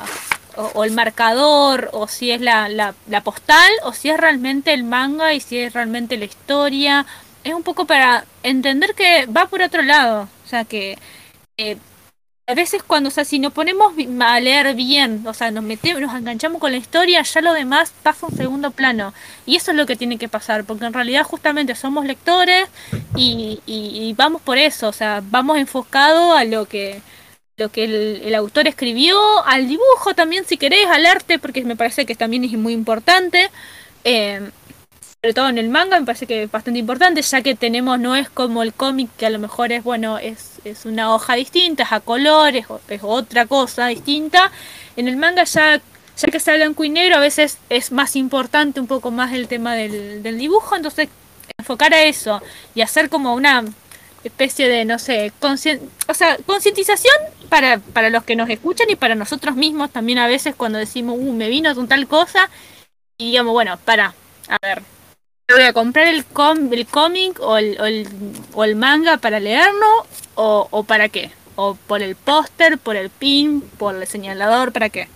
el 0.84 0.92
marcador, 0.92 1.88
o 1.92 2.08
si 2.08 2.30
es 2.32 2.40
la, 2.42 2.68
la, 2.68 2.94
la 3.08 3.22
postal, 3.22 3.70
o 3.84 3.94
si 3.94 4.10
es 4.10 4.18
realmente 4.18 4.74
el 4.74 4.84
manga 4.84 5.32
y 5.32 5.40
si 5.40 5.58
es 5.58 5.72
realmente 5.72 6.18
la 6.18 6.26
historia. 6.26 7.06
Es 7.44 7.54
un 7.54 7.62
poco 7.62 7.86
para 7.86 8.26
entender 8.42 8.94
que 8.94 9.24
va 9.26 9.46
por 9.46 9.62
otro 9.62 9.82
lado. 9.82 10.28
O 10.44 10.48
sea, 10.48 10.64
que 10.64 10.98
eh, 11.56 11.78
a 12.50 12.54
veces 12.54 12.82
cuando, 12.82 13.08
o 13.08 13.10
sea, 13.10 13.24
si 13.24 13.38
nos 13.38 13.52
ponemos 13.52 13.92
a 14.20 14.40
leer 14.40 14.74
bien, 14.74 15.24
o 15.26 15.34
sea, 15.34 15.50
nos 15.50 15.64
metemos, 15.64 16.00
nos 16.02 16.14
enganchamos 16.14 16.60
con 16.60 16.72
la 16.72 16.78
historia, 16.78 17.22
ya 17.22 17.40
lo 17.40 17.52
demás 17.52 17.92
pasa 18.02 18.26
a 18.26 18.28
un 18.30 18.36
segundo 18.36 18.70
plano. 18.70 19.12
Y 19.46 19.56
eso 19.56 19.70
es 19.70 19.76
lo 19.76 19.86
que 19.86 19.96
tiene 19.96 20.18
que 20.18 20.28
pasar, 20.28 20.64
porque 20.64 20.84
en 20.86 20.92
realidad 20.92 21.24
justamente 21.24 21.74
somos 21.74 22.04
lectores 22.06 22.68
y, 23.16 23.60
y- 23.66 24.14
vamos 24.16 24.42
por 24.42 24.58
eso, 24.58 24.88
o 24.88 24.92
sea, 24.92 25.22
vamos 25.30 25.58
enfocados 25.58 26.36
a 26.38 26.44
lo 26.44 26.66
que 26.66 27.00
lo 27.56 27.68
que 27.70 27.84
el, 27.84 28.22
el 28.24 28.34
autor 28.34 28.66
escribió, 28.68 29.18
al 29.46 29.68
dibujo 29.68 30.14
también 30.14 30.44
si 30.46 30.56
querés, 30.56 30.86
al 30.86 31.04
arte, 31.06 31.38
porque 31.38 31.62
me 31.64 31.76
parece 31.76 32.06
que 32.06 32.14
también 32.14 32.42
es 32.44 32.52
muy 32.52 32.72
importante. 32.72 33.50
Eh, 34.04 34.50
sobre 35.22 35.34
todo 35.34 35.48
en 35.50 35.58
el 35.58 35.68
manga 35.68 36.00
me 36.00 36.06
parece 36.06 36.26
que 36.26 36.44
es 36.44 36.50
bastante 36.50 36.80
importante, 36.80 37.20
ya 37.20 37.42
que 37.42 37.54
tenemos, 37.54 37.98
no 38.00 38.16
es 38.16 38.30
como 38.30 38.62
el 38.62 38.72
cómic 38.72 39.10
que 39.18 39.26
a 39.26 39.30
lo 39.30 39.38
mejor 39.38 39.70
es, 39.70 39.84
bueno, 39.84 40.18
es, 40.18 40.60
es 40.64 40.86
una 40.86 41.14
hoja 41.14 41.34
distinta, 41.34 41.82
es 41.82 41.92
a 41.92 42.00
colores, 42.00 42.64
es 42.88 43.00
otra 43.02 43.44
cosa 43.44 43.88
distinta. 43.88 44.50
En 44.96 45.08
el 45.08 45.16
manga 45.18 45.44
ya, 45.44 45.80
ya 46.16 46.28
que 46.28 46.40
sea 46.40 46.54
blanco 46.54 46.84
y 46.84 46.88
negro, 46.88 47.16
a 47.16 47.20
veces 47.20 47.58
es 47.68 47.92
más 47.92 48.16
importante 48.16 48.80
un 48.80 48.86
poco 48.86 49.10
más 49.10 49.34
el 49.34 49.46
tema 49.46 49.74
del, 49.74 50.22
del 50.22 50.38
dibujo, 50.38 50.74
entonces 50.74 51.08
enfocar 51.58 51.92
a 51.92 52.02
eso 52.02 52.40
y 52.74 52.80
hacer 52.80 53.10
como 53.10 53.34
una 53.34 53.64
especie 54.24 54.68
de, 54.68 54.86
no 54.86 54.98
sé, 54.98 55.32
o 55.42 56.14
sea, 56.14 56.38
concientización 56.46 57.14
para, 57.50 57.78
para 57.78 58.08
los 58.08 58.24
que 58.24 58.36
nos 58.36 58.48
escuchan 58.48 58.88
y 58.88 58.96
para 58.96 59.14
nosotros 59.14 59.54
mismos 59.54 59.90
también 59.90 60.18
a 60.18 60.26
veces 60.28 60.54
cuando 60.54 60.78
decimos, 60.78 61.16
uh, 61.18 61.32
me 61.32 61.50
vino 61.50 61.74
con 61.74 61.88
tal 61.88 62.06
cosa, 62.06 62.48
y 63.18 63.26
digamos, 63.26 63.52
bueno, 63.52 63.78
para, 63.84 64.14
a 64.48 64.56
ver, 64.62 64.80
¿me 64.80 64.99
voy 65.54 65.62
a 65.64 65.72
comprar 65.72 66.06
el, 66.08 66.24
com- 66.24 66.72
el 66.72 66.86
cómic 66.86 67.38
o 67.40 67.56
el, 67.58 67.80
o, 67.80 67.84
el, 67.86 68.08
o 68.54 68.64
el 68.64 68.76
manga 68.76 69.16
para 69.18 69.40
leerlo 69.40 70.06
o, 70.34 70.68
o 70.70 70.82
para 70.84 71.08
qué? 71.08 71.30
¿O 71.56 71.74
por 71.74 72.02
el 72.02 72.16
póster, 72.16 72.78
por 72.78 72.96
el 72.96 73.10
pin, 73.10 73.60
por 73.78 73.94
el 73.94 74.06
señalador, 74.06 74.72
para 74.72 74.88
qué? 74.88 75.08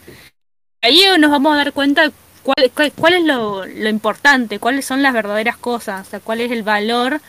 Ahí 0.83 1.03
nos 1.19 1.31
vamos 1.31 1.55
a 1.55 1.57
dar 1.57 1.73
cuenta 1.73 2.11
cuál, 2.43 2.71
cuál, 2.75 2.93
cuál 2.93 3.13
es 3.15 3.25
lo, 3.25 3.65
lo 3.65 3.89
importante, 3.89 4.59
cuáles 4.59 4.85
son 4.85 5.03
las 5.03 5.15
verdaderas 5.15 5.57
cosas, 5.57 6.07
o 6.07 6.11
sea, 6.11 6.21
cuál 6.21 6.41
es 6.43 6.51
el 6.53 6.63
valor 6.63 7.21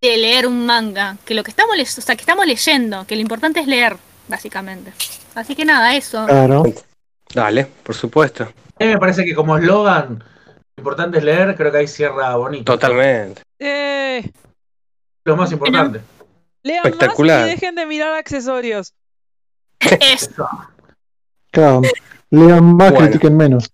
de 0.00 0.16
leer 0.16 0.46
un 0.46 0.64
manga, 0.64 1.16
que 1.24 1.34
lo 1.34 1.42
que 1.42 1.50
estamos, 1.50 1.76
le- 1.76 1.82
o 1.82 1.86
sea, 1.86 2.14
que 2.16 2.22
estamos 2.22 2.46
leyendo, 2.46 3.04
que 3.06 3.16
lo 3.16 3.22
importante 3.22 3.60
es 3.60 3.66
leer, 3.66 3.96
básicamente. 4.28 4.92
Así 5.34 5.54
que 5.56 5.64
nada, 5.64 5.94
eso. 5.94 6.24
Claro. 6.26 6.62
Dale, 7.34 7.66
por 7.82 7.94
supuesto. 7.94 8.44
A 8.44 8.84
mí 8.84 8.86
me 8.86 8.98
parece 8.98 9.24
que 9.24 9.34
como 9.34 9.58
eslogan, 9.58 10.18
lo 10.18 10.24
importante 10.80 11.18
es 11.18 11.24
leer, 11.24 11.54
creo 11.56 11.70
que 11.70 11.78
ahí 11.78 11.86
cierra 11.86 12.34
bonito. 12.36 12.72
Totalmente. 12.72 13.42
Eh, 13.58 14.30
Lo 15.24 15.36
más 15.36 15.52
importante. 15.52 16.00
lean 16.62 16.84
Espectacular. 16.86 17.40
más 17.40 17.48
y 17.48 17.50
dejen 17.52 17.74
de 17.74 17.86
mirar 17.86 18.14
accesorios. 18.14 18.92
Eso. 19.78 20.48
Claro. 21.52 21.82
Lean 22.30 22.76
más, 22.76 22.90
Bueno. 22.92 23.06
critiquen 23.06 23.36
menos. 23.36 23.70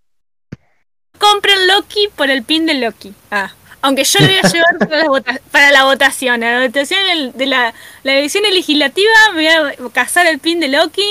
Compren 1.19 1.66
Loki 1.69 2.09
por 2.15 2.31
el 2.31 2.43
pin 2.43 2.66
de 2.66 2.74
Loki. 2.74 3.15
Ah. 3.31 3.51
Aunque 3.83 4.05
yo 4.05 4.19
lo 4.20 4.27
voy 4.27 4.37
a 4.43 4.43
llevar 4.49 4.78
para 4.78 4.99
la, 5.03 5.09
vota- 5.09 5.41
para 5.51 5.70
la 5.70 5.85
votación. 5.85 6.43
A 6.43 6.53
la 6.61 6.66
votación 6.66 7.33
de 7.35 7.47
la, 7.47 7.73
la 8.03 8.12
elección 8.15 8.45
legislativa 8.45 9.12
me 9.35 9.37
voy 9.37 9.47
a 9.89 9.91
cazar 9.93 10.27
el 10.27 10.39
pin 10.39 10.61
de 10.61 10.69
Loki. 10.69 11.07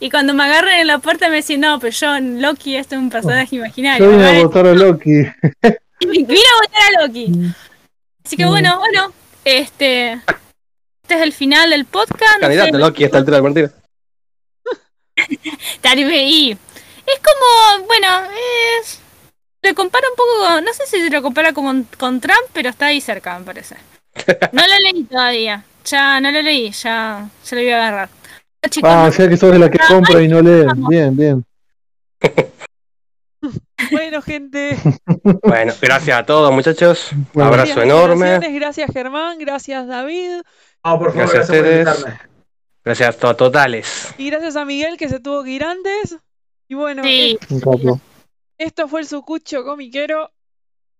Y 0.00 0.10
cuando 0.10 0.34
me 0.34 0.44
agarren 0.44 0.80
en 0.80 0.86
la 0.86 0.98
puerta 0.98 1.28
me 1.28 1.36
dicen, 1.36 1.60
no, 1.60 1.78
pero 1.78 1.92
yo, 1.92 2.18
Loki, 2.20 2.76
este 2.76 2.94
es 2.94 3.00
un 3.00 3.10
personaje 3.10 3.56
imaginario. 3.56 4.04
Yo 4.04 4.10
vine 4.16 4.26
a 4.26 4.42
votar 4.42 4.66
a 4.66 4.74
Loki. 4.74 5.10
Vine 6.00 6.38
a 6.38 6.60
votar 6.60 6.82
a 6.82 7.02
Loki. 7.02 7.32
Así 8.24 8.36
que 8.36 8.46
bueno, 8.46 8.78
bueno, 8.78 9.12
este, 9.44 10.12
este 10.12 11.14
es 11.14 11.20
el 11.20 11.32
final 11.32 11.70
del 11.70 11.84
podcast. 11.84 12.34
no 12.34 12.40
Candidato 12.40 12.72
sé, 12.72 12.78
Loki 12.78 13.02
a 13.02 13.06
esta 13.06 13.18
altura 13.18 13.36
del 13.36 13.44
partido. 13.44 13.70
Tal 15.80 16.04
vez, 16.04 16.30
y 16.30 16.50
es 16.50 17.20
como, 17.20 17.86
bueno, 17.86 18.08
es, 18.80 19.00
lo 19.62 19.74
compara 19.74 20.08
un 20.08 20.16
poco 20.16 20.30
con, 20.38 20.64
no 20.64 20.72
sé 20.72 20.86
si 20.86 21.00
se 21.00 21.10
lo 21.10 21.22
compara 21.22 21.52
con, 21.52 21.86
con 21.98 22.20
Trump, 22.20 22.48
pero 22.52 22.70
está 22.70 22.86
ahí 22.86 23.00
cerca, 23.00 23.38
me 23.38 23.44
parece. 23.44 23.76
No 24.52 24.62
lo 24.66 24.78
leí 24.78 25.04
todavía, 25.04 25.64
ya 25.84 26.20
no 26.20 26.30
lo 26.30 26.42
leí, 26.42 26.70
ya, 26.70 27.28
ya 27.44 27.56
lo 27.56 27.62
voy 27.62 27.70
a 27.70 27.76
agarrar. 27.76 28.08
Chicos, 28.70 28.90
Ah, 28.92 29.06
o 29.08 29.12
sea 29.12 29.28
que 29.28 29.36
sos 29.36 29.52
de 29.52 29.58
la 29.58 29.70
que 29.70 29.78
compra 29.86 30.20
y 30.22 30.28
no 30.28 30.40
lee. 30.42 30.64
Bien, 30.88 31.16
bien. 31.16 31.44
Bueno, 33.90 34.22
gente. 34.22 34.76
Bueno, 35.42 35.72
gracias 35.80 36.18
a 36.18 36.24
todos, 36.26 36.52
muchachos. 36.52 37.10
Bueno. 37.32 37.48
Abrazo 37.50 37.74
Gracias, 37.74 37.84
enorme. 37.86 38.58
Gracias 38.58 38.90
Germán, 38.92 39.38
gracias 39.38 39.86
David 39.86 40.42
No, 40.84 40.98
por 40.98 41.12
favor, 41.12 41.32
Gracias 41.32 41.48
gracias, 41.48 41.50
a 41.50 41.52
por 41.52 41.56
ustedes. 41.66 41.88
invitarme. 41.88 42.20
Gracias 42.84 43.24
a 43.24 43.36
totales. 43.36 44.14
y 44.18 44.30
gracias 44.30 44.56
a 44.56 44.64
Miguel 44.64 44.96
que 44.96 45.08
se 45.08 45.20
tuvo 45.20 45.42
que 45.44 45.50
ir 45.50 45.64
antes. 45.64 46.16
Y 46.68 46.74
bueno, 46.74 47.02
Sí, 47.02 47.38
Un 47.50 47.60
capo. 47.60 48.00
esto 48.58 48.88
fue 48.88 49.00
el 49.00 49.06
Sucucho 49.06 49.64
Comiquero, 49.64 50.30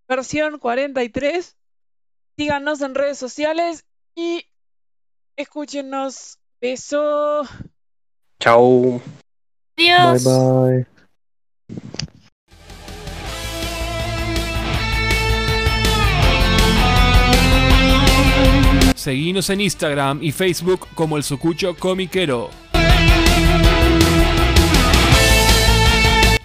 versión 0.08 0.58
43. 0.58 1.56
Síganos 2.36 2.80
en 2.82 2.94
redes 2.94 3.18
sociales 3.18 3.84
y 4.14 4.44
escúchenos. 5.36 6.38
Beso. 6.64 7.42
Chau. 8.40 9.02
Bye 9.76 9.90
adiós. 9.90 10.24
bye. 10.24 10.86
Seguinos 18.96 19.50
en 19.50 19.60
Instagram 19.60 20.22
y 20.22 20.32
Facebook 20.32 20.88
como 20.94 21.18
el 21.18 21.22
Sucucho 21.22 21.76
Comiquero. 21.76 22.48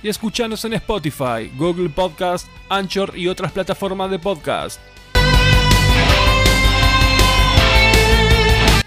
Y 0.04 0.10
escuchanos 0.10 0.66
en 0.66 0.74
Spotify, 0.74 1.50
Google 1.56 1.88
Podcast, 1.88 2.46
Anchor 2.68 3.18
y 3.18 3.30
otras 3.30 3.54
plataformas 3.54 4.12
de 4.12 4.20
podcast. 4.20 4.82